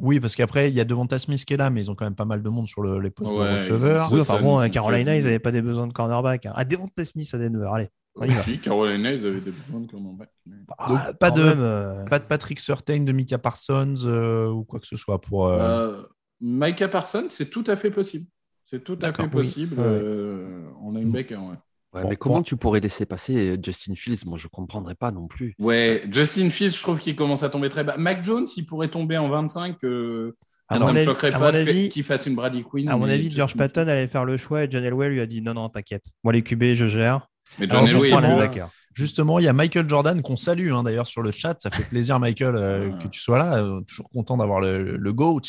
Oui, 0.02 0.20
parce 0.20 0.36
qu'après, 0.36 0.70
il 0.70 0.76
y 0.76 0.80
a 0.80 0.84
Devonta 0.84 1.20
Smith 1.20 1.46
qui 1.46 1.54
est 1.54 1.58
là, 1.58 1.70
mais 1.70 1.82
ils 1.82 1.92
ont 1.92 1.96
quand 1.96 2.06
même 2.06 2.16
pas 2.16 2.26
mal 2.26 2.42
de 2.42 2.50
monde 2.50 2.68
sur 2.68 2.82
le, 2.82 3.00
les 3.00 3.12
postes 3.12 3.32
de 3.32 3.38
receveurs. 3.38 4.12
Oui, 4.12 4.20
enfin 4.20 4.42
bon, 4.42 4.70
Carolina, 4.70 5.16
ils 5.16 5.24
n'avaient 5.24 5.40
pas 5.40 5.52
des 5.52 5.62
besoins 5.62 5.88
de 5.88 5.94
cornerback. 5.94 6.48
Hein. 6.48 6.54
Ah, 6.56 6.66
Devonta 6.66 7.06
Smith 7.06 7.30
à 7.34 7.38
Denver, 7.38 7.70
allez. 7.72 7.90
Oui, 8.16 8.60
Carolina, 8.62 9.14
ils 9.14 9.26
avaient 9.26 9.40
des 9.40 9.52
besoins 9.52 9.82
de 9.82 9.88
cornerback. 9.90 10.30
Bah, 10.46 11.14
pas, 11.20 11.32
de, 11.32 11.42
euh, 11.42 12.06
pas 12.06 12.20
de 12.20 12.26
Patrick 12.26 12.60
Surtain, 12.60 13.04
de 13.04 13.12
Micah 13.12 13.38
Parsons 13.38 13.96
euh, 14.06 14.50
ou 14.50 14.64
quoi 14.64 14.80
que 14.80 14.88
ce 14.88 14.98
soit 14.98 15.22
pour. 15.22 15.48
Euh... 15.48 15.60
euh 15.60 16.04
Micah 16.42 16.88
Parsons, 16.88 17.28
c'est 17.30 17.52
tout 17.52 17.64
à 17.68 17.78
fait 17.78 17.92
possible. 17.92 18.26
C'est 18.66 18.84
tout 18.84 18.98
à 19.02 19.14
fait 19.14 19.30
possible. 19.30 19.80
on 19.80 20.96
a 20.96 21.00
une 21.00 21.12
bec, 21.12 21.30
ouais. 21.32 21.58
Ouais, 21.94 22.04
mais 22.08 22.16
comment 22.16 22.42
tu 22.42 22.56
pourrais 22.56 22.80
laisser 22.80 23.06
passer 23.06 23.50
euh, 23.50 23.58
Justin 23.62 23.96
Fields? 23.96 24.26
Moi, 24.26 24.38
je 24.38 24.46
ne 24.46 24.50
comprendrais 24.50 24.96
pas 24.96 25.12
non 25.12 25.28
plus. 25.28 25.56
Ouais, 25.60 26.02
Justin 26.10 26.50
Fields, 26.50 26.72
je 26.72 26.82
trouve 26.82 27.00
qu'il 27.00 27.16
commence 27.16 27.44
à 27.44 27.50
tomber 27.50 27.70
très 27.70 27.84
bas. 27.84 27.98
Mac 27.98 28.24
Jones, 28.24 28.48
il 28.56 28.66
pourrait 28.66 28.88
tomber 28.88 29.18
en 29.18 29.28
25. 29.28 29.84
Euh, 29.84 30.38
ça 30.72 30.80
ne 30.80 30.92
me 30.94 31.02
choquerait 31.02 31.32
pas 31.32 31.52
qu'il 31.66 32.04
fasse 32.04 32.28
une 32.28 32.36
Brady 32.36 32.64
Quinn. 32.64 32.88
À 32.88 32.96
mon 32.96 33.10
avis, 33.10 33.30
George 33.30 33.58
Patton 33.58 33.82
allait 33.82 34.08
faire 34.08 34.24
le 34.24 34.38
choix 34.38 34.64
et 34.64 34.68
John 34.72 34.84
Elway 34.84 35.10
lui 35.10 35.22
a 35.22 35.26
dit 35.26 35.42
non, 35.42 35.54
non, 35.54 35.68
t'inquiète. 35.68 36.06
Moi, 36.24 36.32
les 36.34 36.44
QB, 36.44 36.74
je 36.74 36.88
gère. 36.88 37.28
Mais 37.60 37.68
John 37.70 37.86
Elway, 37.86 38.12
Justement, 38.94 39.40
il 39.40 39.46
y 39.46 39.48
a 39.48 39.54
Michael 39.54 39.88
Jordan 39.88 40.22
qu'on 40.22 40.36
salue 40.36 40.72
hein, 40.72 40.84
d'ailleurs 40.84 41.08
sur 41.08 41.22
le 41.22 41.32
chat. 41.32 41.56
Ça 41.60 41.72
fait 41.72 41.84
plaisir, 41.84 42.20
Michael, 42.20 42.56
euh, 42.56 42.92
que 42.98 43.08
tu 43.08 43.22
sois 43.22 43.38
là. 43.38 43.64
Euh, 43.64 43.82
toujours 43.82 44.10
content 44.10 44.38
d'avoir 44.38 44.60
le, 44.60 44.98
le, 44.98 45.14
GOAT. 45.14 45.42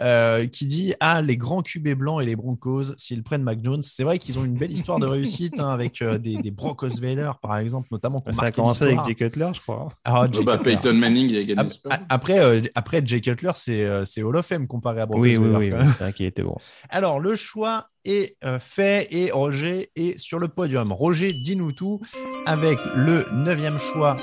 Euh, 0.00 0.46
qui 0.46 0.66
dit 0.66 0.94
Ah, 1.00 1.20
les 1.20 1.36
grands 1.36 1.62
QB 1.62 1.90
blancs 1.90 2.22
et 2.22 2.26
les 2.26 2.36
Broncos, 2.36 2.94
s'ils 2.96 3.22
prennent 3.22 3.42
Mac 3.42 3.58
Jones, 3.62 3.82
c'est 3.82 4.04
vrai 4.04 4.18
qu'ils 4.18 4.38
ont 4.38 4.44
une 4.44 4.54
belle 4.54 4.72
histoire 4.72 4.98
de 4.98 5.06
réussite 5.06 5.60
hein, 5.60 5.68
avec 5.68 6.02
des, 6.02 6.38
des, 6.38 6.50
Broncos 6.50 7.00
Valor, 7.00 7.38
par 7.40 7.58
exemple, 7.58 7.88
notamment. 7.90 8.24
Ça 8.30 8.46
a 8.46 8.52
commencé 8.52 8.84
avec 8.84 9.04
Jay 9.06 9.14
Cutler, 9.14 9.50
je 9.54 9.60
crois. 9.60 9.88
Ah, 10.04 10.26
oh, 10.32 10.42
bah, 10.42 10.58
Peyton 10.58 10.94
Manning, 10.94 11.28
il 11.28 11.36
a 11.36 11.44
gagné 11.44 11.70
Après, 12.08 12.62
après 12.74 13.02
Jay 13.04 13.20
Cutler, 13.20 13.52
c'est 13.54 14.22
Hall 14.22 14.36
of 14.36 14.46
Fame 14.46 14.66
comparé 14.66 15.02
à 15.02 15.06
Broncos 15.06 15.22
Oui, 15.22 15.36
oui, 15.36 15.48
oui, 15.54 15.70
c'est 15.96 16.04
vrai 16.04 16.12
qu'il 16.12 16.26
était 16.26 16.42
bon. 16.42 16.56
Alors, 16.88 17.20
le 17.20 17.36
choix 17.36 17.88
est 18.04 18.36
fait 18.60 19.08
et 19.10 19.30
Roger 19.30 19.90
est 19.96 20.18
sur 20.18 20.38
le 20.38 20.48
podium. 20.48 20.92
Roger, 20.92 21.32
dis-nous 21.32 21.72
tout 21.72 22.00
avec 22.46 22.78
le 22.96 23.26
neuvième 23.32 23.78
choix 23.78 24.16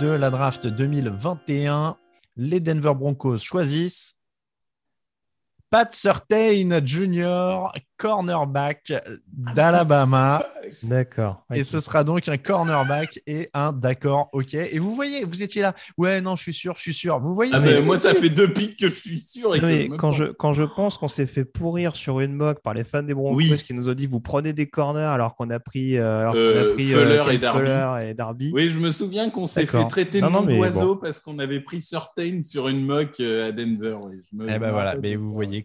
de 0.00 0.08
la 0.08 0.30
draft 0.30 0.66
2021. 0.66 1.96
Les 2.36 2.60
Denver 2.60 2.94
Broncos 2.94 3.38
choisissent 3.38 4.16
Pat 5.70 5.92
Surtain 5.94 6.84
Jr., 6.84 7.68
cornerback 8.02 8.92
d'Alabama. 9.54 10.44
D'accord. 10.82 11.44
Et 11.54 11.62
ce 11.62 11.78
sera 11.78 12.02
donc 12.02 12.28
un 12.28 12.36
cornerback 12.36 13.20
et 13.28 13.48
un 13.54 13.72
d'accord, 13.72 14.28
ok. 14.32 14.54
Et 14.54 14.78
vous 14.80 14.94
voyez, 14.94 15.24
vous 15.24 15.42
étiez 15.42 15.62
là. 15.62 15.74
Ouais, 15.96 16.20
non, 16.20 16.34
je 16.34 16.42
suis 16.42 16.52
sûr, 16.52 16.74
je 16.76 16.80
suis 16.80 16.94
sûr. 16.94 17.20
Vous 17.20 17.34
voyez. 17.34 17.52
Ah 17.54 17.60
moi, 17.80 18.00
ça 18.00 18.14
fait 18.14 18.28
deux 18.28 18.52
pics 18.52 18.76
que 18.78 18.88
je 18.88 18.94
suis 18.94 19.20
sûr. 19.20 19.54
Et 19.54 19.88
quand, 19.88 20.12
je, 20.12 20.24
quand 20.24 20.52
je 20.52 20.64
pense 20.64 20.98
qu'on 20.98 21.08
s'est 21.08 21.26
fait 21.26 21.44
pourrir 21.44 21.94
sur 21.94 22.18
une 22.20 22.32
moque 22.32 22.60
par 22.60 22.74
les 22.74 22.82
fans 22.82 23.02
des 23.02 23.14
Broncos 23.14 23.56
qui 23.64 23.74
nous 23.74 23.88
ont 23.88 23.94
dit 23.94 24.06
vous 24.06 24.20
prenez 24.20 24.52
des 24.52 24.66
corners 24.66 25.00
alors 25.00 25.36
qu'on 25.36 25.50
a 25.50 25.60
pris, 25.60 25.96
euh, 25.96 26.22
alors 26.22 26.34
euh, 26.36 26.74
pris 26.74 26.94
euh, 26.94 27.30
et, 27.30 28.14
Darby. 28.14 28.50
Oui, 28.52 28.70
je 28.70 28.78
me 28.78 28.90
souviens 28.90 29.30
qu'on 29.30 29.46
s'est 29.46 29.66
fait 29.66 29.86
traiter 29.88 30.20
de 30.20 30.26
nom 30.26 30.42
d'oiseau 30.42 30.96
parce 30.96 31.20
qu'on 31.20 31.38
avait 31.38 31.60
pris 31.60 31.80
Surtain 31.80 32.42
sur 32.42 32.68
une 32.68 32.84
moque 32.84 33.20
à 33.20 33.52
Denver. 33.52 33.96
eh 34.12 34.58
ben 34.58 34.72
voilà, 34.72 34.96
mais 34.96 35.14
vous 35.14 35.32
voyez. 35.32 35.64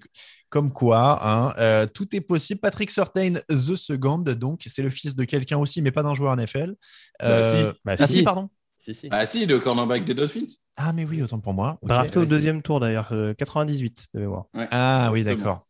Comme 0.49 0.71
quoi, 0.71 1.19
hein, 1.27 1.53
euh, 1.57 1.87
tout 1.87 2.15
est 2.15 2.21
possible. 2.21 2.61
Patrick 2.61 2.89
Surtain, 2.89 3.33
The 3.49 3.75
Second, 3.75 4.19
donc, 4.19 4.63
c'est 4.67 4.81
le 4.81 4.89
fils 4.89 5.13
de 5.13 5.25
quelqu'un 5.25 5.57
aussi, 5.57 5.81
mais 5.81 5.91
pas 5.91 6.03
d'un 6.03 6.13
joueur 6.13 6.35
NFL. 6.37 6.75
Bah, 7.19 7.43
si. 7.43 7.55
Euh, 7.55 7.73
bah, 7.83 7.95
ah, 7.99 8.07
si. 8.07 8.23
pardon. 8.23 8.49
Si, 8.79 8.95
si. 8.95 9.09
Ah 9.11 9.25
si, 9.25 9.45
le 9.45 9.59
cornerback 9.59 10.05
des 10.05 10.13
Dolphins. 10.13 10.47
Ah 10.77 10.93
mais 10.93 11.03
oui, 11.03 11.21
autant 11.21 11.39
pour 11.39 11.53
moi. 11.53 11.77
Okay. 11.81 11.93
Drafté 11.93 12.19
au 12.19 12.25
deuxième 12.25 12.61
tour 12.61 12.79
d'ailleurs, 12.79 13.13
98 13.37 14.07
euh, 14.15 14.17
de 14.17 14.23
mémoire. 14.23 14.45
ah 14.53 15.09
oui, 15.11 15.25
d'accord. 15.25 15.67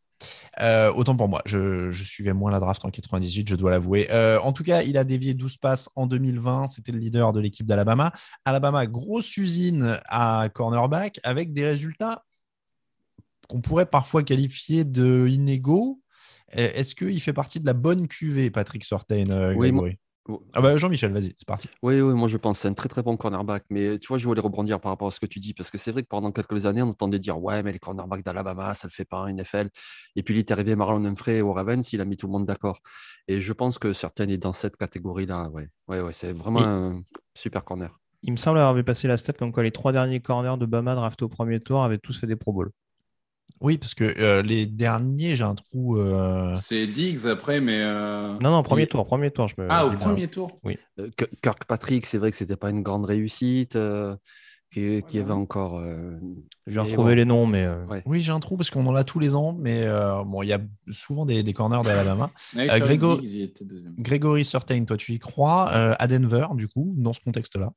autant 0.96 1.16
pour 1.16 1.28
moi, 1.28 1.42
je, 1.46 1.92
suivais 1.92 2.34
moins 2.34 2.52
la 2.52 2.60
draft 2.60 2.86
en 2.86 2.92
98, 2.92 3.50
je 3.50 3.56
dois 3.56 3.72
l'avouer. 3.72 4.08
en 4.44 4.54
tout 4.54 4.64
cas, 4.64 4.84
il 4.84 4.96
a 5.00 5.04
dévié 5.04 5.34
12 5.34 5.58
passes 5.58 5.90
en 5.96 6.06
2020. 6.06 6.68
C'était 6.68 6.92
le 6.92 7.00
leader 7.00 7.34
de 7.34 7.40
l'équipe 7.40 7.66
d'Alabama. 7.66 8.12
Alabama, 8.46 8.86
grosse 8.86 9.38
usine 9.38 10.00
à 10.06 10.50
cornerback 10.54 11.20
avec 11.24 11.54
des 11.54 11.66
résultats 11.66 12.27
qu'on 13.48 13.62
pourrait 13.62 13.86
parfois 13.86 14.24
qualifier 14.24 14.84
de 14.84 15.28
inégaux. 15.28 16.02
Est-ce 16.50 16.96
qu'il 16.96 17.20
fait 17.22 17.34
partie 17.34 17.60
de 17.60 17.66
la 17.66 17.74
bonne 17.74 18.08
cuvée, 18.08 18.50
Patrick 18.50 18.86
Sortain 18.86 19.30
euh, 19.30 19.54
Oui, 19.54 19.72
ah 20.54 20.62
bah 20.62 20.78
Jean-Michel, 20.78 21.12
vas-y, 21.14 21.34
c'est 21.38 21.48
parti. 21.48 21.70
Oui, 21.82 22.02
oui, 22.02 22.14
moi 22.14 22.28
je 22.28 22.38
pense 22.38 22.58
que 22.58 22.62
c'est 22.64 22.68
un 22.68 22.74
très 22.74 22.90
très 22.90 23.02
bon 23.02 23.16
cornerback. 23.16 23.64
Mais 23.70 23.98
tu 24.00 24.08
vois, 24.10 24.18
je 24.18 24.26
voulais 24.26 24.42
rebondir 24.42 24.80
par 24.80 24.92
rapport 24.92 25.08
à 25.08 25.12
ce 25.12 25.20
que 25.20 25.26
tu 25.26 25.40
dis, 25.40 25.54
parce 25.54 25.72
que 25.72 25.78
c'est 25.78 25.92
vrai 25.92 26.04
que 26.04 26.08
pendant 26.08 26.32
quelques 26.32 26.66
années, 26.66 26.82
on 26.82 26.90
entendait 26.90 27.20
dire 27.20 27.42
Ouais, 27.42 27.64
mais 27.64 27.72
les 27.72 27.80
cornerbacks 27.80 28.24
d'Alabama, 28.24 28.74
ça 28.74 28.88
ne 28.88 28.92
le 28.92 28.94
fait 28.94 29.06
pas 29.06 29.22
en 29.22 29.28
NFL. 29.28 29.70
Et 30.16 30.24
puis 30.24 30.36
il 30.36 30.40
est 30.40 30.52
arrivé 30.52 30.76
Marlon 30.76 31.06
Humphrey 31.06 31.42
au 31.42 31.54
Ravens, 31.54 31.94
il 31.94 32.02
a 32.02 32.06
mis 32.06 32.18
tout 32.18 32.28
le 32.28 32.34
monde 32.34 32.46
d'accord. 32.46 32.80
Et 33.28 33.40
je 33.40 33.54
pense 33.54 33.80
que 33.80 33.94
certains 33.94 34.28
est 34.28 34.38
dans 34.38 34.54
cette 34.54 34.76
catégorie-là. 34.76 35.50
Ouais, 35.50 35.70
ouais, 35.88 36.02
ouais 36.02 36.14
c'est 36.14 36.34
vraiment 36.34 36.62
un 36.62 37.04
super 37.34 37.64
corner. 37.64 37.98
Il 38.24 38.32
me 38.32 38.38
semble 38.38 38.60
avoir 38.60 38.84
passé 38.84 39.08
la 39.08 39.16
stat 39.16 39.34
comme 39.34 39.54
quoi 39.54 39.64
les 39.64 39.72
trois 39.72 39.92
derniers 39.92 40.20
corners 40.20 40.58
de 40.58 40.66
Bama 40.66 40.96
draftés 40.96 41.24
au 41.24 41.30
premier 41.30 41.60
tour 41.60 41.84
avaient 41.84 42.00
tous 42.00 42.20
fait 42.20 42.28
des 42.28 42.36
Pro 42.36 42.52
Bowl. 42.52 42.72
Oui, 43.60 43.78
parce 43.78 43.96
que 43.96 44.04
euh, 44.04 44.42
les 44.42 44.66
derniers, 44.66 45.36
j'ai 45.36 45.44
un 45.44 45.56
trou. 45.56 45.98
Euh, 45.98 46.56
c'est 46.62 46.86
Diggs 46.86 47.26
après, 47.26 47.60
mais. 47.60 47.82
Euh, 47.82 48.34
non, 48.42 48.52
non, 48.52 48.64
premier 48.64 48.86
tour, 48.86 49.06
premier 49.06 49.32
tour. 49.32 49.48
Je 49.48 49.56
me... 49.58 49.68
Ah, 49.70 49.86
au 49.86 49.92
premier 49.94 50.28
tour 50.28 50.60
Oui. 50.64 50.78
Kirkpatrick, 51.42 52.06
c'est 52.06 52.18
vrai 52.18 52.32
que 52.32 52.38
c'était 52.38 52.56
pas 52.56 52.70
une 52.70 52.84
grande 52.84 53.06
réussite. 53.06 53.78
Qui, 54.70 55.02
qui, 55.10 55.18
avait 55.18 55.32
encore. 55.32 55.82
J'ai 56.68 56.82
retrouvé 56.82 57.16
les 57.16 57.26
noms, 57.26 57.48
mais. 57.48 57.68
Oui, 58.06 58.22
j'ai 58.22 58.32
un 58.32 58.40
trou 58.40 58.58
parce 58.58 58.70
qu'on 58.70 58.86
en 58.86 58.96
a 58.96 59.04
tous 59.04 59.20
les 59.20 59.34
ans, 59.34 59.56
mais 59.58 59.88
bon, 60.26 60.44
il 60.44 60.50
y 60.50 60.54
a 60.54 60.60
souvent 60.92 61.26
des, 61.26 61.42
des 61.42 61.54
corners 61.54 61.82
d'Alabama. 61.84 62.32
Grégory 63.98 64.46
Surtain, 64.46 64.84
toi, 64.86 64.98
tu 64.98 65.14
y 65.14 65.20
crois 65.20 65.70
à 65.70 66.08
Denver, 66.08 66.48
du 66.54 66.68
coup, 66.68 66.94
dans 66.98 67.14
ce 67.14 67.22
contexte-là? 67.22 67.72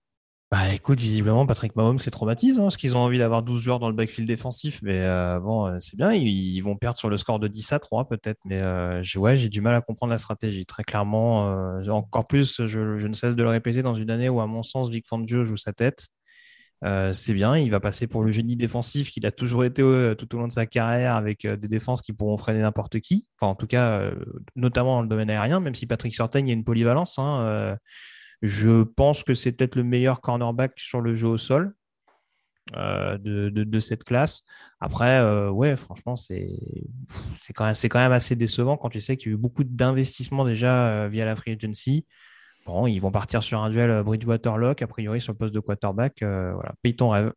Bah 0.51 0.75
écoute, 0.75 0.99
visiblement, 0.99 1.47
Patrick 1.47 1.77
Mahomes 1.77 2.01
les 2.05 2.11
traumatise, 2.11 2.59
hein, 2.59 2.63
parce 2.63 2.77
qu'ils 2.77 2.97
ont 2.97 3.01
envie 3.01 3.19
d'avoir 3.19 3.45
12 3.45 3.63
joueurs 3.63 3.79
dans 3.79 3.89
le 3.89 3.95
backfield 3.95 4.27
défensif, 4.27 4.81
mais 4.83 4.99
euh, 4.99 5.39
bon, 5.39 5.67
euh, 5.67 5.77
c'est 5.79 5.97
bien, 5.97 6.13
ils, 6.13 6.61
vont 6.61 6.75
perdre 6.77 6.99
sur 6.99 7.09
le 7.09 7.17
score 7.19 7.39
de 7.39 7.47
10 7.47 7.73
à 7.73 7.79
3 7.79 8.09
peut-être, 8.09 8.41
mais 8.47 8.61
euh, 8.61 9.01
ouais, 9.15 9.37
j'ai 9.37 9.49
du 9.49 9.61
mal 9.61 9.77
à 9.77 9.81
comprendre 9.81 10.11
la 10.11 10.19
stratégie, 10.19 10.67
très 10.67 10.83
clairement. 10.83 11.45
encore 11.89 12.27
plus, 12.27 12.67
je, 12.67 12.81
ne 12.81 13.13
cesse 13.13 13.37
de 13.37 13.43
le 13.45 13.49
répéter, 13.49 13.83
dans 13.83 13.95
une 13.95 14.11
année 14.11 14.29
où, 14.29 14.41
à 14.41 14.49
mon 14.49 14.65
sens, 14.65 14.91
Vic 14.91 15.07
Fangio 15.07 15.45
joue 15.45 15.57
sa 15.57 15.73
tête, 15.73 16.09
c'est 17.13 17.35
bien, 17.35 17.57
il 17.57 17.71
va 17.71 17.79
passer 17.79 18.09
pour 18.09 18.25
le 18.25 18.33
génie 18.33 18.57
défensif 18.57 19.13
qu'il 19.13 19.25
a 19.27 19.31
toujours 19.31 19.65
été 19.65 19.83
tout 20.19 20.35
au 20.35 20.39
long 20.39 20.49
de 20.49 20.53
sa 20.53 20.67
carrière, 20.67 21.15
avec 21.15 21.47
des 21.47 21.69
défenses 21.69 22.03
qui 22.03 22.13
pourront 22.13 22.37
freiner 22.37 22.63
n'importe 22.63 22.99
qui, 22.99 23.29
enfin 23.41 23.53
en 23.53 23.55
tout 23.55 23.69
cas, 23.69 24.11
notamment 24.57 24.97
dans 24.97 25.03
le 25.03 25.09
domaine 25.09 25.31
aérien, 25.31 25.61
même 25.61 25.77
si 25.77 25.87
Patrick 25.87 26.17
y 26.17 26.21
a 26.21 26.53
une 26.53 26.65
polyvalence. 26.65 27.21
Hein, 27.21 27.77
je 28.43 28.83
pense 28.83 29.25
que 29.25 29.35
c'est 29.35 29.53
peut-être 29.53 29.77
le 29.77 29.85
meilleur 29.85 30.21
cornerback 30.21 30.73
sur 30.79 31.01
le 31.01 31.15
jeu 31.15 31.29
au 31.29 31.39
sol 31.39 31.75
euh, 32.77 33.19
de, 33.19 33.81
cette 33.81 34.05
classe. 34.05 34.45
Après, 34.81 35.19
euh, 35.19 35.51
ouais, 35.51 35.77
franchement, 35.77 36.15
c'est 36.15 36.47
quand, 37.55 37.65
même, 37.65 37.75
quand 37.75 37.99
même 37.99 38.13
assez 38.13 38.37
décevant 38.37 38.77
quand 38.77 38.91
tu 38.91 39.01
sais 39.01 39.17
qu'il 39.17 39.29
y 39.29 39.33
a 39.33 39.35
eu 39.35 39.39
beaucoup 39.39 39.65
d'investissements 39.65 40.45
déjà 40.45 40.89
euh, 40.91 41.09
via 41.09 41.25
la 41.25 41.35
free 41.35 41.53
agency. 41.53 42.07
Bon, 42.67 42.87
ils 42.87 43.01
vont 43.01 43.11
partir 43.11 43.43
sur 43.43 43.61
un 43.61 43.71
duel 43.71 44.03
Bridgewater-Lock, 44.05 44.83
a 44.83 44.87
priori 44.87 45.21
sur 45.21 45.33
le 45.33 45.39
poste 45.39 45.55
de 45.55 45.61
quarterback. 45.61 46.19
voilà, 46.21 46.75
paye 46.83 46.95
ton 46.95 47.11
rêve. 47.11 47.33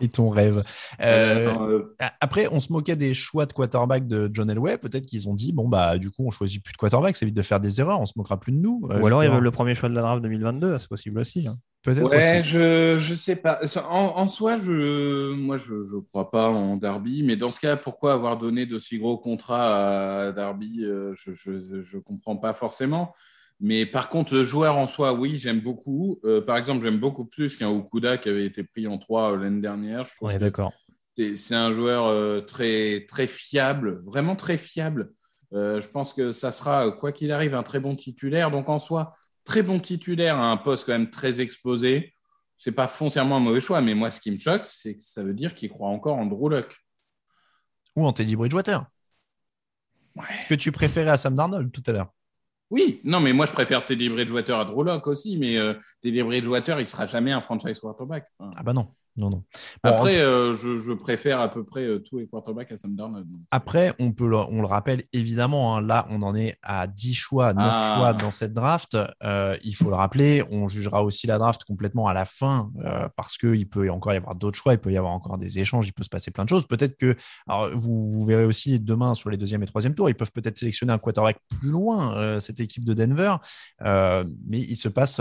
Et 0.00 0.08
ton 0.08 0.28
rêve. 0.28 0.62
Euh, 1.00 1.54
euh, 1.60 2.10
après, 2.20 2.48
on 2.52 2.60
se 2.60 2.72
moquait 2.72 2.96
des 2.96 3.14
choix 3.14 3.46
de 3.46 3.52
quarterback 3.52 4.06
de 4.06 4.30
John 4.32 4.50
Elway. 4.50 4.78
Peut-être 4.78 5.06
qu'ils 5.06 5.28
ont 5.28 5.34
dit 5.34 5.52
bon 5.52 5.68
bah 5.68 5.98
du 5.98 6.10
coup 6.10 6.24
on 6.26 6.30
choisit 6.30 6.62
plus 6.62 6.72
de 6.72 6.78
quarterback, 6.78 7.16
ça 7.16 7.24
évite 7.24 7.36
de 7.36 7.42
faire 7.42 7.60
des 7.60 7.80
erreurs, 7.80 8.00
on 8.00 8.06
se 8.06 8.14
moquera 8.16 8.38
plus 8.38 8.52
de 8.52 8.58
nous. 8.58 8.80
Ou 8.82 9.06
alors 9.06 9.24
ils 9.24 9.30
veulent 9.30 9.42
le 9.42 9.50
premier 9.50 9.74
choix 9.74 9.88
de 9.88 9.94
la 9.94 10.02
draft 10.02 10.22
2022, 10.22 10.78
c'est 10.78 10.88
possible 10.88 11.20
aussi. 11.20 11.46
Hein. 11.46 11.58
Peut-être. 11.82 12.10
Ouais, 12.10 12.42
je 12.42 12.98
je 12.98 13.14
sais 13.14 13.36
pas. 13.36 13.60
En, 13.88 14.26
soi, 14.26 14.58
je 14.58 15.32
moi 15.32 15.56
je 15.56 15.82
je 15.84 15.96
crois 15.96 16.30
pas 16.30 16.48
en 16.48 16.76
Darby, 16.76 17.22
mais 17.22 17.36
dans 17.36 17.50
ce 17.50 17.60
cas, 17.60 17.76
pourquoi 17.76 18.14
avoir 18.14 18.36
donné 18.36 18.66
d'aussi 18.66 18.98
gros 18.98 19.16
contrats 19.16 20.26
à 20.26 20.32
Darby? 20.32 20.84
Euh, 20.84 21.14
Je 21.16 21.32
je 21.34 21.82
je 21.82 21.98
comprends 21.98 22.36
pas 22.36 22.52
forcément. 22.52 23.14
Mais 23.60 23.86
par 23.86 24.08
contre, 24.08 24.34
le 24.34 24.44
joueur 24.44 24.76
en 24.76 24.86
soi, 24.86 25.12
oui, 25.12 25.38
j'aime 25.38 25.60
beaucoup. 25.60 26.20
Euh, 26.24 26.40
par 26.40 26.56
exemple, 26.56 26.84
j'aime 26.84 26.98
beaucoup 26.98 27.24
plus 27.24 27.56
qu'un 27.56 27.68
Okuda 27.68 28.16
qui 28.18 28.28
avait 28.28 28.46
été 28.46 28.62
pris 28.62 28.86
en 28.86 28.98
3 28.98 29.32
euh, 29.32 29.36
l'année 29.36 29.60
dernière. 29.60 30.06
Oui, 30.20 30.38
d'accord. 30.38 30.72
C'est 31.16 31.56
un 31.56 31.72
joueur 31.72 32.06
euh, 32.06 32.40
très, 32.42 33.04
très 33.08 33.26
fiable, 33.26 34.00
vraiment 34.04 34.36
très 34.36 34.56
fiable. 34.56 35.10
je 35.50 35.86
pense 35.88 36.12
que 36.12 36.30
ça 36.30 36.52
sera, 36.52 36.92
quoi 36.92 37.10
qu'il 37.10 37.32
arrive, 37.32 37.56
un 37.56 37.64
très 37.64 37.80
bon 37.80 37.96
titulaire. 37.96 38.52
Donc 38.52 38.68
en 38.68 38.78
soi, 38.78 39.10
très 39.44 39.64
bon 39.64 39.80
titulaire 39.80 40.38
à 40.38 40.52
un 40.52 40.56
poste 40.56 40.86
quand 40.86 40.92
même 40.92 41.10
très 41.10 41.40
exposé. 41.40 42.14
C'est 42.56 42.72
pas 42.72 42.86
foncièrement 42.86 43.38
un 43.38 43.40
mauvais 43.40 43.60
choix, 43.60 43.80
mais 43.80 43.94
moi, 43.94 44.12
ce 44.12 44.20
qui 44.20 44.30
me 44.30 44.38
choque, 44.38 44.64
c'est 44.64 44.96
que 44.96 45.02
ça 45.02 45.24
veut 45.24 45.34
dire 45.34 45.56
qu'il 45.56 45.70
croit 45.70 45.88
encore 45.88 46.16
en 46.16 46.26
Drew 46.26 46.50
Luck. 46.50 46.76
Ou 47.96 48.06
en 48.06 48.12
Teddy 48.12 48.36
Bridgewater. 48.36 48.84
Ouais. 50.14 50.24
Que 50.48 50.54
tu 50.54 50.70
préférais 50.70 51.10
à 51.10 51.16
Sam 51.16 51.34
Darnold 51.34 51.72
tout 51.72 51.82
à 51.86 51.92
l'heure. 51.92 52.12
Oui, 52.70 53.00
non, 53.04 53.20
mais 53.20 53.32
moi 53.32 53.46
je 53.46 53.52
préfère 53.52 53.84
Teddy 53.84 54.08
Bridgewater 54.10 54.58
à 54.58 54.64
Drew 54.64 54.84
aussi, 55.06 55.38
mais 55.38 55.56
euh, 55.56 55.74
Teddy 56.02 56.22
Bridgewater, 56.22 56.78
il 56.80 56.86
sera 56.86 57.06
jamais 57.06 57.32
un 57.32 57.40
franchise 57.40 57.80
quarterback. 57.80 58.26
ah 58.38 58.62
bah 58.62 58.72
non. 58.74 58.88
Non, 59.18 59.30
non. 59.30 59.42
Après, 59.82 60.20
euh, 60.20 60.54
je, 60.54 60.92
préfère 60.92 61.40
à 61.40 61.50
peu 61.50 61.64
près 61.64 61.84
euh, 61.84 61.98
tous 61.98 62.18
les 62.18 62.28
quarterbacks 62.28 62.70
à 62.70 62.76
Sam 62.76 62.94
Darnold. 62.94 63.26
Après, 63.50 63.92
on, 63.98 64.12
peut 64.12 64.28
le, 64.28 64.36
on 64.36 64.60
le 64.60 64.66
rappelle 64.66 65.02
évidemment, 65.12 65.76
hein, 65.76 65.80
là, 65.80 66.06
on 66.10 66.22
en 66.22 66.36
est 66.36 66.56
à 66.62 66.86
10 66.86 67.14
choix, 67.14 67.52
9 67.52 67.66
ah. 67.68 67.94
choix 67.96 68.12
dans 68.12 68.30
cette 68.30 68.54
draft. 68.54 68.96
Euh, 69.24 69.56
il 69.64 69.74
faut 69.74 69.90
le 69.90 69.96
rappeler, 69.96 70.44
on 70.52 70.68
jugera 70.68 71.02
aussi 71.02 71.26
la 71.26 71.38
draft 71.38 71.64
complètement 71.64 72.06
à 72.06 72.14
la 72.14 72.24
fin 72.24 72.70
parce 73.16 73.36
qu'il 73.36 73.68
peut 73.68 73.90
encore 73.90 74.12
y 74.12 74.16
avoir 74.16 74.36
d'autres 74.36 74.56
choix, 74.56 74.72
il 74.72 74.78
peut 74.78 74.92
y 74.92 74.96
avoir 74.96 75.12
encore 75.12 75.36
des 75.36 75.58
échanges, 75.58 75.88
il 75.88 75.92
peut 75.92 76.04
se 76.04 76.08
passer 76.08 76.30
plein 76.30 76.44
de 76.44 76.48
choses. 76.48 76.66
Peut-être 76.66 76.96
que, 76.96 77.16
alors, 77.48 77.70
vous, 77.74 78.06
vous, 78.06 78.24
verrez 78.24 78.44
aussi 78.44 78.78
demain 78.78 79.14
sur 79.14 79.30
les 79.30 79.36
deuxième 79.36 79.62
et 79.62 79.66
troisième 79.66 79.94
tours, 79.94 80.08
ils 80.08 80.14
peuvent 80.14 80.32
peut-être 80.32 80.58
sélectionner 80.58 80.92
un 80.92 80.98
quarterback 80.98 81.38
plus 81.60 81.70
loin, 81.70 82.38
cette 82.40 82.60
équipe 82.60 82.84
de 82.84 82.94
Denver. 82.94 83.36
mais 83.80 84.58
il 84.58 84.76
se, 84.76 84.88
passe, 84.88 85.20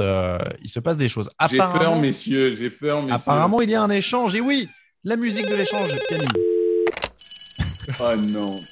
il 0.62 0.70
se 0.70 0.80
passe 0.80 0.98
des 0.98 1.10
choses. 1.10 1.30
J'ai 1.50 1.58
peur, 1.58 2.00
messieurs, 2.00 2.56
j'ai 2.56 2.70
peur, 2.70 3.02
messieurs. 3.02 3.16
Apparemment, 3.16 3.62
il 3.62 3.72
y 3.72 3.76
a 3.76 3.82
un 3.82 3.87
échange. 3.90 4.36
Et 4.36 4.42
oui, 4.42 4.70
la 5.04 5.18
musique 5.18 5.48
de 5.48 5.56
l'échange, 5.56 5.90
Camille. 6.10 6.28
Oh 8.00 8.16
non. 8.16 8.56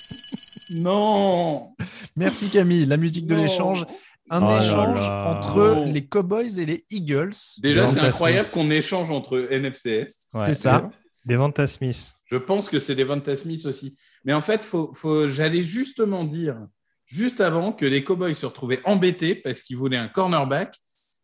Non. 0.71 1.75
Merci 2.15 2.49
Camille. 2.49 2.87
La 2.87 2.97
musique 2.97 3.27
de 3.27 3.35
l'échange 3.35 3.85
un 4.29 4.41
oh 4.41 4.57
échange 4.57 4.99
entre 4.99 5.83
oh. 5.83 5.83
les 5.85 6.05
Cowboys 6.05 6.59
et 6.59 6.65
les 6.65 6.85
Eagles. 6.89 7.35
Déjà, 7.59 7.87
c'est 7.87 7.99
incroyable 7.99 8.47
qu'on 8.53 8.71
échange 8.71 9.11
entre 9.11 9.47
NFC 9.51 9.89
Est. 9.89 10.27
c'est 10.45 10.53
ça. 10.53 10.89
Devonta 11.25 11.65
Smith. 11.67 12.15
Je 12.25 12.37
pense 12.37 12.69
que 12.69 12.79
c'est 12.79 12.95
Devonta 12.95 13.35
Smith 13.35 13.65
aussi. 13.65 13.97
Mais 14.23 14.33
en 14.33 14.41
fait, 14.41 14.63
faut, 14.63 14.93
faut, 14.93 15.29
j'allais 15.29 15.63
justement 15.63 16.23
dire, 16.23 16.57
juste 17.05 17.41
avant, 17.41 17.71
que 17.71 17.85
les 17.85 18.03
Cowboys 18.03 18.35
se 18.35 18.45
retrouvaient 18.45 18.81
embêtés 18.83 19.35
parce 19.35 19.61
qu'ils 19.61 19.77
voulaient 19.77 19.97
un 19.97 20.07
cornerback 20.07 20.75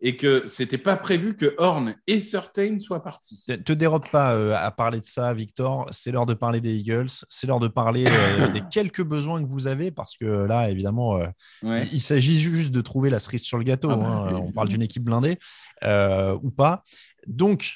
et 0.03 0.17
que 0.17 0.43
c'était 0.47 0.79
pas 0.79 0.97
prévu 0.97 1.37
que 1.37 1.53
Horn 1.59 1.95
et 2.07 2.19
Certain 2.19 2.79
soient 2.79 3.03
partis. 3.03 3.43
Te, 3.47 3.53
te 3.53 3.73
dérobe 3.73 4.07
pas 4.11 4.33
euh, 4.33 4.55
à 4.55 4.71
parler 4.71 4.99
de 4.99 5.05
ça, 5.05 5.31
Victor. 5.33 5.87
C'est 5.91 6.11
l'heure 6.11 6.25
de 6.25 6.33
parler 6.33 6.59
des 6.59 6.75
Eagles. 6.75 7.09
C'est 7.29 7.45
l'heure 7.45 7.59
de 7.59 7.67
parler 7.67 8.05
euh, 8.07 8.47
des 8.53 8.61
quelques 8.71 9.03
besoins 9.03 9.43
que 9.43 9.47
vous 9.47 9.67
avez 9.67 9.91
parce 9.91 10.17
que 10.17 10.25
là, 10.25 10.71
évidemment, 10.71 11.17
euh, 11.17 11.83
il, 11.91 12.01
s'agit 12.01 12.39
juste 12.39 12.71
de 12.71 12.81
trouver 12.81 13.11
la 13.11 13.19
cerise 13.19 13.43
sur 13.43 13.59
le 13.59 13.63
gâteau. 13.63 13.91
Ah 13.91 13.95
bah, 13.95 14.05
hein. 14.05 14.41
On 14.43 14.51
parle 14.51 14.69
d'une 14.69 14.81
équipe 14.81 15.03
blindée 15.03 15.37
ou 15.83 16.49
pas. 16.49 16.83
Donc, 17.27 17.75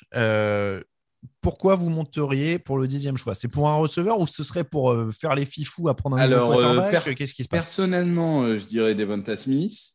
pourquoi 1.41 1.75
vous 1.75 1.89
monteriez 1.89 2.57
pour 2.57 2.79
le 2.79 2.87
dixième 2.87 3.17
choix? 3.17 3.35
C'est 3.35 3.47
pour 3.47 3.69
un 3.69 3.75
receveur 3.75 4.19
ou 4.19 4.25
ce 4.25 4.43
serait 4.43 4.63
pour 4.63 4.95
faire 5.13 5.35
les 5.35 5.45
fifous 5.45 5.89
à 5.89 5.95
prendre 5.95 6.17
un 6.17 6.21
Alors, 6.21 6.57
Qu'est-ce 6.89 7.35
qui 7.35 7.43
se 7.43 7.49
passe? 7.49 7.65
Personnellement, 7.65 8.57
je 8.57 8.65
dirais 8.65 8.95
Devonta 8.95 9.37
Smith. 9.37 9.94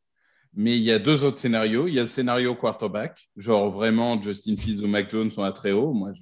Mais 0.55 0.77
il 0.77 0.83
y 0.83 0.91
a 0.91 0.99
deux 0.99 1.25
autres 1.25 1.39
scénarios. 1.39 1.87
Il 1.87 1.95
y 1.95 1.99
a 1.99 2.03
le 2.03 2.09
scénario 2.09 2.55
quarterback, 2.55 3.29
genre 3.37 3.71
vraiment 3.71 4.21
Justin 4.21 4.57
Fields 4.57 4.83
ou 4.83 4.89
Mac 4.89 5.11
Jones 5.11 5.31
sont 5.31 5.43
à 5.43 5.53
très 5.53 5.73
haut. 5.73 5.93
Moi, 5.93 6.13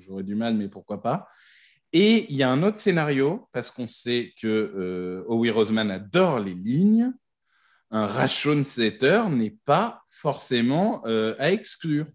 j'aurais 0.00 0.22
du 0.22 0.34
mal, 0.34 0.54
mais 0.54 0.68
pourquoi 0.68 1.02
pas. 1.02 1.26
Et 1.92 2.26
il 2.30 2.36
y 2.36 2.42
a 2.42 2.50
un 2.50 2.62
autre 2.62 2.78
scénario, 2.78 3.48
parce 3.52 3.70
qu'on 3.70 3.88
sait 3.88 4.34
que 4.40 4.46
euh, 4.46 5.24
Howie 5.26 5.50
Roseman 5.50 5.90
adore 5.90 6.40
les 6.40 6.54
lignes. 6.54 7.12
Un 7.90 8.06
Rashon 8.06 8.64
Setter 8.64 9.22
n'est 9.30 9.56
pas 9.64 10.02
forcément 10.10 11.02
euh, 11.06 11.34
à 11.38 11.50
exclure. 11.50 12.06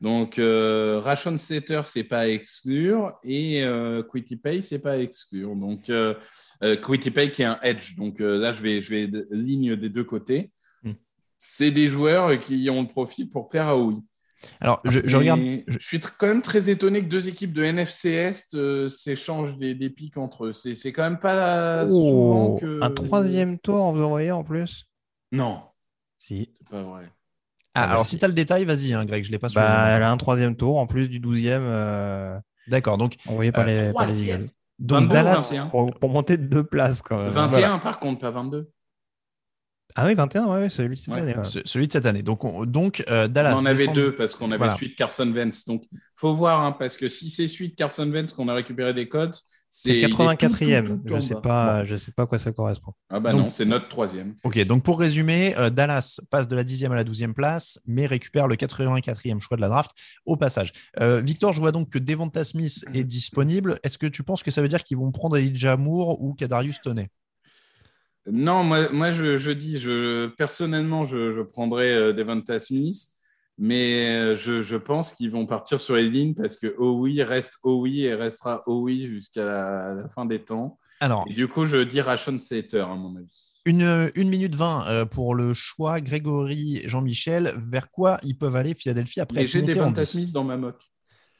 Donc, 0.00 0.38
euh, 0.38 1.00
Rashon 1.00 1.38
Setter, 1.38 1.82
c'est 1.84 2.04
pas 2.04 2.20
à 2.20 2.26
exclure 2.26 3.16
et 3.22 3.62
euh, 3.64 4.02
Quitty 4.02 4.36
Pay, 4.36 4.62
c'est 4.62 4.80
pas 4.80 4.92
à 4.92 4.98
exclure. 4.98 5.54
Donc, 5.54 5.90
euh, 6.62 6.72
euh 6.72 6.76
Quitty 6.76 7.10
Pay 7.10 7.30
qui 7.30 7.42
est 7.42 7.46
un 7.46 7.58
edge. 7.62 7.96
Donc 7.96 8.20
là, 8.20 8.52
je 8.52 8.62
vais, 8.62 8.82
je 8.82 8.90
vais 8.90 9.10
ligne 9.30 9.76
des 9.76 9.88
deux 9.88 10.04
côtés. 10.04 10.52
Hmm. 10.82 10.92
C'est 11.38 11.70
des 11.70 11.88
joueurs 11.88 12.38
qui 12.40 12.68
ont 12.70 12.82
le 12.82 12.88
profil 12.88 13.28
pour 13.28 13.48
plaire 13.48 13.68
à 13.68 13.76
oui. 13.76 13.96
Alors, 14.60 14.80
je, 14.84 15.16
regarde. 15.16 15.40
Je... 15.68 15.78
suis 15.78 16.00
quand 16.00 16.26
même 16.26 16.42
très 16.42 16.68
étonné 16.68 17.00
que 17.00 17.08
deux 17.08 17.28
équipes 17.28 17.52
de 17.52 17.62
NFC 17.62 18.10
Est 18.10 18.88
s'échangent 18.88 19.56
des, 19.56 19.74
des, 19.76 19.88
pics 19.88 20.16
entre 20.16 20.46
eux. 20.46 20.52
C'est 20.52 20.92
quand 20.92 21.04
même 21.04 21.20
pas 21.20 21.84
oh, 21.84 21.86
souvent 21.86 22.56
que. 22.56 22.82
Un 22.82 22.90
troisième 22.90 23.58
tour, 23.60 23.92
vous 23.92 24.02
envoyez 24.02 24.32
en 24.32 24.42
plus? 24.42 24.88
Non. 25.30 25.62
Si. 26.18 26.50
C'est 26.60 26.70
pas 26.70 26.82
vrai. 26.82 27.10
Ah, 27.74 27.90
alors, 27.90 28.04
si 28.04 28.18
tu 28.18 28.24
as 28.24 28.28
le 28.28 28.34
détail, 28.34 28.64
vas-y, 28.64 28.92
hein, 28.92 29.04
Greg, 29.04 29.24
je 29.24 29.30
ne 29.30 29.32
l'ai 29.32 29.38
pas 29.38 29.48
bah, 29.54 29.96
Elle 29.96 30.02
a 30.02 30.10
un 30.10 30.16
troisième 30.18 30.56
tour 30.56 30.78
en 30.78 30.86
plus 30.86 31.08
du 31.08 31.20
douzième. 31.20 31.62
Euh... 31.64 32.38
D'accord, 32.68 32.98
donc. 32.98 33.16
Envoyé 33.26 33.50
par, 33.50 33.66
euh, 33.66 33.86
les, 33.88 33.92
par 33.92 34.06
les 34.06 34.22
Eagles. 34.22 34.50
Donc 34.82 35.08
Dallas. 35.08 35.54
Pour, 35.70 35.94
pour, 35.94 36.10
monter 36.10 36.36
de 36.36 36.44
deux 36.44 36.64
places 36.64 37.02
quand 37.02 37.18
même. 37.18 37.30
21 37.30 37.78
par 37.78 38.00
contre, 38.00 38.20
pas 38.20 38.30
22. 38.30 38.68
Ah 39.94 40.06
oui, 40.06 40.14
21, 40.14 40.46
ouais, 40.46 40.70
celui 40.70 40.96
de 40.96 41.00
cette 41.00 41.14
année. 41.14 41.34
Celui 41.44 41.86
de 41.86 41.92
cette 41.92 42.06
année. 42.06 42.22
Donc, 42.22 42.40
donc 42.66 43.04
euh, 43.10 43.28
Dallas. 43.28 43.54
On 43.56 43.60
en 43.60 43.66
avait 43.66 43.86
deux 43.86 44.16
parce 44.16 44.34
qu'on 44.34 44.50
avait 44.50 44.58
voilà. 44.58 44.74
suite 44.74 44.96
Carson 44.96 45.30
Wentz. 45.30 45.66
Donc, 45.66 45.84
faut 46.16 46.34
voir, 46.34 46.60
hein, 46.62 46.72
parce 46.72 46.96
que 46.96 47.08
si 47.08 47.30
c'est 47.30 47.46
suite 47.46 47.76
Carson 47.76 48.10
Wentz 48.10 48.32
qu'on 48.32 48.48
a 48.48 48.54
récupéré 48.54 48.92
des 48.94 49.08
codes, 49.08 49.34
c'est 49.74 50.02
84e. 50.02 51.00
je 51.06 51.18
sais 51.18 51.34
pas, 51.34 51.82
je 51.86 51.96
sais 51.96 52.12
pas 52.12 52.24
à 52.24 52.26
quoi 52.26 52.38
ça 52.38 52.52
correspond. 52.52 52.92
Ah 53.08 53.20
bah 53.20 53.32
non, 53.32 53.50
c'est 53.50 53.64
notre 53.64 53.88
troisième. 53.88 54.34
Ok, 54.44 54.62
donc 54.66 54.82
pour 54.82 55.00
résumer, 55.00 55.56
euh, 55.56 55.70
Dallas 55.70 56.20
passe 56.28 56.46
de 56.46 56.54
la 56.54 56.62
10e 56.62 56.90
à 56.90 56.94
la 56.94 57.04
12e 57.04 57.32
place, 57.32 57.80
mais 57.86 58.04
récupère 58.04 58.48
le 58.48 58.56
84e 58.56 59.40
choix 59.40 59.56
de 59.56 59.62
la 59.62 59.70
draft 59.70 59.92
au 60.26 60.36
passage. 60.36 60.72
Euh, 61.00 61.22
Victor, 61.22 61.54
je 61.54 61.60
vois 61.60 61.72
donc 61.72 61.88
que 61.88 61.98
Devonta 61.98 62.44
Smith 62.44 62.84
est 62.92 63.04
disponible. 63.04 63.80
Est-ce 63.82 63.96
que 63.96 64.06
tu 64.06 64.22
penses 64.22 64.42
que 64.42 64.50
ça 64.50 64.60
veut 64.60 64.68
dire 64.68 64.84
qu'ils 64.84 64.98
vont 64.98 65.10
prendre 65.10 65.38
Elijah 65.38 65.78
Moore 65.78 66.20
ou 66.20 66.34
Kadarius 66.34 66.82
Toney? 66.82 67.08
Non, 68.30 68.64
moi, 68.64 68.92
moi 68.92 69.10
je, 69.10 69.38
je, 69.38 69.50
dis, 69.52 69.78
je, 69.78 70.26
personnellement, 70.36 71.06
je, 71.06 71.34
je 71.34 71.40
prendrais 71.40 71.92
euh, 71.92 72.12
Devonta 72.12 72.60
Smith. 72.60 73.08
Mais 73.58 74.08
euh, 74.08 74.36
je, 74.36 74.62
je 74.62 74.76
pense 74.76 75.12
qu'ils 75.12 75.30
vont 75.30 75.46
partir 75.46 75.80
sur 75.80 75.96
les 75.96 76.08
lignes 76.08 76.34
parce 76.34 76.56
que 76.56 76.74
oui 76.78 77.22
reste 77.22 77.56
oui 77.64 78.04
et 78.04 78.14
restera 78.14 78.62
oui 78.66 79.06
jusqu'à 79.06 79.44
la, 79.44 80.08
fin 80.14 80.24
des 80.24 80.42
temps. 80.42 80.78
Alors, 81.00 81.26
et 81.28 81.32
du 81.32 81.48
coup, 81.48 81.66
je 81.66 81.78
dis 81.78 82.00
Rashon 82.00 82.38
Sater, 82.38 82.80
à 82.80 82.94
mon 82.94 83.16
avis. 83.16 83.52
Une, 83.64 84.10
une 84.16 84.28
minute 84.28 84.54
20 84.54 84.86
euh, 84.86 85.04
pour 85.04 85.34
le 85.34 85.54
choix. 85.54 86.00
Grégory, 86.00 86.82
Jean-Michel, 86.86 87.54
vers 87.58 87.90
quoi 87.90 88.18
ils 88.22 88.36
peuvent 88.36 88.56
aller 88.56 88.74
Philadelphie 88.74 89.20
après 89.20 89.46
J'ai 89.46 89.62
des 89.62 89.74
Smith 90.04 90.32
dans 90.32 90.44
ma 90.44 90.56
moque. 90.56 90.82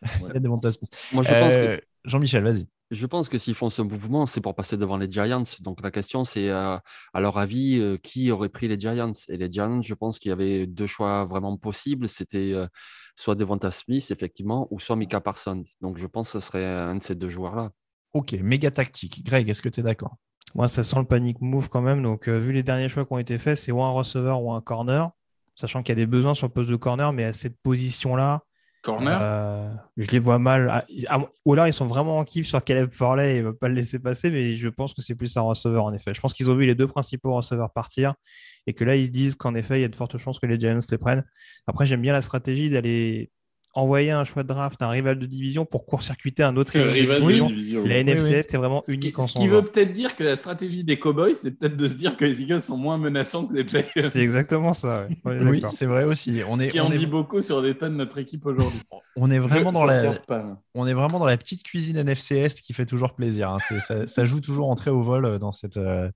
Ouais. 0.20 0.40
des 0.40 0.70
Smith. 0.72 0.90
Moi, 1.12 1.22
je 1.22 1.28
pense 1.28 1.54
que... 1.54 1.80
Jean-Michel, 2.04 2.42
vas-y. 2.42 2.66
Je 2.90 3.06
pense 3.06 3.30
que 3.30 3.38
s'ils 3.38 3.54
font 3.54 3.70
ce 3.70 3.80
mouvement, 3.80 4.26
c'est 4.26 4.42
pour 4.42 4.54
passer 4.54 4.76
devant 4.76 4.98
les 4.98 5.10
Giants. 5.10 5.44
Donc 5.60 5.80
la 5.82 5.90
question, 5.90 6.24
c'est 6.24 6.50
euh, 6.50 6.76
à 7.14 7.20
leur 7.20 7.38
avis, 7.38 7.78
euh, 7.78 7.96
qui 7.96 8.30
aurait 8.30 8.50
pris 8.50 8.68
les 8.68 8.78
Giants? 8.78 9.12
Et 9.28 9.38
les 9.38 9.50
Giants, 9.50 9.80
je 9.80 9.94
pense 9.94 10.18
qu'il 10.18 10.28
y 10.28 10.32
avait 10.32 10.66
deux 10.66 10.86
choix 10.86 11.24
vraiment 11.24 11.56
possibles. 11.56 12.06
C'était 12.06 12.52
euh, 12.52 12.66
soit 13.16 13.34
Devonta 13.34 13.70
Smith, 13.70 14.10
effectivement, 14.10 14.68
ou 14.70 14.78
soit 14.78 14.96
Mika 14.96 15.20
Parsons. 15.22 15.64
Donc 15.80 15.96
je 15.96 16.06
pense 16.06 16.32
que 16.32 16.38
ce 16.38 16.46
serait 16.46 16.66
un 16.66 16.96
de 16.96 17.02
ces 17.02 17.14
deux 17.14 17.30
joueurs-là. 17.30 17.70
Ok, 18.12 18.32
méga 18.42 18.70
tactique. 18.70 19.24
Greg, 19.24 19.48
est-ce 19.48 19.62
que 19.62 19.70
tu 19.70 19.80
es 19.80 19.82
d'accord? 19.82 20.16
Moi, 20.54 20.68
ça 20.68 20.82
sent 20.82 20.98
le 20.98 21.06
panic 21.06 21.40
move 21.40 21.70
quand 21.70 21.80
même. 21.80 22.02
Donc 22.02 22.28
vu 22.28 22.52
les 22.52 22.62
derniers 22.62 22.88
choix 22.88 23.06
qui 23.06 23.12
ont 23.14 23.18
été 23.18 23.38
faits, 23.38 23.56
c'est 23.56 23.72
ou 23.72 23.80
un 23.82 23.90
receveur 23.90 24.42
ou 24.42 24.52
un 24.52 24.60
corner. 24.60 25.10
Sachant 25.54 25.82
qu'il 25.82 25.90
y 25.90 25.92
a 25.92 26.04
des 26.04 26.06
besoins 26.06 26.34
sur 26.34 26.46
le 26.46 26.52
poste 26.52 26.68
de 26.68 26.76
corner, 26.76 27.12
mais 27.14 27.24
à 27.24 27.32
cette 27.32 27.56
position-là, 27.62 28.42
Corner? 28.82 29.18
Euh, 29.22 29.72
Je 29.96 30.10
les 30.10 30.18
vois 30.18 30.38
mal. 30.38 30.68
Ah, 30.70 30.84
ah, 31.08 31.20
ou 31.44 31.52
alors 31.52 31.66
ils 31.68 31.72
sont 31.72 31.86
vraiment 31.86 32.18
en 32.18 32.24
kiff 32.24 32.46
sur 32.46 32.62
Caleb 32.64 32.92
Farley 32.92 33.36
et 33.36 33.38
ne 33.38 33.44
veulent 33.46 33.58
pas 33.58 33.68
le 33.68 33.74
laisser 33.74 33.98
passer, 33.98 34.30
mais 34.30 34.54
je 34.54 34.68
pense 34.68 34.92
que 34.92 35.00
c'est 35.02 35.14
plus 35.14 35.36
un 35.36 35.42
receveur 35.42 35.84
en 35.84 35.92
effet. 35.94 36.12
Je 36.14 36.20
pense 36.20 36.34
qu'ils 36.34 36.50
ont 36.50 36.56
vu 36.56 36.66
les 36.66 36.74
deux 36.74 36.88
principaux 36.88 37.34
receveurs 37.34 37.72
partir 37.72 38.14
et 38.66 38.74
que 38.74 38.84
là 38.84 38.96
ils 38.96 39.06
se 39.06 39.10
disent 39.12 39.36
qu'en 39.36 39.54
effet 39.54 39.78
il 39.78 39.82
y 39.82 39.84
a 39.84 39.88
de 39.88 39.96
fortes 39.96 40.18
chances 40.18 40.38
que 40.40 40.46
les 40.46 40.58
Giants 40.58 40.78
les 40.90 40.98
prennent. 40.98 41.24
Après, 41.66 41.86
j'aime 41.86 42.02
bien 42.02 42.12
la 42.12 42.22
stratégie 42.22 42.70
d'aller 42.70 43.30
envoyer 43.74 44.10
un 44.10 44.24
choix 44.24 44.42
de 44.42 44.48
draft 44.48 44.80
à 44.82 44.86
un 44.86 44.90
rival 44.90 45.18
de 45.18 45.26
division 45.26 45.64
pour 45.64 45.86
court-circuiter 45.86 46.42
un 46.42 46.56
autre 46.56 46.78
rival 46.78 47.22
de 47.22 47.46
division. 47.46 47.84
La 47.84 47.98
NFC 47.98 48.34
est 48.34 48.56
vraiment 48.56 48.82
unique 48.88 49.18
en 49.18 49.26
Ce 49.26 49.32
qui 49.32 49.48
veut 49.48 49.62
peut-être 49.62 49.92
dire 49.92 50.14
que 50.14 50.24
la 50.24 50.36
stratégie 50.36 50.84
des 50.84 50.98
Cowboys, 50.98 51.34
c'est 51.34 51.52
peut-être 51.52 51.76
de 51.76 51.88
se 51.88 51.94
dire 51.94 52.16
que 52.16 52.24
les 52.24 52.42
Eagles 52.42 52.60
sont 52.60 52.76
moins 52.76 52.98
menaçants 52.98 53.46
que 53.46 53.54
les 53.54 53.64
Players. 53.64 54.08
C'est 54.10 54.20
exactement 54.20 54.72
ça. 54.72 55.06
oui, 55.24 55.62
c'est 55.70 55.86
vrai 55.86 56.04
aussi. 56.04 56.40
On 56.48 56.60
est, 56.60 56.66
Ce 56.66 56.72
qui 56.72 56.80
on 56.80 56.86
en 56.86 56.90
est... 56.90 56.98
dit 56.98 57.06
beaucoup 57.06 57.40
sur 57.40 57.60
l'état 57.62 57.88
de 57.88 57.94
notre 57.94 58.18
équipe 58.18 58.44
aujourd'hui. 58.46 58.80
On 59.16 59.30
est 59.30 59.38
vraiment 59.38 59.72
dans 59.72 59.84
la, 59.84 60.14
on 60.74 60.86
est 60.86 60.94
vraiment 60.94 61.18
dans 61.18 61.26
la 61.26 61.36
petite 61.36 61.62
cuisine 61.62 61.96
NFC 61.96 62.36
Est 62.36 62.60
qui 62.60 62.72
fait 62.72 62.86
toujours 62.86 63.14
plaisir. 63.14 63.50
Hein. 63.50 63.58
Ça, 63.58 64.06
ça, 64.06 64.24
joue 64.24 64.40
toujours 64.40 64.70
en 64.70 64.74
très 64.74 64.90
haut 64.90 65.02
vol 65.02 65.24
euh, 65.24 65.38
dans 65.38 65.52
cette, 65.52 65.76
euh, 65.76 66.10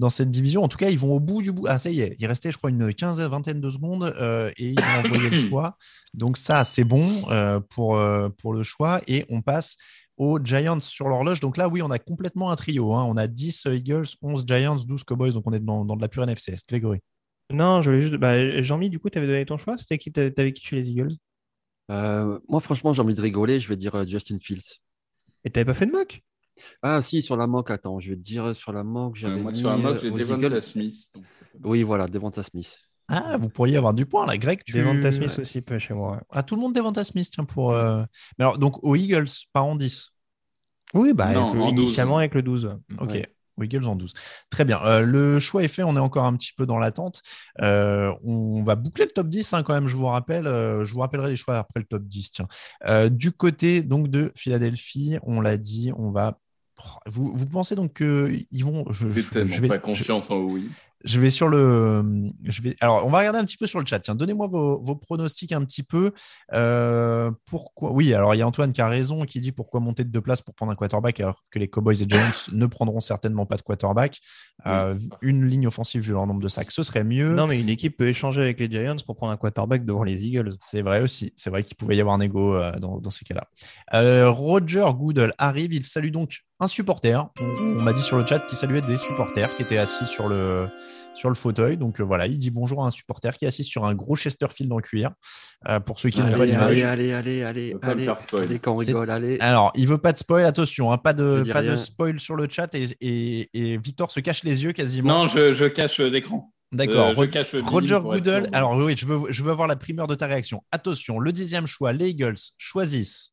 dans 0.00 0.10
cette 0.10 0.30
division. 0.30 0.64
En 0.64 0.68
tout 0.68 0.78
cas, 0.78 0.88
ils 0.88 0.98
vont 0.98 1.12
au 1.12 1.20
bout 1.20 1.42
du 1.42 1.52
bout. 1.52 1.66
Ah, 1.68 1.78
ça 1.78 1.90
y 1.90 2.00
est, 2.00 2.16
il 2.18 2.26
restait, 2.26 2.50
je 2.50 2.58
crois, 2.58 2.70
une 2.70 2.92
quinzaine, 2.92 3.28
vingtaine 3.28 3.60
de 3.60 3.70
secondes 3.70 4.02
euh, 4.02 4.50
et 4.56 4.70
ils 4.70 4.80
ont 4.80 5.06
envoyé 5.06 5.30
le 5.30 5.36
choix. 5.48 5.76
Donc 6.14 6.38
ça, 6.38 6.64
c'est 6.64 6.84
bon 6.84 7.30
euh, 7.30 7.60
pour, 7.60 7.96
euh, 7.96 8.28
pour 8.30 8.54
le 8.54 8.62
choix. 8.62 9.00
Et 9.06 9.26
on 9.28 9.42
passe 9.42 9.76
aux 10.16 10.38
Giants 10.42 10.80
sur 10.80 11.08
l'horloge. 11.08 11.40
Donc 11.40 11.56
là, 11.56 11.68
oui, 11.68 11.82
on 11.82 11.90
a 11.90 11.98
complètement 11.98 12.50
un 12.50 12.56
trio. 12.56 12.94
Hein. 12.94 13.04
On 13.08 13.16
a 13.16 13.26
10 13.26 13.66
Eagles, 13.66 14.06
11 14.22 14.44
Giants, 14.46 14.76
12 14.76 15.04
Cowboys. 15.04 15.32
Donc 15.32 15.44
on 15.46 15.52
est 15.52 15.60
dans, 15.60 15.84
dans 15.84 15.96
de 15.96 16.02
la 16.02 16.08
pure 16.08 16.22
NFC 16.22 16.52
Est. 16.52 16.66
Grégory. 16.68 17.00
Non, 17.52 17.82
je 17.82 17.90
voulais 17.90 18.02
juste. 18.02 18.14
Bah, 18.14 18.62
Jean-Mi, 18.62 18.88
du 18.88 18.98
coup, 18.98 19.10
tu 19.10 19.18
avais 19.18 19.26
donné 19.26 19.44
ton 19.44 19.58
choix? 19.58 19.76
C'était 19.76 19.98
qui 19.98 20.10
T'avais 20.10 20.52
qui 20.52 20.64
chez 20.64 20.76
les 20.76 20.90
Eagles? 20.90 21.16
Moi, 21.90 22.60
franchement, 22.60 22.92
j'ai 22.94 23.02
envie 23.02 23.14
de 23.14 23.20
rigoler. 23.20 23.60
Je 23.60 23.68
vais 23.68 23.76
dire 23.76 24.06
Justin 24.06 24.38
Fields. 24.40 24.80
Et 25.44 25.50
t'avais 25.50 25.66
pas 25.66 25.74
fait 25.74 25.86
de 25.86 25.92
mock? 25.92 26.22
Ah 26.82 27.02
si, 27.02 27.22
sur 27.22 27.36
la 27.36 27.46
mock, 27.46 27.70
attends, 27.70 27.98
je 27.98 28.10
vais 28.10 28.16
te 28.16 28.22
dire 28.22 28.54
sur 28.54 28.72
la 28.72 28.84
mock, 28.84 29.16
j'avais 29.16 29.40
moi, 29.40 29.52
sur 29.54 29.70
la 29.70 29.76
mock, 29.76 29.98
j'ai 30.00 30.10
Devonta 30.10 30.60
Smith. 30.60 31.12
Oui, 31.64 31.82
voilà, 31.82 32.06
Devonta 32.06 32.42
Smith. 32.42 32.78
Ah, 33.08 33.36
vous 33.38 33.48
pourriez 33.48 33.76
avoir 33.76 33.92
du 33.92 34.06
point, 34.06 34.24
la 34.26 34.38
Grec. 34.38 34.64
Tu... 34.64 34.76
Devonta 34.76 35.10
Smith 35.10 35.36
aussi 35.38 35.60
peut 35.60 35.78
chez 35.78 35.94
moi. 35.94 36.20
Ah, 36.30 36.42
tout 36.42 36.54
le 36.54 36.60
monde 36.60 36.74
Devonta 36.74 37.04
Smith, 37.04 37.28
tiens, 37.32 37.44
pour... 37.44 37.72
Euh, 37.72 38.02
mais 38.38 38.44
alors, 38.44 38.58
donc, 38.58 38.82
aux 38.84 38.94
Eagles, 38.94 39.28
pas 39.52 39.62
en 39.62 39.74
10 39.74 40.12
Oui, 40.94 41.12
bah, 41.12 41.32
initialement 41.70 42.18
avec 42.18 42.34
le 42.34 42.42
12. 42.42 42.76
Ok. 43.00 43.10
Ouais. 43.10 43.34
Eagles 43.64 43.86
en 43.86 43.96
12. 43.96 44.12
Très 44.50 44.64
bien. 44.64 44.80
Euh, 44.84 45.02
le 45.02 45.38
choix 45.38 45.62
est 45.62 45.68
fait. 45.68 45.82
On 45.82 45.96
est 45.96 46.00
encore 46.00 46.24
un 46.24 46.36
petit 46.36 46.52
peu 46.52 46.66
dans 46.66 46.78
l'attente. 46.78 47.22
Euh, 47.60 48.12
on 48.24 48.62
va 48.62 48.74
boucler 48.76 49.04
le 49.04 49.10
top 49.10 49.28
10 49.28 49.52
hein, 49.52 49.62
quand 49.62 49.74
même. 49.74 49.88
Je 49.88 49.96
vous 49.96 50.06
rappelle. 50.06 50.46
Euh, 50.46 50.84
je 50.84 50.92
vous 50.92 51.00
rappellerai 51.00 51.30
les 51.30 51.36
choix 51.36 51.56
après 51.56 51.80
le 51.80 51.86
top 51.86 52.04
10. 52.04 52.32
Tiens. 52.32 52.48
Euh, 52.86 53.08
du 53.08 53.32
côté 53.32 53.82
donc 53.82 54.08
de 54.08 54.32
Philadelphie, 54.36 55.18
on 55.22 55.40
l'a 55.40 55.56
dit, 55.56 55.92
on 55.96 56.10
va 56.10 56.38
vous, 57.06 57.32
vous, 57.34 57.46
pensez 57.46 57.74
donc 57.74 57.94
qu'ils 57.94 58.64
vont. 58.64 58.84
Je, 58.90 59.10
je, 59.10 59.20
je 59.20 59.60
vais, 59.60 59.68
pas 59.68 59.78
confiance 59.78 60.30
en 60.30 60.38
oui. 60.38 60.70
Je 61.04 61.18
vais 61.18 61.30
sur 61.30 61.48
le. 61.48 62.30
Je 62.44 62.62
vais... 62.62 62.76
Alors, 62.80 63.06
on 63.06 63.10
va 63.10 63.18
regarder 63.18 63.38
un 63.38 63.44
petit 63.44 63.56
peu 63.56 63.66
sur 63.66 63.80
le 63.80 63.86
chat. 63.86 64.00
Tiens, 64.00 64.14
donnez-moi 64.14 64.48
vos, 64.48 64.96
pronostics 64.96 65.52
un 65.52 65.64
petit 65.64 65.82
peu. 65.82 66.12
Euh, 66.52 67.30
pourquoi 67.46 67.92
Oui, 67.92 68.12
alors 68.12 68.34
il 68.34 68.38
y 68.38 68.42
a 68.42 68.46
Antoine 68.46 68.72
qui 68.72 68.82
a 68.82 68.88
raison, 68.88 69.24
qui 69.24 69.40
dit 69.40 69.52
pourquoi 69.52 69.80
monter 69.80 70.04
de 70.04 70.10
deux 70.10 70.20
places 70.20 70.42
pour 70.42 70.54
prendre 70.54 70.72
un 70.72 70.74
quarterback 70.74 71.18
alors 71.20 71.42
que 71.50 71.58
les 71.58 71.68
Cowboys 71.68 72.02
et 72.02 72.06
Giants 72.08 72.30
ne 72.52 72.66
prendront 72.66 73.00
certainement 73.00 73.46
pas 73.46 73.56
de 73.56 73.62
quarterback. 73.62 74.20
Euh, 74.66 74.98
une 75.22 75.46
ligne 75.46 75.66
offensive 75.66 76.02
vu 76.02 76.12
leur 76.12 76.26
nombre 76.26 76.42
de 76.42 76.48
sacs, 76.48 76.70
ce 76.70 76.82
serait 76.82 77.04
mieux. 77.04 77.32
Non, 77.32 77.46
mais 77.46 77.58
une 77.58 77.70
équipe 77.70 77.96
peut 77.96 78.08
échanger 78.08 78.42
avec 78.42 78.60
les 78.60 78.70
Giants 78.70 78.96
pour 79.06 79.16
prendre 79.16 79.32
un 79.32 79.38
quarterback 79.38 79.86
devant 79.86 80.04
les 80.04 80.26
Eagles. 80.26 80.52
C'est 80.60 80.82
vrai 80.82 81.00
aussi. 81.00 81.32
C'est 81.34 81.48
vrai 81.48 81.64
qu'il 81.64 81.78
pouvait 81.78 81.96
y 81.96 82.00
avoir 82.00 82.14
un 82.14 82.20
ego 82.20 82.54
euh, 82.54 82.78
dans, 82.78 83.10
ces 83.10 83.24
cas-là. 83.24 84.28
Roger 84.28 84.86
Goodell 84.94 85.32
arrive. 85.38 85.72
Il 85.72 85.84
salue 85.84 86.10
donc 86.10 86.42
un 86.60 86.66
supporter. 86.66 87.28
On, 87.40 87.82
m'a 87.82 87.92
dit 87.92 88.02
sur 88.02 88.18
le 88.18 88.26
chat 88.26 88.38
qu'il 88.40 88.58
saluait 88.58 88.82
des 88.82 88.98
supporters 88.98 89.54
qui 89.56 89.62
étaient 89.62 89.78
assis 89.78 90.06
sur 90.06 90.28
le, 90.28 90.68
sur 91.14 91.28
le 91.28 91.34
fauteuil. 91.34 91.76
Donc 91.76 92.00
euh, 92.00 92.04
voilà, 92.04 92.26
il 92.26 92.38
dit 92.38 92.50
bonjour 92.50 92.84
à 92.84 92.86
un 92.86 92.90
supporter 92.90 93.36
qui 93.36 93.46
est 93.46 93.48
assis 93.48 93.64
sur 93.64 93.84
un 93.84 93.94
gros 93.94 94.16
Chesterfield 94.16 94.72
en 94.72 94.78
cuir. 94.78 95.10
Euh, 95.68 95.80
pour 95.80 95.98
ceux 95.98 96.10
qui 96.10 96.20
n'ont 96.20 96.30
pas 96.32 96.46
d'image. 96.46 96.82
Allez, 96.84 97.12
allez, 97.12 97.42
allez, 97.42 97.74
allez, 97.82 98.06
allez, 98.06 98.58
qu'on 98.58 98.74
rigole, 98.74 99.10
allez. 99.10 99.38
Alors, 99.40 99.72
il 99.74 99.88
veut 99.88 99.98
pas 99.98 100.12
de 100.12 100.18
spoil, 100.18 100.44
attention, 100.44 100.92
hein, 100.92 100.98
pas, 100.98 101.12
de, 101.12 101.44
pas 101.50 101.62
de 101.62 101.76
spoil 101.76 102.20
sur 102.20 102.36
le 102.36 102.46
chat 102.48 102.74
et, 102.74 103.48
et, 103.52 103.76
Victor 103.78 104.10
se 104.10 104.20
cache 104.20 104.44
les 104.44 104.64
yeux 104.64 104.72
quasiment. 104.72 105.22
Non, 105.22 105.28
je, 105.28 105.52
je 105.52 105.64
cache 105.66 105.98
l'écran. 106.00 106.52
D'accord. 106.72 107.14
Euh, 107.18 107.62
Roger 107.64 107.98
Goodell. 108.00 108.48
Alors 108.52 108.76
oui, 108.76 108.94
je 108.96 109.04
veux, 109.04 109.32
je 109.32 109.42
veux 109.42 109.50
avoir 109.50 109.66
la 109.66 109.76
primeur 109.76 110.06
de 110.06 110.14
ta 110.14 110.26
réaction. 110.26 110.62
Attention, 110.70 111.18
le 111.18 111.32
dixième 111.32 111.66
choix, 111.66 111.92
les 111.92 112.10
Eagles 112.10 112.36
choisissent. 112.58 113.32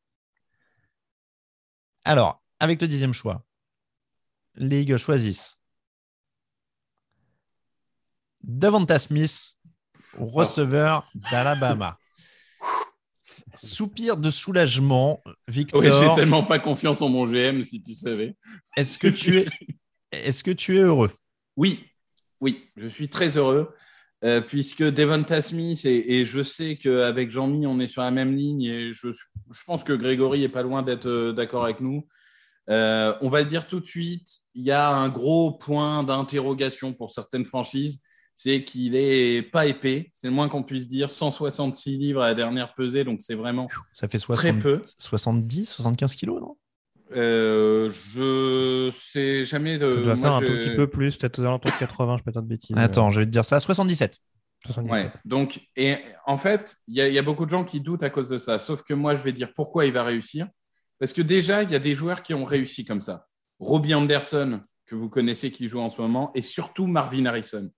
Alors, 2.04 2.42
avec 2.60 2.80
le 2.80 2.88
dixième 2.88 3.12
choix, 3.12 3.44
les 4.56 4.82
Eagles 4.82 4.98
choisissent 4.98 5.58
Devonta 8.42 8.98
Smith, 8.98 9.56
receveur 10.18 11.10
d'Alabama. 11.30 11.98
Soupir 13.54 14.16
de 14.16 14.30
soulagement, 14.30 15.20
Victor. 15.48 15.80
Oui, 15.80 15.88
j'ai 15.88 16.14
tellement 16.14 16.44
pas 16.44 16.60
confiance 16.60 17.02
en 17.02 17.08
mon 17.08 17.26
GM, 17.26 17.64
si 17.64 17.82
tu 17.82 17.94
savais. 17.94 18.36
Est-ce 18.76 18.98
que 18.98 19.08
tu 19.08 19.38
es, 19.38 19.46
est-ce 20.12 20.44
que 20.44 20.52
tu 20.52 20.76
es 20.76 20.82
heureux? 20.82 21.10
Oui, 21.56 21.84
oui, 22.40 22.68
je 22.76 22.86
suis 22.86 23.08
très 23.08 23.36
heureux. 23.36 23.74
Euh, 24.24 24.40
puisque 24.40 24.82
Devonta 24.82 25.40
Smith, 25.42 25.84
et, 25.84 26.24
je 26.24 26.42
sais 26.42 26.76
qu'avec 26.76 27.30
Jean-Mi, 27.30 27.66
on 27.68 27.78
est 27.78 27.86
sur 27.86 28.02
la 28.02 28.10
même 28.10 28.34
ligne, 28.34 28.64
et 28.64 28.92
je, 28.92 29.10
je 29.12 29.64
pense 29.64 29.84
que 29.84 29.92
Grégory 29.92 30.42
est 30.42 30.48
pas 30.48 30.62
loin 30.62 30.82
d'être 30.82 31.08
euh, 31.08 31.32
d'accord 31.32 31.64
avec 31.64 31.80
nous. 31.80 32.06
Euh, 32.68 33.14
on 33.22 33.28
va 33.28 33.40
le 33.40 33.46
dire 33.46 33.66
tout 33.66 33.80
de 33.80 33.86
suite, 33.86 34.28
il 34.54 34.64
y 34.64 34.70
a 34.70 34.88
un 34.90 35.08
gros 35.08 35.52
point 35.52 36.02
d'interrogation 36.02 36.92
pour 36.92 37.10
certaines 37.10 37.44
franchises, 37.44 38.00
c'est 38.34 38.62
qu'il 38.62 38.94
est 38.94 39.42
pas 39.42 39.66
épais, 39.66 40.10
c'est 40.12 40.28
le 40.28 40.34
moins 40.34 40.48
qu'on 40.48 40.62
puisse 40.62 40.86
dire, 40.86 41.10
166 41.10 41.96
livres 41.96 42.22
à 42.22 42.28
la 42.28 42.34
dernière 42.34 42.74
pesée, 42.74 43.04
donc 43.04 43.20
c'est 43.22 43.34
vraiment 43.34 43.68
ça 43.92 44.06
fait 44.06 44.18
très 44.18 44.52
peu. 44.52 44.80
70, 44.98 45.66
75 45.66 46.14
kilos, 46.14 46.40
non? 46.40 46.56
Euh, 47.16 47.88
je 47.90 48.92
sais 48.94 49.46
jamais 49.46 49.78
de. 49.78 49.90
Ça 49.90 50.00
doit 50.00 50.16
faire 50.16 50.32
un 50.34 50.40
tout 50.40 50.52
petit 50.52 50.74
peu 50.76 50.86
plus, 50.86 51.16
peut-être 51.16 51.38
aux 51.38 51.44
alentours 51.44 51.72
de 51.72 51.78
80, 51.78 52.18
je 52.18 52.22
peux 52.22 52.32
pas 52.32 52.42
de 52.42 52.46
bêtises. 52.46 52.76
Attends, 52.76 53.10
je 53.10 53.20
vais 53.20 53.26
te 53.26 53.30
dire 53.30 53.46
ça, 53.46 53.58
77. 53.58 54.18
Ouais, 54.84 55.10
donc, 55.24 55.60
et 55.76 55.96
en 56.26 56.36
fait, 56.36 56.76
il 56.88 56.94
y, 56.94 57.12
y, 57.12 57.18
a 57.18 57.22
beaucoup 57.22 57.46
de 57.46 57.50
gens 57.50 57.64
qui 57.64 57.80
doutent 57.80 58.02
à 58.02 58.10
cause 58.10 58.28
de 58.28 58.38
ça. 58.38 58.58
Sauf 58.58 58.82
que 58.82 58.92
moi, 58.92 59.16
je 59.16 59.22
vais 59.22 59.32
dire 59.32 59.52
pourquoi 59.54 59.86
il 59.86 59.92
va 59.92 60.02
réussir. 60.02 60.48
Parce 60.98 61.12
que 61.12 61.22
déjà, 61.22 61.62
il 61.62 61.70
y 61.70 61.74
a 61.74 61.78
des 61.78 61.94
joueurs 61.94 62.22
qui 62.22 62.34
ont 62.34 62.44
réussi 62.44 62.84
comme 62.84 63.00
ça. 63.00 63.26
Robbie 63.58 63.94
Anderson, 63.94 64.60
que 64.86 64.94
vous 64.94 65.08
connaissez, 65.08 65.50
qui 65.50 65.68
joue 65.68 65.80
en 65.80 65.90
ce 65.90 66.00
moment, 66.00 66.32
et 66.34 66.42
surtout 66.42 66.86
Marvin 66.86 67.26
Harrison. 67.26 67.70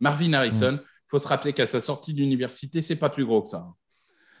Marvin 0.00 0.32
Harrison, 0.32 0.78
il 0.82 1.08
faut 1.08 1.18
se 1.18 1.28
rappeler 1.28 1.52
qu'à 1.52 1.66
sa 1.66 1.80
sortie 1.80 2.12
d'université, 2.12 2.82
c'est 2.82 2.96
pas 2.96 3.10
plus 3.10 3.24
gros 3.24 3.42
que 3.42 3.48
ça. 3.48 3.66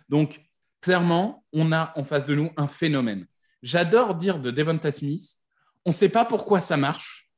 Donc, 0.08 0.42
clairement, 0.80 1.44
on 1.52 1.72
a 1.72 1.92
en 1.96 2.04
face 2.04 2.26
de 2.26 2.34
nous 2.34 2.50
un 2.56 2.66
phénomène. 2.66 3.26
J'adore 3.62 4.14
dire 4.14 4.38
de 4.38 4.50
Devonta 4.50 4.92
Smith, 4.92 5.36
on 5.84 5.90
ne 5.90 5.94
sait 5.94 6.08
pas 6.08 6.24
pourquoi 6.24 6.60
ça 6.60 6.76
marche, 6.76 7.30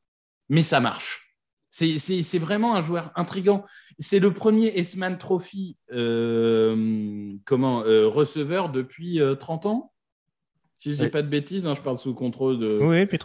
mais 0.49 0.62
ça 0.62 0.81
marche. 0.81 1.29
C'est 1.70 2.39
vraiment 2.39 2.75
un 2.75 2.83
joueur 2.83 3.12
intrigant. 3.15 3.65
C'est 3.99 4.19
le 4.19 4.33
premier 4.33 4.69
S-Man 4.79 5.19
Trophy 5.19 5.77
euh, 5.93 7.35
comment, 7.45 7.83
euh, 7.85 8.09
receveur 8.09 8.70
depuis 8.70 9.20
30 9.39 9.66
euh, 9.66 9.69
ans? 9.69 9.93
Si 10.79 10.95
je 10.95 11.03
dis 11.03 11.11
pas 11.11 11.23
de 11.23 11.29
bêtises, 11.29 11.67
hein, 11.67 11.75
je 11.75 11.83
parle 11.83 11.99
sous 11.99 12.15
contrôle 12.15 12.59
de, 12.59 12.79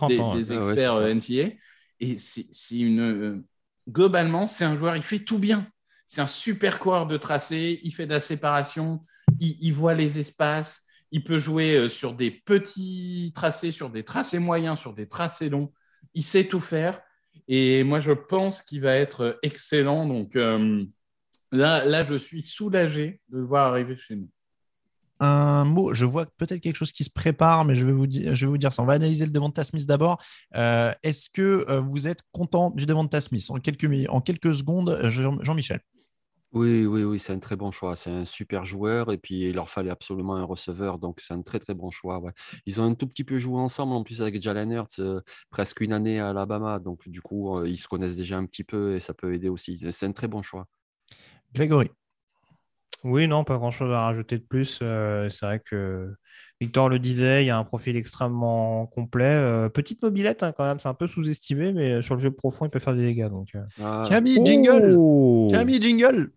des, 0.07 0.51
ah 0.51 0.55
experts 0.55 1.15
NCA. 1.15 1.55
Et 1.99 2.17
c'est 2.17 2.79
une. 2.79 2.99
Euh, 2.99 3.45
globalement, 3.87 4.47
c'est 4.47 4.65
un 4.65 4.75
joueur, 4.75 4.95
il 4.95 5.03
fait 5.03 5.19
tout 5.19 5.39
bien. 5.39 5.67
C'est 6.05 6.21
un 6.21 6.27
super 6.27 6.79
coureur 6.79 7.07
de 7.07 7.17
tracé, 7.17 7.79
il 7.83 7.93
fait 7.93 8.05
de 8.05 8.11
la 8.11 8.19
séparation, 8.19 9.01
il, 9.39 9.71
voit 9.71 9.93
les 9.93 10.19
espaces, 10.19 10.85
il 11.11 11.23
peut 11.23 11.39
jouer 11.39 11.75
euh, 11.75 11.89
sur 11.89 12.13
des 12.13 12.29
petits 12.29 13.31
tracés, 13.33 13.71
sur 13.71 13.89
des 13.89 14.03
tracés 14.03 14.39
moyens, 14.39 14.79
sur 14.79 14.93
des 14.93 15.07
tracés 15.07 15.49
longs. 15.49 15.71
Il 16.13 16.23
sait 16.23 16.45
tout 16.45 16.59
faire. 16.59 17.01
Et 17.47 17.83
moi, 17.83 17.99
je 17.99 18.11
pense 18.11 18.61
qu'il 18.61 18.81
va 18.81 18.95
être 18.95 19.39
excellent. 19.43 20.05
Donc 20.07 20.35
euh, 20.35 20.83
là, 21.51 21.85
là, 21.85 22.03
je 22.03 22.15
suis 22.15 22.43
soulagé 22.43 23.21
de 23.29 23.37
le 23.37 23.43
voir 23.43 23.67
arriver 23.67 23.95
chez 23.95 24.15
nous 24.15 24.29
un 25.23 25.65
mot. 25.65 25.93
Je 25.93 26.05
vois 26.05 26.25
peut-être 26.37 26.61
quelque 26.61 26.75
chose 26.75 26.91
qui 26.91 27.03
se 27.03 27.09
prépare, 27.09 27.65
mais 27.65 27.75
je 27.75 27.85
vais 27.85 27.91
vous 27.91 28.07
dire, 28.07 28.35
je 28.35 28.45
vais 28.45 28.49
vous 28.49 28.57
dire 28.57 28.73
ça. 28.73 28.83
On 28.83 28.85
va 28.85 28.93
analyser 28.93 29.25
le 29.25 29.31
Devonta 29.31 29.63
Smith 29.63 29.85
d'abord. 29.85 30.21
Euh, 30.55 30.93
est-ce 31.03 31.29
que 31.29 31.65
euh, 31.69 31.79
vous 31.79 32.07
êtes 32.07 32.21
content 32.31 32.71
du 32.71 32.85
Devonta 32.85 33.21
Smith? 33.21 33.45
En 33.49 33.59
quelques, 33.59 33.89
en 34.09 34.21
quelques 34.21 34.55
secondes, 34.55 34.99
Jean-Michel 35.03 35.81
oui, 36.51 36.85
oui, 36.85 37.03
oui, 37.03 37.19
c'est 37.19 37.33
un 37.33 37.39
très 37.39 37.55
bon 37.55 37.71
choix. 37.71 37.95
C'est 37.95 38.11
un 38.11 38.25
super 38.25 38.63
joueur 38.63 39.11
et 39.11 39.17
puis 39.17 39.49
il 39.49 39.55
leur 39.55 39.69
fallait 39.69 39.89
absolument 39.89 40.35
un 40.35 40.43
receveur, 40.43 40.99
donc 40.99 41.19
c'est 41.19 41.33
un 41.33 41.41
très 41.41 41.57
très 41.57 41.73
bon 41.73 41.89
choix. 41.89 42.21
Ils 42.67 42.79
ont 42.79 42.83
un 42.83 42.93
tout 42.93 43.07
petit 43.07 43.23
peu 43.23 43.39
joué 43.39 43.59
ensemble 43.59 43.93
en 43.93 44.03
plus 44.03 44.21
avec 44.21 44.39
Jalen 44.39 44.71
Hurts, 44.71 44.99
euh, 44.99 45.21
presque 45.49 45.81
une 45.81 45.93
année 45.93 46.19
à 46.19 46.29
Alabama, 46.29 46.77
donc 46.77 47.09
du 47.09 47.21
coup 47.21 47.59
ils 47.65 47.77
se 47.77 47.87
connaissent 47.87 48.15
déjà 48.15 48.37
un 48.37 48.45
petit 48.45 48.63
peu 48.63 48.95
et 48.95 48.99
ça 48.99 49.15
peut 49.15 49.33
aider 49.33 49.49
aussi. 49.49 49.79
C'est 49.91 50.05
un 50.05 50.11
très 50.11 50.27
bon 50.27 50.43
choix. 50.43 50.67
Grégory. 51.53 51.89
Oui, 53.03 53.27
non, 53.27 53.43
pas 53.43 53.57
grand-chose 53.57 53.91
à 53.91 54.01
rajouter 54.01 54.37
de 54.37 54.43
plus. 54.43 54.79
Euh, 54.81 55.27
c'est 55.29 55.45
vrai 55.45 55.59
que 55.59 56.13
Victor 56.61 56.87
le 56.87 56.99
disait, 56.99 57.43
il 57.43 57.47
y 57.47 57.49
a 57.49 57.57
un 57.57 57.63
profil 57.65 57.97
extrêmement 57.97 58.85
complet. 58.85 59.25
Euh, 59.25 59.67
petite 59.67 60.01
mobilette 60.01 60.43
hein, 60.43 60.53
quand 60.55 60.65
même, 60.65 60.79
c'est 60.79 60.87
un 60.87 60.93
peu 60.93 61.07
sous-estimé, 61.07 61.73
mais 61.73 62.01
sur 62.01 62.15
le 62.15 62.21
jeu 62.21 62.31
profond, 62.31 62.65
il 62.65 62.69
peut 62.69 62.79
faire 62.79 62.95
des 62.95 63.03
dégâts. 63.03 63.29
Donc, 63.29 63.49
euh. 63.55 63.61
ah. 63.83 64.03
Camille 64.07 64.39
Jingle 64.45 64.95
oh 64.97 65.49
Camille 65.51 65.81
Jingle 65.81 66.31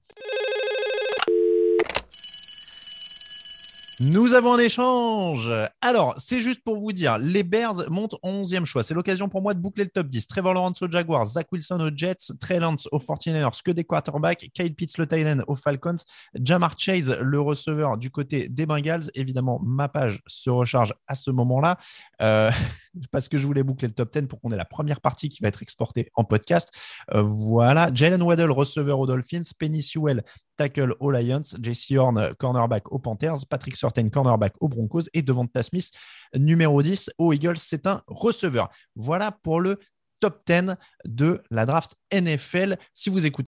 Nous 3.98 4.34
avons 4.34 4.52
un 4.52 4.58
échange. 4.58 5.50
Alors, 5.80 6.12
c'est 6.18 6.40
juste 6.40 6.62
pour 6.62 6.76
vous 6.78 6.92
dire, 6.92 7.16
les 7.16 7.42
Bears 7.42 7.90
montent 7.90 8.16
11e 8.22 8.66
choix. 8.66 8.82
C'est 8.82 8.92
l'occasion 8.92 9.30
pour 9.30 9.40
moi 9.40 9.54
de 9.54 9.58
boucler 9.58 9.84
le 9.84 9.90
top 9.90 10.08
10. 10.08 10.26
Trevor 10.26 10.52
Lawrence 10.52 10.82
aux 10.82 10.90
Jaguars, 10.90 11.24
Zach 11.24 11.50
Wilson 11.50 11.80
aux 11.80 11.96
Jets, 11.96 12.34
Trey 12.38 12.60
Lance 12.60 12.88
aux 12.92 12.98
49ers, 12.98 13.62
que 13.62 13.70
des 13.70 13.84
quarterbacks, 13.84 14.50
Kyle 14.52 14.74
Pitts 14.74 14.98
le 14.98 15.06
Thailand 15.06 15.42
aux 15.46 15.56
Falcons, 15.56 15.96
Jamar 16.34 16.74
Chase 16.78 17.16
le 17.22 17.40
receveur 17.40 17.96
du 17.96 18.10
côté 18.10 18.50
des 18.50 18.66
Bengals. 18.66 19.04
Évidemment, 19.14 19.60
ma 19.64 19.88
page 19.88 20.20
se 20.26 20.50
recharge 20.50 20.92
à 21.06 21.14
ce 21.14 21.30
moment-là 21.30 21.78
euh, 22.20 22.50
parce 23.10 23.28
que 23.28 23.38
je 23.38 23.46
voulais 23.46 23.62
boucler 23.62 23.88
le 23.88 23.94
top 23.94 24.12
10 24.12 24.26
pour 24.26 24.40
qu'on 24.40 24.50
ait 24.50 24.56
la 24.56 24.64
première 24.64 25.00
partie 25.00 25.28
qui 25.28 25.42
va 25.42 25.48
être 25.48 25.62
exportée 25.62 26.10
en 26.14 26.24
podcast. 26.24 26.72
Euh, 27.14 27.22
voilà, 27.22 27.90
Jalen 27.92 28.22
Waddle 28.22 28.50
receveur 28.50 28.98
aux 28.98 29.06
Dolphins, 29.06 29.42
Penny 29.58 29.82
Sewell 29.82 30.24
tackle 30.56 30.94
aux 31.00 31.10
Lions, 31.10 31.42
JC 31.60 31.96
Horn 31.96 32.34
cornerback 32.38 32.90
aux 32.90 32.98
Panthers, 32.98 33.46
Patrick 33.48 33.76
Surtain 33.76 34.08
cornerback 34.08 34.54
aux 34.60 34.68
Broncos 34.68 35.02
et 35.12 35.22
Devonta 35.22 35.62
Smith 35.62 35.90
numéro 36.34 36.82
10 36.82 37.10
aux 37.18 37.32
Eagles. 37.32 37.58
C'est 37.58 37.86
un 37.86 38.02
receveur. 38.06 38.70
Voilà 38.94 39.32
pour 39.32 39.60
le 39.60 39.78
top 40.20 40.42
10 40.46 40.76
de 41.04 41.42
la 41.50 41.66
draft 41.66 41.94
NFL. 42.12 42.76
Si 42.94 43.10
vous 43.10 43.26
écoutez 43.26 43.45